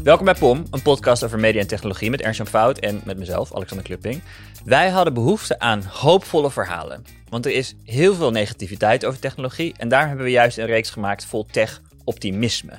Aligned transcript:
Welkom 0.00 0.24
bij 0.24 0.34
POM, 0.34 0.64
een 0.70 0.82
podcast 0.82 1.24
over 1.24 1.38
media 1.38 1.60
en 1.60 1.66
technologie 1.66 2.10
met 2.10 2.20
Ernst-Jan 2.20 2.46
Fout 2.46 2.78
en 2.78 3.00
met 3.04 3.18
mezelf, 3.18 3.54
Alexander 3.54 3.86
Klupping. 3.86 4.22
Wij 4.64 4.88
hadden 4.88 5.14
behoefte 5.14 5.58
aan 5.58 5.82
hoopvolle 5.82 6.50
verhalen. 6.50 7.04
Want 7.28 7.46
er 7.46 7.52
is 7.52 7.74
heel 7.84 8.14
veel 8.14 8.30
negativiteit 8.30 9.04
over 9.04 9.20
technologie 9.20 9.74
en 9.76 9.88
daar 9.88 10.06
hebben 10.06 10.24
we 10.24 10.30
juist 10.30 10.58
een 10.58 10.66
reeks 10.66 10.90
gemaakt 10.90 11.24
vol 11.24 11.46
tech-optimisme. 11.50 12.72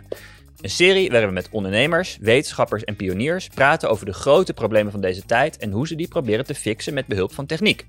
Een 0.62 0.70
serie 0.70 1.10
waarin 1.10 1.28
we 1.28 1.34
met 1.34 1.50
ondernemers, 1.52 2.18
wetenschappers 2.22 2.84
en 2.84 2.96
pioniers 2.96 3.48
praten 3.48 3.90
over 3.90 4.06
de 4.06 4.14
grote 4.14 4.54
problemen 4.54 4.92
van 4.92 5.02
deze 5.02 5.26
tijd 5.26 5.58
en 5.58 5.72
hoe 5.72 5.88
ze 5.88 5.96
die 5.96 6.08
proberen 6.08 6.46
te 6.46 6.56
fixen 6.56 6.94
met 6.94 7.06
behulp 7.06 7.34
van 7.34 7.46
techniek. 7.46 7.88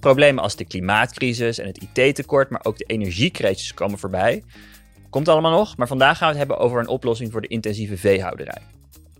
Problemen 0.00 0.42
als 0.42 0.56
de 0.56 0.64
klimaatcrisis 0.64 1.58
en 1.58 1.66
het 1.66 1.86
IT-tekort, 1.92 2.50
maar 2.50 2.64
ook 2.64 2.78
de 2.78 2.84
energiecrisis 2.84 3.74
komen 3.74 3.98
voorbij. 3.98 4.42
Komt 5.10 5.28
allemaal 5.28 5.58
nog, 5.58 5.76
maar 5.76 5.86
vandaag 5.86 6.18
gaan 6.18 6.32
we 6.32 6.38
het 6.38 6.48
hebben 6.48 6.66
over 6.66 6.80
een 6.80 6.88
oplossing 6.88 7.32
voor 7.32 7.40
de 7.40 7.48
intensieve 7.48 7.96
veehouderij. 7.96 8.62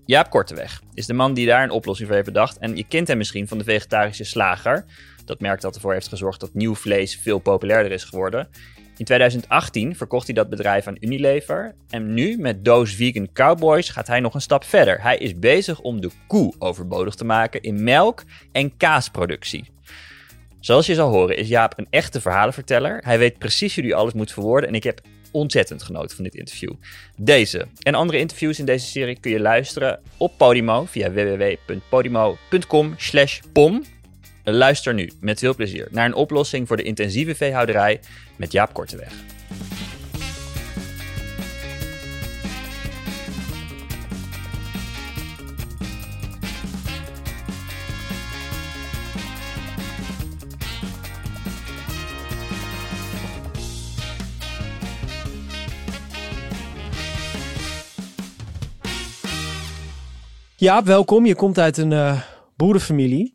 Jaap 0.07 0.31
Korteweg 0.31 0.83
is 0.95 1.07
de 1.07 1.13
man 1.13 1.35
die 1.35 1.47
daar 1.47 1.63
een 1.63 1.71
oplossing 1.71 2.09
voor 2.09 2.17
heeft 2.17 2.33
bedacht. 2.33 2.59
En 2.59 2.77
je 2.77 2.85
kent 2.85 3.09
hem 3.09 3.17
misschien 3.17 3.49
van 3.49 3.59
de 3.59 3.65
vegetarische 3.65 4.25
slager. 4.25 4.85
Dat 5.25 5.41
merk 5.41 5.61
dat 5.61 5.75
ervoor 5.75 5.93
heeft 5.93 6.09
gezorgd 6.09 6.41
dat 6.41 6.55
nieuw 6.55 6.75
vlees 6.75 7.17
veel 7.17 7.39
populairder 7.39 7.93
is 7.93 8.05
geworden. 8.05 8.49
In 8.97 9.05
2018 9.05 9.97
verkocht 9.97 10.27
hij 10.27 10.35
dat 10.35 10.49
bedrijf 10.49 10.87
aan 10.87 10.97
Unilever. 11.01 11.75
En 11.89 12.15
nu, 12.15 12.39
met 12.39 12.65
Doos 12.65 12.95
Vegan 12.95 13.33
Cowboys, 13.33 13.89
gaat 13.89 14.07
hij 14.07 14.21
nog 14.21 14.35
een 14.35 14.41
stap 14.41 14.65
verder. 14.65 15.03
Hij 15.03 15.17
is 15.17 15.39
bezig 15.39 15.81
om 15.81 16.01
de 16.01 16.11
koe 16.27 16.55
overbodig 16.59 17.15
te 17.15 17.25
maken 17.25 17.61
in 17.61 17.85
melk- 17.85 18.25
en 18.53 18.77
kaasproductie. 18.77 19.71
Zoals 20.61 20.87
je 20.87 20.95
zal 20.95 21.11
horen 21.11 21.37
is 21.37 21.49
Jaap 21.49 21.79
een 21.79 21.87
echte 21.91 22.21
verhalenverteller. 22.21 23.01
Hij 23.05 23.19
weet 23.19 23.39
precies 23.39 23.75
hoe 23.75 23.85
hij 23.85 23.95
alles 23.95 24.13
moet 24.13 24.33
verwoorden 24.33 24.69
en 24.69 24.75
ik 24.75 24.85
heb 24.85 25.01
ontzettend 25.31 25.83
genoten 25.83 26.17
van 26.17 26.25
dit 26.25 26.35
interview. 26.35 26.73
Deze 27.17 27.67
en 27.83 27.95
andere 27.95 28.19
interviews 28.19 28.59
in 28.59 28.65
deze 28.65 28.87
serie 28.87 29.21
kun 29.21 29.31
je 29.31 29.41
luisteren 29.41 30.01
op 30.17 30.33
Podimo 30.37 30.85
via 30.85 31.13
www.podimo.com 31.13 32.97
pom. 33.53 33.85
Luister 34.45 34.95
nu 34.95 35.13
met 35.21 35.39
veel 35.39 35.55
plezier 35.55 35.89
naar 35.91 36.07
een 36.07 36.15
oplossing 36.15 36.67
voor 36.69 36.77
de 36.77 36.83
intensieve 36.83 37.35
veehouderij 37.35 38.01
met 38.37 38.53
Jaap 38.53 38.73
Korteweg. 38.73 39.13
Ja, 60.61 60.85
welkom. 60.85 61.27
Je 61.27 61.35
komt 61.35 61.59
uit 61.59 61.77
een 61.77 61.91
uh, 61.91 62.21
boerenfamilie. 62.57 63.35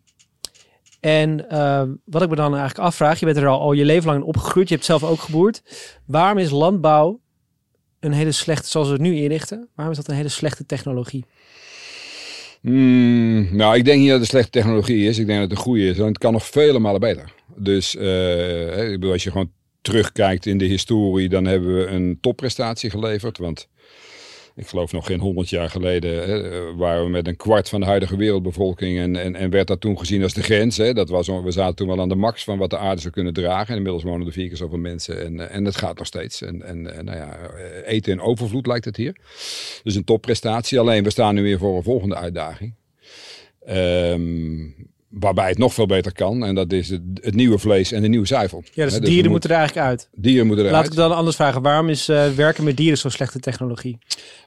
En 0.99 1.45
uh, 1.51 1.83
wat 2.05 2.21
ik 2.21 2.29
me 2.29 2.35
dan 2.35 2.55
eigenlijk 2.55 2.87
afvraag, 2.87 3.19
je 3.19 3.25
bent 3.25 3.37
er 3.37 3.47
al, 3.47 3.59
al 3.59 3.73
je 3.73 3.85
leven 3.85 4.05
lang 4.05 4.19
in 4.19 4.27
opgegroeid, 4.27 4.67
je 4.69 4.73
hebt 4.73 4.85
zelf 4.85 5.03
ook 5.03 5.19
geboerd. 5.19 5.61
Waarom 6.05 6.37
is 6.37 6.49
landbouw 6.49 7.19
een 7.99 8.11
hele 8.11 8.31
slechte, 8.31 8.69
zoals 8.69 8.87
we 8.87 8.93
het 8.93 9.01
nu 9.01 9.15
inrichten, 9.15 9.67
waarom 9.75 9.93
is 9.93 9.99
dat 9.99 10.09
een 10.09 10.15
hele 10.15 10.29
slechte 10.29 10.65
technologie? 10.65 11.25
Mm, 12.61 13.55
nou, 13.55 13.75
ik 13.75 13.85
denk 13.85 13.99
niet 13.99 14.09
dat 14.09 14.19
het 14.19 14.23
een 14.23 14.29
slechte 14.29 14.51
technologie 14.51 15.07
is. 15.07 15.17
Ik 15.17 15.25
denk 15.25 15.39
dat 15.39 15.49
het 15.49 15.57
een 15.57 15.63
goede 15.63 15.87
is. 15.87 15.97
Want 15.97 16.09
het 16.09 16.17
kan 16.17 16.33
nog 16.33 16.45
vele 16.45 16.79
malen 16.79 16.99
beter. 16.99 17.31
Dus 17.55 17.93
bedoel, 17.93 19.11
als 19.11 19.23
je 19.23 19.31
gewoon 19.31 19.51
terugkijkt 19.81 20.45
in 20.45 20.57
de 20.57 20.65
historie, 20.65 21.29
dan 21.29 21.45
hebben 21.45 21.75
we 21.75 21.85
een 21.85 22.17
topprestatie 22.21 22.89
geleverd. 22.89 23.37
Want 23.37 23.67
ik 24.55 24.67
geloof 24.67 24.91
nog 24.91 25.05
geen 25.05 25.19
honderd 25.19 25.49
jaar 25.49 25.69
geleden, 25.69 26.27
hè, 26.27 26.75
waren 26.75 27.03
we 27.03 27.09
met 27.09 27.27
een 27.27 27.35
kwart 27.35 27.69
van 27.69 27.79
de 27.79 27.85
huidige 27.85 28.17
wereldbevolking 28.17 28.99
en, 28.99 29.15
en, 29.15 29.35
en 29.35 29.49
werd 29.49 29.67
dat 29.67 29.81
toen 29.81 29.97
gezien 29.97 30.23
als 30.23 30.33
de 30.33 30.43
grens. 30.43 30.77
Hè. 30.77 30.93
Dat 30.93 31.09
was, 31.09 31.27
we 31.27 31.51
zaten 31.51 31.75
toen 31.75 31.87
wel 31.87 31.99
aan 31.99 32.09
de 32.09 32.15
max 32.15 32.43
van 32.43 32.57
wat 32.57 32.69
de 32.69 32.77
aarde 32.77 33.01
zou 33.01 33.13
kunnen 33.13 33.33
dragen. 33.33 33.69
En 33.69 33.75
inmiddels 33.75 34.03
wonen 34.03 34.27
er 34.27 34.33
vier 34.33 34.47
keer 34.47 34.57
zoveel 34.57 34.77
mensen 34.77 35.25
en, 35.25 35.49
en 35.49 35.65
het 35.65 35.75
gaat 35.75 35.97
nog 35.97 36.07
steeds. 36.07 36.41
En, 36.41 36.61
en 36.61 36.81
nou 36.81 37.17
ja, 37.17 37.37
eten 37.85 38.11
in 38.11 38.19
overvloed 38.19 38.67
lijkt 38.67 38.85
het 38.85 38.97
hier. 38.97 39.15
Dus 39.83 39.95
een 39.95 40.03
topprestatie. 40.03 40.79
Alleen 40.79 41.03
we 41.03 41.09
staan 41.09 41.35
nu 41.35 41.41
weer 41.43 41.57
voor 41.57 41.77
een 41.77 41.83
volgende 41.83 42.15
uitdaging. 42.15 42.73
Um, 43.69 44.93
Waarbij 45.19 45.49
het 45.49 45.57
nog 45.57 45.73
veel 45.73 45.85
beter 45.85 46.13
kan. 46.13 46.45
En 46.45 46.55
dat 46.55 46.71
is 46.71 46.89
het, 46.89 47.01
het 47.13 47.35
nieuwe 47.35 47.57
vlees 47.57 47.91
en 47.91 48.01
de 48.01 48.07
nieuwe 48.07 48.27
zuivel. 48.27 48.63
Ja, 48.73 48.83
dus, 48.83 48.99
dus 48.99 49.09
dieren 49.09 49.31
moeten 49.31 49.49
er 49.49 49.55
eigenlijk 49.55 49.87
uit. 49.87 50.09
Dieren 50.15 50.47
moeten 50.47 50.65
eruit. 50.65 50.83
Laat 50.83 50.91
ik 50.91 50.97
dan 50.97 51.15
anders 51.15 51.35
vragen. 51.35 51.61
Waarom 51.61 51.89
is 51.89 52.09
uh, 52.09 52.29
werken 52.31 52.63
met 52.63 52.77
dieren 52.77 52.97
zo'n 52.97 53.11
slechte 53.11 53.39
technologie? 53.39 53.97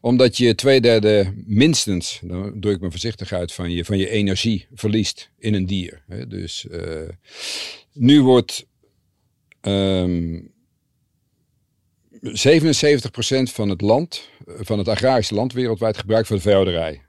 Omdat 0.00 0.36
je 0.36 0.54
twee 0.54 0.80
derde 0.80 1.32
minstens, 1.46 2.20
dan 2.22 2.60
druk 2.60 2.74
ik 2.74 2.80
me 2.80 2.90
voorzichtig 2.90 3.32
uit, 3.32 3.52
van 3.52 3.70
je, 3.70 3.84
van 3.84 3.98
je 3.98 4.08
energie 4.08 4.66
verliest 4.74 5.30
in 5.38 5.54
een 5.54 5.66
dier. 5.66 6.02
Dus 6.28 6.66
uh, 6.70 7.08
nu 7.92 8.22
wordt 8.22 8.66
um, 9.60 10.52
77% 12.22 12.22
van 13.42 13.68
het 13.68 13.80
land, 13.80 14.28
van 14.46 14.78
het 14.78 14.88
agrarische 14.88 15.34
land 15.34 15.52
wereldwijd 15.52 15.98
gebruikt 15.98 16.26
voor 16.26 16.36
de 16.36 16.42
veehouderij. 16.42 17.02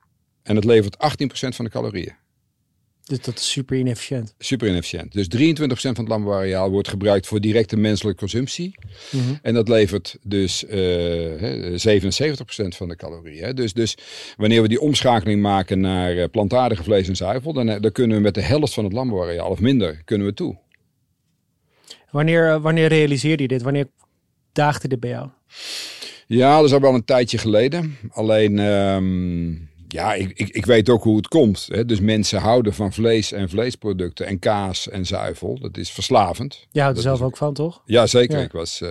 En 0.43 0.55
het 0.55 0.65
levert 0.65 0.95
18% 0.95 0.99
van 1.29 1.65
de 1.65 1.71
calorieën. 1.71 2.15
Dus 3.09 3.21
dat 3.21 3.39
is 3.39 3.51
super 3.51 3.77
inefficiënt. 3.77 4.33
Super 4.37 4.67
inefficiënt. 4.67 5.13
Dus 5.13 5.27
23% 5.27 5.29
van 5.67 5.95
het 5.95 6.07
landbouwareaal 6.07 6.69
wordt 6.69 6.87
gebruikt 6.87 7.27
voor 7.27 7.39
directe 7.39 7.77
menselijke 7.77 8.19
consumptie. 8.19 8.75
Mm 9.11 9.19
-hmm. 9.19 9.39
En 9.41 9.53
dat 9.53 9.67
levert 9.67 10.17
dus 10.23 10.63
uh, 10.63 10.71
77% 10.71 12.67
van 12.67 12.87
de 12.87 12.95
calorieën. 12.95 13.55
Dus, 13.55 13.73
dus 13.73 13.97
wanneer 14.37 14.61
we 14.61 14.67
die 14.67 14.79
omschakeling 14.79 15.41
maken 15.41 15.79
naar 15.79 16.15
uh, 16.15 16.25
plantaardige 16.31 16.83
vlees 16.83 17.07
en 17.07 17.15
zuivel, 17.15 17.53
dan, 17.53 17.65
dan 17.65 17.91
kunnen 17.91 18.17
we 18.17 18.23
met 18.23 18.33
de 18.33 18.41
helft 18.41 18.73
van 18.73 18.83
het 18.83 18.93
landbouwareaal 18.93 19.49
of 19.49 19.59
minder 19.59 20.01
kunnen 20.05 20.27
we 20.27 20.33
toe. 20.33 20.57
Wanneer, 22.11 22.61
wanneer 22.61 22.87
realiseerde 22.87 23.41
je 23.41 23.47
dit? 23.47 23.61
Wanneer 23.61 23.87
daagde 24.51 24.87
dit 24.87 24.99
bij 24.99 25.09
jou? 25.09 25.29
Ja, 26.27 26.55
dat 26.55 26.65
is 26.65 26.73
al 26.73 26.79
wel 26.79 26.93
een 26.93 27.05
tijdje 27.05 27.37
geleden. 27.37 27.97
Alleen. 28.09 28.59
Um, 28.59 29.68
ja, 29.93 30.13
ik, 30.13 30.31
ik, 30.35 30.49
ik 30.49 30.65
weet 30.65 30.89
ook 30.89 31.03
hoe 31.03 31.17
het 31.17 31.27
komt. 31.27 31.67
Hè. 31.71 31.85
Dus 31.85 31.99
mensen 31.99 32.39
houden 32.39 32.73
van 32.73 32.93
vlees 32.93 33.31
en 33.31 33.49
vleesproducten 33.49 34.25
en 34.25 34.39
kaas 34.39 34.89
en 34.89 35.05
zuivel. 35.05 35.59
Dat 35.59 35.77
is 35.77 35.91
verslavend. 35.91 36.67
Je 36.71 36.81
houdt 36.81 36.97
er 36.97 37.03
zelf 37.03 37.21
ook 37.21 37.37
van, 37.37 37.53
toch? 37.53 37.81
Ja, 37.85 38.07
zeker. 38.07 38.37
Ja. 38.37 38.43
Ik 38.43 38.51
was, 38.51 38.81
uh, 38.81 38.89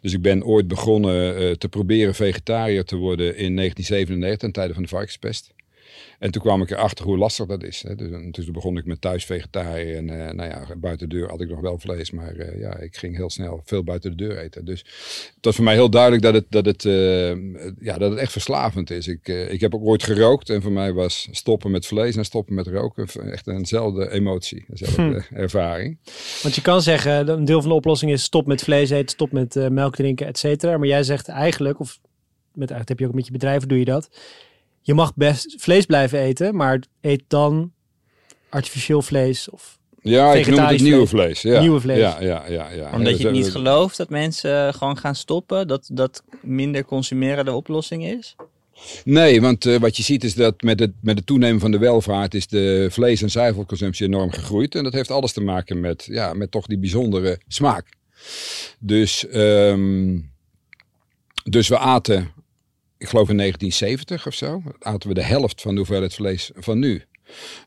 dus 0.00 0.12
ik 0.12 0.22
ben 0.22 0.44
ooit 0.44 0.68
begonnen 0.68 1.42
uh, 1.42 1.52
te 1.52 1.68
proberen 1.68 2.14
vegetariër 2.14 2.84
te 2.84 2.96
worden 2.96 3.26
in 3.26 3.56
1997, 3.56 4.38
ten 4.38 4.52
tijde 4.52 4.74
van 4.74 4.82
de 4.82 4.88
varkenspest. 4.88 5.50
En 6.20 6.30
toen 6.30 6.42
kwam 6.42 6.62
ik 6.62 6.70
erachter 6.70 7.04
hoe 7.04 7.18
lastig 7.18 7.46
dat 7.46 7.62
is. 7.62 7.84
Hè. 7.86 7.94
Dus, 7.94 8.44
toen 8.44 8.52
begon 8.52 8.76
ik 8.76 8.84
met 8.84 9.00
thuis 9.00 9.24
vegetariër. 9.24 9.96
En 9.96 10.08
uh, 10.08 10.30
nou 10.30 10.50
ja, 10.50 10.66
buiten 10.76 11.08
de 11.08 11.16
deur 11.16 11.28
had 11.28 11.40
ik 11.40 11.48
nog 11.48 11.60
wel 11.60 11.78
vlees. 11.78 12.10
Maar 12.10 12.36
uh, 12.36 12.60
ja, 12.60 12.78
ik 12.78 12.96
ging 12.96 13.16
heel 13.16 13.30
snel 13.30 13.60
veel 13.64 13.84
buiten 13.84 14.10
de 14.10 14.16
deur 14.16 14.38
eten. 14.38 14.64
Dus 14.64 14.80
het 15.34 15.44
was 15.44 15.54
voor 15.54 15.64
mij 15.64 15.74
heel 15.74 15.90
duidelijk 15.90 16.22
dat 16.22 16.34
het, 16.34 16.44
dat 16.48 16.66
het, 16.66 16.84
uh, 16.84 17.30
ja, 17.80 17.98
dat 17.98 18.10
het 18.10 18.18
echt 18.18 18.32
verslavend 18.32 18.90
is. 18.90 19.08
Ik, 19.08 19.28
ik 19.28 19.60
heb 19.60 19.74
ook 19.74 19.84
ooit 19.84 20.02
gerookt. 20.02 20.50
En 20.50 20.62
voor 20.62 20.72
mij 20.72 20.92
was 20.92 21.28
stoppen 21.30 21.70
met 21.70 21.86
vlees 21.86 22.16
en 22.16 22.24
stoppen 22.24 22.54
met 22.54 22.66
roken 22.66 23.08
echt 23.32 23.46
eenzelfde 23.46 24.10
emotie. 24.10 24.64
Eenzelfde 24.70 25.24
hm. 25.28 25.34
ervaring. 25.34 25.98
Want 26.42 26.54
je 26.54 26.62
kan 26.62 26.82
zeggen, 26.82 27.28
een 27.28 27.44
deel 27.44 27.60
van 27.60 27.70
de 27.70 27.76
oplossing 27.76 28.12
is 28.12 28.22
stop 28.22 28.46
met 28.46 28.62
vlees 28.62 28.90
eten, 28.90 29.08
stop 29.08 29.32
met 29.32 29.70
melk 29.70 29.94
drinken, 29.94 30.26
et 30.26 30.38
cetera. 30.38 30.78
Maar 30.78 30.88
jij 30.88 31.02
zegt 31.02 31.28
eigenlijk, 31.28 31.80
of 31.80 31.98
met, 32.54 32.68
dat 32.68 32.88
heb 32.88 32.98
je 32.98 33.06
ook 33.06 33.14
met 33.14 33.26
je 33.26 33.32
bedrijven 33.32 33.68
doe 33.68 33.78
je 33.78 33.84
dat 33.84 34.10
je 34.80 34.94
mag 34.94 35.14
best 35.14 35.54
vlees 35.58 35.86
blijven 35.86 36.18
eten, 36.18 36.56
maar 36.56 36.82
eet 37.00 37.22
dan 37.28 37.72
artificieel 38.48 39.02
vlees 39.02 39.50
of 39.50 39.78
ja, 40.02 40.34
ik 40.34 40.46
noem 40.46 40.58
het 40.58 40.80
nieuwe 40.80 41.06
vlees. 41.06 41.42
Ja. 41.42 41.60
Nieuwe 41.60 41.80
vlees. 41.80 41.98
Ja, 41.98 42.20
ja, 42.20 42.44
ja, 42.48 42.70
ja. 42.70 42.90
Omdat 42.92 43.18
je 43.18 43.24
het 43.24 43.32
niet 43.32 43.50
gelooft 43.50 43.96
dat 43.96 44.08
mensen 44.08 44.74
gewoon 44.74 44.98
gaan 44.98 45.14
stoppen, 45.14 45.68
dat, 45.68 45.88
dat 45.92 46.22
minder 46.42 46.84
consumeren 46.84 47.44
de 47.44 47.52
oplossing 47.52 48.06
is? 48.06 48.36
Nee, 49.04 49.40
want 49.40 49.66
uh, 49.66 49.78
wat 49.78 49.96
je 49.96 50.02
ziet 50.02 50.24
is 50.24 50.34
dat 50.34 50.62
met 50.62 50.80
het, 50.80 50.92
met 51.00 51.16
het 51.16 51.26
toenemen 51.26 51.60
van 51.60 51.70
de 51.70 51.78
welvaart 51.78 52.34
is 52.34 52.46
de 52.46 52.88
vlees- 52.90 53.22
en 53.22 53.30
zuivelconsumptie 53.30 54.06
enorm 54.06 54.32
gegroeid. 54.32 54.74
En 54.74 54.84
dat 54.84 54.92
heeft 54.92 55.10
alles 55.10 55.32
te 55.32 55.40
maken 55.40 55.80
met, 55.80 56.06
ja, 56.10 56.32
met 56.32 56.50
toch 56.50 56.66
die 56.66 56.78
bijzondere 56.78 57.40
smaak. 57.48 57.86
Dus, 58.78 59.26
um, 59.34 60.30
dus 61.44 61.68
we 61.68 61.78
aten 61.78 62.32
ik 63.00 63.08
geloof 63.08 63.28
in 63.28 63.36
1970 63.36 64.26
of 64.26 64.34
zo, 64.34 64.62
aten 64.78 65.08
we 65.08 65.14
de 65.14 65.22
helft 65.22 65.60
van 65.60 65.70
de 65.70 65.76
hoeveelheid 65.76 66.14
vlees 66.14 66.50
van 66.54 66.78
nu. 66.78 67.02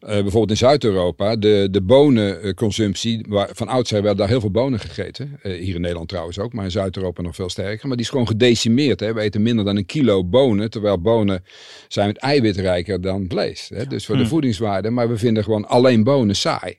Uh, 0.02 0.10
bijvoorbeeld 0.10 0.50
in 0.50 0.58
Zuid-Europa, 0.58 1.36
de, 1.36 1.68
de 1.72 1.82
bonenconsumptie, 1.82 3.26
waar, 3.28 3.50
van 3.54 3.68
oudsher 3.68 4.02
werden 4.02 4.18
daar 4.18 4.28
heel 4.28 4.40
veel 4.40 4.52
bonen 4.52 4.80
gegeten. 4.80 5.40
Uh, 5.44 5.60
hier 5.60 5.76
in 5.76 5.82
Nederland 5.82 6.10
trouwens 6.10 6.40
ook, 6.40 6.54
maar 6.54 6.64
in 6.64 6.72
Zuid-Europa 6.72 7.22
nog 7.22 7.36
veel 7.36 7.50
sterker. 7.50 7.88
Maar 7.88 7.98
die 7.98 8.06
is 8.06 8.12
gewoon 8.12 8.28
gedecimeerd. 8.28 9.00
Hè. 9.00 9.14
We 9.14 9.22
eten 9.22 9.42
minder 9.42 9.66
dan 9.66 9.78
een 9.78 9.86
kilo 9.86 10.24
bonen, 10.24 10.70
terwijl 10.70 11.02
bonen 11.02 11.44
zijn 11.88 12.08
met 12.08 12.18
eiwitrijker 12.18 13.02
dan 13.02 13.26
vlees. 13.30 13.70
Hè. 13.74 13.86
Dus 13.86 14.06
voor 14.06 14.18
de 14.18 14.28
voedingswaarde, 14.28 14.90
maar 14.90 15.10
we 15.10 15.18
vinden 15.18 15.44
gewoon 15.44 15.68
alleen 15.68 16.04
bonen 16.04 16.36
saai. 16.36 16.78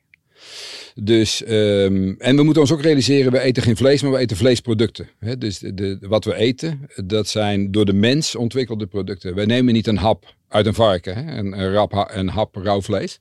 Dus, 0.95 1.43
ehm, 1.43 2.15
en 2.19 2.37
we 2.37 2.43
moeten 2.43 2.63
ons 2.63 2.73
ook 2.73 2.83
realiseren, 2.83 3.33
we 3.33 3.41
eten 3.41 3.63
geen 3.63 3.77
vlees, 3.77 4.03
maar 4.03 4.13
we 4.13 4.19
eten 4.19 4.37
vleesproducten. 4.37 5.09
Dus 5.39 5.59
de, 5.59 5.99
wat 6.01 6.25
we 6.25 6.35
eten, 6.35 6.89
dat 7.05 7.29
zijn 7.29 7.71
door 7.71 7.85
de 7.85 7.93
mens 7.93 8.35
ontwikkelde 8.37 8.87
producten. 8.87 9.35
Wij 9.35 9.45
nemen 9.45 9.75
niet 9.75 9.87
een 9.87 9.97
hap 9.97 10.35
uit 10.49 10.67
een 10.67 10.75
varken? 10.75 11.39
Een, 11.39 11.61
een, 12.19 12.29
hap 12.29 12.55
rauw 12.55 12.83
vlees. 12.83 13.19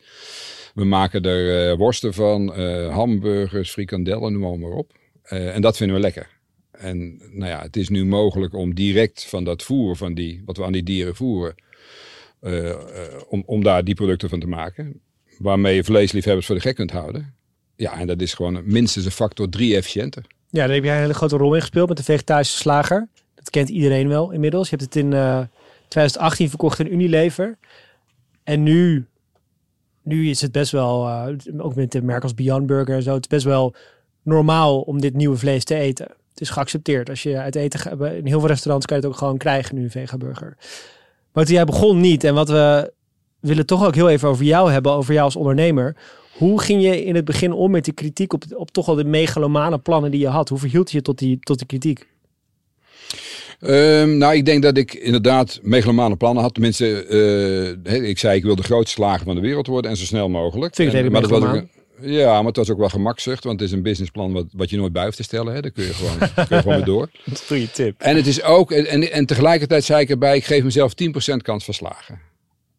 We 0.73 0.83
maken 0.83 1.23
er 1.23 1.69
eh, 1.69 1.77
worsten 1.77 2.13
van, 2.13 2.53
eh, 2.53 2.93
hamburgers, 2.93 3.71
frikandellen, 3.71 4.39
noem 4.39 4.59
maar, 4.59 4.71
op. 4.71 4.91
Eh, 5.23 5.55
en 5.55 5.61
dat 5.61 5.77
vinden 5.77 5.95
we 5.95 6.01
lekker. 6.01 6.29
En 6.71 7.21
nou 7.31 7.49
ja, 7.51 7.61
het 7.61 7.75
is 7.75 7.89
nu 7.89 8.05
mogelijk 8.05 8.53
om 8.53 8.75
direct 8.75 9.25
van 9.25 9.43
dat 9.43 9.63
voer, 9.63 9.95
van 9.95 10.13
die, 10.13 10.41
wat 10.45 10.57
we 10.57 10.63
aan 10.63 10.71
die 10.71 10.83
dieren 10.83 11.15
voeren, 11.15 11.55
om, 13.27 13.43
om 13.45 13.63
daar 13.63 13.83
die 13.83 13.95
producten 13.95 14.29
van 14.29 14.39
te 14.39 14.47
maken. 14.47 15.01
Waarmee 15.37 15.75
je 15.75 15.83
vleesliefhebbers 15.83 16.45
voor 16.45 16.55
de 16.55 16.61
gek 16.61 16.75
kunt 16.75 16.91
houden. 16.91 17.35
Ja, 17.75 17.99
en 17.99 18.07
dat 18.07 18.21
is 18.21 18.33
gewoon 18.33 18.61
minstens 18.65 19.05
een 19.05 19.11
factor 19.11 19.49
drie 19.49 19.75
efficiënter. 19.75 20.25
Ja, 20.49 20.65
daar 20.65 20.75
heb 20.75 20.83
jij 20.83 20.95
een 20.95 21.01
hele 21.01 21.13
grote 21.13 21.37
rol 21.37 21.53
in 21.53 21.61
gespeeld 21.61 21.87
met 21.87 21.97
de 21.97 22.03
vegetarische 22.03 22.57
slager. 22.57 23.07
Dat 23.35 23.49
kent 23.49 23.69
iedereen 23.69 24.07
wel 24.07 24.31
inmiddels. 24.31 24.69
Je 24.69 24.75
hebt 24.75 24.93
het 24.93 25.03
in 25.03 25.13
eh, 25.13 25.41
2018 25.87 26.49
verkocht 26.49 26.79
in 26.79 26.93
Unilever. 26.93 27.57
En 28.43 28.63
nu, 28.63 29.07
nu 30.01 30.29
is 30.29 30.41
het 30.41 30.51
best 30.51 30.71
wel, 30.71 31.07
eh, 31.07 31.27
ook 31.57 31.75
met 31.75 31.91
de 31.91 32.01
merk 32.01 32.23
als 32.23 32.33
Beyond 32.33 32.65
Burger 32.65 32.95
en 32.95 33.03
zo, 33.03 33.13
het 33.13 33.21
is 33.21 33.27
best 33.27 33.45
wel 33.45 33.75
normaal 34.23 34.81
om 34.81 35.01
dit 35.01 35.13
nieuwe 35.13 35.37
vlees 35.37 35.63
te 35.63 35.75
eten. 35.75 36.07
Het 36.29 36.41
is 36.41 36.49
geaccepteerd. 36.49 37.09
Als 37.09 37.23
je 37.23 37.37
uit 37.37 37.55
eten 37.55 37.79
gaat, 37.79 38.01
in 38.01 38.27
heel 38.27 38.39
veel 38.39 38.47
restaurants 38.47 38.85
kan 38.85 38.97
je 38.97 39.03
het 39.03 39.11
ook 39.11 39.17
gewoon 39.17 39.37
krijgen 39.37 39.75
nu, 39.75 39.83
een 39.83 39.91
vegaburger. 39.91 40.57
Maar 41.33 41.45
toen 41.45 41.55
jij 41.55 41.65
begon 41.65 41.99
niet. 41.99 42.23
En 42.23 42.33
wat 42.33 42.49
we 42.49 42.93
willen 43.39 43.65
toch 43.65 43.85
ook 43.85 43.95
heel 43.95 44.09
even 44.09 44.29
over 44.29 44.45
jou 44.45 44.71
hebben, 44.71 44.91
over 44.91 45.13
jou 45.13 45.25
als 45.25 45.35
ondernemer. 45.35 45.95
Hoe 46.33 46.61
ging 46.61 46.81
je 46.83 47.03
in 47.03 47.15
het 47.15 47.25
begin 47.25 47.51
om 47.51 47.71
met 47.71 47.85
die 47.85 47.93
kritiek 47.93 48.33
op, 48.33 48.43
op 48.55 48.71
toch 48.71 48.87
al 48.87 48.95
de 48.95 49.03
megalomane 49.03 49.79
plannen 49.79 50.11
die 50.11 50.19
je 50.19 50.27
had? 50.27 50.49
Hoe 50.49 50.57
verhield 50.59 50.91
je 50.91 50.97
je 50.97 51.03
tot 51.03 51.19
die, 51.19 51.39
tot 51.39 51.57
die 51.57 51.67
kritiek? 51.67 52.07
Ehm, 53.59 54.17
nou, 54.17 54.35
ik 54.35 54.45
denk 54.45 54.63
dat 54.63 54.77
ik 54.77 54.93
inderdaad 54.93 55.59
megalomane 55.61 56.15
plannen 56.15 56.43
had. 56.43 56.53
Tenminste, 56.53 57.05
eh, 57.85 58.09
ik 58.09 58.17
zei 58.19 58.37
ik 58.37 58.43
wil 58.43 58.55
de 58.55 58.63
grootste 58.63 58.95
slager 58.95 59.25
van 59.25 59.35
de 59.35 59.41
wereld 59.41 59.67
worden 59.67 59.91
en 59.91 59.97
zo 59.97 60.05
snel 60.05 60.29
mogelijk. 60.29 60.75
Vind 60.75 60.93
ik 60.93 60.99
En- 61.05 61.11
maar 61.11 61.21
dat 61.21 61.29
was 61.29 61.43
ook, 61.43 61.63
Ja, 62.01 62.35
maar 62.37 62.45
het 62.45 62.55
was 62.55 62.69
ook 62.69 62.77
wel 62.77 62.89
gemakzucht, 62.89 63.43
want 63.43 63.59
het 63.59 63.69
is 63.69 63.75
een 63.75 63.81
businessplan 63.83 64.33
wat, 64.33 64.45
wat 64.53 64.69
je 64.69 64.77
nooit 64.77 64.93
bij 64.93 65.03
hoeft 65.03 65.17
te 65.17 65.23
stellen. 65.23 65.53
Hè. 65.53 65.61
Daar 65.61 65.71
kun 65.71 65.83
je 65.83 65.93
gewoon, 65.93 66.17
kun 66.47 66.55
je 66.55 66.61
gewoon 66.61 66.75
weer 66.75 66.85
door. 66.85 67.09
Dat 67.25 67.33
is 67.33 67.39
een 67.39 67.47
goede 67.47 67.71
tip. 67.71 68.01
En 68.01 68.15
het 68.15 68.27
is 68.27 68.43
ook, 68.43 68.71
en, 68.71 68.85
en, 68.85 69.11
en 69.11 69.25
tegelijkertijd 69.25 69.83
zei 69.83 70.01
ik 70.01 70.09
erbij, 70.09 70.35
ik 70.35 70.45
geef 70.45 70.63
mezelf 70.63 70.93
10% 70.93 71.41
kans 71.41 71.65
van 71.65 71.73
slagen. 71.73 72.19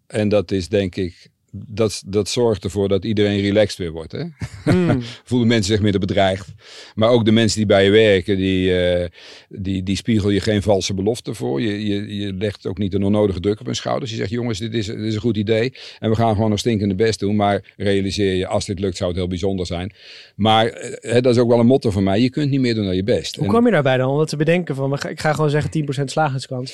En 0.06 0.28
dat 0.28 0.50
is 0.50 0.68
denk 0.68 0.96
ik, 0.96 1.28
dat, 1.56 2.02
dat 2.06 2.28
zorgt 2.28 2.64
ervoor 2.64 2.88
dat 2.88 3.04
iedereen 3.04 3.40
relaxed 3.40 3.78
weer 3.78 3.90
wordt. 3.90 4.12
Hè? 4.12 4.24
Hmm. 4.64 5.02
Voelen 5.24 5.48
mensen 5.48 5.72
zich 5.72 5.82
minder 5.82 6.00
bedreigd. 6.00 6.48
Maar 6.94 7.08
ook 7.08 7.24
de 7.24 7.32
mensen 7.32 7.58
die 7.58 7.66
bij 7.66 7.84
je 7.84 7.90
werken, 7.90 8.36
die, 8.36 8.78
eh, 8.78 9.08
die, 9.48 9.82
die 9.82 9.96
spiegel 9.96 10.30
je 10.30 10.40
geen 10.40 10.62
valse 10.62 10.94
beloften 10.94 11.34
voor. 11.34 11.60
Je, 11.60 11.86
je, 11.86 12.16
je 12.16 12.32
legt 12.32 12.66
ook 12.66 12.78
niet 12.78 12.94
een 12.94 13.02
onnodige 13.02 13.40
druk 13.40 13.60
op 13.60 13.66
hun 13.66 13.74
schouders. 13.74 14.10
Je 14.10 14.16
zegt, 14.16 14.30
jongens, 14.30 14.58
dit 14.58 14.74
is, 14.74 14.86
dit 14.86 14.98
is 14.98 15.14
een 15.14 15.20
goed 15.20 15.36
idee. 15.36 15.74
En 15.98 16.10
we 16.10 16.16
gaan 16.16 16.34
gewoon 16.34 16.50
nog 16.50 16.58
stinkende 16.58 16.94
best 16.94 17.20
doen. 17.20 17.36
Maar 17.36 17.74
realiseer 17.76 18.34
je, 18.34 18.46
als 18.46 18.66
dit 18.66 18.78
lukt, 18.78 18.96
zou 18.96 19.10
het 19.10 19.18
heel 19.18 19.28
bijzonder 19.28 19.66
zijn. 19.66 19.92
Maar 20.36 20.66
eh, 20.66 21.22
dat 21.22 21.34
is 21.34 21.40
ook 21.40 21.48
wel 21.48 21.60
een 21.60 21.66
motto 21.66 21.90
van 21.90 22.02
mij. 22.02 22.20
Je 22.20 22.30
kunt 22.30 22.50
niet 22.50 22.60
meer 22.60 22.74
doen 22.74 22.84
dan 22.84 22.96
je 22.96 23.04
best. 23.04 23.34
Hoe 23.34 23.44
En- 23.44 23.50
kwam 23.50 23.64
je 23.64 23.70
daarbij 23.70 23.96
dan? 23.96 24.08
Om 24.08 24.18
dat 24.18 24.28
te 24.28 24.36
bedenken 24.36 24.74
van, 24.74 24.92
ik 24.92 25.20
ga 25.20 25.32
gewoon 25.32 25.50
zeggen 25.50 25.70
10% 25.70 26.04
slagingskans. 26.04 26.72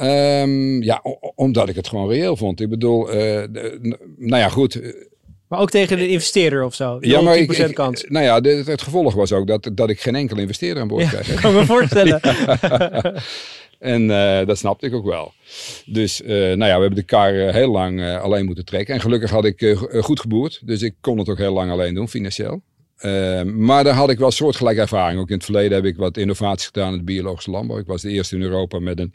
Ehm, 0.00 0.82
ja, 0.82 1.02
omdat 1.34 1.68
ik 1.68 1.76
het 1.76 1.88
gewoon 1.88 2.08
reëel 2.10 2.36
vond. 2.36 2.60
Ik 2.60 2.68
bedoel, 2.68 3.10
eh, 3.10 3.16
de- 3.50 3.96
nou 4.16 4.42
ja, 4.42 4.48
goed. 4.48 4.80
eh, 4.80 4.92
Maar 5.48 5.60
ook 5.60 5.70
tegen 5.70 5.96
de 5.96 6.08
investeerder 6.08 6.64
of 6.64 6.74
zo. 6.74 6.96
Ja, 7.00 7.20
maar 7.20 7.34
10% 7.34 7.58
ik, 7.60 7.68
ik- 7.68 7.74
kans. 7.74 8.04
nou 8.08 8.24
ja, 8.24 8.40
het 8.64 8.82
gevolg 8.82 9.14
was 9.14 9.32
ook 9.32 9.46
dat, 9.46 9.70
dat 9.72 9.90
ik 9.90 10.00
geen 10.00 10.14
enkel 10.14 10.38
investeerder 10.38 10.82
aan 10.82 10.88
boord 10.88 11.02
Ja, 11.02 11.08
kreeg. 11.08 11.26
hè. 11.26 11.34
kan 11.40 11.54
me 11.54 11.64
voorstellen. 11.66 12.20
En 13.78 14.10
eh, 14.10 14.46
dat 14.46 14.58
snapte 14.58 14.86
ik 14.86 14.94
ook 14.94 15.04
wel. 15.04 15.32
Dus 15.86 16.20
nou 16.26 16.56
ja, 16.58 16.74
we 16.74 16.80
hebben 16.80 16.94
de 16.94 17.02
kar 17.02 17.32
heel 17.32 17.70
lang 17.70 18.18
alleen 18.18 18.44
moeten 18.44 18.64
trekken. 18.64 18.94
En 18.94 19.00
gelukkig 19.00 19.30
had 19.30 19.44
ik 19.44 19.60
go- 19.76 20.00
goed 20.00 20.20
geboerd. 20.20 20.60
Dus 20.64 20.82
ik 20.82 20.94
kon 21.00 21.18
het 21.18 21.28
ook 21.28 21.38
heel 21.38 21.52
lang 21.52 21.70
alleen 21.70 21.94
doen, 21.94 22.08
financieel. 22.08 22.62
Eh, 23.00 23.42
maar 23.42 23.84
daar 23.84 23.94
had 23.94 24.10
ik 24.10 24.18
wel 24.18 24.30
soortgelijke 24.30 24.80
ervaring. 24.80 25.20
Ook 25.20 25.28
in 25.28 25.34
het 25.34 25.44
verleden 25.44 25.72
heb 25.72 25.84
ik 25.84 25.96
wat 25.96 26.16
innovaties 26.16 26.66
gedaan 26.66 26.92
in 26.92 26.98
de 26.98 27.04
biologische 27.04 27.50
landbouw. 27.50 27.78
Ik 27.78 27.86
was 27.86 28.02
de 28.02 28.10
eerste 28.10 28.36
in 28.36 28.42
Europa 28.42 28.78
met 28.78 28.98
een, 28.98 29.14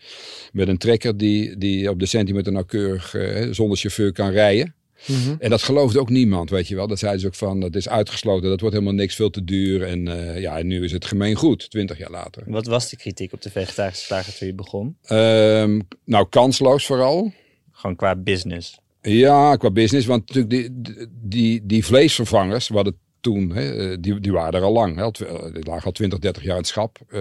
met 0.52 0.68
een 0.68 0.78
trekker 0.78 1.18
die, 1.18 1.58
die 1.58 1.90
op 1.90 2.00
de 2.00 2.06
centimeter 2.06 2.52
nauwkeurig 2.52 3.16
eh, 3.16 3.48
zonder 3.52 3.78
chauffeur 3.78 4.12
kan 4.12 4.30
rijden. 4.30 4.76
Mhm. 5.08 5.36
En 5.40 5.50
dat 5.50 5.64
geloofde 5.64 6.00
ook 6.00 6.10
niemand, 6.10 6.50
weet 6.50 6.68
je 6.68 6.76
wel. 6.76 6.88
Dat 6.88 7.00
zeiden 7.00 7.22
ze 7.22 7.28
ook 7.28 7.36
van, 7.36 7.60
dat 7.60 7.76
is 7.76 7.90
uitgesloten, 7.90 8.50
dat 8.50 8.60
wordt 8.60 8.76
helemaal 8.76 8.96
niks, 8.96 9.16
veel 9.16 9.30
te 9.30 9.44
duur. 9.44 9.84
En 9.84 10.08
eh, 10.08 10.42
ja, 10.42 10.58
en 10.58 10.68
nu 10.68 10.84
is 10.84 10.92
het 10.92 11.06
gemeen 11.06 11.36
goed, 11.36 11.70
twintig 11.70 11.98
jaar 11.98 12.12
later. 12.12 12.44
Wat 12.46 12.66
was 12.66 12.90
de 12.90 12.98
kritiek 12.98 13.34
op 13.34 13.42
de 13.42 13.52
vegetarische 13.52 14.06
slager 14.06 14.38
toen 14.38 14.48
je 14.48 14.54
begon? 14.54 14.98
Ehm, 15.04 15.80
nou, 16.06 16.28
kansloos 16.30 16.86
vooral. 16.86 17.34
Gewoon 17.72 17.96
qua 17.96 18.16
business. 18.16 18.80
Ja, 19.02 19.56
qua 19.56 19.72
business, 19.72 20.08
want 20.08 20.28
natuurlijk 20.28 20.74
die, 20.74 21.08
die, 21.22 21.66
die 21.66 21.86
vleesvervangers, 21.86 22.68
wat 22.68 22.86
het 22.86 22.96
toen, 23.25 23.51
hè, 23.51 23.92
eh, 23.92 23.98
die, 24.00 24.19
die 24.19 24.31
waren 24.31 24.60
er 24.60 24.66
al 24.66 24.72
lang. 24.72 24.95
Hè, 24.95 25.04
eh, 25.04 25.54
die 25.54 25.66
lagen 25.66 25.86
al 25.86 25.92
20, 25.92 26.19
30 26.19 26.44
jaar 26.44 26.51
in 26.51 26.57
het 26.57 26.68
schap. 26.68 27.00
Eh, 27.10 27.19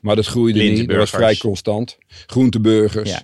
maar 0.00 0.16
dat 0.16 0.26
groeide 0.26 0.62
niet, 0.62 0.88
dat 0.88 0.96
was 0.96 1.10
vrij 1.10 1.36
constant. 1.36 1.98
Groenteburgers. 2.26 3.10
Ja. 3.10 3.22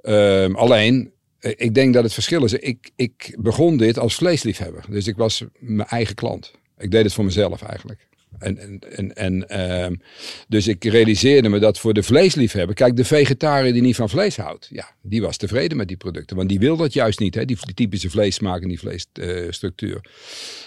Ehm, 0.00 0.54
alleen, 0.54 1.12
ik 1.40 1.74
denk 1.74 1.94
dat 1.94 2.02
het 2.02 2.12
verschil 2.12 2.44
is. 2.44 2.52
Ik, 2.52 2.90
ik 2.96 3.36
begon 3.38 3.76
dit 3.76 3.98
als 3.98 4.14
vleesliefhebber. 4.14 4.84
Dus 4.88 5.06
ik 5.06 5.16
was 5.16 5.44
mijn 5.58 5.88
eigen 5.88 6.14
klant. 6.14 6.52
Ik 6.78 6.90
deed 6.90 7.04
het 7.04 7.12
voor 7.12 7.24
mezelf 7.24 7.62
eigenlijk. 7.62 8.06
En, 8.40 8.58
en, 8.58 8.78
en, 8.96 9.14
en, 9.14 9.48
ehm, 9.48 9.94
dus 10.48 10.68
ik 10.68 10.84
realiseerde 10.84 11.48
me 11.48 11.58
dat 11.58 11.78
voor 11.78 11.94
de 11.94 12.02
vleesliefhebber... 12.02 12.74
Kijk, 12.74 12.96
de 12.96 13.04
vegetariër 13.04 13.72
die 13.72 13.82
niet 13.82 13.96
van 13.96 14.08
vlees 14.08 14.36
houdt... 14.36 14.68
Ja, 14.70 14.90
die 15.02 15.22
was 15.22 15.36
tevreden 15.36 15.76
met 15.76 15.88
die 15.88 15.96
producten. 15.96 16.36
Want 16.36 16.48
die 16.48 16.58
wil 16.58 16.76
dat 16.76 16.92
juist 16.92 17.18
niet. 17.18 17.34
Hè? 17.34 17.44
Die, 17.44 17.56
die 17.60 17.74
typische 17.74 18.10
vleessmaak 18.10 18.62
en 18.62 18.68
die 18.68 18.78
vleesstructuur. 18.78 20.00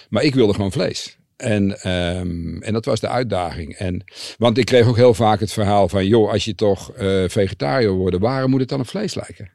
maar 0.08 0.22
ik 0.22 0.34
wilde 0.34 0.54
gewoon 0.54 0.72
vlees. 0.72 1.16
En, 1.36 1.80
ehm, 1.80 2.62
en 2.62 2.72
dat 2.72 2.84
was 2.84 3.00
de 3.00 3.08
uitdaging. 3.08 3.74
En, 3.74 4.04
want 4.38 4.58
ik 4.58 4.64
kreeg 4.64 4.86
ook 4.86 4.96
heel 4.96 5.14
vaak 5.14 5.40
het 5.40 5.52
verhaal 5.52 5.88
van... 5.88 6.06
joh, 6.06 6.30
als 6.30 6.44
je 6.44 6.54
toch 6.54 6.92
eh 6.92 7.24
vegetariër 7.28 7.90
worden... 7.90 8.20
waarom 8.20 8.50
moet 8.50 8.60
het 8.60 8.68
dan 8.68 8.80
op 8.80 8.88
vlees 8.88 9.14
lijken? 9.14 9.50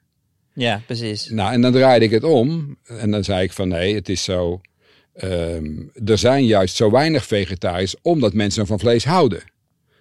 Ja, 0.53 0.81
precies. 0.85 1.29
Nou, 1.29 1.53
en 1.53 1.61
dan 1.61 1.71
draaide 1.71 2.05
ik 2.05 2.11
het 2.11 2.23
om. 2.23 2.77
En 2.83 3.11
dan 3.11 3.23
zei 3.23 3.43
ik 3.43 3.53
van 3.53 3.67
nee, 3.67 3.95
het 3.95 4.09
is 4.09 4.23
zo. 4.23 4.61
Ehm, 5.19 5.65
er 6.05 6.17
zijn 6.17 6.45
juist 6.45 6.75
zo 6.75 6.91
weinig 6.91 7.25
vegetariërs 7.25 7.95
omdat 8.01 8.33
mensen 8.33 8.67
van 8.67 8.79
vlees 8.79 9.05
houden. 9.05 9.43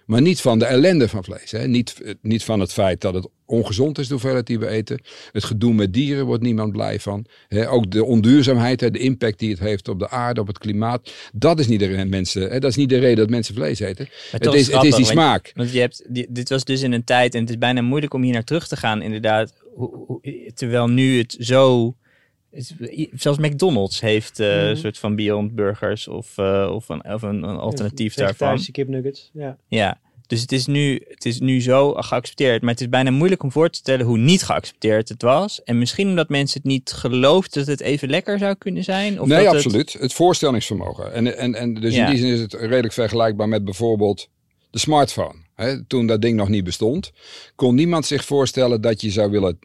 Maar 0.09 0.21
niet 0.21 0.41
van 0.41 0.59
de 0.59 0.65
ellende 0.65 1.07
van 1.07 1.23
vlees. 1.23 1.51
Hè? 1.51 1.67
Niet, 1.67 2.01
eh, 2.03 2.13
niet 2.21 2.43
van 2.43 2.59
het 2.59 2.73
feit 2.73 3.01
dat 3.01 3.13
het 3.13 3.27
ongezond 3.45 3.97
is 3.97 4.07
de 4.07 4.13
hoeveelheid 4.13 4.47
die 4.47 4.59
we 4.59 4.67
eten. 4.67 5.01
Het 5.31 5.43
gedoe 5.43 5.73
met 5.73 5.93
dieren 5.93 6.25
wordt 6.25 6.43
niemand 6.43 6.71
blij 6.71 6.99
van. 6.99 7.25
Hè? 7.47 7.69
Ook 7.69 7.91
de 7.91 8.03
onduurzaamheid, 8.03 8.81
hè? 8.81 8.91
de 8.91 8.99
impact 8.99 9.39
die 9.39 9.49
het 9.49 9.59
heeft 9.59 9.87
op 9.87 9.99
de 9.99 10.09
aarde, 10.09 10.41
op 10.41 10.47
het 10.47 10.57
klimaat. 10.57 11.13
Dat 11.33 11.59
is 11.59 11.67
niet 11.67 11.79
de, 11.79 12.05
mensen, 12.05 12.41
hè? 12.41 12.59
Dat 12.59 12.69
is 12.69 12.75
niet 12.75 12.89
de 12.89 12.97
reden 12.97 13.17
dat 13.17 13.29
mensen 13.29 13.55
vlees 13.55 13.79
eten. 13.79 14.09
Het 14.31 14.45
is, 14.45 14.67
het 14.67 14.75
is 14.75 14.81
die 14.81 14.91
want- 14.91 15.05
smaak. 15.05 15.51
Want 15.55 15.71
je 15.71 15.79
hebt, 15.79 16.05
dit 16.29 16.49
was 16.49 16.63
dus 16.63 16.81
in 16.81 16.91
een 16.91 17.03
tijd, 17.03 17.33
en 17.33 17.41
het 17.41 17.49
is 17.49 17.57
bijna 17.57 17.81
moeilijk 17.81 18.13
om 18.13 18.23
hier 18.23 18.33
naar 18.33 18.43
terug 18.43 18.67
te 18.67 18.77
gaan, 18.77 19.01
inderdaad. 19.01 19.53
Terwijl 20.53 20.87
nu 20.87 21.17
het 21.17 21.35
zo. 21.39 21.95
Zelfs 23.13 23.39
McDonald's 23.39 24.01
heeft 24.01 24.39
eh, 24.39 24.67
een 24.67 24.77
soort 24.77 24.97
van 24.97 25.15
Beyond 25.15 25.55
Burgers 25.55 26.07
of, 26.07 26.37
eh, 26.37 26.71
of, 26.73 26.89
een, 26.89 27.13
of 27.13 27.21
een, 27.21 27.43
een 27.43 27.57
alternatief 27.57 28.13
daarvan. 28.13 28.35
Vegetarische 28.35 28.71
kipnuggets. 28.71 29.29
Ja. 29.33 29.57
Ja, 29.67 29.99
dus 30.29 30.41
het 30.41 30.51
is, 30.51 30.65
nu, 30.65 31.01
het 31.07 31.25
is 31.25 31.39
nu 31.39 31.61
zo 31.61 31.93
geaccepteerd. 31.93 32.61
Maar 32.61 32.71
het 32.71 32.81
is 32.81 32.89
bijna 32.89 33.11
moeilijk 33.11 33.43
om 33.43 33.51
voor 33.51 33.69
te 33.69 33.77
stellen 33.77 34.05
hoe 34.05 34.17
niet 34.17 34.43
geaccepteerd 34.43 35.09
het 35.09 35.21
was. 35.21 35.63
En 35.63 35.77
misschien 35.77 36.07
omdat 36.07 36.29
mensen 36.29 36.61
het 36.61 36.71
niet 36.71 36.91
geloofden 36.91 37.65
dat 37.65 37.67
het 37.67 37.81
even 37.81 38.09
lekker 38.09 38.39
zou 38.39 38.55
kunnen 38.55 38.83
zijn. 38.83 39.21
Of 39.21 39.27
nee, 39.27 39.43
dat 39.43 39.53
absoluut. 39.53 39.93
Het... 39.93 40.13
voorstellingsvermogen. 40.13 41.13
En, 41.13 41.37
en, 41.37 41.55
en 41.55 41.73
dus 41.73 41.95
Ja. 41.95 42.05
in 42.05 42.09
die 42.09 42.19
zin 42.19 42.33
is 42.33 42.39
het 42.39 42.53
redelijk 42.53 42.93
vergelijkbaar 42.93 43.49
met 43.49 43.63
bijvoorbeeld 43.63 44.29
de 44.71 44.79
smartphone. 44.79 45.35
Hè, 45.55 45.83
toen 45.85 46.07
dat 46.07 46.21
ding 46.21 46.37
nog 46.37 46.49
niet 46.49 46.63
bestond, 46.63 47.11
kon 47.55 47.75
niemand 47.75 48.05
zich 48.05 48.25
voorstellen 48.25 48.81
dat 48.81 49.01
je 49.01 49.09
zou 49.11 49.31
willen 49.31 49.59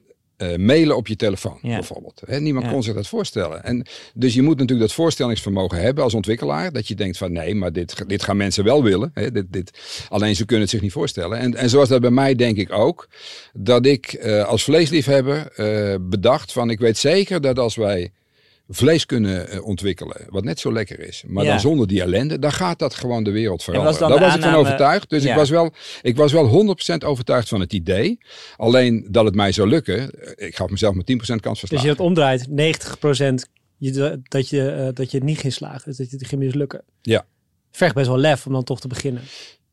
eh, 0.53 0.59
mailen 0.59 0.97
op 0.97 1.07
je 1.07 1.17
telefoon, 1.17 1.59
Ja. 1.63 1.75
bijvoorbeeld. 1.75 2.23
Hè, 2.27 2.41
niemand 2.41 2.65
Ja. 2.67 2.73
kon 2.73 2.83
zich 2.83 2.95
dat 2.95 3.07
voorstellen. 3.07 3.65
En, 3.65 3.87
dus 4.15 4.35
je 4.35 4.43
moet 4.43 4.59
natuurlijk 4.59 4.89
dat 4.89 4.97
voorstellingsvermogen 4.97 5.81
hebben 5.81 6.05
als 6.05 6.15
ontwikkelaar. 6.15 6.73
Dat 6.73 6.89
je 6.89 6.95
denkt 6.95 7.17
van 7.17 7.33
nee, 7.33 7.55
maar 7.55 7.73
dit, 7.73 8.09
dit 8.09 8.23
gaan 8.23 8.37
mensen 8.37 8.65
wel 8.65 8.83
willen. 8.83 9.13
Dit, 9.15 9.53
dit, 9.53 9.71
alleen 10.09 10.37
ze 10.37 10.45
kunnen 10.45 10.61
het 10.63 10.71
zich 10.71 10.81
niet 10.81 10.93
voorstellen. 10.93 11.39
En, 11.39 11.55
en 11.55 11.71
zoals 11.71 11.89
dat 11.89 12.01
bij 12.01 12.11
mij 12.11 12.35
denk 12.35 12.57
ik 12.57 12.73
ook. 12.73 13.09
Dat 13.53 13.87
ik 13.87 14.13
eh, 14.13 14.45
als 14.45 14.65
vleesliefhebber 14.65 15.53
eh, 15.53 15.95
bedacht 16.01 16.53
van 16.53 16.71
ik 16.71 16.79
weet 16.79 16.99
zeker 16.99 17.41
dat 17.41 17.59
als 17.59 17.77
wij 17.77 18.11
vlees 18.69 19.07
kunnen 19.07 19.49
eh, 19.49 19.65
ontwikkelen, 19.67 20.27
wat 20.29 20.45
net 20.45 20.59
zo 20.61 20.73
lekker 20.73 21.01
is, 21.01 21.25
maar 21.27 21.45
Ja. 21.45 21.51
dan 21.51 21.61
zonder 21.61 21.87
die 21.87 22.01
ellende, 22.03 22.39
dan 22.39 22.53
gaat 22.53 22.79
dat 22.79 22.95
gewoon 22.95 23.25
de 23.25 23.31
wereld 23.31 23.63
veranderen. 23.63 23.99
Daar 24.09 24.19
was 24.21 24.35
ik 24.35 24.43
van 24.43 24.55
overtuigd. 24.55 25.11
Dus 25.11 25.23
Ja. 25.23 25.31
ik, 25.31 25.37
was 25.37 25.51
wel, 25.51 25.73
ik 26.03 26.17
was 26.17 26.33
wel 26.33 26.47
100% 26.47 27.05
overtuigd 27.05 27.49
van 27.49 27.61
het 27.61 27.73
idee. 27.73 28.19
Alleen 28.57 29.07
dat 29.11 29.25
het 29.25 29.35
mij 29.35 29.53
zou 29.53 29.69
lukken, 29.69 30.11
eh, 30.11 30.47
ik 30.47 30.57
gaf 30.57 30.69
mezelf 30.71 30.95
maar 30.95 31.05
10% 31.05 31.41
kans 31.41 31.61
van 31.61 31.69
Dus 31.69 31.79
je 31.79 31.85
slagen. 31.85 31.97
dat 31.97 32.07
omdraait, 32.07 32.49
90% 32.49 33.49
je, 33.77 34.21
dat, 34.23 34.49
je, 34.49 34.71
eh, 34.71 34.89
dat 34.93 35.11
je 35.11 35.17
het 35.17 35.27
niet 35.27 35.39
ging 35.39 35.53
slagen. 35.53 35.83
Dus 35.85 35.97
dat 35.97 36.11
je 36.11 36.17
het 36.17 36.27
ging 36.27 36.41
mislukken. 36.41 36.83
Ja. 37.03 37.27
Vergt 37.71 37.95
best 37.95 38.07
wel 38.07 38.19
lef 38.19 38.47
om 38.47 38.53
dan 38.53 38.65
toch 38.65 38.81
te 38.81 38.89
beginnen. 38.89 39.23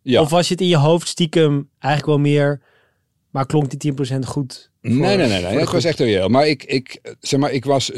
Ja. 0.01 0.21
Of 0.21 0.29
was 0.29 0.48
je 0.48 0.53
het 0.53 0.62
in 0.63 0.67
je 0.69 0.77
hoofd 0.77 1.07
stiekem 1.07 1.69
eigenlijk 1.79 2.05
wel 2.17 2.31
meer... 2.31 2.62
Maar 3.31 3.45
klonk 3.45 3.79
die 3.79 3.93
10% 3.93 4.19
goed? 4.19 4.69
Nee, 4.81 5.17
nee, 5.17 5.27
nee, 5.27 5.41
nee. 5.41 5.59
Het 5.59 5.71
was 5.71 5.83
echt 5.83 6.00
reëel. 6.00 6.29
Maar 6.29 6.47
ik, 6.47 6.63
ik, 6.63 7.01
zeg 7.19 7.39
maar, 7.39 7.51
ik 7.51 7.65
was, 7.65 7.91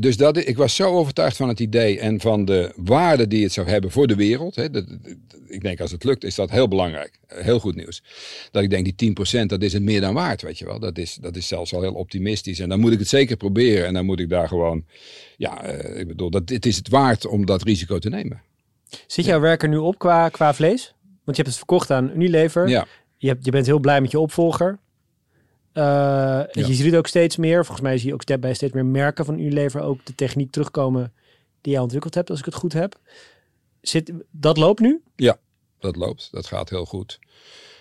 dus 0.00 0.16
dat, 0.16 0.36
ik 0.36 0.56
was 0.56 0.74
zo 0.74 0.90
overtuigd 0.96 1.36
van 1.36 1.48
het 1.48 1.60
idee 1.60 1.98
en 2.00 2.20
van 2.20 2.44
de 2.44 2.72
waarde 2.76 3.26
die 3.28 3.42
het 3.42 3.52
zou 3.52 3.68
hebben 3.68 3.90
voor 3.90 4.06
de 4.06 4.14
wereld. 4.14 4.54
Hè. 4.56 4.70
Dat, 4.70 4.88
dat- 4.88 5.16
ik 5.46 5.62
denk 5.62 5.80
als 5.80 5.90
het 5.90 6.04
lukt, 6.04 6.24
is 6.24 6.34
dat 6.34 6.50
heel 6.50 6.68
belangrijk. 6.68 7.18
Heel 7.26 7.60
goed 7.60 7.74
nieuws. 7.76 8.02
Dat 8.50 8.62
ik 8.62 8.70
denk, 8.70 8.96
die 8.98 9.14
10% 9.42 9.46
dat 9.46 9.62
is 9.62 9.72
het 9.72 9.82
meer 9.82 10.00
dan 10.00 10.14
waard, 10.14 10.42
weet 10.42 10.58
je 10.58 10.64
wel. 10.64 10.78
Dat 10.78 10.98
is, 10.98 11.14
dat 11.20 11.36
is 11.36 11.46
zelfs 11.48 11.74
al 11.74 11.80
heel 11.82 11.92
optimistisch. 11.94 12.58
En 12.60 12.68
dan 12.68 12.80
moet 12.80 12.92
ik 12.92 12.98
het 12.98 13.08
zeker 13.08 13.36
proberen. 13.36 13.86
En 13.86 13.94
dan 13.94 14.04
moet 14.04 14.20
ik 14.20 14.28
daar 14.28 14.48
gewoon, 14.48 14.84
ja, 15.36 15.62
eh, 15.62 16.00
ik 16.00 16.08
bedoel, 16.08 16.30
dat, 16.30 16.48
het 16.48 16.66
is 16.66 16.76
het 16.76 16.88
waard 16.88 17.26
om 17.26 17.46
dat 17.46 17.62
risico 17.62 17.98
te 17.98 18.08
nemen. 18.08 18.42
Zit 19.06 19.24
jouw 19.24 19.40
werk 19.40 19.62
er 19.62 19.68
nu 19.68 19.76
op 19.76 19.98
qua, 19.98 20.28
qua 20.28 20.54
vlees? 20.54 20.94
Want 21.24 21.36
je 21.36 21.42
hebt 21.42 21.46
het 21.46 21.56
verkocht 21.56 21.90
aan 21.90 22.10
Unilever. 22.14 22.68
Ja. 22.68 22.86
Je, 23.18 23.28
hebt, 23.28 23.44
je 23.44 23.50
bent 23.50 23.66
heel 23.66 23.78
blij 23.78 24.00
met 24.00 24.10
je 24.10 24.18
opvolger. 24.18 24.78
Eh, 25.72 26.42
Je 26.50 26.74
ziet 26.74 26.84
het 26.84 26.96
ook 26.96 27.06
steeds 27.06 27.36
meer. 27.36 27.64
Volgens 27.64 27.86
mij 27.86 27.98
zie 27.98 28.08
je 28.08 28.14
ook 28.14 28.22
step 28.22 28.40
bij 28.40 28.54
steeds 28.54 28.72
meer 28.72 28.86
merken 28.86 29.24
van 29.24 29.38
Unilever 29.38 29.80
ook 29.80 30.06
de 30.06 30.14
techniek 30.14 30.50
terugkomen 30.50 31.12
die 31.60 31.72
jij 31.72 31.82
ontwikkeld 31.82 32.14
hebt, 32.14 32.30
als 32.30 32.38
ik 32.38 32.44
het 32.44 32.54
goed 32.54 32.72
heb. 32.72 33.00
Zit, 33.80 34.12
dat 34.30 34.56
loopt 34.56 34.80
nu? 34.80 35.02
Dat 35.78 35.96
loopt, 35.96 36.28
dat 36.32 36.46
gaat 36.46 36.70
heel 36.70 36.84
goed. 36.84 37.18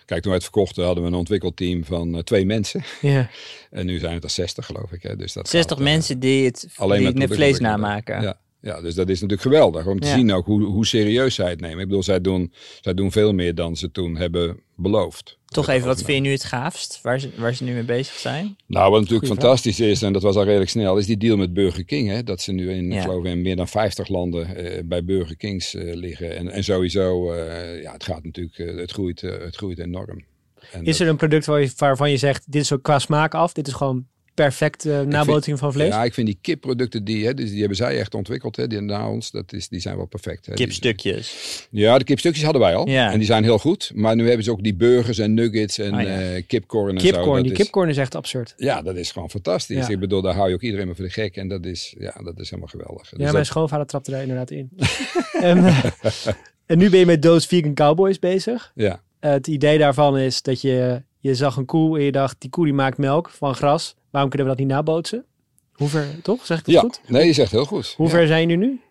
Kijk, 0.05 0.21
toen 0.21 0.31
wij 0.31 0.41
het 0.41 0.49
verkochten 0.51 0.85
hadden 0.85 1.03
we 1.03 1.09
een 1.09 1.15
ontwikkelteam 1.15 1.85
van 1.85 2.15
eh, 2.15 2.21
twee 2.21 2.45
mensen. 2.45 2.83
Ja. 3.01 3.29
En 3.69 3.85
nu 3.85 3.99
zijn 3.99 4.13
het 4.13 4.23
er 4.23 4.29
60 4.29 4.65
geloof 4.65 4.91
ik. 4.91 5.03
Hè. 5.03 5.15
Dus 5.15 5.33
dat 5.33 5.49
60 5.49 5.77
gaat, 5.77 5.85
eh, 5.85 5.93
mensen 5.93 6.19
die 6.19 6.45
het, 6.45 6.67
alleen 6.75 7.03
die 7.03 7.13
met 7.13 7.29
het 7.29 7.33
vlees 7.33 7.59
namaken. 7.59 8.21
Ja, 8.21 8.39
ja, 8.67 8.81
dus 8.81 8.95
dat 8.95 9.09
is 9.09 9.21
natuurlijk 9.21 9.41
geweldig 9.41 9.85
om 9.87 9.99
te 9.99 10.07
Ja. 10.07 10.13
zien 10.15 10.33
ook 10.33 10.45
hoe, 10.45 10.63
hoe 10.63 10.85
serieus 10.85 11.35
zij 11.35 11.49
het 11.49 11.61
nemen. 11.61 11.79
Ik 11.79 11.87
bedoel, 11.87 12.03
zij 12.03 12.21
doen, 12.21 12.53
zij 12.81 12.93
doen 12.93 13.11
veel 13.11 13.33
meer 13.33 13.55
dan 13.55 13.75
ze 13.75 13.91
toen 13.91 14.17
hebben 14.17 14.59
beloofd. 14.75 15.37
Toch 15.45 15.67
even, 15.67 15.87
wat 15.87 15.97
vind 16.03 16.17
je 16.17 16.23
nu 16.23 16.31
het 16.31 16.43
gaafst? 16.43 16.99
Waar 17.01 17.19
ze, 17.19 17.29
waar 17.37 17.53
ze 17.55 17.63
nu 17.63 17.73
mee 17.73 17.83
bezig 17.83 18.13
zijn? 18.13 18.55
Nou, 18.65 18.91
wat 18.91 18.99
natuurlijk 19.01 19.27
Goeie 19.27 19.41
fantastisch 19.41 19.79
is, 19.79 20.01
en 20.01 20.13
dat 20.13 20.21
was 20.21 20.35
al 20.35 20.43
redelijk 20.43 20.69
snel, 20.69 20.97
is 20.97 21.05
die 21.05 21.17
deal 21.17 21.37
met 21.37 21.53
Burger 21.53 21.85
King. 21.85 22.07
Hè? 22.09 22.23
Dat 22.23 22.41
ze 22.41 22.51
nu 22.51 22.71
in, 22.71 22.89
Ja. 22.91 22.95
ik 22.95 23.01
geloof 23.01 23.25
in 23.25 23.41
meer 23.41 23.55
dan 23.55 23.67
50 23.67 24.07
landen 24.07 24.55
eh, 24.55 24.83
bij 24.85 25.03
Burger 25.03 25.37
Kings 25.37 25.73
eh, 25.75 25.93
liggen. 25.95 26.35
En, 26.35 26.49
en 26.49 26.63
sowieso, 26.63 27.31
eh, 27.31 27.81
ja, 27.81 27.91
het 27.91 28.03
gaat 28.03 28.23
natuurlijk, 28.23 28.57
het, 28.79 28.91
groeit, 28.91 29.21
het 29.21 29.55
groeit 29.55 29.79
enorm. 29.79 30.23
En 30.71 30.83
Is 30.85 30.99
er 30.99 31.07
een 31.07 31.15
product 31.17 31.45
waar 31.45 31.61
je, 31.61 31.71
waarvan 31.77 32.11
je 32.11 32.17
zegt, 32.17 32.51
dit 32.51 32.61
is 32.61 32.71
ook 32.73 32.83
qua 32.83 32.99
smaak 32.99 33.33
af. 33.33 33.53
Dit 33.53 33.67
is 33.67 33.73
gewoon 33.73 34.05
perfecte 34.45 35.03
nabootsing 35.07 35.59
van 35.59 35.71
vlees? 35.73 35.87
Ja, 35.87 36.03
ik 36.03 36.13
vind 36.13 36.27
die 36.27 36.37
kipproducten, 36.41 37.03
die, 37.03 37.25
hè, 37.25 37.33
dus 37.33 37.49
die 37.49 37.59
hebben 37.59 37.77
zij 37.77 37.99
echt 37.99 38.13
ontwikkeld, 38.15 38.55
hè, 38.55 38.67
die 38.67 38.81
na 38.81 39.09
ons, 39.09 39.31
dat 39.31 39.53
is, 39.53 39.69
die 39.69 39.79
zijn 39.79 39.97
wel 39.97 40.05
perfect. 40.05 40.45
Hè. 40.45 40.53
Die- 40.53 40.65
Kipstukjes. 40.65 41.67
Ja, 41.71 41.97
de 41.97 42.03
kipstukjes 42.03 42.43
hadden 42.43 42.61
wij 42.61 42.75
al. 42.75 42.87
Ja. 42.87 43.11
En 43.11 43.17
die 43.17 43.27
zijn 43.27 43.43
heel 43.43 43.59
goed. 43.59 43.91
Maar 43.95 44.15
nu 44.15 44.25
hebben 44.27 44.43
ze 44.43 44.51
ook 44.51 44.63
die 44.63 44.75
burgers 44.75 45.17
en 45.17 45.33
nuggets 45.33 45.77
en 45.77 45.93
Ah, 45.93 46.01
ja. 46.01 46.19
eh, 46.21 46.43
kipcorn 46.47 46.95
en 46.95 47.01
zo. 47.01 47.05
Kipcorn, 47.11 47.33
Dat 47.35 47.43
die 47.43 47.51
is- 47.51 47.57
kipcorn 47.57 47.89
is 47.89 47.97
echt 47.97 48.15
absurd. 48.15 48.53
Ja, 48.57 48.81
dat 48.81 48.95
is 48.95 49.11
gewoon 49.11 49.29
fantastisch. 49.29 49.87
Ja. 49.87 49.93
Ik 49.93 49.99
bedoel, 49.99 50.21
daar 50.21 50.35
hou 50.35 50.49
je 50.49 50.55
ook 50.55 50.61
iedereen 50.61 50.85
maar 50.85 50.95
voor 50.95 51.05
de 51.05 51.11
gek. 51.11 51.35
En 51.35 51.47
dat 51.47 51.65
is, 51.65 51.95
ja, 51.99 52.15
dat 52.23 52.39
is 52.39 52.49
helemaal 52.49 52.69
geweldig. 52.71 53.09
Dus 53.09 53.17
ja, 53.19 53.23
dat- 53.23 53.33
mijn 53.33 53.45
schoonvader 53.45 53.85
trapte 53.85 54.11
daar 54.11 54.21
inderdaad 54.21 54.51
in. 54.51 54.69
en, 55.41 55.65
eh, 55.65 55.83
en 56.65 56.77
nu 56.77 56.89
ben 56.89 56.99
je 56.99 57.05
met 57.05 57.21
Doos 57.21 57.45
Vegan 57.45 57.73
Cowboys 57.73 58.19
bezig. 58.19 58.71
ja. 58.75 59.05
Eh, 59.19 59.31
het 59.31 59.47
idee 59.47 59.77
daarvan 59.77 60.17
is 60.17 60.41
dat 60.41 60.61
je, 60.61 61.01
je 61.27 61.35
zag 61.35 61.55
een 61.57 61.65
koe 61.65 61.97
en 61.97 62.03
je 62.03 62.11
dacht, 62.11 62.35
die 62.39 62.49
koe 62.49 62.65
die 62.65 62.73
maakt 62.73 62.97
melk 62.97 63.29
van 63.29 63.55
gras. 63.55 63.95
Waarom 64.09 64.29
kunnen 64.29 64.47
we 64.49 64.55
dat 64.55 64.65
niet 64.65 64.73
nabootsen? 64.75 65.25
Hoe 65.73 65.87
ver, 65.87 66.05
toch? 66.21 66.45
Zeg 66.45 66.59
ik 66.59 66.65
dat 66.65 66.73
ja, 66.73 66.79
goed? 66.81 67.01
nee, 67.07 67.25
je 67.25 67.33
zegt 67.33 67.51
heel 67.51 67.65
goed. 67.65 67.93
Hoe 67.97 68.05
Ja. 68.05 68.11
ver 68.11 68.27
zijn 68.27 68.49
jullie 68.49 68.57
nu? 68.67 68.81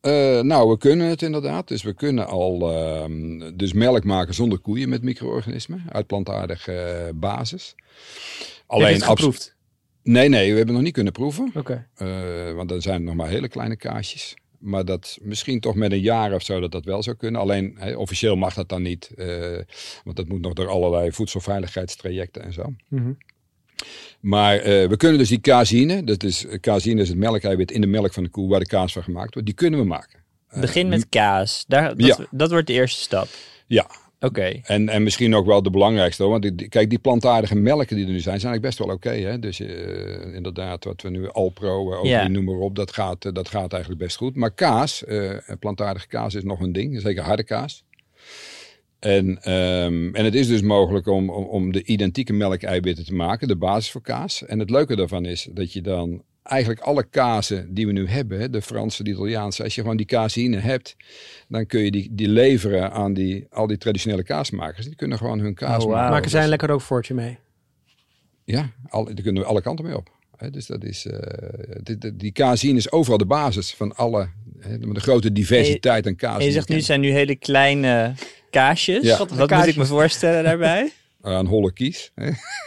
Eh, 0.00 0.40
nou, 0.40 0.68
we 0.70 0.78
kunnen 0.78 1.06
het 1.08 1.22
inderdaad. 1.22 1.68
Dus 1.68 1.82
we 1.82 1.92
kunnen 1.92 2.26
al 2.26 2.72
ehm, 2.72 3.56
dus 3.56 3.72
melk 3.72 4.04
maken 4.04 4.34
zonder 4.34 4.58
koeien 4.58 4.88
met 4.88 5.02
micro-organismen. 5.02 5.84
Uit 5.92 6.06
plantaardige 6.06 6.72
eh, 6.72 7.12
basis. 7.14 7.74
Heb 8.68 8.80
het 8.80 8.90
abs- 9.02 9.04
geproefd? 9.04 9.54
Nee, 10.02 10.28
nee, 10.28 10.40
we 10.40 10.46
hebben 10.56 10.66
het 10.66 10.74
nog 10.74 10.82
niet 10.82 10.92
kunnen 10.92 11.12
proeven. 11.12 11.50
Oké. 11.54 11.86
Eh, 11.94 12.52
want 12.54 12.68
dan 12.68 12.80
zijn 12.82 12.94
het 12.94 13.04
nog 13.04 13.14
maar 13.14 13.28
hele 13.28 13.48
kleine 13.48 13.76
kaasjes. 13.76 14.36
Maar 14.66 14.84
dat 14.84 15.18
misschien 15.22 15.60
toch 15.60 15.74
met 15.74 15.92
een 15.92 16.00
jaar 16.00 16.32
of 16.34 16.42
zo 16.42 16.60
dat 16.60 16.72
dat 16.72 16.84
wel 16.84 17.02
zou 17.02 17.16
kunnen. 17.16 17.40
Alleen 17.40 17.74
hè, 17.78 17.94
officieel 17.96 18.36
mag 18.36 18.54
dat 18.54 18.68
dan 18.68 18.82
niet. 18.82 19.10
eh, 19.16 19.58
want 20.04 20.16
dat 20.16 20.28
moet 20.28 20.40
nog 20.40 20.52
door 20.52 20.68
allerlei 20.68 21.12
voedselveiligheidstrajecten 21.12 22.42
en 22.42 22.52
zo. 22.52 22.74
Mhm. 22.88 23.12
Maar 24.20 24.56
eh, 24.58 24.88
we 24.88 24.96
kunnen 24.96 25.18
dus 25.18 25.28
die 25.28 25.40
caseïne, 25.40 26.04
dat 26.04 26.22
is, 26.22 26.46
caseïne 26.60 27.00
is 27.02 27.08
het 27.08 27.18
melkeiwit 27.18 27.70
in 27.70 27.80
de 27.80 27.86
melk 27.86 28.12
van 28.12 28.22
de 28.22 28.28
koe 28.28 28.48
waar 28.48 28.60
de 28.60 28.66
kaas 28.66 28.92
van 28.92 29.02
gemaakt 29.02 29.32
wordt. 29.34 29.48
Die 29.48 29.56
kunnen 29.56 29.80
we 29.80 29.86
maken. 29.86 30.18
Eh, 30.48 30.60
Begin 30.60 30.88
met 30.88 31.08
kaas. 31.08 31.64
Daar, 31.68 31.96
dat, 31.96 32.06
Ja. 32.06 32.26
dat 32.30 32.50
wordt 32.50 32.66
de 32.66 32.72
eerste 32.72 33.00
stap. 33.00 33.28
Ja, 33.66 33.86
Oké. 34.20 34.60
en, 34.62 34.88
en 34.88 35.02
misschien 35.02 35.34
ook 35.34 35.46
wel 35.46 35.62
de 35.62 35.70
belangrijkste. 35.70 36.22
hoor. 36.22 36.30
Want 36.30 36.42
die- 36.42 36.54
die- 36.54 36.68
kijk, 36.68 36.90
die 36.90 36.98
plantaardige 36.98 37.54
melken 37.54 37.96
die 37.96 38.04
er 38.06 38.12
nu 38.12 38.20
zijn, 38.20 38.40
zijn 38.40 38.52
eigenlijk 38.52 38.62
best 38.62 38.78
wel 38.78 38.96
oké. 38.96 39.28
hè? 39.30 39.38
dus 39.38 39.60
eh, 39.60 40.34
inderdaad, 40.34 40.84
wat 40.84 41.02
we 41.02 41.10
nu 41.10 41.28
Alpro, 41.30 41.92
uh, 42.04 42.10
Ja. 42.10 42.28
noem 42.28 42.44
maar 42.44 42.54
op, 42.58 42.76
dat 42.76 42.92
gaat, 42.92 43.24
eh, 43.24 43.32
dat 43.32 43.48
gaat 43.48 43.72
eigenlijk 43.72 44.02
best 44.02 44.16
goed. 44.16 44.36
Maar 44.36 44.50
kaas, 44.54 45.04
eh, 45.04 45.30
plantaardige 45.60 46.06
kaas 46.06 46.34
is 46.34 46.44
nog 46.44 46.60
een 46.60 46.72
ding. 46.72 47.00
Zeker 47.00 47.22
harde 47.22 47.44
kaas. 47.44 47.84
En, 48.98 49.42
ehm, 49.42 50.14
en 50.14 50.24
het 50.24 50.34
is 50.34 50.46
dus 50.46 50.62
mogelijk 50.62 51.06
om, 51.06 51.30
om, 51.30 51.44
om 51.44 51.72
de 51.72 51.84
identieke 51.84 52.32
melkeiwitten 52.32 53.04
te 53.04 53.14
maken, 53.14 53.48
de 53.48 53.56
basis 53.56 53.90
voor 53.90 54.00
kaas. 54.02 54.44
En 54.46 54.58
het 54.58 54.70
leuke 54.70 54.96
daarvan 54.96 55.24
is 55.24 55.48
dat 55.52 55.72
je 55.72 55.80
dan 55.80 56.22
eigenlijk 56.46 56.80
alle 56.80 57.04
kazen 57.04 57.74
die 57.74 57.86
we 57.86 57.92
nu 57.92 58.08
hebben, 58.08 58.52
de 58.52 58.62
Franse, 58.62 59.02
de 59.02 59.10
Italiaanse, 59.10 59.62
als 59.62 59.74
je 59.74 59.80
gewoon 59.80 59.96
die 59.96 60.06
caseïne 60.06 60.58
hebt, 60.58 60.96
dan 61.48 61.66
kun 61.66 61.80
je 61.80 61.90
die, 61.90 62.08
die 62.12 62.28
leveren 62.28 62.92
aan 62.92 63.14
die, 63.14 63.46
al 63.50 63.66
die 63.66 63.78
traditionele 63.78 64.22
kaasmakers. 64.22 64.86
Die 64.86 64.96
kunnen 64.96 65.18
gewoon 65.18 65.38
hun 65.38 65.54
kaas 65.54 65.84
Oh, 65.84 65.90
maken. 65.90 66.10
Maken 66.10 66.30
zij 66.30 66.42
een 66.42 66.48
lekker 66.48 66.68
rookvoortje 66.68 67.14
mee? 67.14 67.38
Ja, 68.44 68.70
al, 68.88 69.04
daar 69.04 69.14
kunnen 69.14 69.42
we 69.42 69.48
alle 69.48 69.62
kanten 69.62 69.84
mee 69.84 69.96
op. 69.96 70.10
Hè, 70.36 70.50
dus 70.50 70.66
dat 70.66 70.84
is, 70.84 71.06
eh, 71.06 71.18
die, 71.82 71.98
die, 71.98 72.16
die 72.16 72.32
caseïne 72.32 72.78
is 72.78 72.92
overal 72.92 73.18
de 73.18 73.26
basis 73.26 73.74
van 73.74 73.96
alle, 73.96 74.28
hè, 74.58 74.78
de 74.78 75.00
grote 75.00 75.32
diversiteit 75.32 76.06
aan 76.06 76.16
kaas. 76.16 76.38
En 76.38 76.44
je 76.44 76.52
zegt 76.52 76.68
nu, 76.68 76.76
het 76.76 76.84
zijn 76.84 77.00
nu 77.00 77.10
hele 77.10 77.36
kleine 77.36 78.14
kaasjes. 78.50 79.02
Ja. 79.02 79.18
Wat 79.18 79.50
moet 79.50 79.66
ik 79.66 79.76
me 79.76 79.86
voorstellen 79.86 80.44
daarbij? 80.44 80.92
Aan 81.26 81.46
holle 81.46 81.72
kies. 81.72 82.12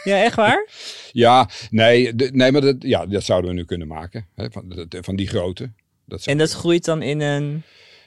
Ja, 0.04 0.22
echt 0.22 0.36
waar? 0.36 0.68
Ja, 1.12 1.48
nee, 1.70 2.12
nee 2.14 2.52
maar 2.52 2.60
dat, 2.60 2.76
ja, 2.78 3.06
dat 3.06 3.24
zouden 3.24 3.50
we 3.50 3.56
nu 3.56 3.64
kunnen 3.64 3.88
maken. 3.88 4.26
Hè, 4.34 4.50
van, 4.50 4.86
van 4.88 5.16
die 5.16 5.28
grote. 5.28 5.70
Dat 6.04 6.26
En 6.26 6.38
dat 6.38 6.52
groeit 6.52 6.84
dan 6.84 7.02
in 7.02 7.20
een... 7.20 7.62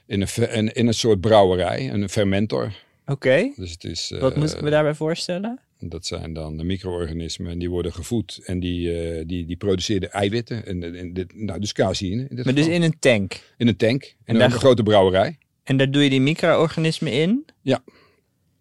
in, 0.06 0.22
een, 0.22 0.52
in, 0.52 0.74
in 0.74 0.88
een 0.88 0.94
soort 0.94 1.22
brouwerij, 1.22 1.90
een 1.92 2.10
fermentor. 2.10 2.74
Oké. 3.06 3.54
Dus 3.56 3.72
het 3.72 3.84
is, 3.84 4.12
eh, 4.12 4.20
Wat 4.20 4.36
moet 4.36 4.54
ik 4.54 4.62
me 4.62 4.70
daarbij 4.70 4.94
voorstellen? 4.94 5.60
Dat 5.80 6.06
zijn 6.06 6.34
dan 6.34 6.58
de 6.58 6.64
micro-organismen 6.64 7.52
en 7.52 7.60
die 7.60 7.70
worden 7.70 7.94
gevoed 7.94 8.42
en 8.46 8.60
die, 8.60 9.02
eh, 9.02 9.24
die, 9.28 9.46
die 9.46 9.58
produceren 9.58 10.12
eiwitten. 10.12 10.66
En, 10.66 10.98
en 10.98 11.14
dit, 11.14 11.36
nou, 11.36 11.60
dus 11.60 11.74
caseïne. 11.74 12.28
Maar 12.44 12.54
dus 12.54 12.68
in 12.68 12.82
een 12.82 13.00
tank. 13.00 13.54
in 13.58 13.68
een 13.68 13.76
tank, 13.76 14.04
in 14.26 14.36
En 14.36 14.42
een 14.42 14.52
grote 14.52 14.84
brouwerij. 14.84 15.38
En 15.64 15.78
daar 15.78 15.92
doe 15.92 16.04
je 16.04 16.10
die 16.10 16.22
micro-organismen 16.22 17.12
in. 17.12 17.46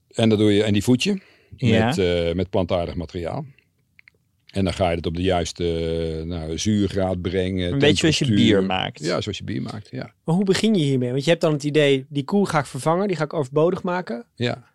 En, 0.09 0.29
dat 0.29 0.39
doe 0.39 0.53
je, 0.53 0.63
en 0.63 0.73
die 0.73 0.83
voed 0.83 1.03
je 1.03 1.21
Ja. 1.57 1.87
met, 1.87 1.99
eh, 1.99 2.33
met 2.35 2.51
plantaardig 2.51 2.95
materiaal. 2.95 3.45
En 4.53 4.65
dan 4.65 4.73
ga 4.73 4.91
je 4.91 4.97
het 4.97 5.07
op 5.07 5.17
de 5.17 5.23
juiste 5.23 5.65
eh, 6.19 6.27
nou, 6.27 6.59
zuurgraad 6.59 7.21
brengen. 7.21 7.73
Een 7.73 7.79
beetje 7.79 7.97
zoals 7.97 8.19
je 8.19 8.35
bier 8.35 8.65
maakt. 8.65 9.01
Ja, 9.05 9.21
zoals 9.21 9.39
je 9.39 9.45
bier 9.45 9.63
maakt, 9.63 9.89
ja. 9.91 10.13
Maar 10.25 10.35
hoe 10.35 10.45
begin 10.45 10.75
je 10.75 10.85
hiermee? 10.85 11.11
Want 11.11 11.25
je 11.25 11.31
hebt 11.31 11.43
dan 11.43 11.53
het 11.53 11.65
idee, 11.65 12.07
die 12.09 12.25
koe 12.25 12.47
ga 12.49 12.59
ik 12.59 12.67
vervangen, 12.67 13.09
die 13.09 13.17
ga 13.17 13.25
ik 13.25 13.33
overbodig 13.35 13.83
maken. 13.83 14.25
ja. 14.35 14.71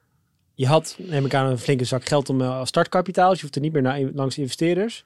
Je 0.53 0.65
had, 0.67 0.97
neem 1.01 1.25
ik 1.25 1.33
aan, 1.33 1.49
een 1.51 1.57
flinke 1.57 1.83
zak 1.83 2.05
geld 2.05 2.29
om 2.29 2.41
eh, 2.41 2.57
als 2.59 2.69
startkapitaal. 2.69 3.27
Dus 3.29 3.35
je 3.37 3.41
hoeft 3.43 3.55
er 3.55 3.61
niet 3.61 3.73
meer 3.73 3.81
naar, 3.81 3.99
langs 4.13 4.37
investeerders. 4.37 5.03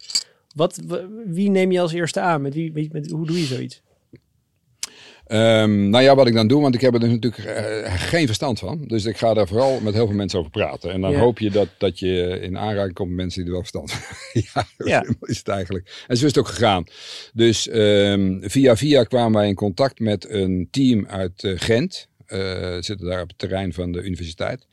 Wat, 0.55 0.79
wie 1.25 1.49
neem 1.49 1.71
je 1.71 1.79
als 1.79 1.93
eerste 1.93 2.19
aan? 2.19 2.41
Met 2.41 2.53
wie, 2.53 2.89
met- 2.91 3.09
hoe 3.11 3.25
doe 3.27 3.39
je 3.39 3.45
zoiets? 3.45 3.81
Ehm, 5.31 5.89
nou 5.89 6.03
ja, 6.03 6.15
wat 6.15 6.27
ik 6.27 6.33
dan 6.33 6.47
doe, 6.47 6.61
want 6.61 6.75
ik 6.75 6.81
heb 6.81 6.93
er 6.93 6.99
dus 6.99 7.09
natuurlijk 7.09 7.45
eh, 7.45 7.93
geen 7.95 8.25
verstand 8.25 8.59
van. 8.59 8.83
Dus 8.87 9.05
ik 9.05 9.17
ga 9.17 9.33
daar 9.33 9.47
vooral 9.47 9.79
met 9.79 9.93
heel 9.93 10.07
veel 10.07 10.15
mensen 10.15 10.39
over 10.39 10.51
praten. 10.51 10.91
En 10.91 11.01
dan 11.01 11.11
Ja. 11.11 11.19
hoop 11.19 11.39
je 11.39 11.51
dat, 11.51 11.67
dat 11.77 11.99
je 11.99 12.39
in 12.41 12.57
aanraking 12.57 12.93
komt 12.93 13.09
met 13.09 13.17
mensen 13.17 13.39
die 13.39 13.53
er 13.53 13.61
wel 13.61 13.69
verstand 13.69 13.91
van 13.91 14.63
hebben. 14.63 14.87
ja, 14.93 15.05
is 15.21 15.37
het 15.37 15.47
eigenlijk. 15.47 16.03
En 16.07 16.17
zo 16.17 16.25
is 16.25 16.35
het 16.35 16.39
ook 16.39 16.47
gegaan. 16.47 16.83
Dus 17.33 17.67
ehm, 17.67 18.37
via 18.41 18.75
via 18.75 19.03
kwamen 19.03 19.39
wij 19.39 19.47
in 19.47 19.55
contact 19.55 19.99
met 19.99 20.29
een 20.29 20.67
team 20.71 21.07
uit 21.07 21.43
eh, 21.43 21.53
Gent. 21.55 22.07
Eh, 22.25 22.77
zitten 22.79 23.07
daar 23.07 23.21
op 23.21 23.27
het 23.27 23.37
terrein 23.37 23.73
van 23.73 23.91
de 23.91 24.01
universiteit. 24.01 24.67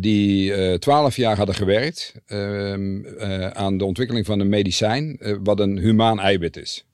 Die 0.00 0.78
twaalf 0.78 1.16
jaar 1.16 1.36
hadden 1.36 1.54
gewerkt 1.54 2.14
ehm, 2.26 3.04
eh, 3.04 3.46
aan 3.46 3.78
de 3.78 3.84
ontwikkeling 3.84 4.26
van 4.26 4.40
een 4.40 4.48
medicijn, 4.48 5.18
wat 5.42 5.60
een 5.60 5.78
humaan 5.78 6.20
eiwit 6.20 6.56
is. 6.56 6.84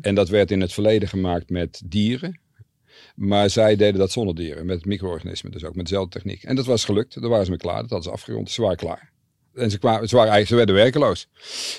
En 0.00 0.14
dat 0.14 0.28
werd 0.28 0.50
in 0.50 0.60
het 0.60 0.72
verleden 0.72 1.08
gemaakt 1.08 1.50
met 1.50 1.82
dieren. 1.84 2.40
Maar 3.14 3.50
zij 3.50 3.76
deden 3.76 3.98
dat 3.98 4.10
zonder 4.10 4.34
dieren, 4.34 4.66
met 4.66 4.84
micro-organismen, 4.84 5.52
dus 5.52 5.64
ook 5.64 5.74
met 5.74 5.84
dezelfde 5.84 6.18
techniek. 6.18 6.42
En 6.42 6.56
dat 6.56 6.66
was 6.66 6.84
gelukt, 6.84 7.20
daar 7.20 7.30
waren 7.30 7.44
ze 7.44 7.50
mee 7.50 7.60
klaar, 7.60 7.80
dat 7.80 7.90
hadden 7.90 8.02
ze 8.02 8.10
afgerond, 8.10 8.50
ze 8.50 8.62
waren 8.62 8.76
klaar. 8.76 9.12
En 9.54 9.70
ze, 9.70 9.78
kwamen, 9.78 10.08
ze, 10.08 10.16
waren 10.16 10.32
eigenlijk, 10.32 10.48
ze 10.48 10.54
werden 10.56 10.74
werkeloos. 10.74 11.28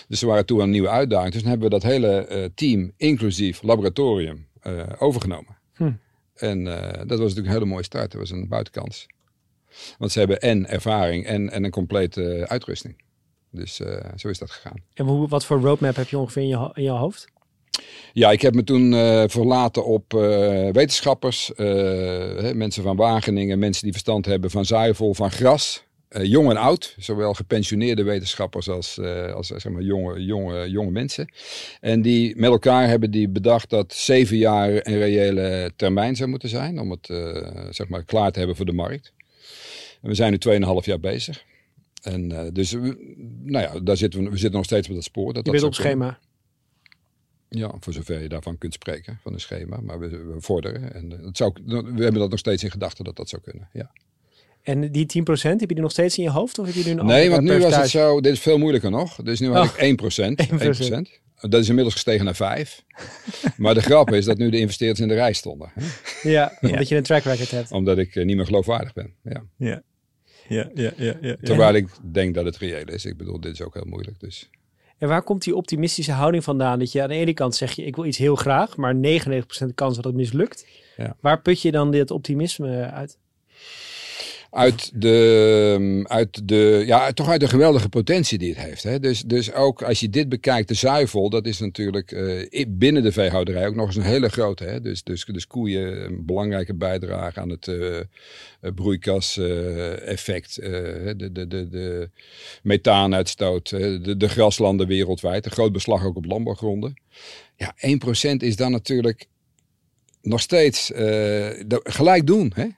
Dus 0.07 0.19
ze 0.19 0.25
waren 0.25 0.45
toe 0.45 0.57
aan 0.59 0.65
een 0.65 0.71
nieuwe 0.71 0.89
uitdaging. 0.89 1.31
Dus 1.31 1.41
dan 1.41 1.49
hebben 1.49 1.69
we 1.69 1.79
dat 1.79 1.91
hele 1.91 2.07
eh, 2.07 2.49
team, 2.55 2.91
inclusief 2.97 3.61
laboratorium, 3.61 4.47
eh, 4.59 4.83
overgenomen. 4.97 5.57
Hm. 5.73 5.91
En 6.35 6.67
eh, 6.67 6.97
dat 6.97 7.07
was 7.07 7.19
natuurlijk 7.19 7.47
een 7.47 7.53
hele 7.53 7.65
mooie 7.65 7.83
start. 7.83 8.11
Dat 8.11 8.19
was 8.19 8.29
een 8.29 8.47
buitenkans. 8.47 9.05
Want 9.97 10.11
ze 10.11 10.19
hebben 10.19 10.41
en 10.41 10.69
ervaring 10.69 11.25
en, 11.25 11.49
en 11.49 11.63
een 11.63 11.71
complete 11.71 12.45
uitrusting. 12.47 13.01
Dus 13.51 13.75
zo 14.15 14.29
is 14.29 14.37
dat 14.37 14.51
gegaan. 14.51 14.83
En 14.93 15.05
hoe, 15.05 15.27
wat 15.27 15.45
voor 15.45 15.61
roadmap 15.61 15.95
heb 15.95 16.07
je 16.07 16.17
ongeveer 16.17 16.41
in 16.41 16.47
je, 16.47 16.71
in 16.73 16.83
je 16.83 16.89
hoofd? 16.89 17.31
Ja, 18.13 18.31
ik 18.31 18.41
heb 18.41 18.53
me 18.53 18.63
toen 18.63 18.93
eh, 18.93 19.23
verlaten 19.27 19.85
op 19.85 20.13
eh, 20.13 20.19
wetenschappers, 20.71 21.53
eh, 21.53 22.51
mensen 22.51 22.83
van 22.83 22.95
Wageningen, 22.95 23.59
mensen 23.59 23.83
die 23.83 23.91
verstand 23.91 24.25
hebben 24.25 24.51
van 24.51 24.65
zuivel, 24.65 25.13
van 25.13 25.31
gras. 25.31 25.83
jong 26.21 26.49
en 26.49 26.57
oud, 26.57 26.95
zowel 26.99 27.33
gepensioneerde 27.33 28.03
wetenschappers 28.03 28.69
als, 28.69 28.99
als 29.33 29.47
zeg 29.47 29.69
maar, 29.69 29.81
jonge, 29.81 30.23
jonge, 30.23 30.69
jonge 30.69 30.91
mensen. 30.91 31.33
En 31.79 32.01
die 32.01 32.35
met 32.35 32.49
elkaar 32.49 32.87
hebben 32.87 33.11
die 33.11 33.29
bedacht 33.29 33.69
dat 33.69 33.93
zeven 33.93 34.37
jaar 34.37 34.69
een 34.69 34.97
reële 34.97 35.71
termijn 35.75 36.15
zou 36.15 36.29
moeten 36.29 36.49
zijn 36.49 36.79
om 36.79 36.91
het 36.91 37.05
zeg 37.69 37.87
maar, 37.87 38.03
klaar 38.03 38.31
te 38.31 38.37
hebben 38.37 38.55
voor 38.57 38.65
de 38.65 38.73
markt. 38.73 39.13
En 40.01 40.09
we 40.09 40.15
zijn 40.15 40.31
nu 40.31 40.37
2,5 40.81 40.85
jaar 40.85 40.99
bezig. 40.99 41.43
En 42.01 42.49
dus, 42.53 42.71
nou 43.43 43.63
ja, 43.63 43.79
daar 43.79 43.97
zitten 43.97 44.23
we, 44.23 44.29
we 44.29 44.37
zitten 44.37 44.57
nog 44.57 44.65
steeds 44.65 44.89
op 44.89 44.95
dat 44.95 45.03
spoor. 45.03 45.33
Dat 45.33 45.45
Je 45.45 45.51
dat 45.51 45.61
bent 45.61 45.65
op 45.65 45.73
schema. 45.73 46.19
Ja, 47.55 47.71
voor 47.79 47.93
zover 47.93 48.21
je 48.21 48.29
daarvan 48.29 48.57
kunt 48.57 48.73
spreken, 48.73 49.19
van 49.21 49.33
een 49.33 49.39
schema. 49.39 49.79
Maar 49.81 49.99
we, 49.99 50.07
we 50.07 50.35
vorderen. 50.37 50.93
En 50.93 51.11
eh, 51.11 51.25
het 51.25 51.37
zou, 51.37 51.53
we 51.65 52.03
hebben 52.03 52.13
dat 52.13 52.29
nog 52.29 52.39
steeds 52.39 52.63
in 52.63 52.71
gedachten 52.71 53.03
dat 53.05 53.15
dat 53.15 53.29
zou 53.29 53.41
kunnen. 53.41 53.69
Ja. 53.73 53.91
En 54.63 54.91
die 54.91 55.05
10%, 55.05 55.41
heb 55.41 55.59
je 55.59 55.67
die 55.67 55.81
nog 55.81 55.91
steeds 55.91 56.17
in 56.17 56.23
je 56.23 56.29
hoofd? 56.29 56.59
Of 56.59 56.65
heb 56.65 56.75
je 56.75 56.93
nu 56.93 56.99
een 56.99 57.05
Nee, 57.05 57.29
want 57.29 57.43
nu 57.43 57.59
was 57.59 57.75
het 57.75 57.89
zo, 57.89 58.21
dit 58.21 58.33
is 58.33 58.39
veel 58.39 58.57
moeilijker 58.57 58.91
nog. 58.91 59.15
Dus 59.15 59.39
nu 59.39 59.51
had 59.51 59.67
Oh. 59.67 59.73
ik 59.77 59.99
1%. 60.01 60.35
1%. 60.35 61.15
1%. 61.39 61.49
Dat 61.49 61.61
is 61.61 61.67
inmiddels 61.67 61.93
gestegen 61.93 62.25
naar 62.25 62.35
5. 62.35 62.83
maar 63.57 63.73
de 63.73 63.81
grap 63.81 64.11
is 64.11 64.25
dat 64.25 64.37
nu 64.37 64.49
de 64.49 64.59
investeerders 64.59 64.99
in 64.99 65.07
de 65.07 65.13
rij 65.13 65.33
stonden. 65.33 65.71
Hè? 65.73 65.85
Ja, 66.29 66.57
omdat 66.61 66.87
je 66.87 66.95
een 66.95 67.03
track 67.03 67.23
record 67.23 67.51
hebt. 67.51 67.71
Omdat 67.71 67.97
ik 67.97 68.15
eh, 68.15 68.25
niet 68.25 68.35
meer 68.35 68.45
geloofwaardig 68.45 68.93
ben. 68.93 69.13
Ja. 69.23 69.43
Ja. 69.57 69.83
Ja, 70.47 70.69
ja, 70.73 70.91
ja, 70.97 71.17
ja. 71.21 71.35
Terwijl 71.41 71.73
ik 71.73 71.87
denk 72.11 72.35
dat 72.35 72.45
het 72.45 72.57
reëel 72.57 72.85
is. 72.85 73.05
Ik 73.05 73.17
bedoel, 73.17 73.39
dit 73.39 73.53
is 73.53 73.61
ook 73.61 73.73
heel 73.73 73.85
moeilijk. 73.85 74.19
Dus. 74.19 74.49
En 75.03 75.09
waar 75.09 75.23
komt 75.23 75.43
die 75.43 75.55
optimistische 75.55 76.11
houding 76.11 76.43
vandaan? 76.43 76.79
Dat 76.79 76.91
je 76.91 77.01
aan 77.01 77.09
de 77.09 77.15
ene 77.15 77.33
kant 77.33 77.55
zeg 77.55 77.71
je, 77.71 77.85
ik 77.85 77.95
wil 77.95 78.05
iets 78.05 78.17
heel 78.17 78.35
graag, 78.35 78.77
maar 78.77 78.95
99% 78.95 78.97
kans 79.75 79.95
dat 79.95 80.03
het 80.03 80.13
mislukt. 80.13 80.67
Ja. 80.97 81.15
Waar 81.19 81.41
put 81.41 81.61
je 81.61 81.71
dan 81.71 81.91
dit 81.91 82.11
optimisme 82.11 82.91
uit? 82.91 83.17
Uit 84.53 85.01
de, 85.01 86.03
uit 86.07 86.47
de, 86.47 86.83
ja, 86.85 87.11
toch 87.11 87.29
uit 87.29 87.39
de 87.39 87.47
geweldige 87.47 87.89
potentie 87.89 88.37
die 88.37 88.49
het 88.49 88.65
heeft. 88.65 88.83
Hè? 88.83 88.99
Dus, 88.99 89.21
dus 89.21 89.53
ook 89.53 89.81
als 89.81 89.99
je 89.99 90.09
dit 90.09 90.29
bekijkt, 90.29 90.67
de 90.67 90.73
zuivel, 90.73 91.29
dat 91.29 91.45
is 91.45 91.59
natuurlijk 91.59 92.11
eh, 92.11 92.65
binnen 92.67 93.03
de 93.03 93.11
veehouderij 93.11 93.67
ook 93.67 93.75
nog 93.75 93.87
eens 93.87 93.95
een 93.95 94.01
hele 94.01 94.29
grote. 94.29 94.63
Hè? 94.63 94.81
Dus, 94.81 95.03
dus, 95.03 95.25
dus 95.25 95.47
koeien 95.47 96.05
een 96.05 96.25
belangrijke 96.25 96.73
bijdrage 96.73 97.39
aan 97.39 97.49
het 97.49 97.67
eh 97.67 97.99
broeikaseffect, 98.71 100.57
eh, 100.57 100.71
de, 101.17 101.31
de, 101.31 101.47
de, 101.47 101.69
de 101.69 102.09
methaanuitstoot, 102.63 103.71
eh, 103.71 103.79
de, 103.79 104.17
de 104.17 104.29
graslanden 104.29 104.87
wereldwijd, 104.87 105.45
een 105.45 105.51
groot 105.51 105.71
beslag 105.71 106.05
ook 106.05 106.15
op 106.15 106.25
landbouwgronden. 106.25 106.93
Ja, 107.55 107.75
1% 108.35 108.35
is 108.37 108.55
dan 108.55 108.71
natuurlijk 108.71 109.27
nog 110.23 110.41
steeds 110.41 110.91
eh, 110.91 110.99
de- 111.01 111.79
gelijk 111.83 112.27
doen. 112.27 112.53
Hè? 112.55 112.63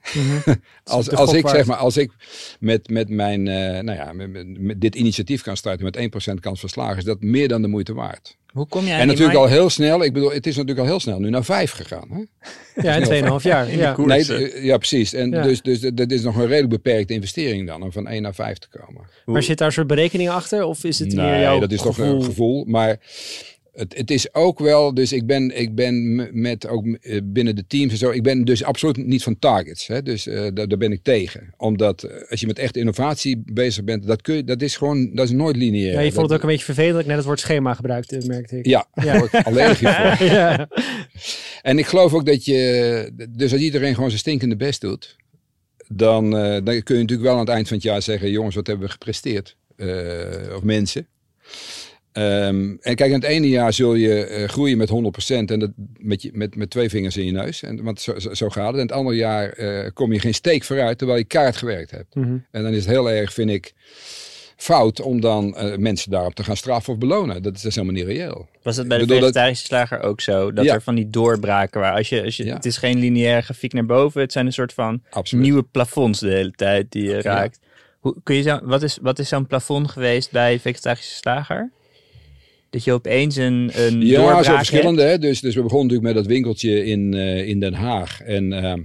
als, 0.84 1.04
de 1.06 1.16
als 1.16 1.28
gok 1.30 1.38
ik 1.38 1.48
zeg 1.48 1.66
maar, 1.66 1.76
als 1.76 1.96
ik 1.96 2.10
met, 2.60 2.88
met 2.90 3.08
mijn, 3.08 3.48
eh, 3.48 3.54
nou 3.82 3.98
ja, 3.98 4.12
met, 4.12 4.30
met- 4.32 4.60
met 4.60 4.80
dit 4.80 4.94
initiatief 4.94 5.42
kan 5.42 5.56
starten 5.56 5.84
met 5.84 5.96
1% 6.30 6.34
kans 6.40 6.60
van 6.60 6.68
slagen, 6.68 6.96
is 6.96 7.04
dat 7.04 7.20
meer 7.22 7.48
dan 7.48 7.62
de 7.62 7.68
moeite 7.68 7.94
waard. 7.94 8.36
Hoe 8.52 8.66
kom 8.66 8.84
jij 8.86 8.98
en 8.98 9.06
natuurlijk 9.06 9.38
al 9.38 9.46
heel 9.46 9.70
snel, 9.70 10.04
ik 10.04 10.12
bedoel, 10.12 10.32
het 10.32 10.46
is 10.46 10.52
natuurlijk 10.56 10.80
al 10.80 10.86
heel 10.86 11.00
snel 11.00 11.18
nu 11.20 11.30
naar 11.30 11.44
5 11.44 11.70
gegaan. 11.70 12.08
Hè? 12.10 12.22
Ja, 12.82 12.94
in 12.94 13.24
2,5 13.24 13.42
jaar. 13.42 13.68
In 13.70 13.78
Ja. 13.78 13.92
koers. 13.92 14.28
Nee, 14.28 14.64
ja, 14.64 14.76
precies. 14.76 15.12
En 15.12 15.30
Ja. 15.30 15.42
dus, 15.42 15.62
dus 15.62 15.80
dat 15.80 16.10
is 16.10 16.22
nog 16.22 16.36
een 16.36 16.46
redelijk 16.46 16.68
beperkte 16.68 17.12
investering 17.14 17.66
dan, 17.66 17.82
om 17.82 17.92
van 17.92 18.06
1 18.08 18.22
naar 18.22 18.34
5 18.34 18.58
te 18.58 18.68
komen. 18.78 19.02
Maar 19.24 19.42
zit 19.42 19.58
daar 19.58 19.66
een 19.66 19.72
soort 19.72 19.86
berekening 19.86 20.28
achter? 20.28 20.64
Of 20.64 20.84
is 20.84 20.98
het 20.98 21.14
meer 21.14 21.40
jouw 21.40 21.50
Nee, 21.50 21.60
dat 21.60 21.72
is 21.72 21.82
toch 21.82 21.98
een 21.98 22.22
gevoel. 22.22 22.64
Maar 22.64 22.96
het, 23.76 23.96
het 23.96 24.10
is 24.10 24.34
ook 24.34 24.58
wel, 24.58 24.94
dus 24.94 25.12
ik 25.12 25.26
ben, 25.26 25.60
ik 25.60 25.74
ben 25.74 26.28
met 26.40 26.66
ook 26.66 26.86
eh, 26.86 27.20
binnen 27.24 27.56
de 27.56 27.66
teams 27.66 27.92
en 27.92 27.98
zo, 27.98 28.10
ik 28.10 28.22
ben 28.22 28.44
dus 28.44 28.64
absoluut 28.64 28.96
niet 28.96 29.22
van 29.22 29.38
targets. 29.38 29.86
Hè? 29.86 30.02
Dus 30.02 30.26
eh, 30.26 30.34
daar, 30.54 30.68
daar 30.68 30.78
ben 30.78 30.92
ik 30.92 31.02
tegen. 31.02 31.54
Omdat 31.56 32.02
eh, 32.02 32.30
als 32.30 32.40
je 32.40 32.46
met 32.46 32.58
echte 32.58 32.78
innovatie 32.78 33.42
bezig 33.52 33.84
bent, 33.84 34.06
dat, 34.06 34.22
kun 34.22 34.34
je, 34.34 34.44
dat 34.44 34.62
is 34.62 34.76
gewoon, 34.76 35.14
dat 35.14 35.24
is 35.26 35.32
nooit 35.32 35.56
lineair. 35.56 35.92
Ja, 35.92 36.00
je 36.00 36.12
vond 36.12 36.14
Dat- 36.14 36.22
het 36.24 36.32
ook 36.32 36.42
een 36.42 36.48
beetje 36.48 36.64
vervelend 36.74 37.06
net 37.06 37.16
het 37.16 37.24
woord 37.24 37.40
schema 37.40 37.74
gebruikte, 37.74 38.22
merkte 38.26 38.58
ik. 38.58 38.66
Ja, 38.66 38.86
daar 38.94 39.18
word 39.18 39.32
ik 39.32 39.46
allergisch 39.46 39.94
voor. 39.96 40.26
ja. 40.36 40.68
En 41.62 41.78
ik 41.78 41.86
geloof 41.86 42.14
ook 42.14 42.26
dat 42.26 42.44
je, 42.44 43.26
dus 43.30 43.52
als 43.52 43.60
iedereen 43.60 43.94
gewoon 43.94 44.08
zijn 44.08 44.20
stinkende 44.20 44.56
best 44.56 44.80
doet, 44.80 45.16
dan, 45.88 46.30
dan 46.30 46.64
kun 46.64 46.94
je 46.94 47.00
natuurlijk 47.00 47.22
wel 47.22 47.32
aan 47.32 47.38
het 47.38 47.48
eind 47.48 47.68
van 47.68 47.76
het 47.76 47.86
jaar 47.86 48.02
zeggen, 48.02 48.30
jongens, 48.30 48.54
wat 48.54 48.66
hebben 48.66 48.86
we 48.86 48.92
gepresteerd? 48.92 49.56
Of 50.56 50.62
mensen. 50.62 51.06
Ehm, 52.16 52.76
en 52.80 52.94
kijk, 52.94 53.00
in 53.10 53.12
het 53.12 53.24
ene 53.24 53.48
jaar 53.48 53.72
zul 53.72 53.94
je 53.94 54.24
eh, 54.26 54.48
groeien 54.48 54.78
met 54.78 54.88
100% 54.88 55.50
en 55.50 55.58
dat 55.58 55.70
met, 55.98 56.22
je, 56.22 56.30
met, 56.32 56.56
met 56.56 56.70
twee 56.70 56.88
vingers 56.88 57.16
in 57.16 57.24
je 57.24 57.32
neus. 57.32 57.62
En, 57.62 57.82
want 57.84 58.00
zo, 58.00 58.18
zo, 58.18 58.34
zo 58.34 58.48
gaat 58.48 58.66
het. 58.66 58.74
En 58.74 58.80
het 58.80 58.92
andere 58.92 59.16
jaar 59.16 59.48
eh, 59.48 59.90
kom 59.92 60.12
je 60.12 60.18
geen 60.20 60.34
steek 60.34 60.64
vooruit 60.64 60.98
terwijl 60.98 61.18
je 61.18 61.24
kaart 61.24 61.56
gewerkt 61.56 61.90
hebt. 61.90 62.14
Mhm. 62.14 62.36
En 62.50 62.62
dan 62.62 62.72
is 62.72 62.78
het 62.84 62.88
heel 62.94 63.10
erg, 63.10 63.32
vind 63.32 63.50
ik, 63.50 63.74
fout 64.56 65.00
om 65.00 65.20
dan 65.20 65.56
eh, 65.56 65.76
mensen 65.76 66.10
daarop 66.10 66.34
te 66.34 66.44
gaan 66.44 66.56
straffen 66.56 66.92
of 66.92 66.98
belonen. 66.98 67.42
Dat 67.42 67.54
is, 67.54 67.62
dat 67.62 67.70
is 67.70 67.76
helemaal 67.76 67.96
niet 68.02 68.06
reëel. 68.06 68.48
Was 68.62 68.76
dat 68.76 68.88
bij 68.88 68.98
de 68.98 69.06
dat- 69.06 69.18
vegetarische 69.18 69.64
slager 69.64 70.00
ook 70.00 70.20
zo? 70.20 70.52
Dat 70.52 70.64
Ja. 70.64 70.74
er 70.74 70.82
van 70.82 70.94
die 70.94 71.10
doorbraken 71.10 71.80
waren. 71.80 71.96
Als 71.96 72.08
je, 72.08 72.22
als 72.24 72.36
je, 72.36 72.44
Ja. 72.44 72.54
Het 72.54 72.64
is 72.64 72.76
geen 72.76 72.98
lineaire 72.98 73.42
grafiek 73.42 73.72
naar 73.72 73.86
boven. 73.86 74.20
Het 74.20 74.32
zijn 74.32 74.46
een 74.46 74.52
soort 74.52 74.72
van 74.72 75.02
Absoluut. 75.10 75.44
nieuwe 75.44 75.62
plafonds 75.62 76.20
de 76.20 76.28
hele 76.30 76.50
tijd 76.50 76.92
die 76.92 77.02
je 77.04 77.20
raakt. 77.22 77.58
Hoe, 78.00 78.16
kun 78.22 78.34
je 78.36 78.42
zo, 78.42 78.58
wat 78.62 78.82
is, 78.82 78.98
wat 79.02 79.18
is 79.18 79.28
zo'n 79.28 79.46
plafond 79.46 79.90
geweest 79.90 80.30
bij 80.30 80.58
vegetarische 80.60 81.14
slager? 81.14 81.70
Dat 82.76 82.84
je 82.84 82.92
opeens 82.92 83.36
een, 83.36 83.70
een 83.74 84.00
Ja, 84.06 84.16
doorbraak 84.20 84.44
zo 84.44 84.56
verschillende. 84.56 85.02
Hè? 85.02 85.18
Dus, 85.18 85.40
dus 85.40 85.54
we 85.54 85.62
begonnen 85.62 85.86
natuurlijk 85.86 86.14
met 86.14 86.24
dat 86.24 86.32
winkeltje 86.32 86.84
in, 86.84 87.14
eh, 87.14 87.48
in 87.48 87.60
Den 87.60 87.74
Haag. 87.74 88.20
En 88.20 88.52
ehm, 88.52 88.82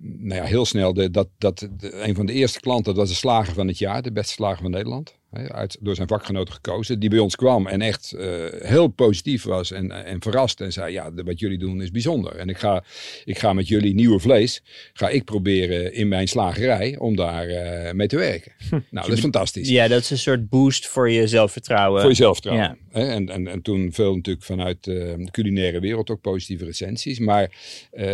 nou 0.00 0.40
ja, 0.40 0.44
heel 0.44 0.64
snel, 0.64 0.92
de, 0.94 1.10
dat, 1.10 1.28
dat, 1.38 1.58
de- 1.78 2.02
een 2.02 2.14
van 2.14 2.26
de 2.26 2.32
eerste 2.32 2.60
klanten, 2.60 2.84
dat 2.84 2.96
was 2.96 3.08
de 3.08 3.14
slager 3.14 3.54
van 3.54 3.66
het 3.66 3.78
jaar, 3.78 4.02
de 4.02 4.12
beste 4.12 4.32
slager 4.32 4.62
van 4.62 4.70
Nederland. 4.70 5.14
Uit, 5.32 5.76
door 5.80 5.94
zijn 5.94 6.08
vakgenoten 6.08 6.54
gekozen, 6.54 7.00
die 7.00 7.10
bij 7.10 7.18
ons 7.18 7.36
kwam 7.36 7.66
en 7.66 7.80
echt 7.80 8.12
eh, 8.12 8.28
heel 8.60 8.88
positief 8.88 9.44
was 9.44 9.70
en, 9.70 10.04
en 10.04 10.22
verrast. 10.22 10.60
En 10.60 10.72
zei, 10.72 10.92
ja, 10.92 11.12
wat 11.14 11.38
jullie 11.38 11.58
doen 11.58 11.82
is 11.82 11.90
bijzonder. 11.90 12.36
En 12.36 12.48
ik 12.48 12.58
ga, 12.58 12.84
ik 13.24 13.38
ga 13.38 13.52
met 13.52 13.68
jullie 13.68 13.94
nieuwe 13.94 14.18
vlees, 14.18 14.62
ga 14.92 15.08
ik 15.08 15.24
proberen 15.24 15.94
in 15.94 16.08
mijn 16.08 16.28
slagerij 16.28 16.96
om 16.98 17.16
daar 17.16 17.48
eh, 17.48 17.92
mee 17.92 18.06
te 18.06 18.16
werken. 18.16 18.52
nou, 18.70 19.06
dat 19.06 19.16
is 19.16 19.20
fantastisch. 19.20 19.68
Ja, 19.68 19.88
dat 19.88 20.00
is 20.00 20.10
een 20.10 20.18
soort 20.18 20.48
boost 20.48 20.86
voor 20.86 21.10
je 21.10 21.26
zelfvertrouwen. 21.26 22.00
Voor 22.00 22.10
jezelf 22.10 22.40
trouwens. 22.40 22.68
Ja. 22.92 23.00
En, 23.00 23.28
en, 23.28 23.48
en 23.48 23.62
toen 23.62 23.92
veel 23.92 24.14
natuurlijk 24.14 24.46
vanuit 24.46 24.86
eh, 24.86 24.94
de 24.94 25.28
culinaire 25.30 25.80
wereld 25.80 26.10
ook 26.10 26.20
positieve 26.20 26.64
recensies. 26.64 27.18
Maar 27.18 27.50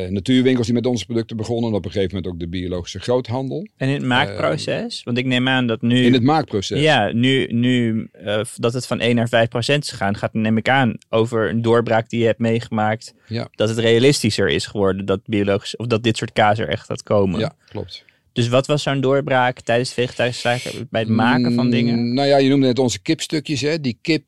natuurwinkels 0.09 0.67
die 0.67 0.75
met 0.75 0.87
onze 0.87 1.07
producten 1.07 1.37
begonnen. 1.37 1.71
En 1.71 1.77
op 1.77 1.85
een 1.85 1.91
gegeven 1.91 2.15
moment 2.17 2.33
ook 2.33 2.41
de 2.41 2.49
biologische 2.49 3.01
groothandel. 3.01 3.67
En 3.77 3.89
in 3.89 3.95
het 3.95 4.05
maakproces? 4.05 5.03
Want 5.05 5.19
ik 5.19 5.25
neem 5.25 5.49
aan 5.49 5.67
dat 5.67 5.83
nu... 5.83 6.05
In 6.05 6.13
het 6.13 6.23
maakproces. 6.23 6.81
Ja, 6.81 7.08
nu, 7.13 7.47
nu 7.47 8.09
eh, 8.13 8.41
dat 8.57 8.73
het 8.73 8.87
van 8.87 9.01
1 9.01 9.15
naar 9.15 9.29
5 9.29 9.49
procent 9.49 9.85
is 9.85 9.91
gegaan, 9.91 10.17
gaat 10.17 10.35
neem 10.35 10.57
ik 10.57 10.69
aan 10.69 10.99
over 11.09 11.51
een 11.51 11.63
doorbraak 11.63 12.09
die 12.09 12.21
je 12.21 12.27
hebt 12.27 12.39
meegemaakt. 12.39 13.15
Ja. 13.27 13.49
Dat 13.51 13.69
het 13.69 13.79
realistischer 13.79 14.49
is 14.49 14.67
geworden 14.67 15.07
dat 15.07 15.21
biologisch, 15.27 15.77
of 15.77 15.87
dat 15.87 16.03
dit 16.03 16.17
soort 16.17 16.33
kaas 16.33 16.59
er 16.59 16.69
echt 16.69 16.87
gaat 16.87 17.03
komen. 17.03 17.41
Ja, 17.41 17.53
klopt. 17.69 18.05
Dus 18.33 18.49
wat 18.49 18.67
was 18.67 18.83
zo'n 18.83 19.01
doorbraak 19.01 19.61
tijdens 19.61 19.93
vegetarische 19.93 20.41
slager 20.41 20.87
bij 20.91 21.01
het 21.01 21.11
maken 21.11 21.55
van 21.55 21.65
Mm, 21.65 21.71
dingen? 21.71 22.15
Nou 22.15 22.29
ja, 22.29 22.37
je 22.37 22.49
noemde 22.49 22.67
net 22.67 22.79
onze 22.79 23.03
kipstukjes. 23.03 23.61
Hè. 23.61 23.81
Die 23.81 23.99
kip, 24.03 24.25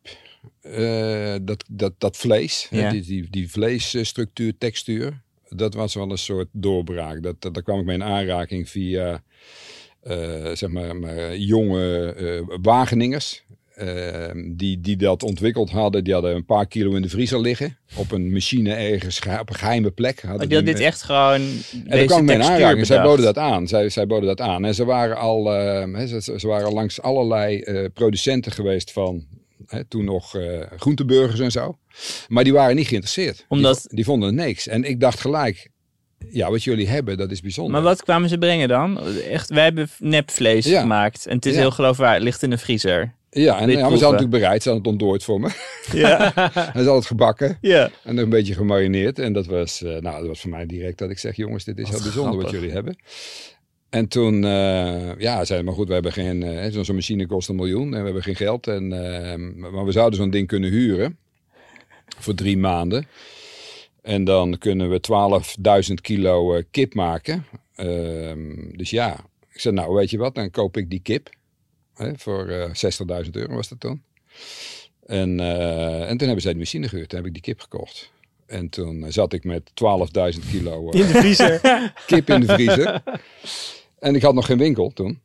eh, 0.60 1.34
dat, 1.42 1.64
dat, 1.68 1.92
dat 1.98 2.16
vlees, 2.16 2.66
hè, 2.70 2.90
die, 2.90 3.02
die, 3.02 3.26
die 3.30 3.50
vleesstructuur, 3.50 4.58
textuur. 4.58 5.22
Dat 5.48 5.74
was 5.74 5.94
wel 5.94 6.10
een 6.10 6.18
soort 6.18 6.48
doorbraak. 6.52 7.22
Dat, 7.22 7.42
dat, 7.42 7.54
daar 7.54 7.62
kwam 7.62 7.78
ik 7.78 7.84
mee 7.84 7.96
in 7.96 8.02
aanraking 8.02 8.68
via 8.68 9.12
eh, 9.12 9.18
zeg 10.54 10.68
maar, 10.70 10.96
maar 10.96 11.36
jonge 11.36 12.12
eh, 12.12 12.56
Wageningers. 12.62 13.42
eh, 13.74 14.30
die, 14.52 14.80
die 14.80 14.96
dat 14.96 15.22
ontwikkeld 15.22 15.70
hadden, 15.70 16.04
die 16.04 16.12
hadden 16.12 16.34
een 16.34 16.44
paar 16.44 16.66
kilo 16.66 16.94
in 16.94 17.02
de 17.02 17.08
vriezer 17.08 17.40
liggen. 17.40 17.78
Op 17.96 18.12
een 18.12 18.32
machine 18.32 18.74
ergens, 18.74 19.18
ge- 19.18 19.38
op 19.40 19.48
een 19.48 19.54
geheime 19.54 19.90
plek. 19.90 20.20
Hadden 20.20 20.48
die 20.48 20.56
had 20.56 20.66
die 20.66 20.74
dit 20.74 20.84
echt 20.84 21.02
gewoon 21.02 21.40
en 21.40 21.50
deze 21.90 22.04
kwam 22.06 22.26
textuur 22.26 22.54
aanraking. 22.54 22.86
Zij 22.86 22.96
boden 23.02 23.24
dat 23.24 23.38
aan. 23.38 23.68
Zij, 23.68 23.88
zij 23.88 24.06
boden 24.06 24.26
dat 24.28 24.40
aan. 24.40 24.64
En 24.64 24.74
ze 24.74 24.84
waren 24.84 25.16
al 25.16 25.54
eh, 25.54 26.06
ze, 26.06 26.34
ze 26.38 26.46
waren 26.46 26.72
langs 26.72 27.00
allerlei 27.00 27.60
eh, 27.60 27.84
producenten 27.94 28.52
geweest 28.52 28.92
van 28.92 29.26
toen 29.88 30.04
nog 30.04 30.36
eh 30.36 30.60
groenteburgers 30.76 31.40
en 31.40 31.50
zo. 31.50 31.78
Maar 32.28 32.44
die 32.44 32.52
waren 32.52 32.76
niet 32.76 32.86
geïnteresseerd. 32.88 33.44
Omdat- 33.48 33.80
Die, 33.82 33.94
die 33.96 34.04
vonden 34.04 34.28
het 34.36 34.46
niks. 34.46 34.66
En 34.68 34.84
ik 34.84 35.00
dacht 35.00 35.20
gelijk, 35.20 35.68
ja, 36.30 36.50
wat 36.50 36.64
jullie 36.64 36.88
hebben, 36.88 37.16
dat 37.16 37.30
is 37.30 37.40
bijzonder. 37.40 37.72
Maar 37.72 37.82
wat 37.82 38.02
kwamen 38.02 38.28
ze 38.28 38.38
brengen 38.38 38.68
dan? 38.68 39.00
Echt, 39.30 39.50
wij 39.50 39.64
hebben 39.64 39.88
nepvlees 39.98 40.66
Ja. 40.66 40.80
gemaakt. 40.80 41.26
En 41.26 41.36
het 41.36 41.46
is 41.46 41.54
Ja. 41.54 41.60
heel 41.60 41.70
geloofwaardig. 41.70 42.14
Het 42.14 42.24
ligt 42.24 42.42
in 42.42 42.50
de 42.50 42.58
vriezer. 42.58 43.12
Ja, 43.30 43.54
en 43.54 43.60
ja, 43.60 43.66
we 43.66 43.72
zijn 43.72 43.86
proeven. 43.86 44.00
natuurlijk 44.10 44.30
bereid. 44.30 44.62
Ze 44.62 44.68
hadden 44.70 44.90
het 44.92 45.00
ontdooid 45.00 45.24
voor 45.24 45.40
me. 45.40 45.50
Ja. 45.92 46.32
Hij 46.52 46.82
is 46.82 46.86
altijd 46.86 47.06
gebakken 47.06 47.58
ja. 47.60 47.90
en 48.04 48.16
een 48.18 48.28
beetje 48.28 48.54
gemarineerd. 48.54 49.18
En 49.18 49.32
dat 49.32 49.46
was, 49.46 49.82
eh, 49.82 49.90
nou, 49.90 50.18
dat 50.18 50.26
was 50.26 50.40
voor 50.40 50.50
mij 50.50 50.66
direct 50.66 50.98
dat 50.98 51.10
ik 51.10 51.18
zeg, 51.18 51.36
jongens, 51.36 51.64
dit 51.64 51.78
is 51.78 51.84
Wat 51.84 51.92
heel 51.92 52.02
bijzonder 52.02 52.42
wat 52.42 52.50
jullie 52.50 52.70
hebben. 52.70 52.96
En 53.90 54.08
toen, 54.08 54.44
eh, 54.44 55.18
ja, 55.18 55.44
zeiden 55.44 55.64
maar 55.64 55.74
goed, 55.74 55.88
we 55.88 55.92
hebben 55.94 56.12
geen, 56.12 56.42
eh, 56.42 56.82
zo'n 56.82 56.94
machine 56.94 57.26
kost 57.26 57.48
een 57.48 57.56
miljoen 57.56 57.94
en 57.94 57.98
we 57.98 58.04
hebben 58.04 58.22
geen 58.22 58.36
geld. 58.36 58.66
En, 58.66 58.88
maar 59.58 59.84
we 59.84 59.92
zouden 59.92 60.18
zo'n 60.18 60.30
ding 60.30 60.46
kunnen 60.46 60.70
huren 60.70 61.16
voor 62.18 62.34
drie 62.34 62.58
maanden. 62.58 63.06
En 64.02 64.24
dan 64.24 64.58
kunnen 64.58 64.90
we 64.90 65.00
12.000 65.88 65.94
kilo 65.94 66.54
eh, 66.54 66.62
kip 66.70 66.94
maken. 66.94 67.44
Ehm, 67.74 68.76
dus 68.76 68.90
ja, 68.90 69.24
ik 69.52 69.60
zei, 69.60 69.74
nou 69.74 69.94
weet 69.94 70.10
je 70.10 70.18
wat, 70.18 70.34
dan 70.34 70.50
koop 70.50 70.76
ik 70.76 70.90
die 70.90 71.00
kip. 71.00 71.30
Hè, 71.94 72.12
voor 72.16 72.48
eh 72.48 73.24
60.000 73.24 73.30
euro 73.30 73.54
was 73.54 73.68
dat 73.68 73.80
toen. 73.80 74.02
En, 75.06 75.40
eh, 75.40 76.08
en 76.08 76.16
toen 76.16 76.26
hebben 76.26 76.40
zij 76.40 76.52
de 76.52 76.58
machine 76.58 76.88
gehuurd. 76.88 77.08
Toen 77.08 77.18
heb 77.18 77.26
ik 77.26 77.32
die 77.32 77.42
kip 77.42 77.60
gekocht. 77.60 78.10
En 78.46 78.68
toen 78.68 79.12
zat 79.12 79.32
ik 79.32 79.44
met 79.44 79.70
12.000 79.74 80.50
kilo 80.50 80.90
In 80.90 81.06
de 81.06 81.06
vriezer. 81.06 81.60
kip 82.06 82.30
in 82.30 82.40
de 82.40 82.46
vriezer. 82.46 83.02
en 83.98 84.14
ik 84.14 84.22
had 84.22 84.34
nog 84.34 84.46
geen 84.46 84.58
winkel 84.58 84.90
toen. 84.90 85.20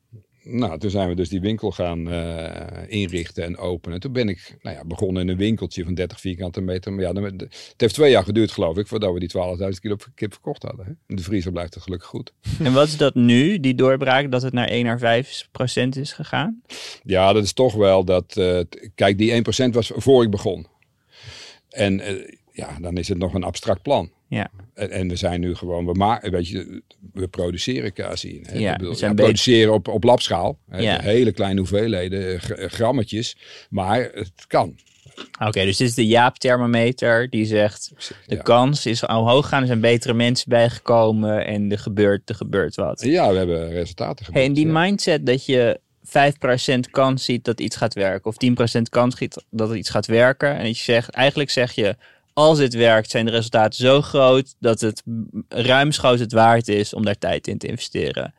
Nou, 0.48 0.80
toen 0.80 0.90
zijn 0.90 1.10
we 1.10 1.16
dus 1.16 1.30
die 1.30 1.42
winkel 1.42 1.72
gaan 1.72 2.12
eh, 2.12 2.84
inrichten 2.88 3.44
en 3.44 3.58
openen. 3.58 4.00
Toen 4.00 4.12
ben 4.12 4.30
ik 4.30 4.58
nou 4.62 4.76
ja, 4.76 4.86
begonnen 4.86 5.22
in 5.24 5.30
een 5.30 5.38
winkeltje 5.38 5.84
van 5.84 5.94
30 5.94 6.20
vierkante 6.20 6.62
meter. 6.62 6.94
Maar 6.94 7.04
ja, 7.04 7.14
het 7.14 7.76
heeft 7.78 7.94
twee 7.94 8.12
jaar 8.12 8.24
geduurd 8.24 8.52
geloof 8.52 8.78
ik, 8.78 8.88
voordat 8.88 9.14
we 9.14 9.20
die 9.20 9.32
12.000 9.74 9.80
kilo 9.82 9.96
kip 10.16 10.32
verkocht 10.34 10.64
hadden. 10.64 10.86
Hè. 10.86 11.16
De 11.16 11.22
vriezer 11.24 11.52
blijft 11.52 11.74
het 11.74 11.84
gelukkig 11.84 12.08
goed. 12.10 12.34
En 12.64 12.74
wat 12.74 12.88
is 12.88 12.98
dat 12.98 13.16
nu, 13.16 13.60
die 13.60 13.76
doorbraak, 13.76 14.32
dat 14.32 14.42
het 14.42 14.54
naar 14.54 14.68
1 14.68 14.86
naar 14.86 15.00
5 15.00 15.48
procent 15.52 15.96
is 15.96 16.14
gegaan? 16.14 16.62
Ja, 17.04 17.34
dat 17.34 17.44
is 17.44 17.54
toch 17.54 17.74
wel 17.74 18.04
dat. 18.06 18.38
eh, 18.38 18.60
kijk, 18.96 19.18
die 19.18 19.44
1% 19.68 19.70
was 19.72 19.92
voor 19.96 20.24
ik 20.24 20.30
begon. 20.32 20.68
En 21.70 22.00
eh, 22.00 22.14
ja, 22.56 22.78
dan 22.82 22.98
is 22.98 23.08
het 23.08 23.18
nog 23.18 23.34
een 23.34 23.44
abstract 23.44 23.82
plan. 23.82 24.12
Ja. 24.28 24.50
En, 24.74 24.90
en 24.92 25.08
we 25.08 25.16
zijn 25.16 25.40
nu 25.40 25.56
gewoon, 25.56 25.86
we, 25.86 26.20
weet 26.30 26.48
je, 26.48 26.82
we 27.14 27.28
produceren 27.28 27.94
caseïne. 27.94 28.48
hè. 28.50 28.58
Ja, 28.58 28.76
bedoel, 28.76 28.94
we 28.94 29.06
ja, 29.06 29.14
produceren 29.14 29.74
op, 29.74 29.88
op 29.88 30.04
labschaal. 30.04 30.58
Hè, 30.70 30.80
Ja. 30.80 31.00
Hele 31.02 31.32
kleine 31.32 31.60
hoeveelheden, 31.60 32.34
eh, 32.34 32.40
gra- 32.40 32.68
grammetjes. 32.68 33.38
Maar 33.70 34.10
het 34.14 34.32
kan. 34.48 34.76
Oké, 35.46 35.64
dus 35.66 35.78
dit 35.78 35.88
is 35.88 35.94
de 35.94 36.08
Jaap-thermometer 36.08 37.30
die 37.30 37.46
zegt... 37.46 37.92
de 38.26 38.36
Ja. 38.36 38.42
kans 38.42 38.86
is 38.86 39.06
al 39.08 39.30
hoog 39.30 39.48
gaan, 39.48 39.62
er 39.62 39.68
zijn 39.68 39.80
betere 39.80 40.14
mensen 40.14 40.50
bijgekomen... 40.50 41.46
en 41.46 41.72
er 41.72 41.80
gebeurt, 41.80 42.30
er 42.30 42.36
gebeurt 42.36 42.76
wat. 42.76 43.02
Ja, 43.02 43.32
we 43.32 43.38
hebben 43.38 43.70
resultaten 43.70 44.26
Hey, 44.34 44.44
en 44.46 44.54
die 44.54 44.68
ja. 44.68 44.80
mindset 44.80 45.26
dat 45.26 45.46
je 45.46 45.80
5% 46.06 46.80
kans 46.92 47.26
ziet 47.26 47.44
dat 47.46 47.60
iets 47.60 47.76
gaat 47.76 47.94
werken... 47.94 48.26
of 48.32 48.36
10% 48.78 48.82
kans 48.90 49.18
ziet 49.18 49.44
dat 49.50 49.70
het 49.70 49.78
iets 49.78 49.90
gaat 49.90 50.06
werken... 50.06 50.56
en 50.58 50.64
dat 50.66 50.78
je 50.78 50.84
zegt, 50.84 51.10
eigenlijk 51.10 51.50
zeg 51.50 51.72
je... 51.72 51.96
als 52.36 52.58
dit 52.58 52.74
werkt 52.74 53.10
zijn 53.10 53.26
de 53.26 53.32
resultaten 53.32 53.80
zo 53.80 54.02
groot... 54.02 54.56
dat 54.60 54.82
het 54.82 55.04
ruimschoots 55.50 56.20
het 56.20 56.32
waard 56.32 56.68
is 56.68 56.94
om 56.94 57.06
daar 57.06 57.18
tijd 57.18 57.48
in 57.48 57.58
te 57.58 57.68
investeren. 57.68 58.34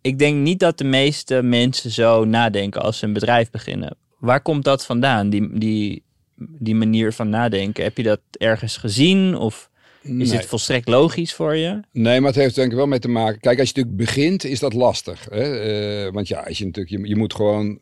Ik 0.00 0.18
denk 0.18 0.36
niet 0.36 0.60
dat 0.60 0.78
de 0.78 0.84
meeste 0.84 1.42
mensen 1.42 1.90
zo 1.90 2.24
nadenken 2.24 2.82
als 2.82 2.98
ze 2.98 3.04
een 3.04 3.12
bedrijf 3.12 3.50
beginnen. 3.50 3.96
Waar 4.18 4.42
komt 4.42 4.64
dat 4.64 4.86
vandaan, 4.86 5.30
die, 5.30 5.58
die, 5.58 6.02
die 6.36 6.74
manier 6.74 7.12
van 7.12 7.28
nadenken? 7.28 7.84
Heb 7.84 7.96
je 7.96 8.02
dat 8.02 8.20
ergens 8.32 8.76
gezien 8.76 9.36
of 9.36 9.70
is 10.02 10.10
Nee. 10.10 10.36
het 10.36 10.46
volstrekt 10.46 10.88
logisch 10.88 11.34
voor 11.34 11.56
je? 11.56 11.80
Nee, 11.92 12.20
maar 12.20 12.30
het 12.30 12.40
heeft 12.40 12.54
denk 12.54 12.70
ik 12.70 12.76
wel 12.76 12.86
mee 12.86 12.98
te 12.98 13.08
maken. 13.08 13.40
Kijk, 13.40 13.58
als 13.58 13.68
je 13.68 13.74
natuurlijk 13.76 14.04
begint, 14.04 14.44
is 14.44 14.60
dat 14.60 14.72
lastig. 14.72 15.26
Hè? 15.30 15.58
Eh, 15.58 16.12
want 16.12 16.28
ja, 16.28 16.40
als 16.40 16.58
je 16.58 16.64
natuurlijk, 16.64 16.96
je, 16.96 17.08
je 17.08 17.16
moet 17.16 17.34
gewoon 17.34 17.80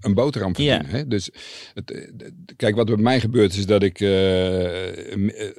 een 0.00 0.14
boterham 0.14 0.54
verdienen. 0.54 0.86
Hè? 0.86 1.06
Dus 1.06 1.30
het, 1.74 1.90
eh, 1.90 2.08
kijk, 2.56 2.74
wat 2.74 2.86
bij 2.86 2.96
mij 2.96 3.20
gebeurt 3.20 3.54
is 3.56 3.66
dat 3.66 3.82
ik 3.82 4.00
eh, 4.00 5.10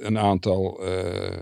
een- 0.01 0.17
aantal 0.17 0.85
eh, 0.85 1.39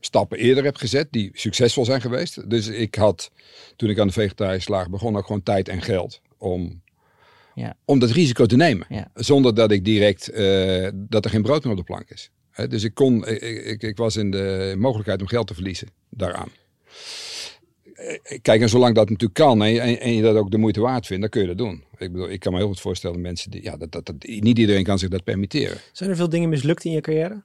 stappen 0.00 0.38
eerder 0.38 0.64
heb 0.64 0.76
gezet 0.76 1.08
die 1.10 1.30
succesvol 1.32 1.84
zijn 1.84 2.00
geweest. 2.00 2.50
Dus 2.50 2.66
ik 2.66 2.94
had, 2.94 3.30
toen 3.76 3.90
ik 3.90 3.98
aan 3.98 4.06
de 4.06 4.12
vegetarische 4.12 4.70
laag 4.70 4.90
begon, 4.90 5.16
ook 5.16 5.26
gewoon 5.26 5.42
tijd 5.42 5.68
en 5.68 5.82
geld 5.82 6.20
om, 6.38 6.82
Ja. 7.54 7.76
om 7.84 7.98
dat 7.98 8.10
risico 8.10 8.46
te 8.46 8.56
nemen. 8.56 8.86
Ja. 8.88 9.10
Zonder 9.14 9.54
dat 9.54 9.70
ik 9.70 9.84
direct, 9.84 10.26
dat 10.94 11.24
er 11.24 11.30
geen 11.30 11.42
brood 11.42 11.62
meer 11.64 11.72
op 11.72 11.78
de 11.78 11.84
plank 11.84 12.10
is. 12.10 12.30
Hè, 12.50 12.68
dus 12.68 12.82
ik, 12.84 12.94
kon, 12.94 13.26
ik, 13.28 13.40
ik, 13.64 13.82
ik 13.82 13.96
was 13.96 14.16
in 14.16 14.30
de 14.30 14.74
mogelijkheid 14.78 15.20
om 15.20 15.26
geld 15.26 15.46
te 15.46 15.54
verliezen 15.54 15.88
daaraan. 16.10 16.48
Eh, 17.96 18.38
Kijk, 18.42 18.60
en 18.60 18.68
zolang 18.68 18.94
dat 18.94 19.04
natuurlijk 19.08 19.38
kan 19.38 19.62
en, 19.62 19.70
je- 19.72 19.80
en, 19.80 20.14
je 20.14 20.22
dat 20.22 20.36
ook 20.36 20.50
de 20.50 20.58
moeite 20.58 20.80
waard 20.80 21.06
vindt, 21.06 21.20
dan 21.22 21.30
kun 21.30 21.40
je 21.40 21.46
dat 21.46 21.58
doen. 21.58 21.84
Ik 21.98 22.12
bedoel, 22.12 22.30
ik 22.30 22.40
kan 22.40 22.52
me 22.52 22.58
heel 22.58 22.66
goed 22.68 22.80
voorstellen, 22.80 23.20
mensen 23.20 23.50
die, 23.50 23.62
ja, 23.62 23.76
dat, 23.76 23.92
dat, 23.92 24.06
dat, 24.06 24.16
niet 24.26 24.58
iedereen 24.58 24.84
kan 24.84 24.98
zich 24.98 25.08
dat 25.08 25.24
permitteren. 25.24 25.78
Zijn 25.92 26.10
er 26.10 26.16
veel 26.16 26.28
dingen 26.28 26.48
mislukt 26.48 26.84
in 26.84 26.92
je 26.92 27.00
carrière? 27.00 27.42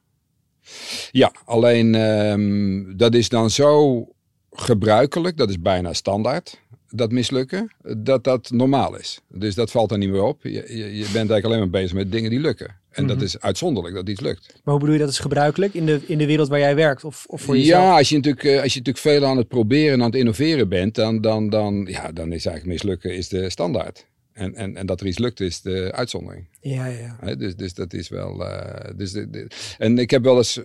Ja, 1.11 1.31
alleen 1.45 1.95
ehm, 1.95 2.97
dat 2.97 3.13
is 3.15 3.29
dan 3.29 3.49
zo 3.49 4.05
gebruikelijk, 4.51 5.37
dat 5.37 5.49
is 5.49 5.59
bijna 5.61 5.93
standaard, 5.93 6.61
dat 6.89 7.11
mislukken, 7.11 7.71
dat 7.97 8.23
dat 8.23 8.49
normaal 8.51 8.97
is. 8.99 9.21
Dus 9.27 9.55
dat 9.55 9.71
valt 9.71 9.89
dan 9.89 9.99
niet 9.99 10.09
meer 10.09 10.23
op. 10.23 10.43
Je, 10.43 10.51
je, 10.51 10.75
je 10.75 11.03
bent 11.03 11.15
eigenlijk 11.15 11.45
alleen 11.45 11.59
maar 11.59 11.69
bezig 11.69 11.93
met 11.93 12.11
dingen 12.11 12.29
die 12.29 12.39
lukken. 12.39 12.75
En 12.91 13.08
dat 13.08 13.21
is 13.21 13.39
uitzonderlijk 13.39 13.95
dat 13.95 14.10
iets 14.10 14.21
lukt. 14.21 14.47
Maar 14.63 14.73
hoe 14.73 14.80
bedoel 14.80 14.95
je 14.95 15.01
dat 15.01 15.10
is 15.10 15.19
gebruikelijk 15.19 15.73
in 15.73 15.86
de, 15.86 16.01
in 16.06 16.17
de 16.17 16.25
wereld 16.25 16.47
waar 16.47 16.60
jij 16.60 16.75
werkt? 16.75 17.04
Of, 17.04 17.25
of 17.27 17.41
voor 17.41 17.58
jezelf? 17.58 17.84
Ja, 17.84 17.97
als 17.97 18.10
je, 18.10 18.15
natuurlijk, 18.15 18.43
eh, 18.43 18.62
als 18.62 18.73
je 18.73 18.80
natuurlijk 18.80 18.97
veel 18.97 19.25
aan 19.25 19.38
het 19.38 19.47
proberen 19.47 19.93
en 19.93 19.99
aan 19.99 20.06
het 20.06 20.15
innoveren 20.15 20.69
bent, 20.69 20.95
dan, 20.95 21.21
dan, 21.21 21.49
dan, 21.49 21.88
ja, 21.89 22.12
dan 22.12 22.32
is 22.34 22.45
eigenlijk 22.45 22.65
mislukken 22.65 23.15
is 23.15 23.30
de 23.30 23.49
standaard. 23.49 24.06
En, 24.33 24.55
en, 24.55 24.75
en 24.75 24.85
dat 24.85 25.01
er 25.01 25.07
iets 25.07 25.17
lukt 25.17 25.39
is 25.39 25.61
de 25.61 25.91
uitzondering. 25.95 26.45
Ja, 26.61 26.85
ja, 26.85 27.35
dus, 27.35 27.55
dus 27.55 27.73
dat 27.73 27.93
is 27.93 28.09
wel. 28.09 28.45
eh, 28.47 28.91
dus 28.95 29.11
de, 29.11 29.29
de- 29.29 29.47
en 29.77 29.97
ik 29.97 30.09
heb 30.09 30.23
wel 30.23 30.37
eens 30.37 30.57
eh, 30.57 30.63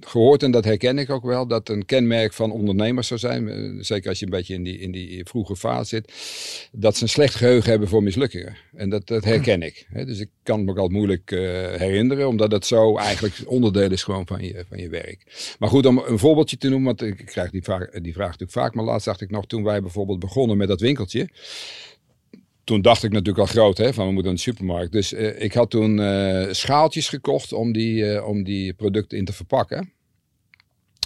gehoord, 0.00 0.42
en 0.42 0.50
dat 0.50 0.64
herken 0.64 0.98
ik 0.98 1.10
ook 1.10 1.24
wel, 1.24 1.46
dat 1.46 1.68
een 1.68 1.84
kenmerk 1.84 2.32
van 2.32 2.50
ondernemers 2.52 3.06
zou 3.08 3.20
zijn. 3.20 3.48
eh, 3.48 3.70
zeker 3.80 4.08
als 4.08 4.18
je 4.18 4.24
een 4.24 4.30
beetje 4.30 4.54
in 4.54 4.62
die, 4.62 4.78
in 4.78 4.90
die 4.92 5.24
vroege 5.24 5.56
fase 5.56 5.88
zit. 5.88 6.12
Dat 6.72 6.96
ze 6.96 7.02
een 7.02 7.08
slecht 7.08 7.34
geheugen 7.34 7.70
hebben 7.70 7.88
voor 7.88 8.02
mislukkingen. 8.02 8.56
En 8.74 8.90
dat, 8.90 9.06
dat 9.06 9.24
herken 9.24 9.62
ik. 9.62 9.86
Dus 9.92 10.18
ik 10.18 10.28
kan 10.42 10.56
het 10.56 10.64
me 10.66 10.70
ook 10.70 10.78
altijd 10.78 10.96
moeilijk 10.96 11.30
herinneren, 11.78 12.28
omdat 12.28 12.50
dat 12.50 12.66
zo 12.66 12.96
eigenlijk 12.96 13.34
onderdeel 13.46 13.90
is 13.90 14.02
gewoon 14.02 14.26
van 14.26 14.44
je, 14.44 14.64
van 14.68 14.78
je 14.78 14.88
werk. 14.88 15.54
Maar 15.58 15.68
goed, 15.68 15.86
om 15.86 15.98
een 16.06 16.18
voorbeeldje 16.18 16.56
te 16.56 16.68
noemen, 16.68 16.86
want 16.96 17.02
ik 17.20 17.26
krijg 17.26 17.50
die 17.50 17.62
vraag, 17.62 17.90
die 17.90 18.12
vraag 18.12 18.26
natuurlijk 18.26 18.52
vaak. 18.52 18.74
Maar 18.74 18.84
laatst 18.84 19.06
dacht 19.06 19.20
ik 19.20 19.30
nog, 19.30 19.46
toen 19.46 19.64
wij 19.64 19.80
bijvoorbeeld 19.82 20.18
begonnen 20.18 20.56
met 20.56 20.68
dat 20.68 20.80
winkeltje 20.80 21.28
toen 22.68 22.82
dacht 22.82 23.02
ik 23.02 23.12
natuurlijk 23.12 23.38
al 23.38 23.46
groot, 23.46 23.78
hè, 23.78 23.94
van 23.94 24.06
we 24.06 24.12
moeten 24.12 24.24
naar 24.24 24.44
de 24.44 24.50
supermarkt. 24.50 24.92
Dus 24.92 25.12
eh, 25.12 25.42
ik 25.42 25.52
had 25.52 25.70
toen 25.70 26.00
eh, 26.00 26.52
schaaltjes 26.52 27.08
gekocht 27.08 27.52
om 27.52 27.72
die, 27.72 28.12
eh, 28.12 28.26
om 28.26 28.44
die 28.44 28.72
producten 28.72 29.18
in 29.18 29.24
te 29.24 29.32
verpakken. 29.32 29.92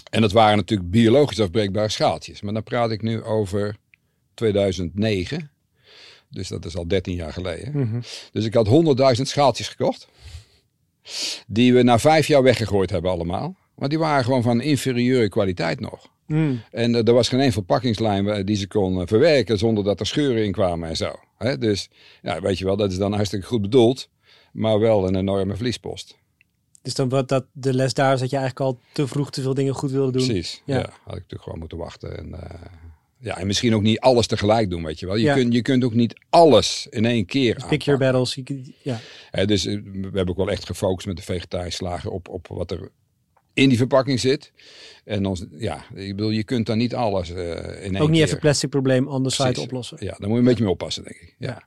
En 0.09 0.21
dat 0.21 0.31
waren 0.31 0.57
natuurlijk 0.57 0.89
biologisch 0.89 1.39
afbreekbare 1.39 1.89
schaaltjes. 1.89 2.41
Maar 2.41 2.53
dan 2.53 2.63
praat 2.63 2.91
ik 2.91 3.01
nu 3.01 3.23
over 3.23 3.75
2009. 4.33 5.51
Dus 6.29 6.47
dat 6.47 6.65
is 6.65 6.75
al 6.75 6.87
13 6.87 7.15
jaar 7.15 7.33
geleden. 7.33 7.77
Mhm. 7.77 8.01
Dus 8.31 8.45
ik 8.45 8.53
had 8.53 8.67
100.000 8.67 9.27
schaaltjes 9.27 9.67
gekocht. 9.67 10.07
Die 11.47 11.73
we 11.73 11.83
na 11.83 11.99
vijf 11.99 12.27
jaar 12.27 12.43
weggegooid 12.43 12.89
hebben 12.89 13.11
allemaal. 13.11 13.55
Maar 13.75 13.89
die 13.89 13.99
waren 13.99 14.23
gewoon 14.23 14.43
van 14.43 14.61
inferieure 14.61 15.29
kwaliteit 15.29 15.79
nog. 15.79 16.11
Mm. 16.33 16.61
En 16.71 16.95
eh, 16.95 17.07
er 17.07 17.13
was 17.13 17.29
geen 17.29 17.39
één 17.39 17.51
verpakkingslijn 17.51 18.27
eh, 18.27 18.45
die 18.45 18.55
ze 18.55 18.67
kon 18.67 18.99
eh, 19.01 19.07
verwerken 19.07 19.57
zonder 19.57 19.83
dat 19.83 19.99
er 19.99 20.05
scheuren 20.05 20.45
in 20.45 20.51
kwamen 20.51 20.89
en 20.89 20.95
zo. 20.97 21.11
Hè? 21.37 21.57
Dus 21.57 21.89
ja, 22.21 22.41
weet 22.41 22.57
je 22.57 22.65
wel, 22.65 22.77
dat 22.77 22.91
is 22.91 22.97
dan 22.97 23.13
hartstikke 23.13 23.45
goed 23.45 23.61
bedoeld, 23.61 24.09
maar 24.53 24.79
wel 24.79 25.07
een 25.07 25.15
enorme 25.15 25.55
verliespost. 25.55 26.17
Dus 26.81 26.95
dan 26.95 27.09
wat 27.09 27.29
dat 27.29 27.45
de 27.51 27.73
les 27.73 27.93
daar 27.93 28.13
is 28.13 28.19
dat 28.19 28.29
je 28.29 28.37
eigenlijk 28.37 28.65
al 28.65 28.79
te 28.93 29.07
vroeg 29.07 29.29
te 29.31 29.41
veel 29.41 29.53
dingen 29.53 29.73
goed 29.73 29.91
wilde 29.91 30.11
doen. 30.17 30.25
Precies. 30.27 30.61
Ja. 30.65 30.75
Ja. 30.77 30.81
had 30.81 30.91
ik 31.15 31.21
natuurlijk 31.21 31.43
gewoon 31.43 31.59
moeten 31.59 31.77
wachten. 31.77 32.17
En, 32.17 32.35
ja, 33.19 33.37
en 33.37 33.47
misschien 33.47 33.75
ook 33.75 33.81
niet 33.81 33.99
alles 33.99 34.27
tegelijk 34.27 34.69
doen, 34.69 34.83
weet 34.83 34.99
je 34.99 35.05
wel. 35.05 35.15
Je, 35.15 35.21
Ja. 35.23 35.33
kunt, 35.33 35.53
je 35.53 35.61
kunt 35.61 35.83
ook 35.83 35.93
niet 35.93 36.13
alles 36.29 36.87
in 36.89 37.05
één 37.05 37.25
keer 37.25 37.65
Pick 37.69 37.81
your 37.81 37.99
battles. 37.99 38.35
Je- 38.35 38.73
Ja. 38.81 38.99
Dus 39.45 39.63
we 39.63 39.81
hebben 40.13 40.29
ook 40.29 40.37
wel 40.37 40.49
echt 40.51 40.65
gefocust 40.65 41.07
met 41.07 41.17
de 41.17 41.23
vegetarische 41.23 41.77
slager 41.77 42.11
op, 42.11 42.29
op 42.29 42.47
wat 42.47 42.71
er 42.71 42.91
in 43.53 43.69
die 43.69 43.77
verpakking 43.77 44.19
zit. 44.19 44.51
En 45.03 45.25
ons, 45.25 45.45
ja, 45.51 45.85
ik 45.93 46.15
bedoel, 46.15 46.29
je 46.29 46.43
kunt 46.43 46.65
dan 46.65 46.77
niet 46.77 46.95
alles 46.95 47.29
eh, 47.29 47.35
in 47.85 47.93
één 47.93 48.01
Ook 48.01 48.09
niet 48.09 48.17
keer. 48.17 48.27
even 48.27 48.39
plastic 48.39 48.69
probleem 48.69 49.07
on 49.07 49.23
the 49.23 49.29
side 49.29 49.43
Precies. 49.43 49.63
oplossen. 49.63 49.97
Ja, 49.99 50.15
daar 50.17 50.19
moet 50.19 50.29
je 50.29 50.37
een 50.37 50.43
beetje 50.43 50.63
mee 50.63 50.73
oppassen, 50.73 51.03
denk 51.03 51.15
ik. 51.15 51.35
Ja. 51.37 51.47
Ja. 51.47 51.63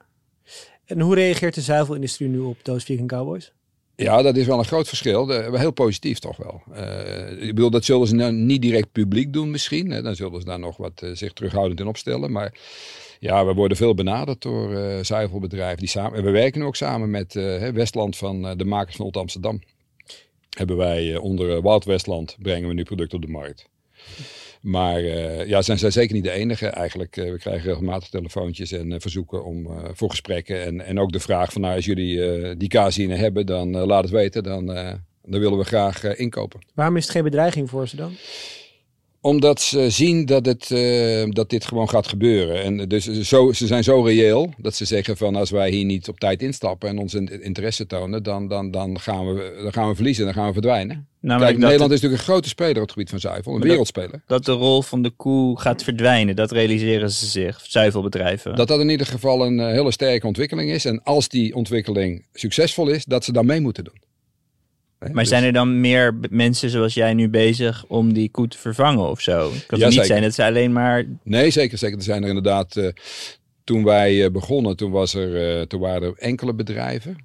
En 0.85 1.01
hoe 1.01 1.15
reageert 1.15 1.55
de 1.55 1.61
zuivelindustrie 1.61 2.29
nu 2.29 2.39
op 2.39 2.63
Those 2.63 2.87
Vegan 2.87 3.07
Cowboys? 3.07 3.53
Ja, 3.97 4.23
dat 4.23 4.37
is 4.37 4.47
wel 4.47 4.59
een 4.59 4.65
groot 4.65 4.89
verschil. 4.89 5.29
Heel 5.53 5.71
positief 5.71 6.19
toch 6.19 6.37
wel. 6.37 6.63
Eh, 6.73 7.43
ik 7.43 7.55
bedoel, 7.55 7.71
dat 7.71 7.85
zullen 7.85 8.07
ze 8.07 8.15
nou 8.15 8.33
niet 8.33 8.63
direct 8.63 8.93
publiek 8.93 9.33
doen 9.33 9.51
misschien. 9.51 9.91
Hè. 9.91 10.03
Dan 10.03 10.15
zullen 10.15 10.41
ze 10.41 10.47
daar 10.47 10.59
nog 10.59 10.77
wat 10.77 11.03
eh, 11.03 11.11
zich 11.13 11.33
terughoudend 11.33 11.81
in 11.81 11.87
opstellen. 11.87 12.33
Maar 12.33 12.55
ja, 13.21 13.47
we 13.47 13.55
worden 13.55 13.77
veel 13.77 13.95
benaderd 13.95 14.43
door 14.43 15.05
zuivelbedrijven. 15.05 15.79
Die 15.79 15.89
samen, 15.89 16.19
en 16.19 16.25
we 16.25 16.31
werken 16.31 16.63
ook 16.63 16.77
samen 16.77 17.11
met 17.11 17.35
Westland 17.73 18.17
van 18.17 18.57
de 18.57 18.65
makers 18.65 18.97
van 18.97 19.07
Old 19.07 19.17
Amsterdam. 19.17 19.61
Hebben 20.57 20.77
wij 20.77 21.15
eh, 21.15 21.23
onder 21.23 21.57
eh, 21.57 21.63
Wild 21.63 21.85
Westland 21.85 22.37
brengen 22.39 22.69
we 22.69 22.75
nu 22.75 22.83
producten 22.83 23.19
op 23.19 23.25
de 23.25 23.31
markt. 23.31 23.69
Maar 24.61 25.03
uh, 25.03 25.47
ja, 25.47 25.63
zijn 25.63 25.79
zij 25.79 25.91
zeker 25.91 26.15
niet 26.15 26.25
de 26.25 26.31
enige. 26.31 26.67
Eigenlijk, 26.67 27.15
we 27.15 27.39
krijgen 27.39 27.69
regelmatig 27.69 28.09
telefoontjes 28.09 28.73
en 28.73 29.01
verzoeken 29.01 29.45
om, 29.45 29.69
voor 29.93 30.11
gesprekken. 30.11 30.65
En, 30.65 30.81
en 30.81 31.01
ook 31.01 31.13
de 31.13 31.21
vraag 31.21 31.53
van, 31.53 31.61
nou, 31.61 31.75
als 31.75 31.85
jullie 31.85 32.57
die 32.57 32.69
casine 32.69 33.15
hebben, 33.15 33.47
dan 33.47 33.71
laat 33.71 34.03
het 34.03 34.13
weten. 34.13 34.43
Dan, 34.43 34.67
dan 34.67 35.41
willen 35.41 35.59
we 35.59 35.65
graag 35.65 36.05
inkopen. 36.05 36.61
Waarom 36.75 36.97
is 36.97 37.03
het 37.03 37.13
geen 37.13 37.25
bedreiging 37.25 37.71
voor 37.71 37.89
ze 37.89 37.97
dan? 37.97 38.13
Omdat 39.27 39.61
ze 39.61 39.91
zien 39.91 40.27
dat, 40.27 40.47
het, 40.47 40.69
dat 41.35 41.51
dit 41.51 41.65
gewoon 41.65 41.89
gaat 41.89 42.09
gebeuren. 42.09 42.63
En 42.63 42.89
dus 42.89 43.05
zo, 43.05 43.53
ze 43.53 43.67
zijn 43.67 43.85
zo 43.85 44.03
reëel 44.03 44.53
dat 44.59 44.75
ze 44.75 44.85
zeggen 44.85 45.17
van 45.17 45.37
als 45.37 45.51
wij 45.51 45.71
hier 45.71 45.85
niet 45.85 46.09
op 46.09 46.21
tijd 46.21 46.43
instappen 46.43 46.89
en 46.89 46.99
onze 46.99 47.41
interesse 47.41 47.87
tonen, 47.87 48.23
dan, 48.23 48.49
dan, 48.49 48.71
dan, 48.71 49.01
gaan, 49.01 49.35
we, 49.35 49.59
dan 49.63 49.73
gaan 49.73 49.89
we 49.89 49.95
verliezen, 49.95 50.25
dan 50.25 50.35
gaan 50.35 50.47
we 50.47 50.53
verdwijnen. 50.53 51.07
Nou, 51.21 51.41
Kijk, 51.41 51.59
Nederland 51.59 51.93
is 51.93 52.01
natuurlijk 52.01 52.23
een 52.23 52.29
grote 52.29 52.49
speler 52.49 52.77
op 52.77 52.83
het 52.83 52.91
gebied 52.91 53.11
van 53.11 53.21
zuivel, 53.21 53.55
een 53.55 53.61
wereldspeler. 53.61 54.11
Dat, 54.11 54.23
dat, 54.27 54.45
de 54.45 54.53
rol 54.53 54.83
van 54.83 55.03
de 55.03 55.11
koe 55.11 55.61
gaat 55.61 55.83
verdwijnen, 55.83 56.37
dat 56.37 56.51
realiseren 56.51 57.11
ze 57.11 57.27
zich, 57.27 57.61
zuivelbedrijven. 57.69 58.57
Dat 58.57 58.69
dat 58.69 58.81
in 58.81 58.89
ieder 58.89 59.07
geval 59.07 59.47
een 59.47 59.59
uh, 59.59 59.67
hele 59.67 59.93
sterke 59.93 60.27
ontwikkeling 60.27 60.71
is. 60.71 60.85
En 60.85 61.03
als 61.03 61.29
die 61.29 61.55
ontwikkeling 61.55 62.27
succesvol 62.33 62.89
is, 62.89 63.05
dat 63.05 63.25
ze 63.25 63.33
daar 63.33 63.45
mee 63.45 63.61
moeten 63.61 63.85
doen. 63.85 64.06
Maar 64.99 65.13
dus- 65.13 65.29
zijn 65.29 65.45
er 65.45 65.53
dan 65.53 65.81
meer 65.81 66.19
mensen 66.31 66.71
zoals 66.71 66.95
jij 66.95 67.15
nu 67.15 67.29
bezig 67.29 67.85
om 67.89 68.13
die 68.13 68.31
koe 68.31 68.49
te 68.49 68.59
vervangen 68.59 69.09
of 69.09 69.21
zo? 69.21 69.53
Het 69.53 69.67
kan 69.67 69.79
ja, 69.79 69.85
niet 69.85 69.95
zeker. 69.95 70.09
zijn 70.09 70.23
dat 70.23 70.35
ze 70.35 70.45
alleen 70.45 70.73
maar... 70.73 71.05
Nee, 71.23 71.51
zeker. 71.51 71.79
zeker. 71.79 71.97
Er 71.97 72.03
zijn 72.03 72.23
er 72.23 72.29
inderdaad... 72.29 72.77
Uh, 72.77 72.89
toen 73.65 73.85
wij 73.85 74.15
uh, 74.15 74.31
begonnen, 74.31 74.77
toen, 74.77 74.91
was 74.91 75.15
er, 75.15 75.67
toen 75.67 75.81
waren 75.81 76.09
er 76.09 76.15
enkele 76.17 76.55
bedrijven. 76.55 77.17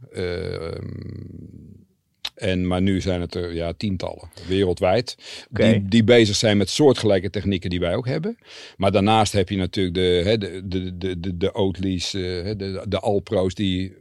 En, 2.35 2.67
maar 2.67 2.81
nu 2.81 3.01
zijn 3.01 3.21
het 3.21 3.35
er 3.35 3.53
ja, 3.53 3.73
tientallen 3.73 4.29
wereldwijd. 4.47 5.17
Die, 5.49 5.87
die 5.87 6.03
bezig 6.03 6.35
zijn 6.35 6.57
met 6.57 6.69
soortgelijke 6.69 7.29
technieken 7.29 7.69
die 7.69 7.79
wij 7.79 7.95
ook 7.95 8.07
hebben. 8.07 8.37
Maar 8.77 8.91
daarnaast 8.91 9.33
heb 9.33 9.49
je 9.49 9.57
natuurlijk 9.57 9.95
de, 9.95 10.21
hè, 10.25 10.37
de, 10.37 10.61
de, 10.67 10.97
de, 10.97 11.19
de, 11.19 11.37
de 11.37 11.53
Oatly's, 11.53 12.11
de, 12.11 12.83
de 12.87 12.99
Alpro's 12.99 13.53
die 13.53 13.93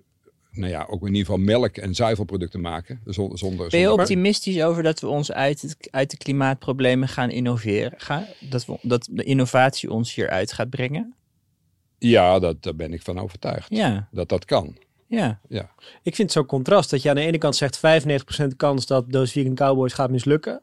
nou 0.60 0.72
ja, 0.72 0.86
ook 0.88 1.00
in 1.00 1.06
ieder 1.06 1.20
geval 1.20 1.38
melk- 1.38 1.76
en 1.76 1.94
zuivelproducten 1.94 2.60
maken. 2.60 3.00
Zonder, 3.04 3.38
zonder, 3.38 3.68
ben 3.68 3.80
je 3.80 3.92
optimistisch 3.92 4.62
over 4.62 4.82
dat 4.82 5.00
we 5.00 5.06
ons 5.06 5.32
uit, 5.32 5.62
het, 5.62 5.88
uit 5.90 6.10
de 6.10 6.16
klimaatproblemen 6.16 7.08
gaan 7.08 7.30
innoveren? 7.30 7.92
Gaan, 7.96 8.26
dat, 8.40 8.66
we, 8.66 8.78
dat 8.82 9.08
de 9.10 9.22
innovatie 9.22 9.90
ons 9.90 10.14
hieruit 10.14 10.52
gaat 10.52 10.70
brengen? 10.70 11.14
Ja, 11.98 12.38
dat, 12.38 12.62
daar 12.62 12.76
ben 12.76 12.92
ik 12.92 13.02
van 13.02 13.18
overtuigd. 13.18 13.66
Ja. 13.74 14.08
Dat 14.10 14.28
dat 14.28 14.44
kan. 14.44 14.76
Ja. 15.06 15.40
ja. 15.48 15.70
Ik 16.02 16.14
vind 16.14 16.18
het 16.18 16.32
zo'n 16.32 16.46
contrast 16.46 16.90
dat 16.90 17.02
je 17.02 17.08
aan 17.08 17.14
de 17.14 17.20
ene 17.20 17.38
kant 17.38 17.56
zegt 17.56 17.80
95% 18.42 18.56
kans 18.56 18.86
dat 18.86 19.12
Those 19.12 19.32
Vegan 19.32 19.54
Cowboys 19.54 19.92
gaat 19.92 20.10
mislukken. 20.10 20.60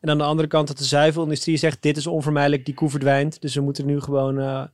En 0.00 0.10
aan 0.10 0.18
de 0.18 0.24
andere 0.24 0.48
kant 0.48 0.68
dat 0.68 0.78
de 0.78 0.84
zuivelindustrie 0.84 1.56
zegt 1.56 1.82
dit 1.82 1.96
is 1.96 2.06
onvermijdelijk, 2.06 2.64
die 2.64 2.74
koe 2.74 2.90
verdwijnt. 2.90 3.40
Dus 3.40 3.54
we 3.54 3.60
moeten 3.60 3.86
nu 3.86 4.00
gewoon 4.00 4.38
uh, 4.38 4.64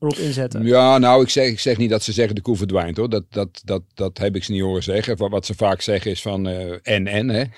erop 0.00 0.16
inzetten. 0.16 0.66
Ja, 0.66 0.98
nou 0.98 1.22
ik 1.22 1.28
zeg, 1.28 1.48
ik 1.48 1.60
zeg 1.60 1.76
niet 1.76 1.90
dat 1.90 2.02
ze 2.02 2.12
zeggen 2.12 2.34
de 2.34 2.40
koe 2.40 2.56
verdwijnt 2.56 2.96
hoor. 2.96 3.08
Dat, 3.08 3.24
dat, 3.30 3.62
dat, 3.64 3.82
dat 3.94 4.18
heb 4.18 4.36
ik 4.36 4.44
ze 4.44 4.52
niet 4.52 4.62
horen 4.62 4.82
zeggen. 4.82 5.30
Wat 5.30 5.46
ze 5.46 5.54
vaak 5.54 5.80
zeggen 5.80 6.10
is 6.10 6.22
van 6.22 6.48
uh, 6.48 6.72
en 6.82 7.06
en 7.06 7.28
hè. 7.28 7.44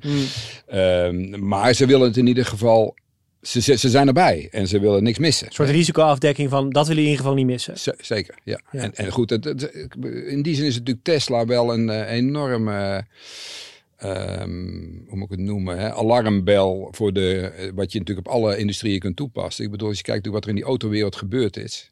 Hmm. 0.00 0.26
um, 0.78 1.46
maar 1.48 1.74
ze 1.74 1.86
willen 1.86 2.06
het 2.06 2.16
in 2.16 2.26
ieder 2.26 2.44
geval 2.44 2.94
ze, 3.42 3.60
ze 3.60 3.90
zijn 3.90 4.06
erbij 4.06 4.48
en 4.50 4.68
ze 4.68 4.80
willen 4.80 5.02
niks 5.02 5.18
missen. 5.18 5.46
Een 5.46 5.52
soort 5.52 5.68
risicoafdekking 5.68 6.50
van 6.50 6.70
dat 6.70 6.86
willen 6.86 7.02
je 7.02 7.08
in 7.08 7.14
ieder 7.14 7.24
geval 7.24 7.44
niet 7.44 7.50
missen. 7.50 7.96
zeker, 8.00 8.34
ja. 8.44 8.60
En, 8.70 8.94
en 8.94 9.10
goed, 9.10 9.30
het, 9.30 9.62
in 10.26 10.42
die 10.42 10.54
zin 10.54 10.66
is 10.66 10.74
natuurlijk 10.74 11.04
Tesla 11.04 11.46
wel 11.46 11.72
een 11.72 11.88
uh, 11.88 12.10
enorme, 12.10 13.06
um, 14.04 15.04
hoe 15.08 15.18
moet 15.18 15.30
ik 15.30 15.38
het 15.38 15.46
noemen, 15.46 15.78
hè, 15.78 15.94
alarmbel 15.94 16.88
voor 16.90 17.12
de, 17.12 17.40
eh, 17.40 17.70
wat 17.74 17.92
je 17.92 17.98
natuurlijk 17.98 18.26
op 18.26 18.32
alle 18.32 18.56
industrieën 18.56 18.98
kunt 18.98 19.16
toepassen. 19.16 19.64
Ik 19.64 19.70
bedoel, 19.70 19.88
als 19.88 19.96
je 19.96 20.02
kijkt 20.02 20.26
wat 20.26 20.42
er 20.42 20.48
in 20.48 20.54
die 20.54 20.64
autowereld 20.64 21.16
gebeurd 21.16 21.56
is. 21.56 21.88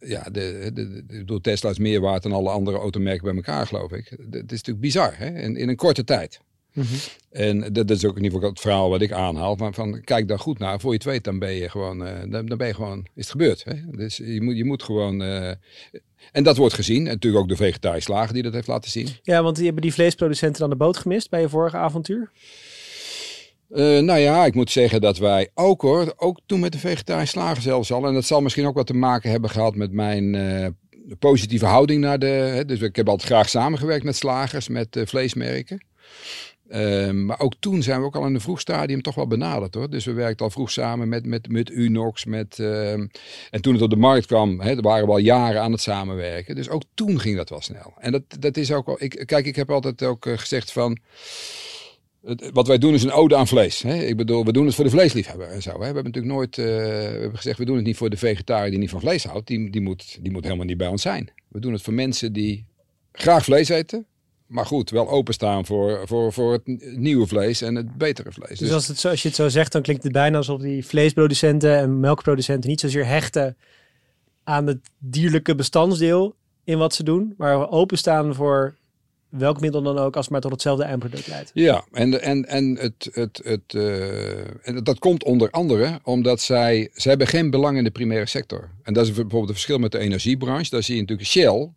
Ja, 0.00 0.22
de, 0.22 0.70
de, 0.74 1.04
de, 1.06 1.24
de 1.24 1.40
Tesla 1.40 1.70
is 1.70 1.78
meer 1.78 2.00
waard 2.00 2.22
dan 2.22 2.32
alle 2.32 2.50
andere 2.50 2.78
automerken 2.78 3.24
bij 3.24 3.34
elkaar, 3.34 3.66
geloof 3.66 3.92
ik. 3.92 4.08
Het 4.08 4.34
is 4.52 4.58
natuurlijk 4.58 4.80
bizar, 4.80 5.18
hè? 5.18 5.40
In, 5.40 5.56
in 5.56 5.68
een 5.68 5.76
korte 5.76 6.04
tijd. 6.04 6.40
Mhm. 6.72 6.94
En 7.30 7.72
dat, 7.72 7.90
is 7.90 8.04
ook 8.04 8.16
in 8.16 8.22
ieder 8.22 8.38
geval 8.38 8.50
het 8.50 8.60
verhaal 8.60 8.90
wat 8.90 9.00
ik 9.00 9.12
aanhaal. 9.12 9.56
Van, 9.56 9.74
van 9.74 10.00
kijk 10.00 10.28
daar 10.28 10.38
goed 10.38 10.58
naar. 10.58 10.80
Voor 10.80 10.90
je 10.90 10.96
het 10.96 11.06
weet, 11.06 11.24
dan 11.24 11.38
ben 11.38 11.52
je 11.52 11.68
gewoon, 11.68 12.06
uh, 12.06 12.20
dan, 12.30 12.46
dan, 12.46 12.58
ben 12.58 12.66
je 12.66 12.74
gewoon, 12.74 12.98
is 12.98 13.22
het 13.22 13.30
gebeurd. 13.30 13.64
Hè? 13.64 13.74
Dus 13.90 14.16
je 14.16 14.42
moet, 14.42 14.56
je 14.56 14.64
moet 14.64 14.82
gewoon. 14.82 15.22
Uh, 15.22 15.52
en 16.32 16.42
dat 16.42 16.56
wordt 16.56 16.74
gezien. 16.74 17.06
En 17.06 17.12
natuurlijk 17.12 17.42
ook 17.42 17.48
de 17.48 17.56
vegetarische 17.56 18.10
slager 18.10 18.34
die 18.34 18.42
dat 18.42 18.52
heeft 18.52 18.66
laten 18.66 18.90
zien. 18.90 19.08
Ja, 19.22 19.42
want 19.42 19.56
die 19.56 19.64
hebben 19.64 19.82
die 19.82 19.92
vleesproducenten 19.92 20.64
aan 20.64 20.70
de 20.70 20.76
boot 20.76 20.96
gemist 20.96 21.30
bij 21.30 21.40
je 21.40 21.48
vorige 21.48 21.76
avontuur? 21.76 22.30
Uh, 23.70 23.98
nou 23.98 24.18
ja, 24.18 24.44
ik 24.44 24.54
moet 24.54 24.70
zeggen 24.70 25.00
dat 25.00 25.18
wij 25.18 25.48
ook 25.54 25.82
hoor, 25.82 26.12
ook 26.16 26.40
toen 26.46 26.60
met 26.60 26.72
de 26.72 26.78
vegetarische 26.78 27.38
slager 27.38 27.62
zelfs 27.62 27.92
al. 27.92 28.06
En 28.06 28.14
dat 28.14 28.24
zal 28.24 28.40
misschien 28.40 28.66
ook 28.66 28.74
wat 28.74 28.86
te 28.86 28.94
maken 28.94 29.30
hebben 29.30 29.50
gehad 29.50 29.74
met 29.74 29.92
mijn 29.92 30.76
positieve 31.18 31.66
houding 31.66 32.00
naar 32.00 32.18
de. 32.18 32.26
Hè, 32.26 32.64
dus 32.64 32.80
ik 32.80 32.96
heb 32.96 33.08
altijd 33.08 33.30
graag 33.30 33.48
samengewerkt 33.48 34.04
met 34.04 34.16
slagers, 34.16 34.68
met 34.68 35.02
vleesmerken. 35.04 35.86
Ehm, 36.68 37.24
maar 37.24 37.40
ook 37.40 37.54
toen 37.58 37.82
zijn 37.82 38.00
we 38.00 38.06
ook 38.06 38.16
al 38.16 38.26
in 38.26 38.34
een 38.34 38.40
vroeg 38.40 38.60
stadium 38.60 39.02
toch 39.02 39.14
wel 39.14 39.26
benaderd 39.26 39.74
hoor. 39.74 39.90
Dus 39.90 40.04
we 40.04 40.12
werkten 40.12 40.44
al 40.44 40.50
vroeg 40.50 40.70
samen 40.70 41.08
met, 41.08 41.26
met, 41.26 41.48
met 41.48 41.70
Unox. 41.70 42.24
Met, 42.24 42.58
ehm, 42.58 43.06
en 43.50 43.62
toen 43.62 43.72
het 43.72 43.82
op 43.82 43.90
de 43.90 43.96
markt 43.96 44.26
kwam, 44.26 44.60
hè, 44.60 44.76
waren 44.80 45.06
we 45.06 45.12
al 45.12 45.18
jaren 45.18 45.62
aan 45.62 45.72
het 45.72 45.80
samenwerken. 45.80 46.54
Dus 46.54 46.68
ook 46.68 46.82
toen 46.94 47.20
ging 47.20 47.36
dat 47.36 47.48
wel 47.48 47.60
snel. 47.60 47.94
En 47.98 48.12
dat, 48.12 48.22
dat 48.38 48.56
is 48.56 48.72
ook 48.72 48.88
al. 48.88 48.96
Ik, 48.98 49.22
kijk, 49.26 49.46
ik 49.46 49.56
heb 49.56 49.70
altijd 49.70 50.02
ook 50.02 50.26
uh, 50.26 50.38
gezegd 50.38 50.72
van. 50.72 50.98
Wat 52.52 52.66
wij 52.66 52.78
doen 52.78 52.94
is 52.94 53.02
een 53.02 53.12
ode 53.12 53.36
aan 53.36 53.46
vlees. 53.46 53.82
Hè? 53.82 53.94
Ik 54.04 54.16
bedoel, 54.16 54.44
we 54.44 54.52
doen 54.52 54.66
het 54.66 54.74
voor 54.74 54.84
de 54.84 54.90
vleesliefhebber 54.90 55.48
en 55.48 55.62
zo. 55.62 55.70
Hè? 55.70 55.78
We 55.78 55.84
hebben 55.84 56.04
natuurlijk 56.04 56.34
nooit 56.34 56.56
uh, 56.56 56.64
we 56.64 56.70
hebben 57.20 57.36
gezegd, 57.36 57.58
we 57.58 57.64
doen 57.64 57.76
het 57.76 57.84
niet 57.84 57.96
voor 57.96 58.10
de 58.10 58.16
vegetariër 58.16 58.70
die 58.70 58.78
niet 58.78 58.90
van 58.90 59.00
vlees 59.00 59.24
houdt. 59.24 59.46
Die, 59.46 59.70
die, 59.70 59.80
moet, 59.80 60.18
die 60.20 60.32
moet 60.32 60.44
helemaal 60.44 60.66
niet 60.66 60.76
bij 60.76 60.88
ons 60.88 61.02
zijn. 61.02 61.30
We 61.48 61.60
doen 61.60 61.72
het 61.72 61.82
voor 61.82 61.94
mensen 61.94 62.32
die 62.32 62.64
graag 63.12 63.44
vlees 63.44 63.68
eten, 63.68 64.06
maar 64.48 64.66
goed, 64.66 64.90
wel 64.90 65.08
openstaan 65.08 65.66
voor, 65.66 66.02
voor, 66.06 66.32
voor 66.32 66.52
het 66.52 66.96
nieuwe 66.96 67.26
vlees 67.26 67.62
en 67.62 67.74
het 67.74 67.98
betere 67.98 68.32
vlees. 68.32 68.48
Dus, 68.48 68.58
dus 68.58 68.72
als, 68.72 68.86
het 68.86 68.98
zo, 68.98 69.08
als 69.08 69.22
je 69.22 69.28
het 69.28 69.36
zo 69.36 69.48
zegt, 69.48 69.72
dan 69.72 69.82
klinkt 69.82 70.02
het 70.02 70.12
bijna 70.12 70.36
alsof 70.36 70.60
die 70.60 70.86
vleesproducenten 70.86 71.76
en 71.76 72.00
melkproducenten 72.00 72.70
niet 72.70 72.80
zozeer 72.80 73.06
hechten 73.06 73.56
aan 74.44 74.66
het 74.66 74.90
dierlijke 74.98 75.54
bestandsdeel 75.54 76.34
in 76.64 76.78
wat 76.78 76.94
ze 76.94 77.02
doen, 77.02 77.34
maar 77.36 77.70
openstaan 77.70 78.34
voor 78.34 78.74
welk 79.28 79.60
middel 79.60 79.82
dan 79.82 79.98
ook, 79.98 80.16
als 80.16 80.24
het 80.24 80.32
maar 80.32 80.40
tot 80.40 80.50
hetzelfde 80.50 80.84
eindproduct 80.84 81.26
leidt. 81.26 81.50
Ja, 81.54 81.84
en, 81.92 82.22
en, 82.22 82.46
en, 82.46 82.76
het, 82.78 83.08
het, 83.12 83.40
het, 83.44 83.72
uh, 83.74 84.68
en 84.68 84.84
dat 84.84 84.98
komt 84.98 85.24
onder 85.24 85.50
andere 85.50 86.00
omdat 86.02 86.40
zij, 86.40 86.88
zij 86.92 87.10
hebben 87.10 87.28
geen 87.28 87.50
belang 87.50 87.76
in 87.78 87.84
de 87.84 87.90
primaire 87.90 88.26
sector. 88.26 88.70
En 88.82 88.92
dat 88.92 89.04
is 89.04 89.12
bijvoorbeeld 89.12 89.42
het 89.42 89.52
verschil 89.52 89.78
met 89.78 89.92
de 89.92 89.98
energiebranche. 89.98 90.70
Daar 90.70 90.82
zie 90.82 90.94
je 90.94 91.00
natuurlijk 91.00 91.28
Shell 91.28 91.70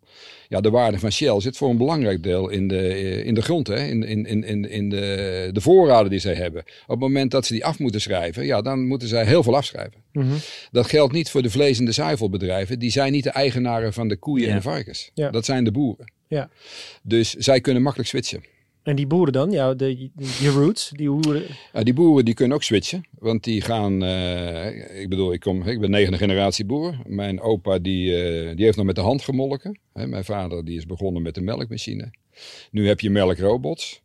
ja, 0.52 0.60
de 0.60 0.70
waarde 0.70 0.98
van 0.98 1.12
Shell 1.12 1.40
zit 1.40 1.56
voor 1.56 1.70
een 1.70 1.76
belangrijk 1.76 2.22
deel 2.22 2.48
in 2.48 2.68
de, 2.68 2.88
eh, 2.88 3.26
in 3.26 3.34
de 3.34 3.42
grond, 3.42 3.66
hè? 3.66 3.86
In, 3.86 4.02
in, 4.02 4.26
in, 4.44 4.70
in 4.70 4.88
de, 4.88 5.50
de 5.52 5.60
voorraden 5.60 6.10
die 6.10 6.18
zij 6.18 6.34
hebben. 6.34 6.62
Op 6.62 6.88
het 6.88 6.98
moment 6.98 7.30
dat 7.30 7.46
ze 7.46 7.52
die 7.52 7.64
af 7.64 7.78
moeten 7.78 8.00
schrijven, 8.00 8.46
ja, 8.46 8.62
dan 8.62 8.86
moeten 8.86 9.08
zij 9.08 9.26
heel 9.26 9.42
veel 9.42 9.56
afschrijven. 9.56 10.02
Mhm. 10.12 10.34
Dat 10.70 10.86
geldt 10.86 11.12
niet 11.12 11.30
voor 11.30 11.42
de 11.42 11.50
vlees- 11.50 11.78
en 11.78 11.84
de 11.84 11.92
zuivelbedrijven. 11.92 12.78
Die 12.78 12.90
zijn 12.90 13.12
niet 13.12 13.24
de 13.24 13.30
eigenaren 13.30 13.92
van 13.92 14.08
de 14.08 14.16
koeien 14.16 14.48
en 14.48 14.56
de 14.56 14.62
varkens. 14.62 15.10
Ja. 15.14 15.30
Dat 15.30 15.44
zijn 15.44 15.64
de 15.64 15.72
boeren. 15.72 16.12
Ja. 16.32 16.50
Dus 17.02 17.30
zij 17.30 17.60
kunnen 17.60 17.82
makkelijk 17.82 18.08
switchen. 18.08 18.44
En 18.82 18.96
die 18.96 19.06
boeren 19.06 19.32
dan, 19.32 19.50
ja, 19.50 19.74
de, 19.74 20.10
je 20.40 20.50
roots, 20.50 20.90
die 20.94 21.10
boeren? 21.10 21.42
Ja, 21.72 21.82
die 21.82 21.94
boeren 21.94 22.24
die 22.24 22.34
kunnen 22.34 22.56
ook 22.56 22.62
switchen, 22.62 23.04
want 23.18 23.44
die 23.44 23.60
gaan, 23.60 24.02
uh, 24.02 25.00
ik 25.00 25.08
bedoel, 25.08 25.32
ik, 25.32 25.40
kom, 25.40 25.62
ik 25.62 25.80
ben 25.80 25.90
negende 25.90 26.18
generatie 26.18 26.64
boer. 26.64 26.98
Mijn 27.06 27.40
opa 27.40 27.78
die, 27.78 28.10
uh, 28.10 28.56
die 28.56 28.64
heeft 28.64 28.76
nog 28.76 28.86
met 28.86 28.94
de 28.94 29.00
hand 29.00 29.22
gemolken. 29.22 29.78
Hè, 29.92 30.06
mijn 30.06 30.24
vader 30.24 30.64
die 30.64 30.76
is 30.76 30.86
begonnen 30.86 31.22
met 31.22 31.34
de 31.34 31.40
melkmachine. 31.40 32.10
Nu 32.70 32.86
heb 32.88 33.00
je 33.00 33.10
melkrobots. 33.10 34.02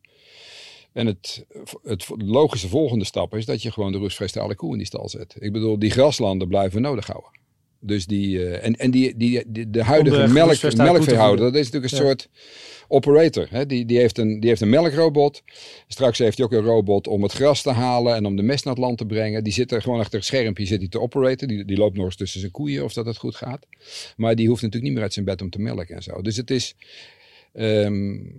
En 0.93 1.07
het, 1.07 1.45
het 1.83 2.05
logische 2.17 2.67
volgende 2.67 3.05
stap 3.05 3.35
is 3.35 3.45
dat 3.45 3.61
je 3.61 3.71
gewoon 3.71 3.91
de 3.91 3.97
rustvrij 3.97 4.55
koe 4.55 4.71
in 4.71 4.77
die 4.77 4.87
stal 4.87 5.09
zet. 5.09 5.35
Ik 5.39 5.51
bedoel, 5.51 5.79
die 5.79 5.91
graslanden 5.91 6.47
blijven 6.47 6.81
nodig 6.81 7.07
houden. 7.07 7.31
Dus 7.79 8.05
die, 8.05 8.37
uh, 8.37 8.65
en, 8.65 8.75
en 8.75 8.91
die, 8.91 9.17
die, 9.17 9.43
die, 9.47 9.69
de 9.69 9.83
huidige 9.83 10.21
de 10.21 10.33
melk, 10.33 10.75
melkveehouder, 10.75 11.45
dat 11.45 11.55
is 11.55 11.65
natuurlijk 11.65 11.93
een 11.93 11.99
soort 11.99 12.29
operator. 12.87 13.47
Hè? 13.49 13.65
Die, 13.65 13.85
die, 13.85 13.97
heeft 13.97 14.17
een, 14.17 14.39
die 14.39 14.49
heeft 14.49 14.61
een 14.61 14.69
melkrobot. 14.69 15.43
Straks 15.87 16.17
heeft 16.17 16.37
hij 16.37 16.45
ook 16.45 16.51
een 16.51 16.63
robot 16.63 17.07
om 17.07 17.23
het 17.23 17.31
gras 17.31 17.61
te 17.61 17.71
halen 17.71 18.15
en 18.15 18.25
om 18.25 18.35
de 18.35 18.41
mest 18.41 18.65
naar 18.65 18.73
het 18.73 18.83
land 18.83 18.97
te 18.97 19.05
brengen. 19.05 19.43
Die 19.43 19.53
zit 19.53 19.71
er 19.71 19.81
gewoon 19.81 19.99
achter 19.99 20.17
het 20.17 20.27
schermpje 20.27 20.65
zit 20.65 20.79
hij 20.79 20.87
te 20.87 20.99
operaten. 20.99 21.47
Die, 21.47 21.65
die 21.65 21.77
loopt 21.77 21.95
nog 21.95 22.05
eens 22.05 22.15
tussen 22.15 22.39
zijn 22.39 22.51
koeien 22.51 22.83
of 22.83 22.93
dat 22.93 23.05
het 23.05 23.17
goed 23.17 23.35
gaat. 23.35 23.65
Maar 24.15 24.35
die 24.35 24.47
hoeft 24.47 24.61
natuurlijk 24.61 24.85
niet 24.85 24.93
meer 24.93 25.03
uit 25.03 25.13
zijn 25.13 25.25
bed 25.25 25.41
om 25.41 25.49
te 25.49 25.59
melken 25.59 25.95
en 25.95 26.03
zo. 26.03 26.21
Dus 26.21 26.37
het 26.37 26.51
is, 26.51 26.75
um, 27.53 28.35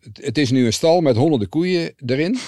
het, 0.00 0.24
het 0.24 0.38
is 0.38 0.50
nu 0.50 0.66
een 0.66 0.72
stal 0.72 1.00
met 1.00 1.16
honderden 1.16 1.48
koeien 1.48 1.94
erin. 2.06 2.38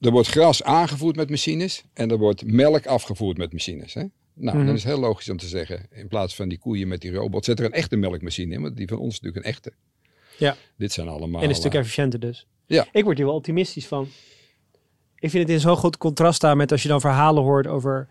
Er 0.00 0.10
wordt 0.10 0.28
gras 0.28 0.62
aangevoerd 0.62 1.16
met 1.16 1.30
machines 1.30 1.82
en 1.92 2.10
er 2.10 2.18
wordt 2.18 2.44
melk 2.44 2.86
afgevoerd 2.86 3.36
met 3.36 3.52
machines. 3.52 3.94
Hè? 3.94 4.04
Nou, 4.38 4.56
dan 4.56 4.66
mhm. 4.66 4.74
is 4.74 4.82
het 4.82 4.92
heel 4.92 5.00
logisch 5.00 5.28
om 5.28 5.36
te 5.36 5.46
zeggen, 5.46 5.86
in 5.90 6.08
plaats 6.08 6.36
van 6.36 6.48
die 6.48 6.58
koeien 6.58 6.88
met 6.88 7.00
die 7.00 7.12
robot, 7.12 7.44
zet 7.44 7.58
er 7.58 7.64
een 7.64 7.72
echte 7.72 7.96
melkmachine 7.96 8.54
in, 8.54 8.62
want 8.62 8.76
die 8.76 8.88
van 8.88 8.98
ons 8.98 9.14
is 9.14 9.20
natuurlijk 9.20 9.46
een 9.46 9.52
echte. 9.52 9.72
Ja. 10.36 10.56
Dit 10.76 10.92
zijn 10.92 11.08
allemaal... 11.08 11.42
En 11.42 11.48
een 11.48 11.54
stuk 11.54 11.74
efficiënter 11.74 12.20
dus. 12.20 12.46
Ja. 12.66 12.86
Ik 12.92 13.04
word 13.04 13.16
hier 13.16 13.26
wel 13.26 13.34
optimistisch 13.34 13.86
van. 13.86 14.08
ik 15.18 15.30
vind 15.30 15.42
het 15.42 15.52
in 15.52 15.60
zo'n 15.60 15.76
groot 15.76 15.96
contrast 15.96 16.36
staan 16.36 16.56
met 16.56 16.72
als 16.72 16.82
je 16.82 16.88
dan 16.88 17.00
verhalen 17.00 17.42
hoort 17.42 17.66
over 17.66 18.08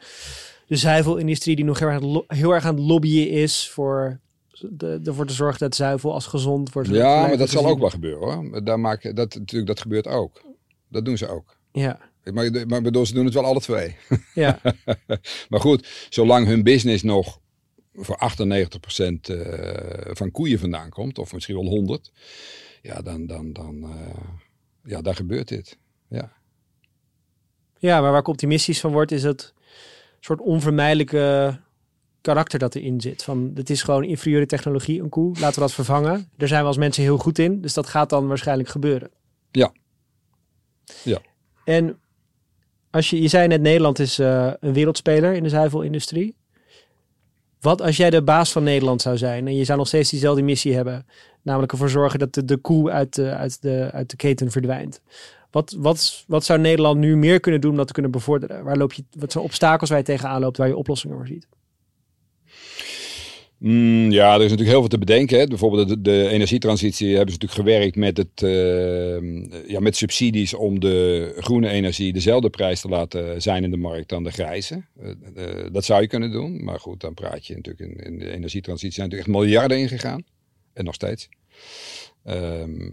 de 0.68 0.76
zuivelindustrie 0.76 1.56
die 1.56 1.66
nog 1.66 1.80
heel 1.80 1.88
erg, 1.88 1.98
aan 1.98 2.04
het 2.04 2.12
lo- 2.12 2.26
heel 2.28 2.52
erg 2.52 2.66
aan 2.66 2.76
het 2.76 2.84
lobbyen 2.84 3.30
is 3.30 3.70
voor 3.70 4.20
de, 4.60 5.02
ervoor 5.04 5.26
te 5.26 5.34
zorgen 5.34 5.60
dat 5.60 5.76
zuivel 5.76 6.14
als 6.14 6.26
gezond 6.26 6.74
wordt. 6.74 6.90
Ja, 6.90 7.28
maar 7.28 7.38
dat 7.38 7.50
zal 7.50 7.66
ook 7.66 7.80
wel 7.80 7.90
gebeuren 7.90 8.52
hoor. 8.52 8.64
Daar 8.64 8.80
maken, 8.80 9.16
dat, 9.16 9.36
natuurlijk, 9.36 9.68
dat 9.68 9.82
gebeurt 9.82 10.08
ook. 10.08 10.42
Dat 10.88 11.06
doen 11.06 11.18
ze 11.18 11.28
ook. 11.28 11.58
Ja, 11.72 12.00
Maar, 12.34 12.68
maar 12.68 12.82
bedoel, 12.82 13.06
ze 13.06 13.14
doen 13.14 13.26
het 13.26 13.34
wel 13.34 13.46
alle 13.46 13.60
twee. 13.60 13.96
ja. 14.34 14.62
Maar 15.50 15.60
goed, 15.60 16.08
zolang 16.10 16.48
hun 16.48 16.64
business 16.64 17.04
nog 17.04 17.40
voor 17.94 18.18
98% 18.32 19.06
eh, 19.22 20.16
van 20.16 20.32
koeien 20.32 20.60
vandaan 20.60 20.90
komt, 20.90 21.18
of 21.18 21.34
misschien 21.34 21.56
wel 21.56 21.66
100, 21.66 22.12
ja, 22.82 23.02
dan, 23.02 23.26
dan, 23.26 23.54
dan 23.54 23.84
eh, 23.84 24.24
ja, 24.84 25.02
daar 25.02 25.16
gebeurt 25.16 25.48
dit. 25.48 25.78
Ja. 26.10 26.34
ja, 27.78 28.02
maar 28.02 28.12
waar 28.12 28.20
ik 28.20 28.28
optimistisch 28.28 28.80
van 28.80 28.92
word 28.92 29.12
is 29.12 29.24
het 29.24 29.54
soort 30.20 30.40
onvermijdelijke 30.42 31.60
karakter 32.22 32.60
dat 32.60 32.76
erin 32.76 33.02
zit. 33.02 33.24
Van, 33.24 33.52
het 33.56 33.70
is 33.70 33.84
gewoon 33.84 34.04
inferieure 34.04 34.46
technologie, 34.46 35.02
een 35.02 35.10
koe. 35.10 35.40
Laten 35.40 35.54
we 35.54 35.60
dat 35.60 35.74
vervangen. 35.74 36.30
Daar 36.38 36.48
zijn 36.48 36.62
we 36.62 36.68
als 36.68 36.78
mensen 36.78 37.04
heel 37.04 37.18
goed 37.18 37.40
in. 37.40 37.62
Dus 37.62 37.74
dat 37.74 37.88
gaat 37.88 38.10
dan 38.10 38.28
waarschijnlijk 38.28 38.70
gebeuren. 38.70 39.12
Ja. 39.52 39.72
Ja. 41.04 41.22
En 41.66 42.00
als 42.98 43.10
je, 43.10 43.22
je 43.22 43.28
zei 43.28 43.48
net, 43.48 43.62
Nederland 43.62 44.00
is 44.00 44.20
eh, 44.20 44.52
een 44.60 44.74
wereldspeler 44.74 45.34
in 45.34 45.44
de 45.44 45.50
zuivelindustrie. 45.50 46.36
Wat 47.62 47.82
als 47.82 47.98
jij 47.98 48.10
de 48.10 48.24
baas 48.24 48.52
van 48.52 48.64
Nederland 48.64 49.02
zou 49.02 49.18
zijn 49.18 49.48
en 49.48 49.56
je 49.56 49.64
zou 49.64 49.78
nog 49.78 49.88
steeds 49.88 50.10
diezelfde 50.10 50.42
missie 50.42 50.76
hebben, 50.76 51.06
namelijk 51.42 51.72
ervoor 51.72 51.90
zorgen 51.90 52.20
dat 52.20 52.34
de, 52.34 52.46
de 52.46 52.58
koe 52.58 52.92
uit 52.92 53.16
de, 53.16 53.34
uit, 53.36 53.62
de, 53.62 53.90
uit 53.92 54.10
de 54.10 54.16
keten 54.16 54.52
verdwijnt. 54.52 55.02
Wat, 55.52 55.76
wat, 55.78 56.24
wat 56.28 56.46
zou 56.46 56.60
Nederland 56.60 57.00
nu 57.00 57.18
meer 57.18 57.40
kunnen 57.40 57.62
doen 57.62 57.72
om 57.72 57.78
dat 57.78 57.88
te 57.88 57.94
kunnen 57.94 58.12
bevorderen? 58.12 58.64
Waar 58.64 58.78
loop 58.78 58.94
je, 58.94 59.04
wat 59.12 59.32
zijn 59.32 59.44
obstakels 59.44 59.90
waar 59.90 60.00
je 60.00 60.06
tegenaan 60.06 60.42
loopt, 60.42 60.58
waar 60.58 60.68
je 60.68 60.78
oplossingen 60.78 61.18
voor 61.18 61.28
ziet? 61.28 61.48
Mm, 63.60 64.12
ja, 64.12 64.28
er 64.34 64.36
is 64.36 64.42
natuurlijk 64.42 64.70
heel 64.70 64.80
veel 64.80 64.88
te 64.88 64.98
bedenken. 64.98 65.40
Hè. 65.40 65.46
Bijvoorbeeld 65.48 65.88
de, 65.90 66.02
de 66.02 66.28
energietransitie 66.30 67.16
hebben 67.16 67.34
ze 67.34 67.40
natuurlijk 67.40 67.70
gewerkt 67.70 67.96
met, 67.96 68.18
het, 68.18 68.44
eh, 68.44 69.70
ja, 69.70 69.80
met 69.80 69.96
subsidies 69.96 70.54
om 70.54 70.80
de 70.80 71.34
groene 71.40 71.70
energie 71.70 72.14
dezelfde 72.14 72.50
prijs 72.50 72.82
te 72.82 72.88
laten 72.88 73.42
zijn 73.42 73.64
in 73.64 73.72
de 73.72 73.78
markt 73.78 74.10
dan 74.10 74.24
de 74.24 74.32
grijze. 74.32 74.84
Eh, 75.02 75.10
eh, 75.36 75.66
dat 75.72 75.86
zou 75.86 76.02
je 76.02 76.08
kunnen 76.08 76.32
doen. 76.32 76.64
Maar 76.64 76.80
goed, 76.80 77.00
dan 77.02 77.14
praat 77.14 77.46
je 77.48 77.56
natuurlijk 77.56 77.92
in, 77.92 78.06
in 78.06 78.20
de 78.20 78.32
energietransitie 78.32 78.94
zijn 78.94 79.10
natuurlijk 79.10 79.30
echt 79.38 79.40
miljarden 79.48 79.78
ingegaan. 79.80 80.24
En 80.74 80.86
nog 80.86 80.94
steeds. 80.94 81.30
Ehm, 82.24 82.90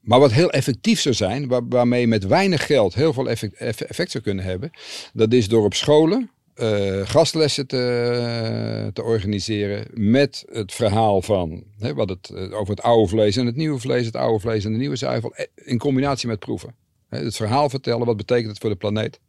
maar 0.00 0.20
wat 0.20 0.32
heel 0.32 0.50
effectief 0.50 1.00
zou 1.00 1.14
zijn, 1.14 1.48
waar- 1.48 1.68
waarmee 1.68 2.00
je 2.00 2.06
met 2.06 2.26
weinig 2.26 2.66
geld 2.66 2.94
heel 2.94 3.12
veel 3.12 3.28
effect, 3.30 3.54
eff- 3.54 3.80
effect 3.80 4.10
zou 4.10 4.24
kunnen 4.24 4.44
hebben, 4.44 4.70
dat 5.12 5.32
is 5.32 5.48
door 5.48 5.64
op 5.64 5.74
scholen 5.74 6.30
eh, 6.54 7.00
gastlessen 7.04 7.66
te, 7.66 8.90
te 8.92 9.02
organiseren 9.02 9.86
met 9.92 10.44
het 10.52 10.72
verhaal 10.72 11.22
van 11.22 11.64
hè, 11.78 11.94
wat 11.94 12.08
het, 12.08 12.30
eh, 12.34 12.58
over 12.58 12.74
het 12.74 12.82
oude 12.82 13.08
vlees 13.08 13.36
en 13.36 13.46
het 13.46 13.56
nieuwe 13.56 13.78
vlees, 13.78 14.06
het 14.06 14.16
oude 14.16 14.40
vlees 14.40 14.64
en 14.64 14.72
de 14.72 14.78
nieuwe 14.78 14.96
zuivel, 14.96 15.34
eh, 15.34 15.46
in 15.54 15.78
combinatie 15.78 16.28
met 16.28 16.38
proeven. 16.38 16.74
Hè, 17.08 17.18
het 17.24 17.36
verhaal 17.36 17.68
vertellen, 17.70 18.06
wat 18.06 18.16
betekent 18.16 18.48
het 18.48 18.58
voor 18.58 18.70
de 18.70 18.76
planeet. 18.76 19.20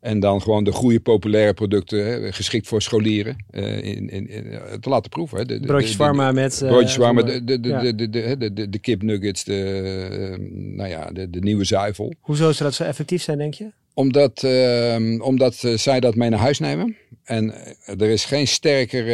En 0.00 0.20
dan 0.20 0.42
gewoon 0.42 0.64
de 0.64 0.72
goede 0.72 1.00
populaire 1.00 1.54
producten, 1.54 2.06
hè, 2.06 2.32
geschikt 2.32 2.66
voor 2.66 2.82
scholieren, 2.82 3.44
eh, 3.50 3.76
in, 3.84 4.10
in, 4.10 4.28
in, 4.28 4.80
te 4.80 4.88
laten 4.88 5.10
proeven. 5.10 5.38
Hè. 5.38 5.44
De- 5.44 5.60
de- 5.60 5.66
Broodjes 5.66 5.96
warma 5.96 6.32
met... 6.32 6.62
eh, 6.62 6.68
Broodjes 6.68 6.96
de, 6.96 7.44
de, 7.44 7.60
de, 7.60 7.68
ja. 7.68 7.80
de, 7.80 7.94
de, 7.94 8.10
de, 8.10 8.36
de, 8.36 8.52
de, 8.52 8.68
de 8.68 8.78
kipnuggets, 8.78 9.44
de, 9.44 10.36
nou 10.50 10.88
ja, 10.88 11.10
de, 11.10 11.30
de 11.30 11.40
nieuwe 11.40 11.64
zuivel 11.64 12.14
Hoezo 12.20 12.42
zou 12.52 12.64
dat 12.68 12.74
zo 12.74 12.84
effectief 12.84 13.22
zijn, 13.22 13.38
denk 13.38 13.54
je? 13.54 13.72
Omdat, 13.94 14.42
ehm, 14.42 15.20
omdat 15.20 15.64
eh, 15.64 15.76
zij 15.76 16.00
dat 16.00 16.14
mee 16.14 16.30
naar 16.30 16.38
huis 16.38 16.58
nemen. 16.58 16.96
En 17.24 17.54
eh, 17.54 18.00
er 18.00 18.08
is 18.08 18.24
geen 18.24 18.46
sterkere, 18.48 19.12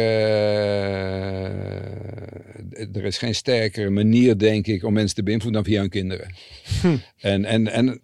eh, 2.71 2.95
er 2.95 3.05
is 3.05 3.17
geen 3.17 3.35
sterkere 3.35 3.89
manier, 3.89 4.37
denk 4.37 4.67
ik, 4.67 4.83
om 4.83 4.93
mensen 4.93 5.15
te 5.15 5.23
beïnvloeden 5.23 5.63
dan 5.63 5.71
via 5.71 5.81
hun 5.81 5.89
kinderen. 5.89 6.35
En, 7.19 7.45
en, 7.45 7.67
en 7.67 8.01